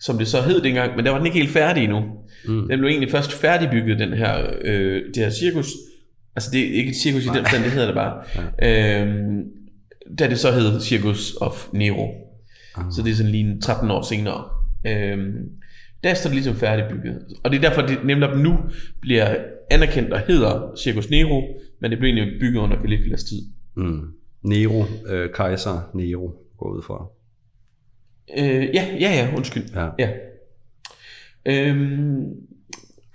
som 0.00 0.18
det 0.18 0.28
så 0.28 0.42
hed 0.42 0.60
dengang, 0.60 0.96
men 0.96 1.04
der 1.04 1.10
var 1.10 1.18
den 1.18 1.26
ikke 1.26 1.38
helt 1.38 1.50
færdig 1.50 1.84
endnu. 1.84 2.02
Mm. 2.48 2.68
Den 2.68 2.78
blev 2.78 2.88
egentlig 2.88 3.10
først 3.10 3.32
færdigbygget, 3.32 3.98
den 3.98 4.12
her, 4.12 4.46
øh, 4.64 5.02
det 5.14 5.16
her 5.16 5.30
cirkus. 5.30 5.66
Altså 6.36 6.50
det 6.52 6.60
er 6.60 6.72
ikke 6.74 6.90
et 6.90 6.96
cirkus 6.96 7.24
i 7.24 7.28
den 7.28 7.36
forstand, 7.36 7.64
det 7.64 7.72
hedder 7.72 7.86
det 7.86 7.94
bare. 7.94 8.22
Ja. 8.60 9.02
Øhm, 9.02 9.44
da 10.18 10.28
det 10.28 10.38
så 10.38 10.52
hed 10.52 10.80
Circus 10.80 11.34
of 11.40 11.68
Nero. 11.72 12.08
Så 12.90 13.02
det 13.02 13.10
er 13.10 13.14
sådan 13.14 13.32
lige 13.32 13.50
en 13.50 13.60
13 13.60 13.90
år 13.90 14.02
senere. 14.02 14.44
Øhm, 14.86 15.32
der 16.04 16.14
står 16.14 16.28
det 16.28 16.34
ligesom 16.34 16.54
færdigbygget. 16.54 17.18
Og 17.44 17.50
det 17.50 17.56
er 17.56 17.68
derfor, 17.68 17.82
det 17.82 17.98
netop 18.04 18.38
nu 18.38 18.58
bliver 19.00 19.36
anerkendt 19.70 20.12
og 20.12 20.20
hedder 20.20 20.72
Circus 20.78 21.10
Nero, 21.10 21.42
men 21.80 21.90
det 21.90 21.98
blev 21.98 22.14
egentlig 22.14 22.40
bygget 22.40 22.60
under 22.60 22.76
Caligulas 22.82 23.24
tid. 23.24 23.42
Mm. 23.76 24.00
Nero, 24.42 24.84
øh, 25.08 25.30
kejser 25.34 25.90
Nero, 25.94 26.30
går 26.58 26.76
ud 26.76 26.82
fra. 26.82 27.06
Øh, 28.36 28.64
ja, 28.74 28.86
ja, 29.00 29.10
ja, 29.10 29.28
undskyld. 29.36 29.64
Ja. 29.74 29.88
ja. 29.98 30.08
Øhm, 31.46 32.24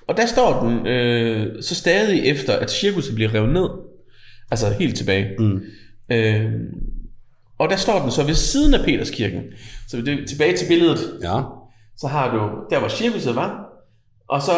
og 0.07 0.17
der 0.17 0.25
står 0.25 0.63
den 0.63 0.87
øh, 0.87 1.63
så 1.63 1.75
stadig 1.75 2.25
efter, 2.25 2.53
at 2.53 2.71
cirkuset 2.71 3.15
bliver 3.15 3.33
revet 3.33 3.53
ned. 3.53 3.69
Altså 4.51 4.73
helt 4.79 4.95
tilbage. 4.97 5.35
Mm. 5.39 5.61
Øhm, 6.11 6.65
og 7.57 7.69
der 7.69 7.75
står 7.75 8.01
den 8.01 8.11
så 8.11 8.23
ved 8.25 8.33
siden 8.33 8.73
af 8.73 8.85
Peterskirken. 8.85 9.43
Så 9.87 9.97
det, 9.97 10.27
tilbage 10.29 10.57
til 10.57 10.67
billedet, 10.67 11.19
Ja. 11.23 11.41
så 11.97 12.07
har 12.07 12.33
du 12.37 12.65
der, 12.69 12.79
hvor 12.79 12.87
cirkuset 12.89 13.35
var. 13.35 13.69
Og 14.27 14.41
så 14.41 14.51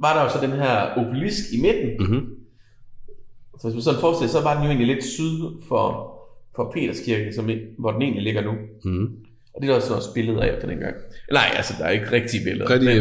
var 0.00 0.14
der 0.16 0.22
jo 0.22 0.28
så 0.28 0.38
den 0.46 0.50
her 0.58 0.98
obelisk 0.98 1.44
i 1.52 1.60
midten. 1.60 1.90
Mhm. 2.08 2.26
Så 3.60 3.68
hvis 3.68 3.74
man 3.74 3.82
sådan 3.82 4.00
forestiller 4.00 4.32
så 4.32 4.40
var 4.40 4.54
den 4.54 4.62
jo 4.62 4.68
egentlig 4.68 4.94
lidt 4.94 5.04
syd 5.04 5.40
for, 5.68 6.12
for 6.56 6.70
Peterskirken, 6.74 7.34
som, 7.34 7.50
hvor 7.78 7.90
den 7.92 8.02
egentlig 8.02 8.22
ligger 8.22 8.42
nu. 8.42 8.52
Mm. 8.84 9.08
Og 9.54 9.62
det 9.62 9.68
er 9.68 9.72
der 9.72 9.80
også 9.80 9.94
også 9.94 10.12
billeder 10.14 10.40
af 10.42 10.50
fra 10.60 10.68
dengang. 10.70 10.94
Nej, 11.32 11.52
altså, 11.56 11.74
der 11.78 11.84
er 11.84 11.90
ikke 11.90 12.12
rigtige 12.12 12.44
billeder. 12.44 12.70
Rigtige- 12.70 13.00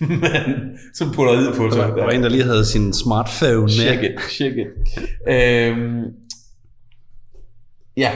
Men, 0.00 0.08
men 0.20 0.78
som 0.94 1.12
polaroid 1.14 1.46
på 1.56 1.62
Der 1.64 1.76
var, 1.76 1.96
der 1.96 2.04
var 2.04 2.10
en, 2.10 2.22
der 2.22 2.28
lige 2.28 2.44
havde 2.44 2.64
sin 2.64 2.92
smartphone 2.92 3.60
med. 3.62 3.68
Check 3.68 4.02
it, 4.02 4.20
check 4.30 4.56
it. 4.56 4.66
Øhm, 5.28 6.02
ja. 7.96 8.10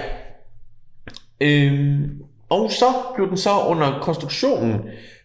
Øhm, 1.41 2.11
og 2.49 2.70
så 2.70 2.85
blev 3.16 3.29
den 3.29 3.37
så 3.37 3.51
under 3.68 3.99
konstruktionen, 4.03 4.74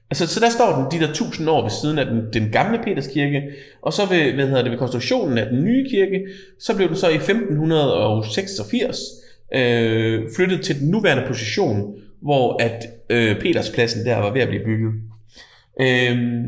altså 0.10 0.28
så 0.28 0.40
der 0.40 0.50
står 0.50 0.76
den 0.92 1.00
de 1.02 1.06
der 1.08 1.14
tusind 1.14 1.50
år 1.50 1.62
ved 1.62 1.72
siden 1.82 2.00
af 2.00 2.06
den, 2.06 2.22
den 2.34 2.52
gamle 2.52 2.80
Peterskirke, 2.84 3.42
og 3.82 3.94
så 3.94 4.02
ved, 4.10 4.34
hvad 4.34 4.48
hedder 4.48 4.62
det, 4.62 4.72
ved 4.72 4.78
konstruktionen 4.80 5.38
af 5.38 5.46
den 5.50 5.64
nye 5.64 5.90
kirke, 5.90 6.22
så 6.60 6.76
blev 6.76 6.88
den 6.88 6.98
så 6.98 7.10
i 7.10 7.16
1586 7.16 9.00
øh, 9.56 10.22
flyttet 10.36 10.62
til 10.62 10.80
den 10.80 10.88
nuværende 10.90 11.24
position, 11.28 11.96
hvor 12.24 12.62
at 12.64 12.84
øh, 13.10 13.40
Peterspladsen 13.42 14.06
der 14.06 14.18
var 14.18 14.34
ved 14.34 14.42
at 14.42 14.48
blive 14.48 14.64
bygget. 14.66 14.92
Øhm, 15.82 16.44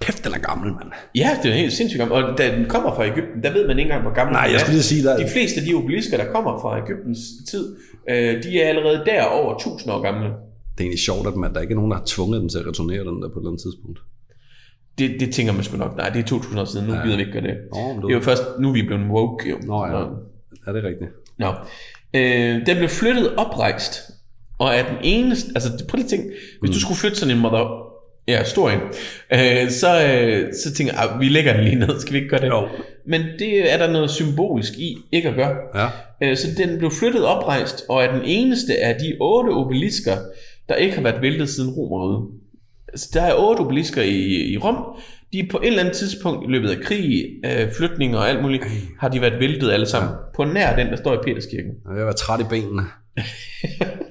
Kæft, 0.00 0.24
den 0.24 0.32
er 0.34 0.38
gammel, 0.38 0.72
mand. 0.72 0.90
Ja, 1.14 1.30
det 1.42 1.50
er 1.50 1.54
helt 1.54 1.72
sindssygt 1.72 1.98
gammel. 1.98 2.24
Og 2.24 2.38
da 2.38 2.56
den 2.56 2.64
kommer 2.68 2.94
fra 2.94 3.04
Egypten, 3.04 3.42
der 3.42 3.52
ved 3.52 3.66
man 3.66 3.78
ikke 3.78 3.88
engang, 3.88 4.02
hvor 4.02 4.14
gammel 4.14 4.32
Nej, 4.32 4.42
jeg 4.42 4.54
er. 4.54 4.58
skulle 4.58 4.72
lige 4.74 4.82
sige, 4.82 5.02
der- 5.04 5.16
De 5.16 5.28
fleste 5.32 5.60
af 5.60 5.66
de 5.66 5.74
obelisker, 5.74 6.16
der 6.16 6.24
kommer 6.32 6.60
fra 6.60 6.78
Egyptens 6.84 7.18
tid, 7.50 7.76
øh, 8.10 8.42
de 8.42 8.60
er 8.62 8.68
allerede 8.68 9.02
der 9.06 9.22
over 9.24 9.54
1000 9.54 9.92
år 9.92 10.00
gamle. 10.02 10.24
Det 10.24 10.32
er 10.78 10.80
egentlig 10.80 10.98
sjovt, 11.00 11.26
at 11.26 11.34
man, 11.36 11.54
der 11.54 11.60
ikke 11.60 11.72
er 11.72 11.76
nogen, 11.76 11.90
der 11.90 11.96
har 11.96 12.04
tvunget 12.06 12.40
dem 12.40 12.48
til 12.48 12.58
at 12.58 12.66
returnere 12.66 12.98
den 13.04 13.22
der 13.22 13.28
på 13.28 13.38
et 13.38 13.42
eller 13.42 13.50
andet 13.50 13.62
tidspunkt. 13.62 13.98
Det, 14.98 15.16
det 15.20 15.32
tænker 15.34 15.52
man 15.52 15.62
sgu 15.62 15.76
nok. 15.76 15.96
Nej, 15.96 16.08
det 16.08 16.18
er 16.20 16.24
2000 16.26 16.60
år 16.60 16.64
siden. 16.64 16.86
Nu 16.86 16.94
ja. 16.94 17.02
gider 17.02 17.16
vi 17.16 17.20
ikke 17.22 17.32
gøre 17.32 17.42
det. 17.42 17.56
Nå, 17.74 17.92
men 17.92 18.02
Det 18.02 18.10
er 18.10 18.14
jo 18.14 18.20
først 18.20 18.42
nu, 18.60 18.72
vi 18.72 18.80
er 18.80 18.86
blevet 18.86 19.06
woke. 19.10 19.50
Jo. 19.50 19.56
Nå 19.66 19.86
ja, 19.86 19.92
Nå. 19.92 19.98
er 20.66 20.72
det 20.72 20.84
rigtigt? 20.84 21.10
Nå. 21.38 21.52
Øh, 22.14 22.66
den 22.66 22.76
blev 22.76 22.88
flyttet 22.88 23.36
oprejst, 23.36 23.94
og 24.58 24.74
er 24.74 24.82
den 24.88 24.96
eneste... 25.02 25.48
Altså, 25.54 25.70
prøv 25.88 25.96
lige 25.96 26.04
at 26.04 26.10
tænke, 26.10 26.26
hvis 26.60 26.70
du 26.70 26.80
skulle 26.80 26.98
flytte 26.98 27.16
sådan 27.16 27.34
en 27.36 27.40
mother... 27.42 27.86
Ja, 28.28 28.44
stor 28.44 28.70
en. 28.70 28.80
Øh, 29.32 29.70
så, 29.70 30.06
øh, 30.06 30.52
så 30.64 30.74
tænker 30.74 30.92
jeg, 30.94 31.10
"Ah, 31.12 31.20
vi 31.20 31.28
lægger 31.28 31.52
den 31.52 31.64
lige 31.64 31.76
ned. 31.76 32.00
Skal 32.00 32.12
vi 32.12 32.18
ikke 32.18 32.28
gøre 32.30 32.40
det? 32.40 32.46
Jo. 32.48 32.68
Men 33.06 33.22
det 33.38 33.72
er 33.72 33.78
der 33.78 33.92
noget 33.92 34.10
symbolisk 34.10 34.72
i 34.78 34.96
ikke 35.12 35.28
at 35.28 35.34
gøre. 35.34 35.56
Ja. 35.74 35.86
Øh, 36.22 36.36
Så 36.36 36.46
den 36.56 36.78
blev 36.78 36.90
flyttet 36.90 37.24
oprejst, 37.24 37.84
og 37.88 38.02
er 38.04 38.12
den 38.12 38.22
eneste 38.24 38.76
af 38.84 38.94
de 38.94 39.16
otte 39.20 39.48
obelisker, 39.50 40.16
der 40.68 40.74
ikke 40.74 40.94
har 40.96 41.02
været 41.02 41.22
væltet 41.22 41.48
siden 41.48 41.70
Romerriget. 41.70 42.28
Altså, 42.88 43.08
der 43.14 43.22
er 43.22 43.34
otte 43.34 43.60
obelisker 43.60 44.02
i, 44.02 44.52
i 44.52 44.58
Rom. 44.58 44.76
De 45.32 45.38
er 45.38 45.44
på 45.50 45.58
et 45.58 45.66
eller 45.66 45.80
andet 45.80 45.94
tidspunkt 45.96 46.44
i 46.48 46.52
løbet 46.52 46.70
af 46.70 46.76
krig, 46.84 47.24
øh, 47.46 47.72
flytninger 47.72 48.18
og 48.18 48.28
alt 48.28 48.42
muligt, 48.42 48.64
har 49.00 49.08
de 49.08 49.20
været 49.20 49.40
væltet 49.40 49.70
alle 49.72 49.86
sammen. 49.86 50.12
På 50.36 50.44
nær 50.44 50.76
den, 50.76 50.86
der 50.86 50.96
står 50.96 51.14
i 51.14 51.18
Peterskirken. 51.24 51.72
Jeg 51.96 52.04
være 52.04 52.12
træt 52.14 52.40
i 52.40 52.44
benene. 52.50 52.82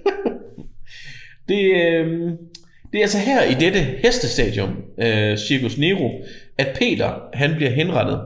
Det, 1.50 1.64
øh, 1.66 2.32
det 2.92 2.98
er 2.98 3.02
altså 3.02 3.18
her 3.18 3.44
i 3.44 3.54
dette 3.54 3.80
hestestadion, 3.80 4.76
øh, 5.02 5.38
Circus 5.38 5.78
Nero, 5.78 6.12
at 6.58 6.68
Peter 6.80 7.14
han 7.34 7.56
bliver 7.56 7.72
henrettet. 7.72 8.20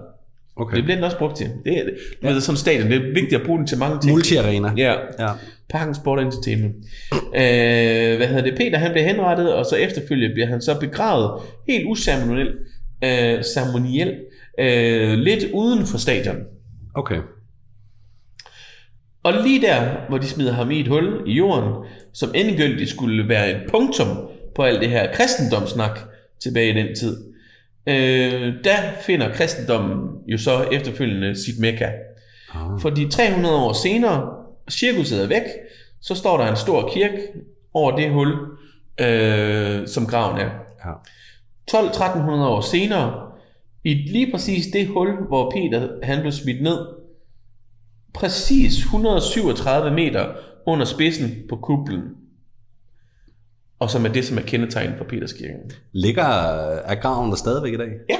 Okay. 0.56 0.76
Det 0.76 0.84
bliver 0.84 0.96
den 0.96 1.04
også 1.04 1.18
brugt 1.18 1.38
til. 1.38 1.48
Det 1.66 1.78
er, 1.78 1.84
du 2.22 2.28
ved, 2.28 2.42
sådan 2.42 2.54
en 2.54 2.58
stadion, 2.58 2.92
det 2.92 2.98
er 2.98 3.14
vigtigt 3.14 3.34
at 3.34 3.46
bruge 3.46 3.58
den 3.60 3.68
til 3.68 3.78
mange 3.78 4.00
ting. 4.00 4.12
Multi-arena. 4.12 4.72
Ja, 4.78 4.94
Ja. 5.20 5.30
Parken 5.70 5.96
Sport 5.96 6.20
Entertainment. 6.20 6.76
Øh, 7.14 8.18
hvad 8.18 8.28
hedder 8.28 8.42
det? 8.42 8.56
Peter 8.58 8.78
han 8.78 8.92
bliver 8.92 9.08
henrettet, 9.08 9.54
og 9.54 9.66
så 9.66 9.76
efterfølgende 9.76 10.34
bliver 10.34 10.48
han 10.48 10.62
så 10.62 10.80
begravet 10.80 11.42
helt 11.68 11.86
uceremonielt, 11.86 12.56
øh, 13.04 13.44
ceremonielt, 13.44 14.18
øh, 14.60 15.14
lidt 15.14 15.46
uden 15.54 15.86
for 15.86 15.98
stadion. 15.98 16.38
Okay. 16.94 17.18
Og 19.24 19.34
lige 19.34 19.62
der, 19.62 20.08
hvor 20.10 20.18
de 20.18 20.28
smider 20.28 20.54
ham 20.54 20.72
i 20.72 20.80
et 20.80 20.88
hul 20.88 21.24
i 21.28 21.34
jorden, 21.34 21.74
som 22.14 22.32
endegyldigt 22.36 22.90
skulle 22.90 23.30
være 23.30 23.50
et 23.50 23.62
punktum 23.72 24.08
på 24.56 24.64
alt 24.64 24.82
det 24.82 24.90
her 24.90 25.14
kristendomssnak 25.14 26.00
tilbage 26.40 26.70
i 26.70 26.84
den 26.84 26.96
tid, 26.96 27.18
øh, 27.88 28.54
der 28.64 28.78
finder 29.02 29.34
kristendommen 29.34 30.10
jo 30.28 30.38
så 30.38 30.62
efterfølgende 30.72 31.44
sit 31.46 31.60
mekka. 31.60 31.90
Ah. 32.54 32.80
Fordi 32.82 33.10
300 33.10 33.56
år 33.56 33.74
senere, 33.74 34.30
cirkuset 34.70 35.24
er 35.24 35.28
væk, 35.28 35.44
så 36.02 36.16
står 36.16 36.38
der 36.38 36.48
en 36.48 36.56
stor 36.56 36.90
kirke 36.94 37.18
over 37.74 37.96
det 37.96 38.10
hul, 38.10 38.34
øh, 39.00 39.88
som 39.88 40.06
graven 40.06 40.40
er. 40.40 40.50
Ja. 40.86 40.92
12-1300 41.72 42.30
år 42.32 42.62
senere, 42.62 43.30
i 43.84 43.94
lige 43.94 44.32
præcis 44.32 44.68
det 44.74 44.88
hul, 44.88 45.28
hvor 45.28 45.52
Peter 45.52 45.88
han 46.04 46.20
blev 46.20 46.32
smidt 46.32 46.62
ned, 46.62 46.99
præcis 48.14 48.78
137 48.78 49.92
meter 49.96 50.26
under 50.68 50.86
spidsen 50.86 51.30
på 51.50 51.56
kuplen, 51.56 52.02
og 53.80 53.90
som 53.90 54.06
er 54.06 54.10
det, 54.10 54.26
som 54.26 54.38
er 54.38 54.42
kendetegnet 54.42 54.98
for 54.98 55.06
Peterskirken. 55.06 55.72
Ligger 55.92 56.24
er 56.86 56.96
graven 56.96 57.30
der 57.30 57.36
stadigvæk 57.36 57.74
i 57.74 57.78
dag? 57.78 57.90
Ja. 58.10 58.16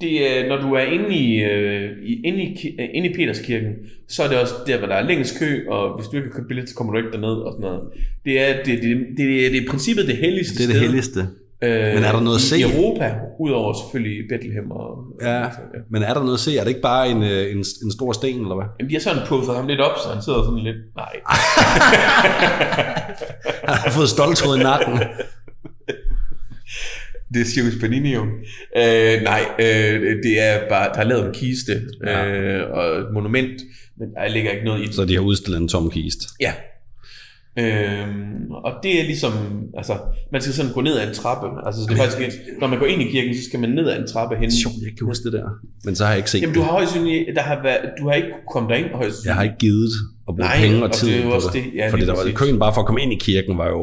Det, 0.00 0.38
er, 0.38 0.48
når 0.48 0.56
du 0.56 0.74
er 0.74 0.82
inde 0.82 1.14
i, 1.14 1.42
øh, 1.42 1.90
i, 2.02 2.20
inde, 2.24 2.42
i, 2.42 2.76
øh, 2.80 2.88
inde 2.92 3.08
i 3.08 3.14
Peterskirken, 3.14 3.72
så 4.08 4.22
er 4.22 4.28
det 4.28 4.38
også 4.38 4.54
der, 4.66 4.78
hvor 4.78 4.86
der 4.86 4.94
er 4.94 5.02
længst 5.02 5.38
kø, 5.38 5.66
og 5.68 5.96
hvis 5.96 6.08
du 6.08 6.16
ikke 6.16 6.28
har 6.28 6.36
købt 6.36 6.48
billet, 6.48 6.68
så 6.68 6.74
kommer 6.74 6.92
du 6.92 6.98
ikke 6.98 7.12
derned 7.12 7.36
og 7.46 7.52
sådan 7.52 7.70
noget. 7.70 7.82
Det 8.24 8.40
er, 8.40 8.56
det, 8.56 8.66
det, 8.66 8.82
det, 8.82 9.06
det, 9.16 9.46
er, 9.46 9.50
det 9.50 9.58
er 9.58 9.62
i 9.62 9.66
princippet 9.66 10.06
det 10.06 10.16
helligste 10.16 10.68
Det 10.68 10.76
er 10.84 10.90
det 10.90 11.04
sted. 11.04 11.26
Øh, 11.62 11.94
Men 11.94 12.04
er 12.04 12.12
der 12.12 12.20
noget 12.20 12.36
at 12.38 12.42
i, 12.42 12.46
se? 12.48 12.58
I 12.58 12.62
Europa, 12.62 13.14
udover 13.40 13.72
selvfølgelig 13.82 14.24
Bethlehem 14.28 14.70
og... 14.70 14.98
Ja. 15.22 15.44
Men 15.90 16.02
er 16.02 16.14
der 16.14 16.20
noget 16.20 16.34
at 16.34 16.40
se? 16.40 16.56
Er 16.58 16.62
det 16.62 16.68
ikke 16.68 16.80
bare 16.80 17.08
en, 17.08 17.22
øh, 17.22 17.50
en, 17.52 17.58
en 17.58 17.92
stor 17.92 18.12
sten, 18.12 18.40
eller 18.40 18.54
hvad? 18.54 18.64
Jamen, 18.80 18.90
de 18.90 18.94
har 18.94 19.00
sådan 19.00 19.22
puffet 19.28 19.56
ham 19.56 19.66
lidt 19.66 19.80
op, 19.80 19.98
så 20.02 20.08
han 20.12 20.22
sidder 20.22 20.42
sådan 20.44 20.58
lidt... 20.64 20.76
Nej. 20.96 21.12
Han 23.68 23.74
har 23.76 23.90
fået 23.90 24.08
stoltråd 24.08 24.58
i 24.58 24.62
nakken. 24.62 24.98
Det 27.34 27.40
er 27.40 27.44
Circus 27.44 27.74
Panini 27.80 28.14
jo. 28.14 28.22
Øh, 28.76 29.22
nej, 29.22 29.40
øh, 29.58 30.16
det 30.22 30.40
er 30.40 30.68
bare... 30.68 30.88
Der 30.94 31.00
er 31.00 31.04
lavet 31.04 31.26
en 31.26 31.34
kiste 31.34 31.82
Ja. 32.06 32.26
øh, 32.26 32.70
og 32.70 32.86
et 32.98 33.06
monument, 33.14 33.62
men 33.98 34.08
der 34.14 34.28
ligger 34.28 34.50
ikke 34.50 34.64
noget 34.64 34.82
i 34.82 34.86
det. 34.86 34.94
Så 34.94 35.04
de 35.04 35.14
har 35.14 35.22
udstillet 35.22 35.60
en 35.60 35.68
tom 35.68 35.90
kist. 35.90 36.18
Ja. 36.40 36.52
Øhm, 37.58 38.50
og 38.50 38.72
det 38.82 39.00
er 39.00 39.04
ligesom, 39.04 39.32
altså, 39.76 39.94
man 40.32 40.40
skal 40.40 40.54
sådan 40.54 40.72
gå 40.72 40.80
ned 40.80 40.98
ad 40.98 41.08
en 41.08 41.14
trappe. 41.14 41.48
Altså, 41.66 41.80
det 41.88 41.92
er 41.92 41.96
faktisk, 41.96 42.20
en- 42.22 42.60
når 42.60 42.66
man 42.66 42.78
går 42.78 42.86
ind 42.86 43.02
i 43.02 43.04
kirken, 43.10 43.34
så 43.34 43.44
skal 43.48 43.60
man 43.60 43.70
ned 43.70 43.88
ad 43.88 43.98
en 44.00 44.06
trappe 44.06 44.36
hen. 44.36 44.50
Sjovt, 44.50 44.74
jeg 44.82 44.92
kan 44.98 45.06
huske 45.06 45.24
det 45.24 45.32
der. 45.32 45.48
Men 45.84 45.96
så 45.96 46.04
har 46.04 46.10
jeg 46.10 46.18
ikke 46.18 46.30
set 46.30 46.42
Jamen, 46.42 46.54
du 46.54 46.60
har 46.62 46.72
højst 46.72 46.94
der 47.34 47.40
har 47.42 47.62
været, 47.62 47.80
du 47.98 48.08
har 48.08 48.14
ikke 48.14 48.28
kunnet 48.28 48.48
komme 48.52 48.68
derind 48.68 48.90
højst 48.94 49.24
Jeg 49.26 49.34
har 49.34 49.42
ikke 49.42 49.56
givet 49.58 49.90
at 50.28 50.34
bruge 50.34 50.38
Nej, 50.38 50.56
penge 50.60 50.76
og 50.78 50.82
og 50.82 50.92
tid 50.92 51.08
det 51.08 51.16
er 51.18 51.22
jo 51.22 51.28
på 51.28 51.34
også 51.34 51.48
det. 51.52 51.64
det. 51.64 51.70
Ja, 51.74 51.88
Fordi 51.90 52.06
der 52.06 52.12
var 52.14 52.32
køen 52.34 52.58
bare 52.58 52.74
for 52.74 52.80
at 52.80 52.86
komme 52.86 53.02
ind 53.02 53.12
i 53.12 53.18
kirken 53.20 53.58
var 53.58 53.68
jo... 53.68 53.80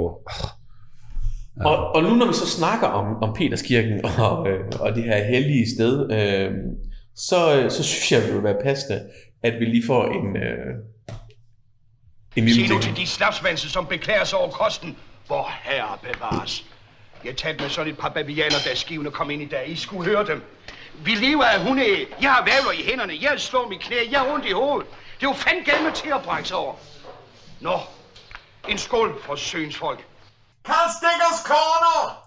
Og, 1.65 1.95
og 1.95 2.03
nu 2.03 2.09
når 2.15 2.27
vi 2.27 2.33
så 2.33 2.47
snakker 2.47 2.87
om, 2.87 3.23
om 3.23 3.35
Peterskirken 3.37 4.05
og, 4.29 4.47
øh, 4.49 4.59
og 4.79 4.95
det 4.95 5.03
her 5.03 5.23
hellige 5.23 5.65
sted, 5.75 5.93
øh, 6.11 6.51
så, 7.15 7.39
øh, 7.59 7.71
så 7.71 7.83
synes 7.83 8.11
jeg, 8.11 8.21
det 8.27 8.35
vil 8.35 8.43
være 8.43 8.57
passende, 8.63 8.99
at 9.43 9.53
vi 9.59 9.65
lige 9.65 9.83
får 9.87 10.03
en, 10.05 10.37
øh, 10.37 10.67
en 12.35 12.45
lille 12.45 12.67
Se 12.67 12.73
nu 12.73 12.81
til 12.81 12.97
de 12.97 13.07
snapsvanse, 13.07 13.69
som 13.69 13.87
beklager 13.87 14.23
sig 14.23 14.39
over 14.39 14.51
kosten. 14.51 14.97
Hvor 15.27 15.51
herre 15.63 15.97
bevares. 16.01 16.63
Jeg 17.23 17.37
talte 17.37 17.61
med 17.61 17.69
sådan 17.69 17.93
et 17.93 17.97
par 17.97 18.09
babianer, 18.09 18.55
da 18.65 18.75
skivene 18.75 19.11
kom 19.11 19.29
ind 19.31 19.41
i 19.41 19.45
dag. 19.45 19.69
I 19.69 19.75
skulle 19.75 20.05
høre 20.05 20.25
dem. 20.25 20.43
Vi 20.93 21.11
lever 21.11 21.43
af 21.43 21.61
hundeæg. 21.61 22.07
Jeg 22.21 22.33
har 22.33 22.43
vævler 22.43 22.71
i 22.71 22.83
hænderne. 22.83 23.17
Jeg 23.21 23.41
slår 23.41 23.69
mit 23.69 23.79
knæ. 23.79 23.95
Jeg 24.11 24.19
har 24.19 24.33
ondt 24.33 24.45
i 24.45 24.51
hovedet. 24.51 24.87
Det 25.19 25.25
er 25.25 25.29
jo 25.29 25.33
fandme 25.33 25.91
til 25.91 26.09
at 26.09 26.21
brække 26.23 26.47
sig 26.47 26.57
over. 26.57 26.75
Nå, 27.59 27.79
en 28.67 28.77
skål 28.77 29.21
for 29.23 29.35
søens 29.35 29.77
folk. 29.77 30.05
Karl 30.65 30.89
Stikkers 30.97 31.39
Corner! 31.45 32.20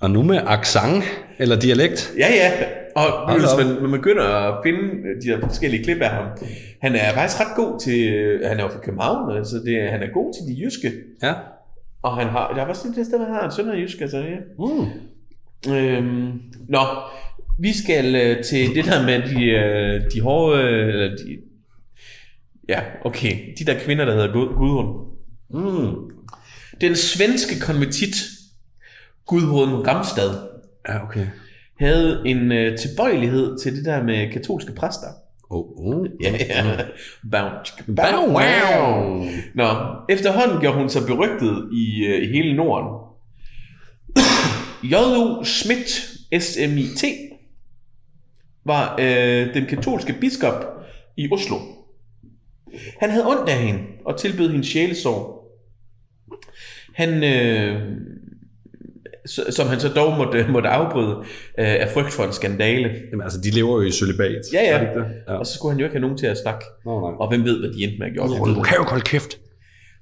Og 0.00 0.10
nu 0.10 0.22
med 0.22 0.40
accent 0.46 1.04
eller 1.38 1.60
dialekt. 1.60 2.12
Ja, 2.18 2.28
ja. 2.34 2.52
Og 2.96 3.02
Hold 3.30 3.40
hvis 3.40 3.66
man, 3.66 3.82
man 3.82 3.90
begynder 3.90 4.22
at 4.24 4.58
finde 4.64 4.80
de 5.22 5.26
her 5.28 5.40
forskellige 5.40 5.84
klip 5.84 6.02
af 6.02 6.10
ham, 6.10 6.26
han 6.82 6.94
er 6.94 7.12
faktisk 7.14 7.40
ret 7.40 7.56
god 7.56 7.80
til, 7.80 8.10
han 8.44 8.58
er 8.58 8.62
jo 8.62 8.68
fra 8.68 8.80
København, 8.80 9.44
så 9.44 9.56
det, 9.66 9.90
han 9.90 10.02
er 10.02 10.12
god 10.12 10.34
til 10.34 10.56
de 10.56 10.60
jyske. 10.64 10.92
Ja. 11.22 11.32
Og 12.02 12.16
han 12.16 12.26
har, 12.26 12.54
jeg 12.56 12.66
var 12.68 12.72
sådan 12.72 12.92
det 12.96 13.06
sted, 13.06 13.18
han 13.18 13.34
har 13.34 13.44
en 13.44 13.52
sønderjysk, 13.52 14.00
altså 14.00 14.18
ja. 14.18 14.36
Mm. 14.58 15.72
Øhm, 15.74 16.32
nå, 16.68 16.80
vi 17.58 17.72
skal 17.72 18.14
øh, 18.14 18.44
til 18.44 18.74
det 18.74 18.84
der 18.84 19.06
med 19.06 19.22
de, 19.22 19.44
øh, 19.44 20.00
de 20.14 20.20
hårde, 20.20 20.62
øh, 20.62 20.88
eller 20.88 21.16
de, 21.16 21.38
ja, 22.68 22.80
okay, 23.04 23.36
de 23.58 23.64
der 23.64 23.78
kvinder, 23.78 24.04
der 24.04 24.12
hedder 24.12 24.32
Gud- 24.32 24.54
Gudrun. 24.56 25.06
Mm. 25.50 25.94
Den 26.80 26.96
svenske 26.96 27.60
konvertit 27.60 28.14
Gudrun 29.30 29.86
Ramstad 29.86 30.30
Ja, 30.88 31.04
okay. 31.04 31.26
havde 31.78 32.22
en 32.26 32.52
øh, 32.52 32.78
tilbøjelighed 32.78 33.58
til 33.58 33.76
det 33.76 33.84
der 33.84 34.02
med 34.02 34.32
katolske 34.32 34.72
præster. 34.72 35.06
Oh, 35.50 35.66
oh. 35.76 36.06
Ja, 36.22 36.32
ja. 36.32 36.76
Bow, 37.30 37.48
bow, 37.86 38.32
wow. 38.32 39.24
Nå, 39.54 39.68
efterhånden 40.08 40.60
gjorde 40.60 40.78
hun 40.78 40.88
sig 40.88 41.02
berygtet 41.06 41.68
i, 41.72 42.04
øh, 42.06 42.22
i 42.22 42.26
hele 42.26 42.56
Norden. 42.56 43.16
J.U. 44.92 45.44
Schmidt, 45.44 45.88
SMIT, 46.42 47.04
var 48.64 48.96
øh, 49.00 49.54
den 49.54 49.66
katolske 49.66 50.12
biskop 50.20 50.64
i 51.16 51.28
Oslo. 51.32 51.56
Han 53.00 53.10
havde 53.10 53.26
ondt 53.26 53.48
af 53.48 53.58
hende 53.58 53.80
og 54.04 54.18
tilbød 54.18 54.50
hende 54.50 54.64
sjælesår. 54.64 55.40
Han, 56.94 57.24
øh, 57.24 57.96
som 59.50 59.68
han 59.68 59.80
så 59.80 59.88
dog 59.88 60.16
måtte, 60.18 60.46
måtte 60.48 60.68
afbryde 60.68 61.16
øh, 61.58 61.74
af 61.80 61.88
frygt 61.94 62.12
for 62.12 62.24
en 62.24 62.32
skandale. 62.32 62.90
Jamen, 63.10 63.22
altså, 63.22 63.40
de 63.40 63.50
lever 63.50 63.82
jo 63.82 63.82
i 63.82 63.90
sølibat. 63.90 64.42
Ja, 64.52 64.62
ja. 64.62 64.84
Det? 64.84 65.04
ja. 65.28 65.34
Og 65.34 65.46
så 65.46 65.54
skulle 65.54 65.72
han 65.72 65.80
jo 65.80 65.84
ikke 65.86 65.94
have 65.94 66.00
nogen 66.02 66.18
til 66.18 66.26
at 66.26 66.38
snakke. 66.38 66.64
Nå, 66.84 67.00
nej. 67.00 67.16
Og 67.20 67.28
hvem 67.28 67.44
ved, 67.44 67.58
hvad 67.60 67.70
de 67.70 67.82
endte 67.82 67.98
med 67.98 68.06
at 68.06 68.12
gøre. 68.16 68.54
Du 68.54 68.62
kan 68.62 68.76
jo 68.76 68.84
holde 68.84 69.04
kæft. 69.04 69.38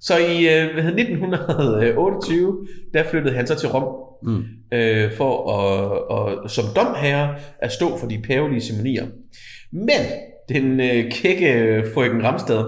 Så 0.01 0.17
i 0.17 0.37
øh, 0.37 0.73
hvad 0.75 0.83
hedder, 0.83 0.99
1928, 0.99 2.67
der 2.95 3.05
flyttede 3.11 3.35
han 3.35 3.47
så 3.47 3.55
til 3.55 3.69
Rom 3.69 3.85
Mm. 4.23 4.45
øh, 4.73 5.13
for 5.13 5.53
at, 5.59 6.45
at, 6.45 6.51
som 6.51 6.65
domherre 6.77 7.35
at 7.59 7.73
stå 7.73 7.99
for 7.99 8.07
de 8.07 8.23
pavelige 8.27 8.61
ceremonier. 8.61 9.07
Men 9.73 10.01
den 10.49 10.81
øh, 10.81 11.11
kække 11.11 11.85
frøken 11.95 12.25
Ramstad 12.25 12.59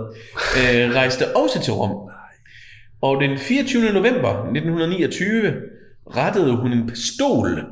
øh, 0.56 0.94
rejste 0.94 1.36
også 1.36 1.62
til 1.62 1.72
Rom. 1.72 2.10
Og 3.02 3.20
den 3.20 3.38
24. 3.38 3.92
november 3.92 4.28
1929 4.28 5.54
rettede 6.16 6.56
hun 6.56 6.72
en 6.72 6.86
pistol 6.86 7.64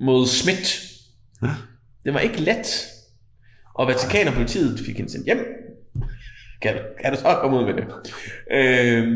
mod 0.00 0.26
Schmidt. 0.26 0.80
Det 2.04 2.14
var 2.14 2.20
ikke 2.20 2.40
let. 2.40 2.86
Og 3.74 3.86
Vatikan 3.86 4.28
og 4.28 4.34
politiet 4.34 4.80
fik 4.80 4.96
hende 4.96 5.10
sendt 5.10 5.26
hjem. 5.26 5.38
Kan, 6.62 6.74
kan 7.02 7.12
du 7.12 7.18
så 7.18 7.38
komme 7.40 7.58
ud 7.58 7.64
med 7.64 7.74
det? 7.74 7.86
Øh, 8.50 9.08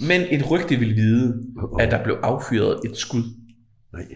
men 0.00 0.20
et 0.30 0.50
rygte 0.50 0.76
ville 0.76 0.94
vide, 0.94 1.44
at 1.80 1.90
der 1.90 2.04
blev 2.04 2.18
affyret 2.22 2.80
et 2.84 2.96
skud. 2.96 3.22
Nej. 3.92 4.06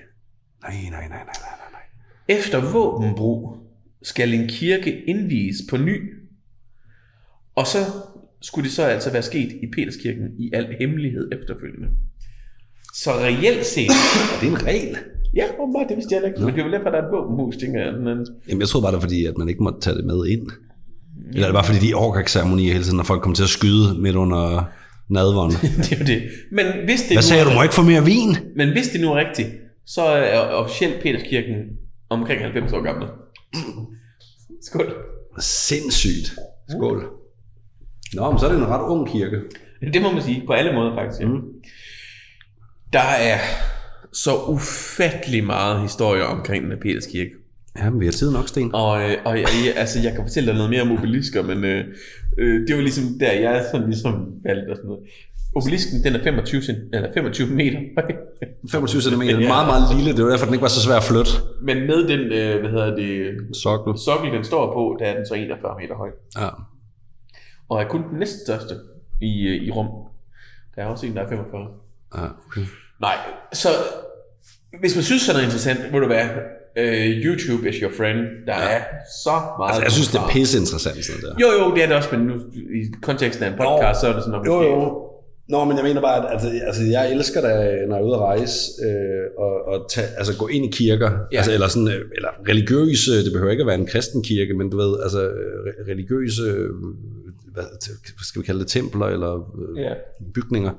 Nej, 0.63 0.75
nej, 0.91 0.91
nej, 0.91 1.09
nej, 1.09 1.25
nej, 1.35 1.71
nej. 1.73 2.37
Efter 2.39 2.73
våbenbrug 2.73 3.57
skal 4.03 4.35
en 4.35 4.49
kirke 4.49 5.05
indvies 5.05 5.57
på 5.71 5.77
ny. 5.77 6.15
Og 7.55 7.67
så 7.67 7.79
skulle 8.41 8.65
det 8.65 8.73
så 8.73 8.83
altså 8.83 9.13
være 9.13 9.23
sket 9.23 9.53
i 9.53 9.71
Peterskirken 9.75 10.29
i 10.39 10.51
al 10.53 10.77
hemmelighed 10.79 11.33
efterfølgende. 11.33 11.89
Så 12.95 13.11
reelt 13.13 13.67
set... 13.67 13.91
Er 14.35 14.41
det 14.41 14.49
en 14.49 14.67
regel? 14.67 14.97
ja, 15.37 15.45
åbenbart, 15.61 15.87
det 15.89 15.97
vidste 15.97 16.15
jeg 16.15 16.25
ikke. 16.27 16.41
Men 16.41 16.55
det 16.55 16.61
er 16.61 16.65
vel 16.65 16.73
derfor, 16.73 16.91
der 16.91 16.99
er 16.99 17.03
et 17.07 17.13
våbenhus, 17.13 17.57
tænker 17.57 17.81
jeg. 17.85 17.93
Men, 17.93 18.27
Jamen, 18.49 18.61
jeg 18.61 18.69
troede 18.69 18.83
bare, 18.85 18.93
det 18.93 18.97
var 18.97 19.07
fordi, 19.09 19.25
at 19.27 19.39
man 19.39 19.49
ikke 19.49 19.63
måtte 19.63 19.81
tage 19.81 19.97
det 19.97 20.05
med 20.05 20.27
ind. 20.27 20.47
Eller 21.33 21.43
er 21.47 21.51
det 21.51 21.55
bare 21.55 21.65
fordi, 21.65 21.79
de 21.87 21.95
overgår 21.95 22.27
ceremonier 22.27 22.73
hele 22.73 22.85
tiden, 22.85 22.97
når 22.97 23.05
folk 23.05 23.23
kommer 23.23 23.37
til 23.37 23.43
at 23.43 23.49
skyde 23.59 23.87
midt 24.05 24.17
under 24.17 24.43
nadveren? 25.11 25.53
det 25.85 25.93
er 25.93 25.99
jo 25.99 26.05
det. 26.15 26.23
Men 26.53 26.67
hvis 26.85 27.01
det 27.01 27.09
Hvad 27.09 27.17
nu 27.17 27.23
sagde 27.23 27.43
er- 27.43 27.49
du? 27.49 27.55
Må 27.55 27.63
ikke 27.63 27.75
få 27.75 27.83
mere 27.83 28.05
vin? 28.05 28.31
Men 28.57 28.69
hvis 28.73 28.89
det 28.89 29.01
nu 29.01 29.09
er 29.13 29.17
rigtigt, 29.25 29.49
så 29.87 30.03
er 30.03 30.39
officielt 30.63 31.03
Peterskirken 31.03 31.57
omkring 32.11 32.41
90 32.43 32.73
år 32.73 32.83
gammel. 32.83 33.09
Skål. 34.63 34.93
Sindssygt. 35.39 36.27
Skål. 36.71 37.05
Nå, 38.15 38.31
men 38.31 38.39
så 38.39 38.47
er 38.47 38.53
det 38.53 38.59
en 38.59 38.67
ret 38.69 38.89
ung 38.89 39.09
kirke. 39.09 39.37
Det 39.93 40.03
må 40.03 40.13
man 40.13 40.23
sige, 40.23 40.43
på 40.47 40.53
alle 40.53 40.73
måder 40.73 40.95
faktisk. 40.95 41.21
Ja. 41.23 41.27
Mm. 41.27 41.41
Der 42.93 42.99
er 43.31 43.39
så 44.13 44.31
ufattelig 44.49 45.45
meget 45.45 45.83
historie 45.83 46.25
omkring 46.27 46.63
den 46.65 46.73
her 46.73 46.79
Peterskirke. 46.79 47.31
Ja, 47.79 47.91
men 47.91 48.01
vi 48.01 48.05
har 48.05 48.13
tid 48.13 48.33
nok, 48.33 48.49
Sten. 48.49 48.71
Og, 48.75 49.03
øh, 49.03 49.17
og 49.25 49.39
jeg, 49.39 49.49
jeg, 49.67 49.75
altså, 49.77 49.99
jeg 50.03 50.13
kan 50.13 50.23
fortælle 50.25 50.47
dig 50.47 50.55
noget 50.57 50.71
mere 50.71 50.83
om 50.83 50.91
obelisker, 50.93 51.43
men 51.43 51.65
øh, 51.65 51.85
øh, 52.39 52.67
det 52.69 52.77
var 52.77 52.83
ligesom 52.83 53.05
der, 53.21 53.33
jeg 53.33 53.65
sådan 53.73 53.87
ligesom 53.87 54.33
valgte 54.45 54.71
og 54.71 54.77
sådan 54.77 54.89
noget. 54.89 55.03
Obelisken, 55.57 56.05
den 56.05 56.15
er 56.17 56.23
25, 56.25 56.61
cent- 56.61 56.89
eller 56.93 57.13
25 57.15 57.49
meter 57.49 57.79
høj. 57.99 58.11
25 58.71 59.03
cm, 59.03 59.23
Ja. 59.23 59.39
meget, 59.49 59.67
meget 59.67 59.97
lille. 59.97 60.17
Det 60.17 60.25
var 60.25 60.31
derfor, 60.31 60.45
den 60.45 60.55
ikke 60.55 60.63
var 60.63 60.69
så 60.69 60.83
svær 60.83 60.97
at 60.97 61.03
flytte. 61.03 61.31
Men 61.63 61.77
med 61.87 62.09
den, 62.09 62.21
øh, 62.21 62.61
hvad 62.61 62.71
hedder 62.71 62.97
det, 62.97 63.37
Sokkel. 63.63 63.93
sokkel, 64.05 64.33
den 64.33 64.45
står 64.45 64.73
på, 64.73 64.97
der 65.01 65.07
er 65.07 65.17
den 65.17 65.27
så 65.27 65.35
41 65.35 65.77
meter 65.81 65.95
høj. 65.95 66.09
Ja. 66.39 66.49
Og 67.69 67.83
er 67.83 67.89
kun 67.89 68.03
den 68.11 68.19
næststørste 68.19 68.75
i, 69.23 69.47
øh, 69.47 69.63
i 69.67 69.71
rum. 69.71 69.89
Der 70.75 70.83
er 70.83 70.87
også 70.87 71.07
en, 71.07 71.15
der 71.17 71.23
er 71.23 71.29
45. 71.29 71.67
ja 72.17 72.25
okay. 72.47 72.61
Nej, 73.01 73.17
så 73.53 73.69
hvis 74.81 74.95
man 74.95 75.05
synes, 75.05 75.23
sådan 75.23 75.35
noget 75.37 75.47
interessant, 75.47 75.93
må 75.93 76.01
det 76.01 76.09
være, 76.09 76.29
øh, 76.79 77.25
YouTube 77.25 77.69
is 77.69 77.77
your 77.77 77.93
friend. 77.97 78.19
Der 78.47 78.55
ja. 78.55 78.69
er 78.77 78.83
så 79.25 79.31
meget. 79.59 79.71
Altså, 79.71 79.83
jeg 79.83 79.93
synes, 79.93 80.09
det 80.09 80.19
er 80.19 80.29
pisse 80.29 80.59
interessant, 80.59 81.05
sådan 81.05 81.23
der. 81.23 81.35
Jo, 81.41 81.49
jo, 81.65 81.75
det 81.75 81.83
er 81.83 81.87
det 81.87 81.97
også, 81.97 82.09
men 82.17 82.27
nu 82.27 82.35
i 82.55 82.81
konteksten 83.03 83.45
af 83.45 83.51
en 83.51 83.57
podcast, 83.63 84.01
så 84.01 84.07
er 84.09 84.13
det 84.13 84.23
sådan 84.25 84.41
noget. 84.41 84.47
Jo, 84.47 84.63
jo. 84.71 85.05
Nå, 85.49 85.65
men 85.65 85.77
jeg 85.77 85.85
mener 85.85 86.01
bare, 86.01 86.17
at 86.27 86.33
altså, 86.33 86.49
altså, 86.67 86.83
jeg 86.83 87.13
elsker 87.13 87.41
da, 87.41 87.49
når 87.87 87.97
jeg 87.97 88.03
er 88.03 88.07
ude 88.07 88.15
at 88.15 88.21
rejse, 88.21 88.59
øh, 88.87 89.25
og, 89.45 89.53
og 89.73 89.87
tage, 89.91 90.07
altså, 90.19 90.39
gå 90.39 90.47
ind 90.47 90.65
i 90.65 90.71
kirker, 90.77 91.11
ja. 91.33 91.37
altså, 91.37 91.53
eller, 91.53 91.69
sådan, 91.69 91.89
øh, 91.89 92.05
eller 92.17 92.29
religiøse, 92.49 93.25
det 93.25 93.33
behøver 93.33 93.51
ikke 93.51 93.61
at 93.61 93.67
være 93.67 93.79
en 93.79 93.87
kristen 93.87 94.23
kirke, 94.23 94.55
men 94.55 94.71
du 94.71 94.77
ved, 94.77 95.01
altså 95.03 95.29
re- 95.29 95.91
religiøse, 95.91 96.43
øh, 96.43 96.71
hvad 97.55 97.65
hvad 98.17 98.25
skal 98.29 98.43
vi 98.43 98.47
kalde 98.47 98.61
det, 98.61 98.69
templer 98.69 99.07
eller 99.07 99.33
øh, 99.37 99.83
Ja. 99.83 99.93
bygninger. 100.35 100.73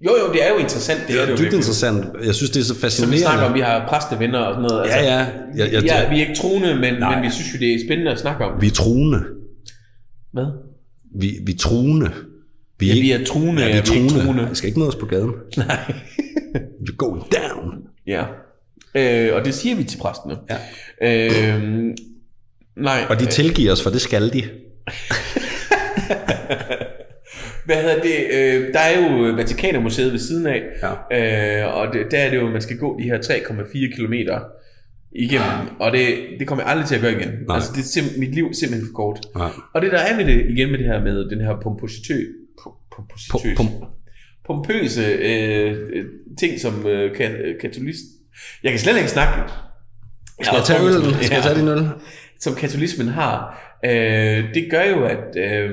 Jo, 0.00 0.10
jo, 0.26 0.32
det 0.32 0.44
er 0.46 0.50
jo 0.52 0.56
interessant. 0.58 1.00
Det, 1.00 1.08
Det 1.08 1.16
er 1.16 1.20
jo 1.20 1.26
dybt 1.26 1.40
virkelig. 1.40 1.56
interessant. 1.58 2.04
Jeg 2.24 2.34
synes, 2.34 2.50
det 2.50 2.60
er 2.60 2.64
så 2.64 2.68
Som 2.68 2.76
vi 2.76 2.80
fascinerende. 2.80 3.18
snakker 3.18 3.44
om, 3.44 3.54
vi 3.54 3.60
har 3.60 3.88
præstevenner 3.88 4.38
og 4.38 4.54
sådan 4.54 4.62
noget. 4.68 4.82
altså. 4.82 4.98
Ja, 4.98 5.18
ja. 5.18 5.26
Jeg, 5.56 5.72
jeg, 5.72 5.84
ja, 5.84 6.08
vi 6.08 6.16
er 6.16 6.20
ikke 6.28 6.34
troende, 6.40 6.74
men, 6.74 6.94
Nej. 6.94 7.14
men 7.14 7.24
vi 7.24 7.30
synes 7.30 7.54
jo, 7.54 7.58
det 7.58 7.74
er 7.74 7.78
spændende 7.86 8.10
at 8.12 8.18
snakke 8.18 8.44
om. 8.44 8.60
vi 8.62 8.66
er 8.66 8.70
truende. 8.70 9.22
Hvad? 10.32 10.46
Vi, 11.20 11.38
vi 11.46 11.52
er 11.52 11.56
truende. 11.58 12.10
Vi 12.78 12.86
Ja, 12.86 12.92
vi 13.00 13.12
er 13.12 13.24
truende, 13.24 13.62
Ja, 13.62 13.68
vi 13.68 13.72
er 13.78 13.82
vi 13.82 13.88
er 14.06 14.08
truende. 14.08 14.42
Jeg 14.48 14.56
skal 14.56 14.66
ikke 14.68 14.78
møde 14.78 14.88
os 14.88 14.96
på 14.96 15.06
gaden. 15.06 15.32
Nej. 15.56 15.94
You're 16.88 16.96
going 16.96 17.22
down. 17.32 17.74
ja. 18.06 18.24
Øh, 18.94 19.34
og 19.34 19.44
det 19.44 19.54
siger 19.54 19.76
vi 19.76 19.84
til 19.84 19.98
præstene. 19.98 20.36
Ja. 21.00 21.26
Øh, 21.26 21.62
nej. 22.76 23.06
Og 23.08 23.20
de 23.20 23.26
tilgiver 23.26 23.72
os, 23.72 23.82
for 23.82 23.90
det 23.90 24.00
skal 24.00 24.32
de. 24.32 24.42
Hvad 27.66 27.76
hedder 27.76 28.02
det? 28.02 28.16
Øh, 28.32 28.72
der 28.72 28.78
er 28.80 29.00
jo 29.00 29.34
Vatikanermuseet 29.34 30.12
ved 30.12 30.18
siden 30.18 30.46
af, 30.46 30.62
Ja. 31.10 31.64
øh, 31.66 31.76
og 31.76 31.92
det, 31.94 32.06
der 32.10 32.18
er 32.18 32.30
det 32.30 32.36
jo, 32.36 32.50
man 32.50 32.60
skal 32.60 32.76
gå 32.78 32.98
de 32.98 33.04
her 33.04 33.18
3,4 33.18 33.94
kilometer 33.96 34.40
igennem, 35.12 35.68
og 35.80 35.92
det, 35.92 36.08
det 36.38 36.46
kommer 36.48 36.64
jeg 36.64 36.70
aldrig 36.70 36.86
til 36.88 36.94
at 36.94 37.00
gøre 37.00 37.12
igen. 37.12 37.28
Nej. 37.46 37.54
Altså, 37.54 37.72
det 37.72 37.78
er 37.80 38.00
sim- 38.00 38.18
mit 38.20 38.34
liv 38.34 38.44
er 38.46 38.52
simpelthen 38.52 38.88
for 38.88 38.94
kort. 38.94 39.18
Nej. 39.36 39.48
Og 39.74 39.82
det 39.82 39.92
der 39.92 39.98
er 39.98 40.16
ved 40.16 40.24
det, 40.24 40.46
igen 40.50 40.70
med 40.70 40.78
det 40.78 40.86
her 40.86 41.00
med 41.04 41.30
den 41.30 41.40
her 41.40 41.54
pompositø, 41.62 42.14
pompositøs, 42.96 43.58
Pom- 43.60 43.86
pompøse 44.46 45.02
øh, 45.02 45.76
ting, 46.38 46.60
som 46.60 46.86
øh, 46.86 47.10
ka- 47.10 47.58
katolist... 47.60 48.02
Jeg 48.62 48.70
kan 48.72 48.80
slet 48.80 48.96
ikke 48.96 49.08
snakke. 49.10 49.52
Skal 50.42 50.54
jeg 50.56 50.64
tage 50.64 50.80
øllen? 50.86 51.14
Skal 51.22 51.34
jeg 51.34 51.42
tage 51.44 51.58
din 51.60 51.68
øl? 51.68 51.88
Som 52.40 52.54
katolismen 52.54 53.08
har. 53.08 53.62
Øh, 53.84 54.44
det 54.54 54.68
gør 54.70 54.82
jo, 54.84 55.04
at, 55.04 55.36
øh, 55.36 55.70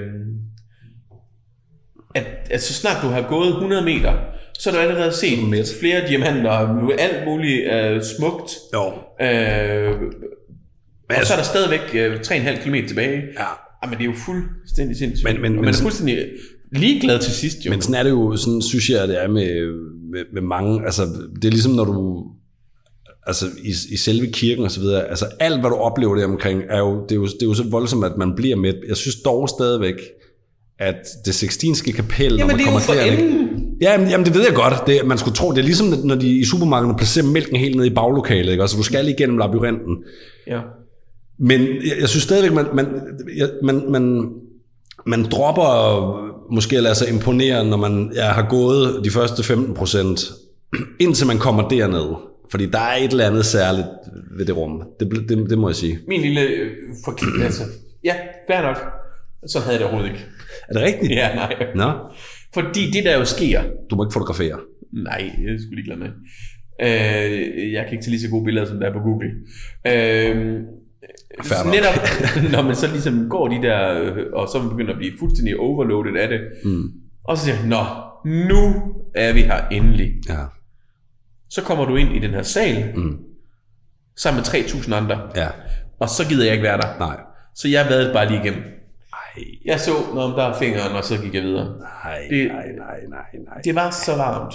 at, 2.15 2.25
at 2.49 2.63
så 2.63 2.73
snart 2.73 3.03
du 3.03 3.07
har 3.07 3.25
gået 3.29 3.47
100 3.49 3.81
meter, 3.85 4.13
så 4.59 4.71
har 4.71 4.77
du 4.77 4.81
allerede 4.83 5.11
set 5.11 5.47
mæt. 5.49 5.75
flere 5.79 6.07
diamanter, 6.07 6.51
alt 6.99 7.25
muligt 7.27 7.73
øh, 7.73 8.01
smukt. 8.17 8.51
Jo. 8.73 8.85
Øh, 9.21 9.91
og 11.09 11.15
jeg- 11.17 11.25
så 11.27 11.33
er 11.33 11.37
der 11.37 11.43
stadigvæk 11.43 11.79
øh, 11.93 12.19
3,5 12.21 12.63
km 12.63 12.75
tilbage. 12.87 13.15
Ja. 13.39 13.45
Jamen, 13.83 13.97
det 13.97 14.03
er 14.05 14.09
jo 14.09 14.15
fuldstændig 14.25 14.97
sindssygt. 14.97 15.23
Men- 15.33 15.41
men- 15.41 15.45
Og 15.45 15.51
men 15.51 15.61
man 15.61 15.69
er 15.69 15.71
sådan- 15.73 15.83
fuldstændig 15.83 16.17
ligeglad 16.71 17.19
til 17.19 17.31
sidst, 17.31 17.57
jo. 17.65 17.69
Men 17.71 17.81
sådan 17.81 17.95
er 17.95 18.03
det 18.03 18.09
jo, 18.09 18.35
sådan 18.35 18.61
synes 18.61 18.89
jeg, 18.89 19.07
det 19.07 19.23
er 19.23 19.27
med, 19.27 19.65
med, 20.11 20.23
med 20.33 20.41
mange, 20.41 20.85
altså 20.85 21.03
det 21.35 21.45
er 21.45 21.49
ligesom 21.51 21.71
når 21.71 21.85
du, 21.85 22.25
altså 23.27 23.45
i, 23.63 23.69
i 23.93 23.97
selve 23.97 24.27
kirken 24.31 24.65
og 24.65 24.71
så 24.71 24.79
videre, 24.79 25.07
altså 25.09 25.25
alt 25.39 25.59
hvad 25.59 25.69
du 25.69 25.75
oplever 25.75 26.15
der 26.15 26.25
omkring, 26.25 26.61
er 26.69 26.79
jo, 26.79 27.03
det 27.03 27.11
er 27.11 27.15
jo, 27.15 27.25
det 27.25 27.41
er 27.41 27.45
jo 27.45 27.53
så 27.53 27.63
voldsomt, 27.69 28.05
at 28.05 28.17
man 28.17 28.35
bliver 28.35 28.55
med. 28.55 28.73
Jeg 28.87 28.97
synes 28.97 29.15
dog 29.25 29.49
stadigvæk, 29.49 29.95
at 30.79 31.07
det 31.25 31.35
sextinske 31.35 31.93
kapel, 31.93 32.31
når 32.31 32.37
Jamen, 32.37 32.47
man 32.47 32.57
det 32.57 32.65
er 32.65 32.93
kommer 32.95 33.01
enden. 33.01 33.53
Ja, 33.81 33.97
men, 33.97 34.09
jamen, 34.09 34.25
det 34.25 34.33
ved 34.33 34.41
jeg 34.41 34.55
godt. 34.55 34.73
Det, 34.87 35.01
man 35.05 35.17
skulle 35.17 35.35
tro, 35.35 35.51
det 35.51 35.57
er 35.57 35.63
ligesom, 35.63 35.87
når 36.03 36.15
de 36.15 36.27
i 36.27 36.45
supermarkederne 36.45 36.97
placerer 36.97 37.25
mælken 37.25 37.55
helt 37.55 37.75
ned 37.75 37.85
i 37.85 37.89
baglokalet, 37.89 38.51
ikke? 38.51 38.61
Altså, 38.61 38.77
du 38.77 38.83
skal 38.83 39.07
igennem 39.07 39.37
labyrinten. 39.37 39.97
Ja. 40.47 40.59
Men 41.39 41.61
jeg, 41.61 41.99
jeg 41.99 42.09
synes 42.09 42.23
stadigvæk, 42.23 42.53
man, 42.53 42.65
man, 42.73 42.87
jeg, 43.37 43.49
man, 43.63 43.91
man, 43.91 44.29
man 45.05 45.23
dropper 45.23 46.33
måske 46.51 46.77
at 46.77 46.83
lade 46.83 46.95
sig 46.95 47.09
imponere, 47.09 47.65
når 47.65 47.77
man 47.77 48.11
ja, 48.15 48.25
har 48.25 48.47
gået 48.49 49.01
de 49.03 49.11
første 49.11 49.43
15 49.43 49.73
procent, 49.73 50.31
indtil 50.99 51.27
man 51.27 51.37
kommer 51.37 51.67
derned. 51.69 52.15
Fordi 52.51 52.65
der 52.65 52.79
er 52.79 52.95
et 52.95 53.11
eller 53.11 53.27
andet 53.27 53.45
særligt 53.45 53.87
ved 54.37 54.45
det 54.45 54.57
rum. 54.57 54.83
Det, 54.99 55.29
det, 55.29 55.49
det 55.49 55.57
må 55.57 55.69
jeg 55.69 55.75
sige. 55.75 55.99
Min 56.07 56.21
lille 56.21 56.41
øh, 56.41 56.71
forkert, 57.05 57.43
altså, 57.43 57.63
ja, 58.03 58.15
fair 58.49 58.61
nok. 58.61 58.77
Så 59.47 59.59
havde 59.59 59.71
jeg 59.71 59.79
det 59.79 59.87
overhovedet 59.87 60.11
ikke. 60.11 60.25
Er 60.69 60.73
det 60.73 60.81
rigtigt? 60.81 61.11
Ja, 61.11 61.35
nej. 61.35 61.55
Nå, 61.75 61.91
Fordi 62.53 62.91
det 62.91 63.03
der 63.03 63.17
jo 63.17 63.25
sker, 63.25 63.63
du 63.89 63.95
må 63.95 64.03
ikke 64.05 64.13
fotografere. 64.13 64.59
nej, 64.93 65.31
jeg 65.43 65.59
skulle 65.59 65.75
lige 65.75 65.85
glemme 65.85 66.03
med. 66.05 66.13
Øh, 66.81 67.71
jeg 67.73 67.83
kan 67.83 67.91
ikke 67.91 68.03
tage 68.03 68.09
lige 68.11 68.21
så 68.21 68.29
gode 68.29 68.45
billeder, 68.45 68.67
som 68.67 68.79
der 68.79 68.87
er 68.89 68.93
på 68.93 68.99
Google. 68.99 69.29
Øh, 69.87 70.35
nok. 71.37 71.73
netop, 71.75 71.97
når 72.53 72.61
man 72.61 72.75
så 72.75 72.87
ligesom 72.87 73.29
går 73.29 73.47
de 73.47 73.61
der, 73.67 74.01
øh, 74.01 74.25
og 74.33 74.47
så 74.51 74.59
man 74.59 74.69
begynder 74.69 74.91
at 74.91 74.97
blive 74.97 75.11
fuldstændig 75.19 75.59
overloaded 75.59 76.15
af 76.15 76.27
det, 76.27 76.39
mm. 76.65 76.83
og 77.23 77.37
så 77.37 77.43
siger 77.45 77.55
jeg, 77.55 77.67
nå, 77.67 77.83
nu 78.47 78.73
er 79.15 79.33
vi 79.33 79.41
her 79.41 79.67
endelig. 79.67 80.13
Ja. 80.29 80.35
Så 81.49 81.61
kommer 81.61 81.85
du 81.85 81.95
ind 81.95 82.15
i 82.15 82.19
den 82.19 82.29
her 82.29 82.41
sal, 82.43 82.91
Mm. 82.95 83.17
sammen 84.17 84.39
med 84.39 84.45
3.000 84.61 84.93
andre, 84.95 85.21
Ja. 85.35 85.47
og 85.99 86.09
så 86.09 86.27
gider 86.29 86.43
jeg 86.43 86.53
ikke 86.53 86.63
være 86.63 86.77
der. 86.77 86.97
Nej. 86.99 87.17
Så 87.55 87.67
jeg 87.67 87.85
vadede 87.89 88.13
bare 88.13 88.27
lige 88.29 88.41
igennem. 88.43 88.63
Jeg 89.65 89.79
så, 89.79 89.91
når 90.15 90.27
der 90.27 90.43
er 90.43 90.57
fingeren, 90.59 90.95
og 90.95 91.03
så 91.03 91.17
gik 91.21 91.33
jeg 91.35 91.43
videre. 91.43 91.65
nej, 91.79 92.19
Det- 92.29 92.47
nej, 92.47 92.65
nej, 92.77 92.99
nej, 93.09 93.25
nej. 93.45 93.61
Det 93.63 93.75
var 93.75 93.89
så 94.05 94.15
varmt. 94.15 94.53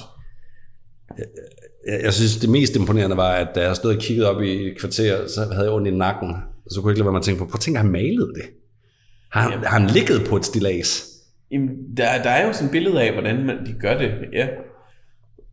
Jeg, 1.87 2.01
jeg 2.05 2.13
synes, 2.15 2.37
det 2.37 2.51
mest 2.51 2.77
imponerende 2.77 3.17
var, 3.17 3.31
at 3.33 3.49
da 3.55 3.63
jeg 3.63 3.77
stod 3.77 3.95
og 3.97 4.03
kiggede 4.03 4.31
op 4.37 4.43
i 4.43 4.67
et 4.71 4.79
kvarter, 4.81 5.27
så 5.29 5.41
havde 5.53 5.65
jeg 5.65 5.73
ondt 5.73 5.89
i 5.89 5.91
nakken. 5.91 6.31
Og 6.67 6.71
så 6.71 6.81
kunne 6.81 6.91
jeg 6.91 6.93
ikke 6.93 6.99
lade 6.99 7.05
være 7.07 7.13
med 7.13 7.21
at 7.21 7.25
tænke 7.25 7.39
på, 7.39 7.45
prøv 7.45 7.55
at 7.55 7.61
tænke, 7.61 7.79
han 7.81 7.91
malede 7.91 8.27
det. 8.35 8.43
Har 9.33 9.41
han, 9.51 9.59
har 9.65 9.79
han 9.79 9.87
ligget 9.91 10.27
på 10.29 10.37
et 10.37 10.45
stilas? 10.45 11.05
Jamen, 11.51 11.69
der, 11.97 12.23
der 12.23 12.31
er 12.31 12.47
jo 12.47 12.53
sådan 12.53 12.67
et 12.67 12.73
billede 12.73 13.03
af, 13.03 13.13
hvordan 13.13 13.47
man, 13.47 13.67
de 13.67 13.75
gør 13.81 13.99
det. 13.99 14.11
Ja. 14.33 14.49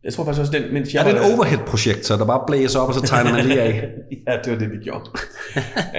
Jeg 0.06 0.12
tror 0.14 0.24
faktisk 0.24 0.40
også, 0.44 0.54
den, 0.58 0.64
mens 0.76 0.86
jeg 0.94 1.00
Er 1.00 1.04
det 1.04 1.14
var 1.14 1.20
en 1.20 1.30
der- 1.30 1.34
overhead-projektor, 1.36 2.12
der 2.20 2.26
bare 2.32 2.42
blæser 2.48 2.78
op, 2.80 2.88
og 2.90 2.94
så 2.98 3.02
tegner 3.12 3.32
man 3.32 3.44
lige 3.50 3.60
af? 3.60 3.74
ja, 4.28 4.32
det 4.44 4.48
var 4.52 4.58
det, 4.62 4.68
de 4.74 4.78
gjorde. 4.86 5.04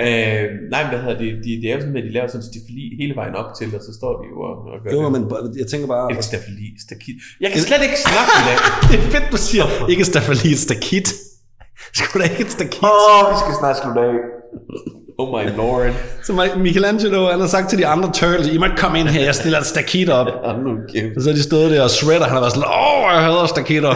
øh, 0.04 0.44
nej, 0.74 0.82
men 0.84 0.90
hvad 0.92 1.00
hedder 1.06 1.18
det? 1.24 1.30
De, 1.46 1.50
det 1.62 1.66
er 1.72 1.76
jo 1.76 1.82
sådan, 1.84 1.98
at 2.02 2.04
de 2.08 2.12
laver 2.18 2.28
sådan 2.28 2.42
en 2.44 2.48
stafeli 2.52 2.84
hele 3.02 3.14
vejen 3.22 3.36
op 3.42 3.50
til, 3.60 3.68
og 3.78 3.82
så 3.88 3.92
står 4.00 4.12
de 4.20 4.24
jo 4.32 4.38
og, 4.50 4.56
og 4.74 4.78
gør 4.84 4.90
Jo, 4.96 5.00
det. 5.04 5.12
men 5.16 5.22
jeg 5.62 5.68
tænker 5.72 5.88
bare... 5.96 6.06
Ikke 6.14 6.26
stafeli, 6.32 6.68
stakit. 6.86 7.18
Jeg 7.44 7.50
kan 7.54 7.60
slet 7.70 7.82
ikke 7.88 8.00
snakke 8.08 8.32
i 8.42 8.44
dag. 8.50 8.58
Det 8.90 8.96
er 9.02 9.06
fedt, 9.16 9.28
du 9.36 9.38
siger. 9.50 9.66
Ikke 9.94 10.04
stafeli, 10.12 10.50
et 10.58 10.62
stakit. 10.68 11.08
Skulle 12.00 12.20
da 12.26 12.30
ikke 12.32 12.42
et 12.48 12.52
stakit? 12.58 12.84
Åh, 12.84 12.90
oh, 13.16 13.24
vi 13.32 13.36
skal 13.44 13.54
snart 13.62 13.76
slutte 13.82 14.02
af. 14.10 14.16
Oh 15.20 15.30
my 15.30 15.56
lord. 15.58 15.92
Så 16.24 16.50
Michelangelo, 16.58 17.26
han 17.32 17.40
har 17.40 17.48
sagt 17.48 17.70
til 17.70 17.78
de 17.80 17.88
andre 17.88 18.12
turtles, 18.14 18.48
I 18.48 18.58
må 18.58 18.66
ikke 18.66 18.78
komme 18.78 19.00
ind 19.00 19.08
her, 19.08 19.24
jeg 19.24 19.36
stiller 19.36 19.60
et 19.60 19.66
stakit 19.66 20.10
op. 20.10 20.28
Kæft. 20.94 21.16
Og 21.16 21.22
så 21.22 21.30
er 21.30 21.34
de 21.34 21.44
stået 21.44 21.72
der, 21.72 21.82
og 21.84 21.90
Shredder, 21.90 22.24
han 22.24 22.34
har 22.34 22.40
været 22.40 22.54
sådan, 22.54 22.70
åh, 22.70 23.14
jeg 23.14 23.24
hader 23.24 23.46
stakitter. 23.46 23.94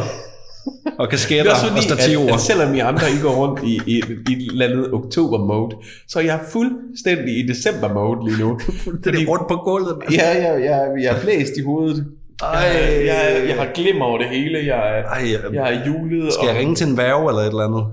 Og 1.00 1.10
kasketter 1.10 1.52
er 1.52 1.56
også 1.56 1.66
og 1.66 1.72
fordi, 1.72 1.84
stativer. 1.84 2.28
at, 2.28 2.34
at 2.34 2.40
selvom 2.40 2.76
I 2.76 2.80
andre 2.80 3.08
I 3.12 3.22
går 3.22 3.30
rundt 3.32 3.60
i, 3.64 3.82
i, 3.86 3.96
i 4.30 4.34
et 4.34 4.52
eller 4.52 4.66
andet 4.66 4.94
oktober-mode, 4.94 5.76
så 6.08 6.20
er 6.20 6.24
jeg 6.24 6.40
fuldstændig 6.52 7.38
i 7.38 7.48
december-mode 7.48 8.30
lige 8.30 8.40
nu. 8.44 8.60
det 9.04 9.16
er 9.22 9.28
rundt 9.28 9.48
på 9.48 9.56
gulvet. 9.56 9.98
mand. 10.00 10.12
Ja, 10.14 10.30
jeg, 10.52 10.64
jeg, 10.64 10.90
jeg 11.04 11.16
er 11.18 11.22
blæst 11.22 11.52
i 11.58 11.64
hovedet. 11.64 12.06
Ej. 12.44 12.60
Jeg, 12.60 13.06
jeg, 13.06 13.44
jeg 13.48 13.56
har 13.56 13.68
glimmer 13.74 14.06
over 14.06 14.18
det 14.18 14.28
hele. 14.28 14.58
Jeg, 14.66 15.00
Ej, 15.00 15.32
jeg, 15.32 15.40
jeg 15.54 15.74
er 15.74 15.86
julet. 15.88 16.34
skal 16.34 16.48
jeg 16.48 16.56
ringe 16.58 16.76
til 16.76 16.88
en 16.88 16.98
værge 16.98 17.30
eller 17.30 17.42
et 17.42 17.48
eller 17.48 17.66
andet? 17.68 17.86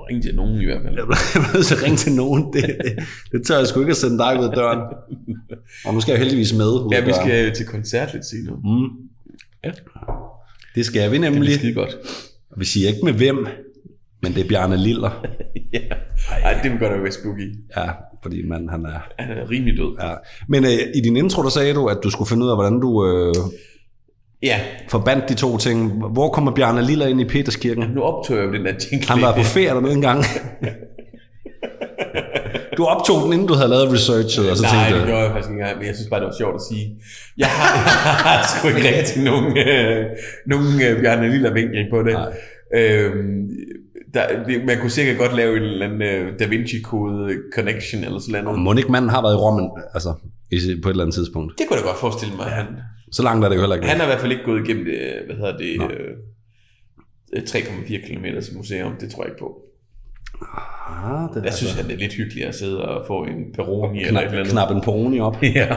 Nå, 0.00 0.06
ringe 0.08 0.22
til 0.22 0.34
nogen 0.34 0.60
i 0.60 0.64
hvert 0.64 0.82
fald. 0.84 0.94
Jeg 0.98 1.06
bliver 1.06 1.54
nødt 1.54 1.66
til 1.66 1.74
at 1.74 1.82
ringe 1.82 1.96
til 1.96 2.12
nogen. 2.12 2.52
Det, 2.52 2.62
det, 2.84 2.92
det 3.32 3.46
tør 3.46 3.58
jeg 3.58 3.66
sgu 3.66 3.80
ikke 3.80 3.90
at 3.90 3.96
sende 3.96 4.18
dig 4.18 4.38
ud 4.40 4.44
af 4.44 4.54
døren. 4.54 4.78
Og 5.84 5.94
nu 5.94 6.00
skal 6.00 6.12
jeg 6.12 6.18
jo 6.18 6.22
heldigvis 6.24 6.52
med 6.54 6.66
ud 6.66 6.88
Ja, 6.92 7.04
vi 7.04 7.12
skal 7.12 7.54
til 7.54 7.66
koncert 7.66 8.12
lidt 8.12 8.26
senere. 8.26 8.56
Mm. 8.64 8.88
Ja. 9.64 9.70
Det 10.74 10.84
skal 10.86 11.10
vi 11.10 11.14
Det 11.14 11.20
nemlig. 11.20 11.40
bliver 11.40 11.58
skide 11.58 11.74
godt. 11.74 11.96
Vi 12.58 12.64
siger 12.64 12.88
ikke 12.88 13.00
med 13.04 13.12
hvem, 13.12 13.46
men 14.22 14.34
det 14.34 14.44
er 14.44 14.48
Bjarne 14.48 14.76
Liller. 14.76 15.26
ja. 15.72 15.80
Ej, 16.44 16.60
det 16.62 16.70
vil 16.72 16.78
godt 16.78 17.02
være 17.02 17.12
spooky. 17.12 17.54
Ja, 17.76 17.88
fordi 18.22 18.46
man, 18.48 18.68
han 18.68 18.84
er... 18.84 19.00
Han 19.18 19.38
er 19.38 19.50
rimelig 19.50 19.76
død. 19.76 19.96
Ja. 20.02 20.14
Men 20.48 20.64
øh, 20.64 20.70
i 20.94 21.00
din 21.00 21.16
intro, 21.16 21.42
der 21.42 21.48
sagde 21.48 21.74
du, 21.74 21.86
at 21.86 21.98
du 22.04 22.10
skulle 22.10 22.28
finde 22.28 22.44
ud 22.44 22.50
af, 22.50 22.56
hvordan 22.56 22.80
du 22.80 23.06
øh, 23.06 23.34
Ja, 24.42 24.60
forbandt 24.88 25.28
de 25.28 25.34
to 25.34 25.58
ting. 25.58 25.92
Hvor 26.12 26.28
kommer 26.30 26.50
Bjarne 26.52 26.82
Liller 26.82 27.06
ind 27.06 27.20
i 27.20 27.24
Peterskirken? 27.24 27.84
nu 27.94 28.00
optog 28.02 28.36
jeg 28.36 28.44
jo 28.46 28.52
den 28.52 28.64
der 28.64 28.72
jingle. 28.92 29.08
Han 29.08 29.22
var 29.22 29.34
på 29.36 29.42
ferie 29.42 29.68
dernede 29.74 29.92
en 29.92 30.00
gang. 30.00 30.24
Du 32.76 32.84
optog 32.84 33.22
den, 33.24 33.32
inden 33.32 33.48
du 33.48 33.54
havde 33.54 33.68
lavet 33.68 33.92
researchet, 33.92 34.50
og 34.50 34.56
så 34.56 34.62
Nej, 34.62 34.72
tænkte 34.74 34.98
det 34.98 35.06
gjorde 35.06 35.22
jeg 35.22 35.30
faktisk 35.32 35.50
ikke 35.50 35.60
engang, 35.60 35.78
men 35.78 35.86
jeg 35.86 35.94
synes 35.94 36.10
bare, 36.10 36.20
det 36.20 36.26
var 36.32 36.36
sjovt 36.42 36.54
at 36.54 36.64
sige. 36.70 36.86
Jeg 37.38 37.46
har, 37.56 37.68
jeg 37.76 37.84
har 38.28 38.36
sgu 38.52 38.68
ikke 38.68 38.98
rigtig 38.98 39.22
nogen, 39.30 39.48
øh, 39.68 40.04
nogen 40.52 40.68
øh, 40.86 40.92
Bjarne 41.02 41.30
Lille 41.30 41.50
vinkel 41.58 41.86
på 41.94 41.98
det. 42.06 42.12
Nej. 42.12 42.32
Øhm, 42.80 43.48
der, 44.14 44.22
det, 44.46 44.64
man 44.66 44.76
kunne 44.80 44.90
sikkert 44.98 45.18
godt 45.18 45.36
lave 45.36 45.56
en 45.56 45.62
eller 45.62 45.86
anden 45.86 46.02
øh, 46.02 46.38
Da 46.38 46.44
Vinci-kode 46.46 47.34
connection 47.54 48.04
eller 48.04 48.18
sådan 48.20 48.44
noget. 48.44 48.58
Monik 48.60 48.88
manden 48.88 49.10
har 49.10 49.22
været 49.22 49.34
i 49.34 49.40
Rommen, 49.44 49.68
altså 49.94 50.10
i- 50.50 50.80
på 50.82 50.88
et 50.88 50.92
eller 50.92 51.04
andet 51.04 51.14
tidspunkt. 51.14 51.48
Det 51.58 51.64
kunne 51.68 51.76
jeg 51.80 51.84
godt 51.90 51.98
forestille 51.98 52.34
mig. 52.36 52.46
Han, 52.46 52.66
Så 53.12 53.22
langt 53.22 53.44
er 53.44 53.48
det 53.48 53.56
jo 53.56 53.60
heller 53.60 53.76
ikke. 53.76 53.88
han 53.88 53.96
har 53.96 54.04
i 54.04 54.08
hvert 54.08 54.20
fald 54.20 54.32
ikke 54.32 54.44
gået 54.44 54.64
igennem 54.68 54.84
det, 54.84 54.98
hvad 55.26 55.36
hedder 55.36 55.56
det, 55.56 55.92
øh, 57.36 57.42
3,4 57.42 58.06
km 58.06 58.56
museum. 58.56 58.92
Det 59.00 59.10
tror 59.10 59.22
jeg 59.22 59.30
ikke 59.30 59.38
på. 59.40 59.62
ah, 60.88 61.28
det 61.34 61.44
Jeg 61.44 61.54
synes, 61.54 61.72
han 61.74 61.84
det 61.84 61.94
er 61.94 61.98
lidt 61.98 62.12
hyggeligt 62.12 62.46
at 62.46 62.54
sidde 62.54 62.88
og 62.88 63.06
få 63.06 63.22
en 63.24 63.52
Peroni 63.54 64.04
eller 64.04 64.20
et 64.20 64.24
eller 64.26 64.30
knap, 64.30 64.40
andet. 64.40 64.52
knap 64.52 64.70
en 64.70 64.80
Peroni 64.82 65.20
op. 65.20 65.36
Ja. 65.42 65.76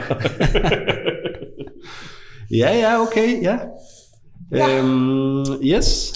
Ja, 2.50 2.76
ja, 2.78 3.00
okay, 3.00 3.42
ja. 3.42 3.58
ja. 4.52 4.78
Øhm, 4.78 5.44
yes. 5.64 6.14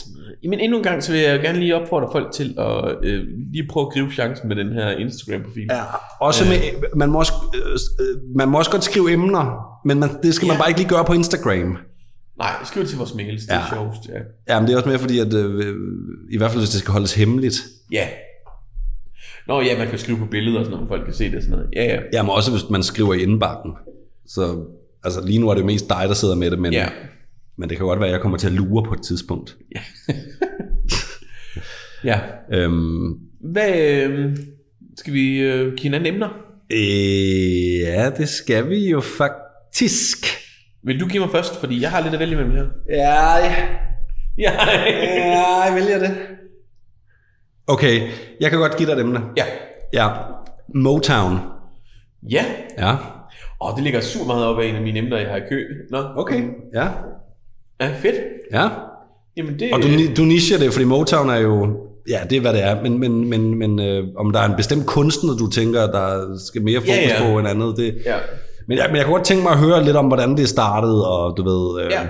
Men 0.48 0.60
endnu 0.60 0.76
en 0.78 0.82
gang, 0.84 1.02
så 1.02 1.12
vil 1.12 1.20
jeg 1.20 1.40
gerne 1.40 1.58
lige 1.58 1.76
opfordre 1.76 2.08
folk 2.12 2.32
til 2.32 2.54
at 2.58 2.94
øh, 3.02 3.24
lige 3.52 3.66
prøve 3.70 3.86
at 3.86 3.92
gribe 3.92 4.10
chancen 4.12 4.48
med 4.48 4.56
den 4.56 4.72
her 4.72 4.90
Instagram-profil. 4.90 5.66
Ja, 5.70 5.82
også 6.20 6.44
med, 6.44 6.88
man, 6.96 7.10
må 7.10 7.18
også, 7.18 7.32
øh, 8.00 8.36
man 8.36 8.48
må 8.48 8.58
også 8.58 8.70
godt 8.70 8.84
skrive 8.84 9.12
emner, 9.12 9.67
men 9.84 10.00
man, 10.00 10.08
det 10.22 10.34
skal 10.34 10.46
man 10.46 10.54
Ja. 10.56 10.60
bare 10.60 10.70
ikke 10.70 10.80
lige 10.80 10.90
gøre 10.90 11.04
på 11.04 11.12
Instagram. 11.12 11.76
Nej, 12.38 12.52
skriv 12.64 12.86
til 12.86 12.98
vores 12.98 13.14
mails, 13.14 13.42
det 13.42 13.52
er 13.52 13.58
Ja. 13.58 13.74
sjovest. 13.74 14.00
Ja. 14.08 14.54
Ja, 14.54 14.60
men 14.60 14.66
det 14.66 14.72
er 14.72 14.76
også 14.76 14.88
mere 14.88 14.98
fordi, 14.98 15.18
at 15.18 15.34
øh, 15.34 15.74
i 16.30 16.36
hvert 16.38 16.50
fald 16.50 16.60
hvis 16.60 16.70
det 16.70 16.80
skal 16.80 16.92
holdes 16.92 17.14
hemmeligt. 17.14 17.56
ja. 17.92 18.08
Nå 19.48 19.60
ja, 19.60 19.78
man 19.78 19.88
kan 19.88 19.98
skrive 19.98 20.18
på 20.18 20.26
billeder, 20.26 20.58
og 20.58 20.64
sådan 20.64 20.74
noget, 20.76 20.88
folk 20.88 21.04
kan 21.04 21.14
se 21.14 21.24
det 21.24 21.34
og 21.34 21.42
sådan 21.42 21.56
noget. 21.58 21.70
Ja, 21.76 21.84
ja. 21.84 22.00
Ja, 22.12 22.22
men 22.22 22.30
også 22.30 22.50
hvis 22.50 22.70
man 22.70 22.82
skriver 22.82 23.14
i 23.14 23.22
indbakken. 23.22 23.72
Så 24.26 24.64
altså, 25.04 25.26
lige 25.26 25.38
nu 25.38 25.48
er 25.48 25.54
det 25.54 25.64
mest 25.64 25.88
dig, 25.88 26.04
der 26.08 26.14
sidder 26.14 26.34
med 26.34 26.50
det, 26.50 26.58
men, 26.58 26.72
Ja. 26.72 26.88
men 27.56 27.68
det 27.68 27.76
kan 27.76 27.86
godt 27.86 28.00
være, 28.00 28.08
at 28.08 28.12
jeg 28.12 28.20
kommer 28.20 28.38
til 28.38 28.46
at 28.46 28.52
lure 28.52 28.84
på 28.84 28.94
et 28.94 29.02
tidspunkt. 29.02 29.56
ja. 32.04 32.20
Øhm, 32.52 33.12
Hvad, 33.40 33.80
øh, 33.80 34.36
skal 34.96 35.12
vi 35.12 35.38
øh, 35.38 35.66
give 35.74 35.78
hinanden 35.82 36.14
emner? 36.14 36.28
øh, 36.72 37.78
ja, 37.80 38.10
det 38.18 38.28
skal 38.28 38.70
vi 38.70 38.90
jo 38.90 39.00
faktisk. 39.00 39.42
Vil 40.84 41.00
du 41.00 41.06
give 41.06 41.20
mig 41.22 41.30
først, 41.32 41.56
fordi 41.60 41.82
jeg 41.82 41.90
har 41.90 42.00
lidt 42.02 42.14
at 42.14 42.20
vælge 42.20 42.36
mellem 42.36 42.52
her. 42.52 42.64
Ja, 42.90 43.36
ja. 43.36 43.54
Ja. 44.38 44.52
Ja, 44.76 45.60
jeg 45.60 45.72
vælger 45.74 45.98
det. 45.98 46.10
Okay, 47.66 48.00
jeg 48.40 48.50
kan 48.50 48.58
godt 48.58 48.76
give 48.76 48.88
dig 48.88 48.94
et 48.94 49.00
emne. 49.00 49.20
ja. 49.36 49.44
Ja, 49.92 50.08
Motown. 50.74 51.38
Ja. 52.30 52.44
Ja, 52.78 52.96
Åh, 53.64 53.74
det 53.76 53.84
ligger 53.84 54.00
super 54.00 54.26
meget 54.26 54.44
op 54.46 54.58
af 54.60 54.64
en 54.66 54.74
af 54.76 54.82
mine 54.82 54.98
emner, 54.98 55.18
jeg 55.18 55.28
har 55.30 55.36
i 55.36 55.40
kø. 55.48 55.62
Nå. 55.90 56.04
okay. 56.16 56.42
Ja, 56.74 56.88
Ja, 57.80 57.90
fedt. 58.02 58.14
ja. 58.52 58.68
Jamen 59.36 59.58
det... 59.58 59.72
Og 59.72 59.82
du, 59.82 59.88
ni- 59.88 60.14
du 60.14 60.22
nicher 60.22 60.58
det, 60.58 60.72
fordi 60.72 60.84
Motown 60.84 61.28
er 61.28 61.36
jo... 61.36 61.76
Ja, 62.10 62.20
det 62.30 62.36
er, 62.36 62.40
hvad 62.40 62.52
det 62.52 62.62
er. 62.64 62.82
Men, 62.82 62.98
men, 62.98 63.28
men, 63.30 63.58
men 63.58 63.80
øh, 63.80 64.04
om 64.16 64.32
der 64.32 64.40
er 64.40 64.44
en 64.48 64.56
bestemt 64.56 64.86
kunstner, 64.86 65.34
du 65.36 65.50
tænker, 65.50 65.86
der 65.86 66.36
skal 66.48 66.62
mere 66.62 66.80
fokus 66.80 66.88
Ja, 66.88 67.22
ja. 67.24 67.32
på 67.32 67.38
end 67.38 67.48
andet, 67.48 67.76
det... 67.76 67.98
Ja. 68.04 68.16
Men, 68.68 68.78
jeg, 68.78 68.86
men 68.88 68.96
jeg 68.96 69.04
kunne 69.04 69.14
godt 69.14 69.26
tænke 69.26 69.42
mig 69.42 69.52
at 69.52 69.58
høre 69.58 69.84
lidt 69.84 69.96
om, 69.96 70.06
hvordan 70.06 70.36
det 70.36 70.48
startede, 70.48 71.08
og 71.08 71.36
du 71.36 71.42
ved... 71.42 71.84
Øh, 71.84 71.90
Ja. 71.90 72.08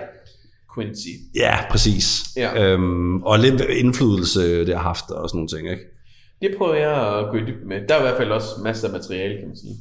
Quincy. 0.75 1.09
ja, 1.35 1.57
præcis. 1.71 2.07
Ja. 2.37 2.65
Øhm, 2.65 3.17
og 3.23 3.39
lidt 3.39 3.61
indflydelse, 3.61 4.67
det 4.67 4.75
har 4.75 4.83
haft, 4.83 5.11
og 5.11 5.29
sådan 5.29 5.37
nogle 5.39 5.49
ting, 5.49 5.71
ikke? 5.71 5.83
Det 6.43 6.51
prøver 6.59 6.75
jeg 6.75 7.19
at 7.19 7.31
gå 7.31 7.37
i 7.37 7.41
dybden 7.41 7.69
med. 7.69 7.77
Der 7.89 7.95
er 7.95 7.99
i 7.99 8.03
hvert 8.03 8.17
fald 8.17 8.31
også 8.31 8.49
masser 8.65 8.87
af 8.89 8.93
materiale, 8.93 9.35
kan 9.39 9.49
man 9.49 9.57
sige. 9.57 9.75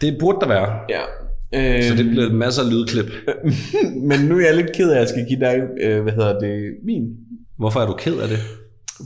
Det 0.00 0.16
burde 0.20 0.38
der 0.40 0.48
være. 0.48 0.68
Ja. 0.88 1.02
Øh, 1.78 1.82
Så 1.84 1.94
det 1.94 2.10
bliver 2.10 2.32
masser 2.32 2.62
af 2.62 2.70
lydklip. 2.70 3.12
men 4.10 4.20
nu 4.20 4.38
er 4.38 4.46
jeg 4.46 4.56
lidt 4.56 4.76
ked 4.76 4.90
af, 4.90 4.94
at 4.94 5.00
jeg 5.00 5.08
skal 5.08 5.26
give 5.28 5.40
dig, 5.40 5.56
øh, 5.82 6.02
hvad 6.02 6.12
hedder 6.12 6.38
det, 6.40 6.72
min. 6.84 7.02
Hvorfor 7.58 7.80
er 7.80 7.86
du 7.86 7.92
ked 7.98 8.18
af 8.18 8.28
det? 8.28 8.38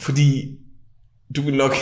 Fordi 0.03 0.45
du 1.37 1.43
vil 1.43 1.55
nok... 1.55 1.73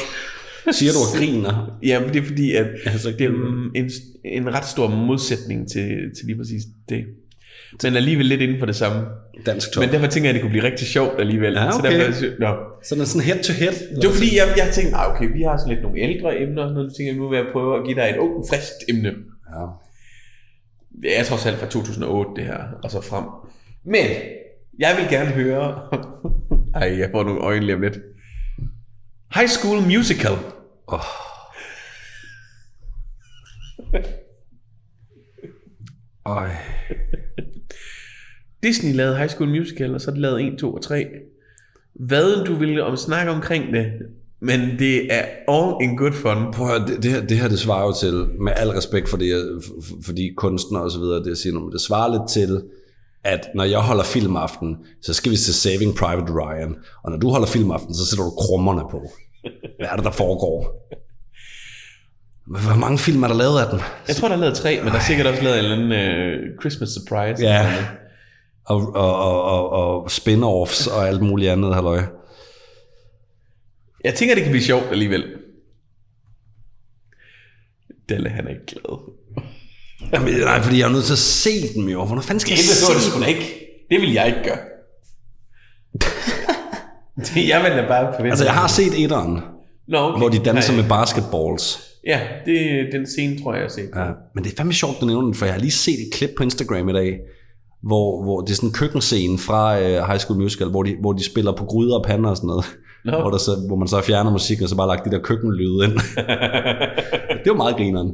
Siger 0.72 0.93
du 0.93 0.98
og 0.98 1.18
griner? 1.18 1.78
Ja, 1.82 2.01
men 2.01 2.09
det 2.09 2.22
er 2.22 2.26
fordi, 2.26 2.52
at 2.52 2.66
Altså, 2.86 3.10
det 3.10 3.20
er 3.20 3.30
en, 3.74 3.90
en 4.24 4.55
ret 4.55 4.66
stor 4.66 4.88
modsætning 4.88 5.70
til, 5.70 5.88
til 6.16 6.26
lige 6.26 6.36
præcis 6.36 6.62
det. 6.88 7.05
Men 7.82 7.97
alligevel 7.97 8.26
lidt 8.26 8.40
inden 8.40 8.59
for 8.59 8.66
det 8.66 8.76
samme. 8.76 9.06
Dansk 9.47 9.72
top. 9.72 9.80
Men 9.80 9.93
derfor 9.93 10.06
tænker 10.06 10.28
jeg, 10.28 10.30
at 10.30 10.34
det 10.34 10.43
kunne 10.43 10.51
blive 10.51 10.64
rigtig 10.64 10.86
sjovt 10.86 11.20
alligevel. 11.20 11.52
Ja, 11.52 11.70
Så 11.70 11.78
okay. 11.78 12.01
derfor, 12.01 12.40
nå. 12.40 12.55
Sådan 12.84 13.06
sådan 13.06 13.26
head 13.26 13.43
to 13.43 13.52
head. 13.52 13.72
Det 14.01 14.09
var 14.09 14.14
fordi, 14.14 14.36
jeg, 14.36 14.47
jeg 14.56 14.68
tænkte, 14.74 14.97
ah, 14.97 15.14
okay, 15.14 15.32
vi 15.32 15.43
har 15.43 15.56
sådan 15.56 15.72
lidt 15.72 15.82
nogle 15.82 16.01
ældre 16.01 16.40
emner. 16.43 16.68
Så 16.68 16.97
tænkte 16.97 17.05
jeg, 17.06 17.14
nu 17.14 17.28
vil 17.28 17.36
jeg 17.36 17.47
prøve 17.52 17.78
at 17.78 17.84
give 17.86 17.97
dig 18.01 18.06
et 18.14 18.16
ung, 18.16 18.32
friskt 18.51 18.80
emne. 18.88 19.09
Ja. 19.55 19.64
Det 21.02 21.18
er 21.18 21.24
trods 21.24 21.47
alt 21.47 21.59
fra 21.59 21.66
2008, 21.66 22.30
det 22.36 22.44
her, 22.44 22.59
og 22.84 22.90
så 22.90 23.01
frem. 23.01 23.24
Men, 23.84 24.06
jeg 24.78 24.97
vil 24.98 25.06
gerne 25.10 25.30
høre... 25.30 25.80
Ej, 26.80 26.98
jeg 26.98 27.09
får 27.12 27.24
nogle 27.24 27.40
øjne 27.40 27.64
lige 27.66 27.74
om 27.74 27.80
lidt. 27.80 27.98
High 29.34 29.48
School 29.48 29.82
Musical. 29.82 30.36
Øj. 36.26 36.48
Disney 38.62 38.94
lavede 38.94 39.16
High 39.16 39.30
School 39.30 39.50
Musical, 39.50 39.94
og 39.94 40.00
så 40.00 40.10
de 40.10 40.20
lavet 40.20 40.52
1, 40.52 40.58
2 40.58 40.74
og 40.74 40.82
3. 40.82 41.06
Hvad 41.94 42.44
du 42.44 42.54
ville 42.54 42.84
om 42.84 42.96
snakke 42.96 43.32
omkring 43.32 43.72
det, 43.72 43.92
men 44.40 44.60
det 44.78 45.14
er 45.14 45.22
all 45.48 45.82
in 45.82 45.96
good 45.96 46.12
fun. 46.12 46.52
Prøv 46.52 46.66
at 46.66 46.72
høre, 46.72 46.88
det, 46.88 47.02
det, 47.02 47.10
her, 47.10 47.26
det 47.26 47.36
her, 47.36 47.48
det 47.48 47.58
svarer 47.58 47.86
jo 47.86 47.92
til, 48.00 48.28
med 48.40 48.52
al 48.56 48.68
respekt 48.68 49.08
for, 49.08 49.16
det, 49.16 49.62
for, 49.66 49.96
for 50.04 50.12
de 50.12 50.34
kunstnere 50.36 50.82
og 50.82 50.90
så 50.90 50.98
videre, 50.98 51.18
det 51.18 51.26
jeg 51.26 51.36
siger 51.36 51.52
nu, 51.52 51.60
men 51.60 51.72
det 51.72 51.80
svarer 51.80 52.18
lidt 52.18 52.28
til, 52.28 52.62
at 53.24 53.48
når 53.54 53.64
jeg 53.64 53.78
holder 53.78 54.04
filmaften, 54.04 54.76
så 55.02 55.14
skal 55.14 55.32
vi 55.32 55.36
se 55.36 55.52
Saving 55.52 55.94
Private 55.94 56.32
Ryan, 56.32 56.76
og 57.04 57.10
når 57.10 57.18
du 57.18 57.28
holder 57.28 57.46
filmaften, 57.46 57.94
så 57.94 58.06
sætter 58.06 58.24
du 58.24 58.30
krummerne 58.30 58.82
på. 58.90 59.10
Hvad 59.78 59.89
er 59.93 59.97
det, 59.97 60.05
der 60.05 60.10
foregår? 60.10 60.89
Hvor 62.47 62.77
mange 62.77 62.98
film 62.98 63.23
er 63.23 63.28
der 63.28 63.35
lavet 63.35 63.60
af 63.60 63.70
den? 63.70 63.81
Jeg 64.09 64.16
tror, 64.16 64.28
der 64.28 64.35
er 64.35 64.40
lavet 64.40 64.56
tre, 64.56 64.81
men 64.82 64.89
der 64.93 64.98
er 64.98 65.02
sikkert 65.02 65.27
også 65.27 65.43
lavet 65.43 65.59
en 65.59 65.64
eller 65.64 65.77
anden 65.77 65.93
uh, 65.93 66.60
Christmas 66.60 66.89
surprise. 66.89 67.43
Ja. 67.43 67.59
eller 67.59 67.73
noget. 67.73 67.89
Og, 68.66 68.94
og, 68.94 69.43
og, 69.43 69.70
og, 69.70 70.10
spin-offs 70.10 70.86
og 70.94 71.09
alt 71.09 71.23
muligt 71.23 71.51
andet, 71.51 71.74
halløj. 71.74 72.02
Jeg 74.05 74.14
tænker, 74.14 74.35
det 74.35 74.44
kan 74.44 74.52
blive 74.52 74.64
sjovt 74.64 74.86
alligevel. 74.90 75.24
Dalle, 78.09 78.28
han 78.28 78.47
er 78.47 78.51
ikke 78.51 78.66
glad. 78.66 78.98
Jamen, 80.12 80.35
nej, 80.35 80.62
fordi 80.62 80.78
jeg 80.78 80.89
er 80.89 80.93
nødt 80.93 81.05
til 81.05 81.12
at 81.12 81.18
se 81.18 81.74
dem 81.74 81.89
jo. 81.89 82.05
Hvornår 82.05 82.23
fanden 82.23 82.40
skal 82.40 82.56
Det 82.56 82.56
jeg 82.56 83.01
se 83.02 83.18
det 83.18 83.23
da 83.23 83.28
ikke. 83.28 83.47
Det 83.90 84.01
vil 84.01 84.12
jeg 84.12 84.27
ikke 84.27 84.43
gøre. 84.44 84.59
Jeg 87.52 87.60
vil 87.64 87.70
da 87.82 87.84
bare 87.88 88.06
forvente. 88.14 88.30
Altså, 88.30 88.44
jeg 88.44 88.55
har 88.55 88.68
set 88.68 89.02
etteren, 89.05 89.40
Nå, 89.88 89.98
okay. 89.98 90.18
hvor 90.18 90.28
de 90.28 90.38
danser 90.38 90.72
Nej, 90.72 90.80
med 90.82 90.88
basketballs. 90.88 91.82
Ja, 92.06 92.20
det, 92.47 92.56
den 92.93 93.06
scene 93.06 93.38
tror 93.43 93.52
jeg, 93.52 93.59
jeg 93.60 93.64
har 93.64 93.68
set. 93.70 93.90
Ja, 93.97 94.05
men 94.34 94.44
det 94.44 94.52
er 94.52 94.56
fandme 94.56 94.72
sjovt, 94.72 95.01
du 95.01 95.06
nævner 95.06 95.22
den, 95.24 95.34
for 95.34 95.44
jeg 95.44 95.55
har 95.55 95.60
lige 95.60 95.70
set 95.70 95.93
et 96.06 96.10
klip 96.14 96.30
på 96.36 96.43
Instagram 96.43 96.88
i 96.88 96.93
dag, 96.93 97.18
hvor, 97.82 98.22
hvor 98.24 98.40
det 98.40 98.51
er 98.51 98.55
sådan 98.55 98.68
en 98.68 98.72
køkkenscene 98.72 99.38
fra 99.38 99.60
uh, 99.78 100.09
High 100.09 100.18
School 100.18 100.40
Musical, 100.40 100.68
hvor 100.68 100.82
de, 100.82 100.94
hvor 101.01 101.12
de 101.12 101.24
spiller 101.24 101.52
på 101.52 101.64
gryder 101.64 101.97
og 101.98 102.05
pander 102.05 102.30
og 102.30 102.36
sådan 102.36 102.48
noget. 102.48 102.64
Nå. 103.05 103.20
Hvor, 103.20 103.30
der 103.30 103.38
så, 103.38 103.51
hvor 103.66 103.76
man 103.76 103.88
så 103.88 104.01
fjerner 104.01 104.30
musik, 104.30 104.62
og 104.62 104.68
så 104.68 104.76
bare 104.76 104.86
lagt 104.88 105.05
de 105.05 105.10
der 105.10 105.18
køkkenlyde 105.18 105.84
ind. 105.84 105.93
det 107.43 107.48
var 107.52 107.55
meget 107.56 107.76
grineren. 107.76 108.10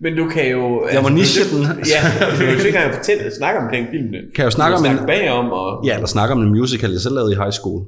Men 0.00 0.16
du 0.16 0.24
kan 0.28 0.50
jo... 0.50 0.80
altså, 0.82 0.94
Jeg 0.94 1.02
må 1.02 1.08
niche 1.08 1.44
du- 1.50 1.56
den. 1.56 1.62
Ja, 1.94 2.00
du 2.30 2.36
kan 2.36 2.46
jo 2.46 2.52
ikke 2.52 2.66
engang 2.68 2.94
fortælle, 2.94 3.22
snakke 3.38 3.60
omkring 3.60 3.86
filmene. 3.92 4.18
Kan 4.34 4.38
jeg 4.42 4.44
jo 4.44 4.50
snakke 4.50 4.76
om 4.76 4.84
en- 4.84 4.90
snakke 4.90 5.06
bagom, 5.06 5.46
og... 5.50 5.68
Ja, 5.86 5.94
eller 5.94 6.06
snakker 6.06 6.34
om 6.36 6.42
en 6.42 6.48
musical, 6.58 6.90
jeg 6.90 7.00
selv 7.00 7.14
lavede 7.14 7.32
i 7.32 7.36
high 7.36 7.52
school. 7.52 7.80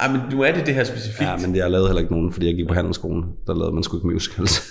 Ej, 0.00 0.12
men 0.12 0.20
nu 0.32 0.42
er 0.42 0.52
det 0.52 0.66
det 0.66 0.74
her 0.74 0.84
specifikt. 0.84 1.28
Ja, 1.30 1.36
men 1.36 1.56
jeg 1.56 1.70
lavede 1.70 1.88
heller 1.88 2.00
ikke 2.00 2.12
nogen, 2.12 2.32
fordi 2.32 2.46
jeg 2.46 2.54
gik 2.54 2.68
på 2.68 2.74
handelsskolen. 2.74 3.24
Der 3.46 3.54
lavede 3.54 3.74
man 3.74 3.82
sgu 3.82 3.96
ikke 3.96 4.06
musicals. 4.06 4.62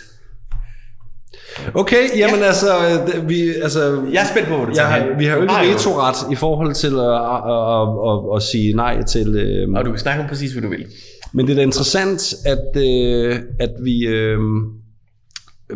Okay, 1.73 2.17
jamen 2.17 2.39
ja. 2.39 2.45
altså, 2.45 2.67
øh, 3.15 3.29
vi, 3.29 3.53
altså, 3.63 4.03
Jeg 4.13 4.21
er 4.21 4.27
spændt 4.27 4.47
på, 4.47 4.55
du 4.55 4.71
jeg 4.75 4.87
har, 4.87 5.17
vi 5.17 5.25
har 5.25 5.35
jo 5.35 5.41
ikke 5.41 5.73
vetoret 5.73 6.31
i 6.31 6.35
forhold 6.35 6.73
til 6.73 6.93
at, 6.99 7.15
at, 7.33 7.41
at, 7.77 7.87
at, 8.09 8.35
at 8.35 8.43
sige 8.43 8.73
nej 8.73 9.03
til... 9.03 9.35
Øh, 9.35 9.73
Og 9.75 9.85
du 9.85 9.91
kan 9.91 9.99
snakke 9.99 10.23
om 10.23 10.29
præcis, 10.29 10.51
hvad 10.51 10.61
du 10.63 10.69
vil. 10.69 10.85
Men 11.33 11.45
det 11.47 11.51
er 11.51 11.55
da 11.55 11.61
interessant, 11.61 12.33
at, 12.45 12.81
øh, 12.83 13.39
at 13.59 13.71
vi 13.83 14.07
øh, 14.07 14.39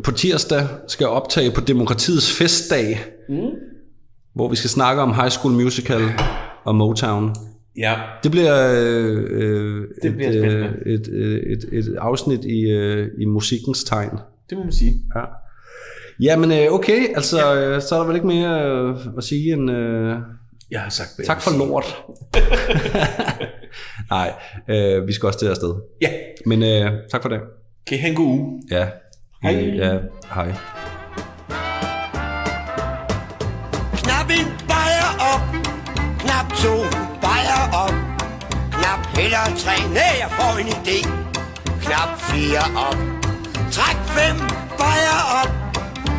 på 0.04 0.12
tirsdag 0.12 0.68
skal 0.88 1.08
optage 1.08 1.52
på 1.52 1.62
Demokratiets 1.62 2.38
festdag, 2.38 3.00
mm. 3.30 3.36
hvor 4.36 4.50
vi 4.50 4.56
skal 4.56 4.70
snakke 4.70 5.02
om 5.02 5.14
High 5.14 5.30
School 5.30 5.54
Musical 5.54 6.02
og 6.66 6.76
Motown. 6.76 7.36
Ja. 7.78 7.96
Det 8.24 8.32
bliver, 8.32 8.72
øh, 8.74 9.18
øh, 9.30 9.88
Det 10.04 10.10
et, 10.10 10.16
bliver 10.16 10.32
spændende. 10.32 10.74
øh, 10.86 10.94
et, 10.94 11.08
øh, 11.12 11.40
et, 11.40 11.66
et 11.72 11.96
afsnit 12.00 12.46
i, 12.46 12.70
øh, 12.70 13.08
i 13.20 13.26
musikkens 13.26 13.84
tegn. 13.84 14.10
Det 14.50 14.58
må 14.58 14.64
man 14.64 14.74
sige. 14.74 14.94
Ja. 15.16 15.22
Jamen 16.22 16.52
øh, 16.52 16.72
okay, 16.74 17.08
altså 17.16 17.38
ja. 17.56 17.80
så 17.80 17.96
er 17.96 18.00
der 18.00 18.06
vel 18.08 18.16
ikke 18.16 18.28
mere 18.28 18.66
øh, 18.72 18.96
at 19.18 19.24
sige 19.24 19.54
end 19.54 19.72
øh, 19.72 20.16
Jeg 20.72 20.82
har 20.82 20.90
sagt, 20.90 21.10
hvad 21.16 21.26
tak 21.26 21.42
for 21.42 21.52
lort. 21.58 22.04
Nej, 24.12 24.34
øh, 24.70 25.08
vi 25.08 25.14
skal 25.14 25.28
også 25.28 25.40
til 25.40 25.46
afsted. 25.48 25.74
Ja. 26.02 26.10
Men 26.46 26.64
øh, 26.64 26.92
tak 27.12 27.22
for 27.22 27.30
det. 27.30 27.40
Kan 27.88 27.98
I 27.98 28.00
have 28.00 28.10
en 28.10 28.16
god 28.16 28.26
uge? 28.28 28.62
Ja. 28.72 28.88
Hej. 29.44 29.52
Ja, 29.76 29.98
hej. 30.34 30.52
Knap 34.04 34.30
en 34.40 34.48
bajer 34.68 35.10
op, 35.34 35.44
knap 36.20 36.48
to 36.64 36.91
eller 39.24 39.46
tre, 39.64 39.76
nej, 39.94 40.14
jeg 40.24 40.32
får 40.40 40.58
en 40.58 40.68
idé. 40.68 41.00
Knap 41.84 42.12
fire 42.20 42.64
op, 42.88 42.98
træk 43.72 43.98
fem 44.18 44.38
bajer 44.78 45.22
op, 45.42 45.52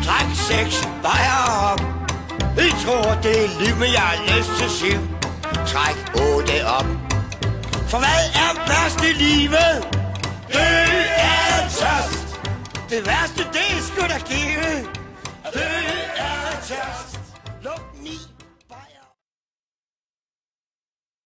træk 0.05 0.27
seks 0.49 0.87
bajer 1.03 1.39
op. 1.71 1.81
I 2.57 2.69
tror, 2.85 3.19
det 3.23 3.45
er 3.45 3.49
liv, 3.59 3.75
men 3.75 3.91
jeg 3.93 4.01
har 4.01 4.37
lyst 4.37 4.51
til 4.59 4.69
syv. 4.69 4.99
Træk 5.67 5.97
otte 6.15 6.67
op. 6.77 6.85
For 7.89 7.97
hvad 7.97 8.21
er 8.43 8.51
værst 8.67 8.99
i 9.09 9.13
livet? 9.23 9.75
Det 10.47 10.83
er 11.17 11.59
tørst. 11.79 12.39
Det 12.89 13.07
værste, 13.07 13.43
det 13.53 13.65
er 13.77 13.81
sgu 13.87 14.01
da 14.01 14.19
give. 14.29 14.87
Det 15.53 15.63
er 16.17 16.51
tørst. 16.67 17.12